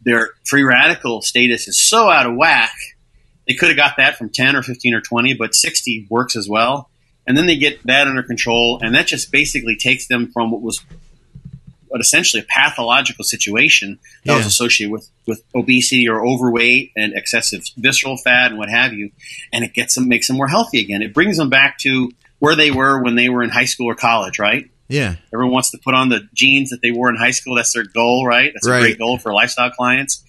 their 0.05 0.29
free 0.45 0.63
radical 0.63 1.21
status 1.21 1.67
is 1.67 1.81
so 1.81 2.09
out 2.09 2.25
of 2.25 2.35
whack. 2.37 2.75
They 3.47 3.55
could 3.55 3.69
have 3.69 3.77
got 3.77 3.97
that 3.97 4.17
from 4.17 4.29
10 4.29 4.55
or 4.55 4.63
15 4.63 4.93
or 4.93 5.01
20, 5.01 5.33
but 5.33 5.53
60 5.53 6.07
works 6.09 6.35
as 6.35 6.47
well. 6.47 6.89
And 7.27 7.37
then 7.37 7.47
they 7.47 7.57
get 7.57 7.83
that 7.85 8.07
under 8.07 8.23
control, 8.23 8.79
and 8.81 8.95
that 8.95 9.07
just 9.07 9.31
basically 9.31 9.75
takes 9.75 10.07
them 10.07 10.31
from 10.31 10.51
what 10.51 10.61
was 10.61 10.79
but 11.95 12.01
essentially 12.01 12.41
a 12.41 12.45
pathological 12.49 13.23
situation 13.23 13.99
that 14.25 14.33
yeah. 14.33 14.37
was 14.37 14.45
associated 14.45 14.91
with, 14.91 15.09
with 15.25 15.41
obesity 15.55 16.09
or 16.09 16.25
overweight 16.25 16.91
and 16.97 17.13
excessive 17.13 17.63
visceral 17.77 18.17
fat 18.17 18.47
and 18.47 18.57
what 18.57 18.69
have 18.69 18.91
you. 18.91 19.11
And 19.53 19.63
it 19.63 19.73
gets 19.73 19.95
them, 19.95 20.09
makes 20.09 20.27
them 20.27 20.35
more 20.35 20.49
healthy 20.49 20.81
again. 20.81 21.01
It 21.01 21.13
brings 21.13 21.37
them 21.37 21.49
back 21.49 21.77
to 21.79 22.11
where 22.39 22.57
they 22.57 22.69
were 22.69 23.01
when 23.01 23.15
they 23.15 23.29
were 23.29 23.43
in 23.43 23.49
high 23.49 23.63
school 23.63 23.89
or 23.89 23.95
college, 23.95 24.39
right? 24.39 24.69
Yeah. 24.87 25.15
Everyone 25.33 25.53
wants 25.53 25.71
to 25.71 25.77
put 25.77 25.95
on 25.95 26.09
the 26.09 26.27
jeans 26.33 26.69
that 26.69 26.81
they 26.81 26.91
wore 26.91 27.09
in 27.09 27.15
high 27.15 27.31
school. 27.31 27.55
That's 27.55 27.73
their 27.73 27.83
goal, 27.85 28.25
right? 28.25 28.51
That's 28.53 28.67
right. 28.67 28.77
a 28.77 28.81
great 28.81 28.99
goal 28.99 29.17
for 29.17 29.33
lifestyle 29.33 29.71
clients. 29.71 30.23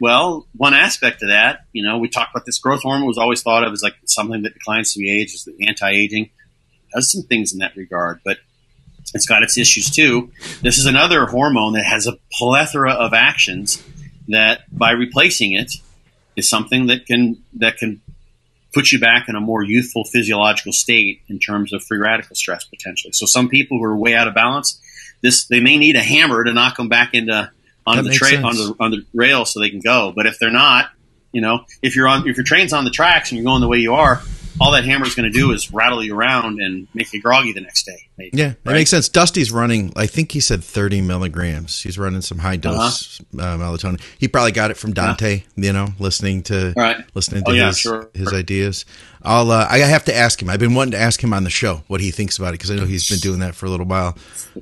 Well, 0.00 0.46
one 0.56 0.74
aspect 0.74 1.22
of 1.22 1.28
that, 1.28 1.64
you 1.72 1.84
know, 1.84 1.98
we 1.98 2.08
talked 2.08 2.32
about 2.34 2.46
this 2.46 2.58
growth 2.58 2.82
hormone 2.82 3.06
was 3.06 3.18
always 3.18 3.42
thought 3.42 3.64
of 3.64 3.72
as 3.72 3.82
like 3.82 3.96
something 4.04 4.42
that 4.42 4.54
declines 4.54 4.92
to 4.94 5.00
the 5.00 5.10
age, 5.10 5.34
is 5.34 5.44
the 5.44 5.66
anti-aging. 5.66 6.30
Does 6.94 7.12
some 7.12 7.22
things 7.22 7.52
in 7.52 7.58
that 7.58 7.76
regard, 7.76 8.20
but 8.24 8.38
it's 9.14 9.26
got 9.26 9.42
its 9.42 9.58
issues 9.58 9.90
too. 9.90 10.30
This 10.62 10.78
is 10.78 10.86
another 10.86 11.26
hormone 11.26 11.74
that 11.74 11.84
has 11.84 12.06
a 12.06 12.18
plethora 12.32 12.92
of 12.92 13.12
actions 13.12 13.82
that 14.28 14.60
by 14.70 14.92
replacing 14.92 15.54
it 15.54 15.72
is 16.36 16.48
something 16.48 16.86
that 16.86 17.06
can 17.06 17.42
that 17.54 17.78
can 17.78 18.00
put 18.72 18.92
you 18.92 19.00
back 19.00 19.28
in 19.28 19.34
a 19.34 19.40
more 19.40 19.62
youthful 19.62 20.04
physiological 20.04 20.72
state 20.72 21.22
in 21.28 21.38
terms 21.38 21.72
of 21.72 21.82
free 21.82 21.98
radical 21.98 22.36
stress 22.36 22.64
potentially. 22.64 23.12
So 23.12 23.26
some 23.26 23.48
people 23.48 23.78
who 23.78 23.84
are 23.84 23.96
way 23.96 24.14
out 24.14 24.28
of 24.28 24.34
balance, 24.34 24.80
this 25.22 25.46
they 25.46 25.60
may 25.60 25.76
need 25.76 25.96
a 25.96 26.02
hammer 26.02 26.44
to 26.44 26.52
knock 26.52 26.76
them 26.76 26.88
back 26.88 27.14
into 27.14 27.50
onto 27.86 28.02
That 28.02 28.10
the 28.10 28.14
train 28.14 28.44
on 28.44 28.54
the 28.54 28.74
on 28.78 28.90
the 28.90 29.04
rail 29.14 29.44
so 29.44 29.60
they 29.60 29.70
can 29.70 29.80
go. 29.80 30.12
But 30.14 30.26
if 30.26 30.38
they're 30.38 30.50
not, 30.50 30.90
you 31.32 31.40
know, 31.40 31.64
if 31.82 31.96
you're 31.96 32.08
on 32.08 32.28
if 32.28 32.36
your 32.36 32.44
train's 32.44 32.72
on 32.72 32.84
the 32.84 32.90
tracks 32.90 33.30
and 33.30 33.38
you're 33.38 33.46
going 33.46 33.60
the 33.60 33.68
way 33.68 33.78
you 33.78 33.94
are, 33.94 34.22
all 34.60 34.72
that 34.72 34.84
hammer 34.84 35.06
is 35.06 35.14
going 35.14 35.30
to 35.30 35.36
do 35.38 35.52
is 35.52 35.72
rattle 35.72 36.02
you 36.02 36.16
around 36.16 36.60
and 36.60 36.88
make 36.94 37.12
you 37.12 37.20
groggy 37.22 37.52
the 37.52 37.60
next 37.60 37.84
day. 37.86 38.08
Maybe, 38.16 38.30
Yeah, 38.36 38.48
that 38.48 38.56
right? 38.64 38.74
makes 38.74 38.90
sense. 38.90 39.08
Dusty's 39.08 39.52
running, 39.52 39.92
I 39.96 40.06
think 40.06 40.32
he 40.32 40.40
said 40.40 40.64
30 40.64 41.00
milligrams. 41.02 41.82
He's 41.82 41.98
running 41.98 42.20
some 42.22 42.38
high 42.38 42.54
Uh-huh. 42.64 42.74
dose 42.74 43.20
uh 43.38 43.56
melatonin. 43.56 44.00
He 44.18 44.26
probably 44.28 44.52
got 44.52 44.70
it 44.70 44.76
from 44.76 44.92
Dante, 44.92 45.42
you 45.56 45.72
know, 45.72 45.88
listening 45.98 46.42
to 46.44 46.72
Right. 46.76 46.96
listening 47.14 47.44
to 47.44 47.50
Oh, 47.50 47.54
yeah, 47.54 47.66
his, 47.68 47.78
sure. 47.78 48.10
his 48.14 48.32
ideas. 48.32 48.84
I'll 49.22 49.50
uh, 49.50 49.66
I 49.68 49.78
have 49.78 50.04
to 50.06 50.14
ask 50.16 50.40
him. 50.42 50.48
I've 50.50 50.60
been 50.60 50.74
wanting 50.74 50.92
to 50.92 50.98
ask 50.98 51.22
him 51.22 51.32
on 51.32 51.44
the 51.44 51.50
show 51.50 51.82
what 51.88 52.00
he 52.00 52.10
thinks 52.10 52.38
about 52.38 52.48
it 52.50 52.52
because 52.52 52.70
I 52.70 52.76
know 52.76 52.86
he's 52.86 53.08
been 53.08 53.18
doing 53.18 53.40
that 53.40 53.54
for 53.54 53.66
a 53.66 53.70
little 53.70 53.86
while. 53.86 54.16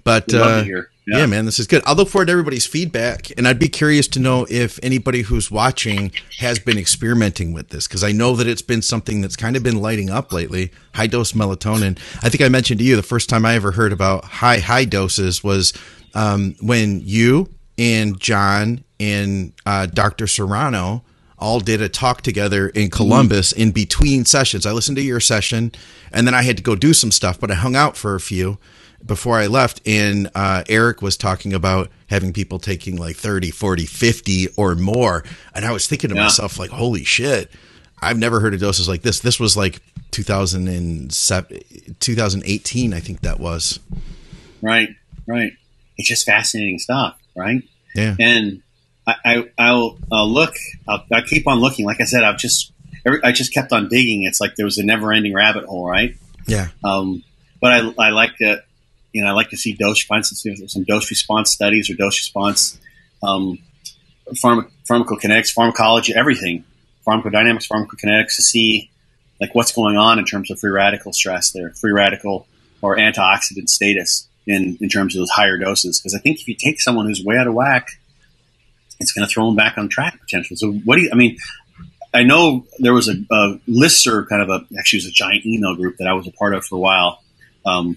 But 0.04 0.32
uh. 0.34 0.64
Yeah. 1.06 1.18
Yeah. 1.18 1.26
man, 1.26 1.44
this 1.44 1.58
is 1.58 1.66
good. 1.66 1.82
I'll 1.86 1.94
look 1.94 2.08
forward 2.08 2.26
to 2.26 2.32
everybody's 2.32 2.66
feedback, 2.66 3.30
and 3.38 3.46
I'd 3.46 3.58
be 3.58 3.68
curious 3.68 4.08
to 4.08 4.18
know 4.18 4.46
if 4.50 4.80
anybody 4.82 5.22
who's 5.22 5.50
watching 5.50 6.10
has 6.38 6.58
been 6.58 6.78
experimenting 6.78 7.52
with 7.52 7.68
this 7.68 7.86
because 7.86 8.02
I 8.02 8.12
know 8.12 8.34
that 8.36 8.48
it's 8.48 8.62
been 8.62 8.82
something 8.82 9.20
that's 9.20 9.36
kind 9.36 9.56
of 9.56 9.62
been 9.62 9.80
lighting 9.80 10.10
up 10.10 10.32
lately. 10.32 10.72
High 10.94 11.06
dose 11.06 11.32
melatonin. 11.32 11.98
I 12.22 12.28
think 12.28 12.42
I 12.42 12.48
mentioned 12.48 12.80
to 12.80 12.84
you 12.84 12.96
the 12.96 13.02
first 13.02 13.28
time 13.28 13.46
I 13.46 13.54
ever 13.54 13.72
heard 13.72 13.92
about 13.92 14.24
high 14.24 14.58
high 14.58 14.84
doses 14.84 15.44
was 15.44 15.72
um, 16.14 16.56
when 16.60 17.00
you 17.04 17.50
and 17.78 18.18
John 18.18 18.82
and 18.98 19.52
uh, 19.64 19.86
Dr. 19.86 20.26
Serrano 20.26 21.04
all 21.38 21.60
did 21.60 21.82
a 21.82 21.88
talk 21.88 22.22
together 22.22 22.68
in 22.70 22.90
Columbus 22.90 23.52
in 23.52 23.70
between 23.70 24.24
sessions. 24.24 24.64
I 24.64 24.72
listened 24.72 24.96
to 24.96 25.02
your 25.02 25.20
session, 25.20 25.70
and 26.10 26.26
then 26.26 26.34
I 26.34 26.42
had 26.42 26.56
to 26.56 26.62
go 26.62 26.74
do 26.74 26.94
some 26.94 27.12
stuff, 27.12 27.38
but 27.38 27.50
I 27.50 27.54
hung 27.54 27.76
out 27.76 27.96
for 27.96 28.14
a 28.14 28.20
few 28.20 28.58
before 29.04 29.38
I 29.38 29.46
left. 29.46 29.80
And 29.86 30.30
uh, 30.34 30.64
Eric 30.68 31.02
was 31.02 31.16
talking 31.16 31.52
about 31.52 31.90
having 32.08 32.32
people 32.32 32.58
taking 32.58 32.96
like 32.96 33.16
30, 33.16 33.50
40, 33.50 33.86
50 33.86 34.48
or 34.56 34.74
more. 34.74 35.24
And 35.54 35.64
I 35.64 35.72
was 35.72 35.86
thinking 35.86 36.10
to 36.10 36.16
Yeah. 36.16 36.22
myself, 36.24 36.58
like, 36.58 36.70
holy 36.70 37.04
shit. 37.04 37.50
I've 38.02 38.18
never 38.18 38.40
heard 38.40 38.54
of 38.54 38.60
doses 38.60 38.88
like 38.88 39.02
this. 39.02 39.20
This 39.20 39.40
was 39.40 39.56
like 39.56 39.80
2007, 40.10 41.60
2018, 42.00 42.92
I 42.94 43.00
think 43.00 43.20
that 43.22 43.40
was. 43.40 43.80
Right, 44.62 44.90
right. 45.26 45.52
It's 45.96 46.08
just 46.08 46.26
fascinating 46.26 46.78
stuff, 46.78 47.18
right? 47.36 47.62
Yeah. 47.94 48.16
And 48.18 48.62
I, 49.06 49.14
I 49.24 49.44
I'll, 49.58 49.98
I'll 50.12 50.28
look. 50.30 50.54
I'll, 50.88 51.04
I 51.12 51.22
keep 51.22 51.46
on 51.46 51.58
looking. 51.58 51.86
Like 51.86 52.00
I 52.00 52.04
said, 52.04 52.22
I've 52.24 52.38
just 52.38 52.72
I 53.22 53.30
just 53.32 53.54
kept 53.54 53.72
on 53.72 53.88
digging. 53.88 54.24
It's 54.24 54.40
like 54.40 54.56
there 54.56 54.66
was 54.66 54.78
a 54.78 54.84
never-ending 54.84 55.32
rabbit 55.32 55.64
hole, 55.64 55.88
right? 55.88 56.16
Yeah. 56.46 56.68
Um, 56.84 57.22
but 57.60 57.72
I, 57.72 58.06
I 58.06 58.10
like 58.10 58.36
to, 58.38 58.62
you 59.16 59.24
know, 59.24 59.30
I 59.30 59.32
like 59.32 59.48
to 59.48 59.56
see 59.56 59.72
dose, 59.72 60.02
find 60.02 60.26
some, 60.26 60.68
some 60.68 60.84
dose 60.84 61.08
response 61.08 61.50
studies 61.50 61.88
or 61.88 61.94
dose 61.94 62.18
response, 62.18 62.78
um, 63.22 63.58
pharma, 64.34 64.70
pharmacokinetics, 64.86 65.52
pharmacology, 65.52 66.14
everything, 66.14 66.64
pharmacodynamics, 67.06 67.66
pharmacokinetics 67.66 68.36
to 68.36 68.42
see 68.42 68.90
like 69.40 69.54
what's 69.54 69.72
going 69.72 69.96
on 69.96 70.18
in 70.18 70.26
terms 70.26 70.50
of 70.50 70.60
free 70.60 70.70
radical 70.70 71.14
stress 71.14 71.50
there, 71.52 71.70
free 71.70 71.92
radical 71.92 72.46
or 72.82 72.98
antioxidant 72.98 73.70
status 73.70 74.28
in, 74.46 74.76
in 74.82 74.90
terms 74.90 75.16
of 75.16 75.20
those 75.20 75.30
higher 75.30 75.56
doses. 75.56 75.98
Because 75.98 76.14
I 76.14 76.18
think 76.18 76.38
if 76.38 76.46
you 76.46 76.54
take 76.54 76.78
someone 76.78 77.06
who's 77.06 77.24
way 77.24 77.38
out 77.38 77.46
of 77.46 77.54
whack, 77.54 77.88
it's 79.00 79.12
going 79.12 79.26
to 79.26 79.32
throw 79.32 79.46
them 79.46 79.56
back 79.56 79.78
on 79.78 79.88
track 79.88 80.20
potentially. 80.20 80.56
So 80.56 80.72
what 80.72 80.96
do 80.96 81.02
you, 81.04 81.10
I 81.10 81.16
mean, 81.16 81.38
I 82.12 82.22
know 82.22 82.66
there 82.80 82.92
was 82.92 83.08
a, 83.08 83.14
a 83.30 83.60
listserv 83.66 84.28
kind 84.28 84.42
of 84.42 84.50
a, 84.50 84.66
actually 84.78 84.98
it 84.98 85.04
was 85.04 85.12
a 85.12 85.12
giant 85.12 85.46
email 85.46 85.74
group 85.74 85.96
that 86.00 86.06
I 86.06 86.12
was 86.12 86.26
a 86.26 86.32
part 86.32 86.54
of 86.54 86.66
for 86.66 86.76
a 86.76 86.80
while. 86.80 87.22
Um, 87.64 87.96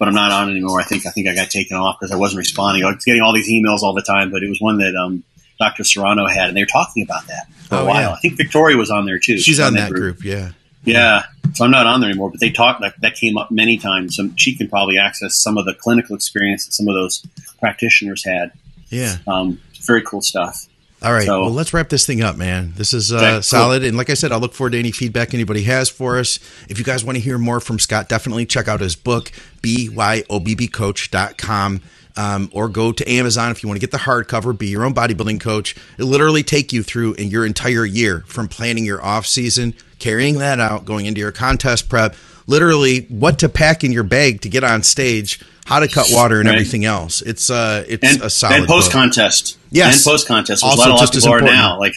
but 0.00 0.08
I'm 0.08 0.14
not 0.14 0.32
on 0.32 0.50
anymore. 0.50 0.80
I 0.80 0.84
think, 0.84 1.06
I 1.06 1.10
think 1.10 1.28
I 1.28 1.34
got 1.36 1.50
taken 1.50 1.76
off 1.76 1.98
because 2.00 2.10
I 2.10 2.16
wasn't 2.16 2.38
responding. 2.38 2.82
I 2.82 2.86
was 2.92 3.04
getting 3.04 3.20
all 3.22 3.32
these 3.34 3.48
emails 3.48 3.82
all 3.82 3.94
the 3.94 4.02
time, 4.02 4.30
but 4.32 4.42
it 4.42 4.48
was 4.48 4.60
one 4.60 4.78
that, 4.78 4.96
um, 4.96 5.22
Dr. 5.60 5.84
Serrano 5.84 6.26
had, 6.26 6.48
and 6.48 6.56
they 6.56 6.62
were 6.62 6.66
talking 6.66 7.02
about 7.04 7.26
that 7.26 7.46
for 7.68 7.76
Oh, 7.76 7.82
a 7.82 7.84
while. 7.84 8.00
yeah. 8.00 8.12
I 8.14 8.18
think 8.20 8.36
Victoria 8.38 8.76
was 8.78 8.90
on 8.90 9.04
there 9.04 9.18
too. 9.18 9.38
She's 9.38 9.60
on 9.60 9.74
that 9.74 9.92
group. 9.92 10.24
Yeah. 10.24 10.52
Yeah, 10.82 11.24
so 11.52 11.66
I'm 11.66 11.70
not 11.70 11.86
on 11.86 12.00
there 12.00 12.08
anymore, 12.08 12.30
but 12.30 12.40
they 12.40 12.48
talked 12.48 12.80
that 12.80 12.94
that 13.02 13.14
came 13.14 13.36
up 13.36 13.50
many 13.50 13.76
times. 13.76 14.16
So 14.16 14.30
she 14.36 14.56
can 14.56 14.66
probably 14.70 14.96
access 14.96 15.36
some 15.36 15.58
of 15.58 15.66
the 15.66 15.74
clinical 15.74 16.16
experience 16.16 16.64
that 16.64 16.72
some 16.72 16.88
of 16.88 16.94
those 16.94 17.22
practitioners 17.58 18.24
had. 18.24 18.52
Yeah. 18.88 19.18
Um, 19.26 19.60
very 19.82 20.00
cool 20.00 20.22
stuff. 20.22 20.66
All 21.02 21.12
right. 21.12 21.26
So- 21.26 21.42
well, 21.42 21.50
let's 21.50 21.72
wrap 21.72 21.88
this 21.88 22.04
thing 22.06 22.22
up, 22.22 22.36
man. 22.36 22.72
This 22.76 22.92
is 22.92 23.12
uh, 23.12 23.34
cool. 23.34 23.42
solid. 23.42 23.84
And 23.84 23.96
like 23.96 24.10
I 24.10 24.14
said, 24.14 24.32
I'll 24.32 24.40
look 24.40 24.52
forward 24.52 24.72
to 24.72 24.78
any 24.78 24.90
feedback 24.92 25.32
anybody 25.32 25.62
has 25.62 25.88
for 25.88 26.18
us. 26.18 26.38
If 26.68 26.78
you 26.78 26.84
guys 26.84 27.04
want 27.04 27.16
to 27.16 27.22
hear 27.22 27.38
more 27.38 27.60
from 27.60 27.78
Scott, 27.78 28.08
definitely 28.08 28.44
check 28.46 28.66
out 28.68 28.80
his 28.80 28.96
book, 28.96 29.30
byobbcoach.com. 29.62 31.80
Um, 32.16 32.50
or 32.52 32.68
go 32.68 32.90
to 32.90 33.08
Amazon 33.08 33.52
if 33.52 33.62
you 33.62 33.68
want 33.68 33.80
to 33.80 33.86
get 33.86 33.92
the 33.92 33.98
hardcover, 33.98 34.58
be 34.58 34.66
your 34.66 34.84
own 34.84 34.92
bodybuilding 34.92 35.40
coach. 35.40 35.76
It 35.96 36.02
literally 36.04 36.42
take 36.42 36.72
you 36.72 36.82
through 36.82 37.14
in 37.14 37.28
your 37.28 37.46
entire 37.46 37.84
year 37.86 38.24
from 38.26 38.48
planning 38.48 38.84
your 38.84 39.00
off 39.02 39.26
season, 39.26 39.74
carrying 40.00 40.38
that 40.38 40.58
out, 40.58 40.84
going 40.84 41.06
into 41.06 41.20
your 41.20 41.30
contest 41.30 41.88
prep, 41.88 42.16
literally 42.48 43.06
what 43.08 43.38
to 43.38 43.48
pack 43.48 43.84
in 43.84 43.92
your 43.92 44.02
bag 44.02 44.40
to 44.40 44.48
get 44.48 44.64
on 44.64 44.82
stage, 44.82 45.40
how 45.70 45.80
to 45.80 45.88
cut 45.88 46.06
water 46.10 46.40
and 46.40 46.48
Right. 46.48 46.56
everything 46.56 46.84
else. 46.84 47.22
It's 47.22 47.48
uh 47.48 47.84
it's 47.88 48.04
And, 48.04 48.22
a 48.22 48.28
solid 48.28 48.58
and 48.58 48.66
post 48.68 48.90
contest. 48.92 49.56
Yes. 49.70 50.04
And 50.04 50.12
post 50.12 50.26
contest. 50.28 50.62
Also 50.62 50.76
a 50.76 50.80
lot, 50.80 50.90
lot 50.90 51.00
just 51.00 51.14
of 51.14 51.18
as 51.18 51.24
important. 51.24 51.52
now. 51.52 51.78
Like, 51.78 51.94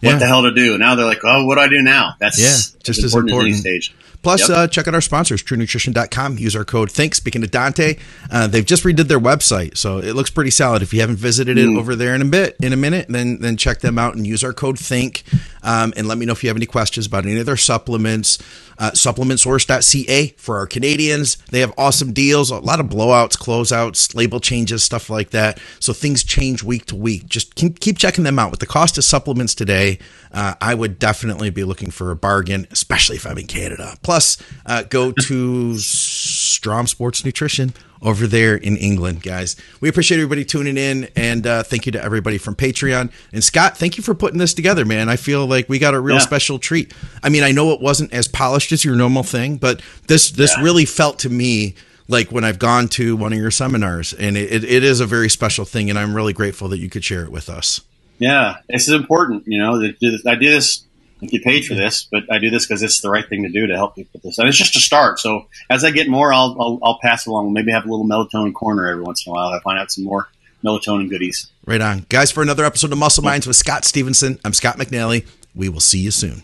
what 0.00 0.12
Yeah. 0.12 0.18
the 0.18 0.26
hell 0.26 0.42
to 0.44 0.52
do? 0.54 0.78
Now 0.78 0.94
they're 0.94 1.04
like, 1.04 1.20
oh, 1.24 1.44
what 1.44 1.56
do 1.56 1.60
I 1.60 1.68
do 1.68 1.82
now? 1.82 2.14
That's 2.20 2.40
Yeah, 2.40 2.56
just 2.84 2.98
as 3.04 3.12
important, 3.12 3.30
important. 3.32 3.56
stage. 3.56 3.92
Plus, 4.20 4.48
Yep. 4.48 4.50
uh, 4.58 4.66
check 4.66 4.88
out 4.88 4.94
our 4.94 5.00
sponsors, 5.00 5.44
truenutrition.com. 5.44 6.38
Use 6.38 6.56
our 6.56 6.64
code 6.64 6.90
THINK. 6.90 7.14
Speaking 7.14 7.40
to 7.42 7.46
Dante, 7.46 7.96
uh, 8.32 8.48
they've 8.48 8.66
just 8.66 8.82
redid 8.82 9.06
their 9.06 9.20
website, 9.20 9.76
so 9.78 9.98
it 9.98 10.14
looks 10.16 10.28
pretty 10.28 10.50
solid. 10.50 10.82
If 10.82 10.92
you 10.92 11.00
haven't 11.00 11.18
visited 11.18 11.56
it 11.56 11.66
Mm. 11.68 11.78
over 11.78 11.94
there 11.94 12.16
in 12.16 12.22
a 12.22 12.24
bit, 12.24 12.56
in 12.60 12.72
a 12.72 12.76
minute, 12.76 13.06
then 13.08 13.38
then 13.40 13.56
check 13.56 13.80
them 13.80 13.96
out 13.96 14.16
and 14.16 14.26
use 14.26 14.42
our 14.42 14.52
code 14.52 14.76
THINK. 14.78 15.22
Um, 15.62 15.92
and 15.96 16.08
let 16.08 16.18
me 16.18 16.26
know 16.26 16.32
if 16.32 16.42
you 16.42 16.48
have 16.50 16.56
any 16.56 16.66
questions 16.66 17.06
about 17.06 17.26
any 17.26 17.38
of 17.38 17.46
their 17.46 17.56
supplements. 17.56 18.38
Uh, 18.78 18.92
supplementsource.ca 18.92 20.28
for 20.36 20.58
our 20.58 20.66
Canadians. 20.66 21.36
They 21.50 21.60
have 21.60 21.74
awesome 21.76 22.12
deals, 22.12 22.50
a 22.50 22.58
lot 22.58 22.78
of 22.78 22.86
blowouts, 22.86 23.36
closeouts, 23.36 24.14
label 24.14 24.38
changes, 24.38 24.84
stuff 24.84 25.10
like 25.10 25.30
that. 25.30 25.60
So 25.80 25.92
things 25.92 26.22
change 26.22 26.62
week 26.62 26.86
to 26.86 26.96
week. 26.96 27.26
Just 27.26 27.56
keep, 27.56 27.80
keep 27.80 27.98
checking 27.98 28.24
them 28.24 28.38
out. 28.38 28.50
With 28.52 28.60
the 28.60 28.66
cost 28.66 28.96
of 28.96 29.04
supplements 29.04 29.54
today, 29.54 29.98
uh, 30.32 30.54
I 30.60 30.74
would 30.74 30.98
definitely 30.98 31.50
be 31.50 31.64
looking 31.64 31.90
for 31.90 32.10
a 32.10 32.16
bargain, 32.16 32.68
especially 32.70 33.16
if 33.16 33.26
I'm 33.26 33.38
in 33.38 33.46
Canada. 33.48 33.96
Plus, 34.02 34.36
uh, 34.64 34.84
go 34.84 35.10
to 35.12 35.78
Strom 35.78 36.86
Sports 36.86 37.24
Nutrition 37.24 37.72
over 38.02 38.26
there 38.26 38.56
in 38.56 38.76
England, 38.76 39.22
guys. 39.22 39.56
We 39.80 39.88
appreciate 39.88 40.18
everybody 40.18 40.44
tuning 40.44 40.76
in, 40.76 41.08
and 41.16 41.46
uh, 41.46 41.62
thank 41.62 41.86
you 41.86 41.92
to 41.92 42.02
everybody 42.02 42.38
from 42.38 42.54
Patreon. 42.54 43.10
And 43.32 43.42
Scott, 43.42 43.76
thank 43.76 43.96
you 43.96 44.02
for 44.02 44.14
putting 44.14 44.38
this 44.38 44.54
together, 44.54 44.84
man. 44.84 45.08
I 45.08 45.16
feel 45.16 45.46
like 45.46 45.68
we 45.68 45.78
got 45.78 45.94
a 45.94 46.00
real 46.00 46.16
Yeah. 46.16 46.22
special 46.22 46.58
treat. 46.58 46.92
I 47.22 47.28
mean, 47.28 47.42
I 47.42 47.52
know 47.52 47.72
it 47.72 47.80
wasn't 47.80 48.12
as 48.12 48.28
polished 48.28 48.72
as 48.72 48.84
your 48.84 48.94
normal 48.96 49.22
thing, 49.22 49.56
but 49.56 49.80
this 50.06 50.30
this 50.30 50.54
Yeah. 50.56 50.62
really 50.64 50.84
felt 50.84 51.18
to 51.20 51.30
me 51.30 51.74
like 52.08 52.32
when 52.32 52.42
I've 52.44 52.58
gone 52.58 52.88
to 52.88 53.16
one 53.16 53.32
of 53.32 53.38
your 53.38 53.50
seminars, 53.50 54.12
and 54.14 54.36
it, 54.36 54.64
it, 54.64 54.82
is 54.82 55.00
a 55.00 55.06
very 55.06 55.28
special 55.28 55.66
thing, 55.66 55.90
and 55.90 55.98
I'm 55.98 56.14
really 56.14 56.32
grateful 56.32 56.68
that 56.68 56.78
you 56.78 56.88
could 56.88 57.04
share 57.04 57.22
it 57.22 57.30
with 57.30 57.50
us. 57.50 57.82
Yeah, 58.18 58.56
this 58.68 58.88
is 58.88 58.94
important. 58.94 59.44
You 59.46 59.58
know, 59.60 59.80
I 59.82 59.94
do 60.00 60.18
this. 60.50 60.84
I 61.20 61.26
get 61.26 61.42
paid 61.42 61.64
for 61.64 61.74
this, 61.74 62.04
but 62.10 62.30
I 62.32 62.38
do 62.38 62.50
this 62.50 62.66
because 62.66 62.82
it's 62.82 63.00
the 63.00 63.10
right 63.10 63.28
thing 63.28 63.42
to 63.42 63.48
do 63.48 63.66
to 63.66 63.74
help 63.74 63.96
people 63.96 64.10
with 64.14 64.22
this, 64.22 64.38
and 64.38 64.48
it's 64.48 64.56
just 64.56 64.76
a 64.76 64.80
start. 64.80 65.18
So 65.18 65.46
as 65.68 65.84
I 65.84 65.90
get 65.90 66.08
more, 66.08 66.32
I'll 66.32 66.56
I'll, 66.60 66.78
I'll 66.82 66.98
pass 67.02 67.26
along. 67.26 67.52
Maybe 67.52 67.72
have 67.72 67.86
a 67.86 67.90
little 67.90 68.06
melatonin 68.06 68.54
corner 68.54 68.86
every 68.86 69.02
once 69.02 69.26
in 69.26 69.30
a 69.30 69.34
while. 69.34 69.48
I 69.48 69.60
find 69.60 69.78
out 69.78 69.90
some 69.90 70.04
more 70.04 70.28
melatonin 70.64 71.10
goodies. 71.10 71.50
Right 71.66 71.80
on, 71.80 72.06
guys. 72.08 72.30
For 72.30 72.42
another 72.42 72.64
episode 72.64 72.92
of 72.92 72.98
Muscle 72.98 73.24
Minds 73.24 73.46
with 73.46 73.56
Scott 73.56 73.84
Stevenson, 73.84 74.38
I'm 74.44 74.52
Scott 74.52 74.76
McNally. 74.76 75.26
We 75.54 75.68
will 75.68 75.80
see 75.80 75.98
you 75.98 76.10
soon. 76.10 76.42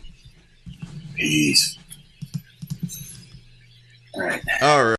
Peace. 1.15 1.79
All 4.15 4.23
right. 4.23 4.43
All 4.63 4.85
right. 4.85 4.99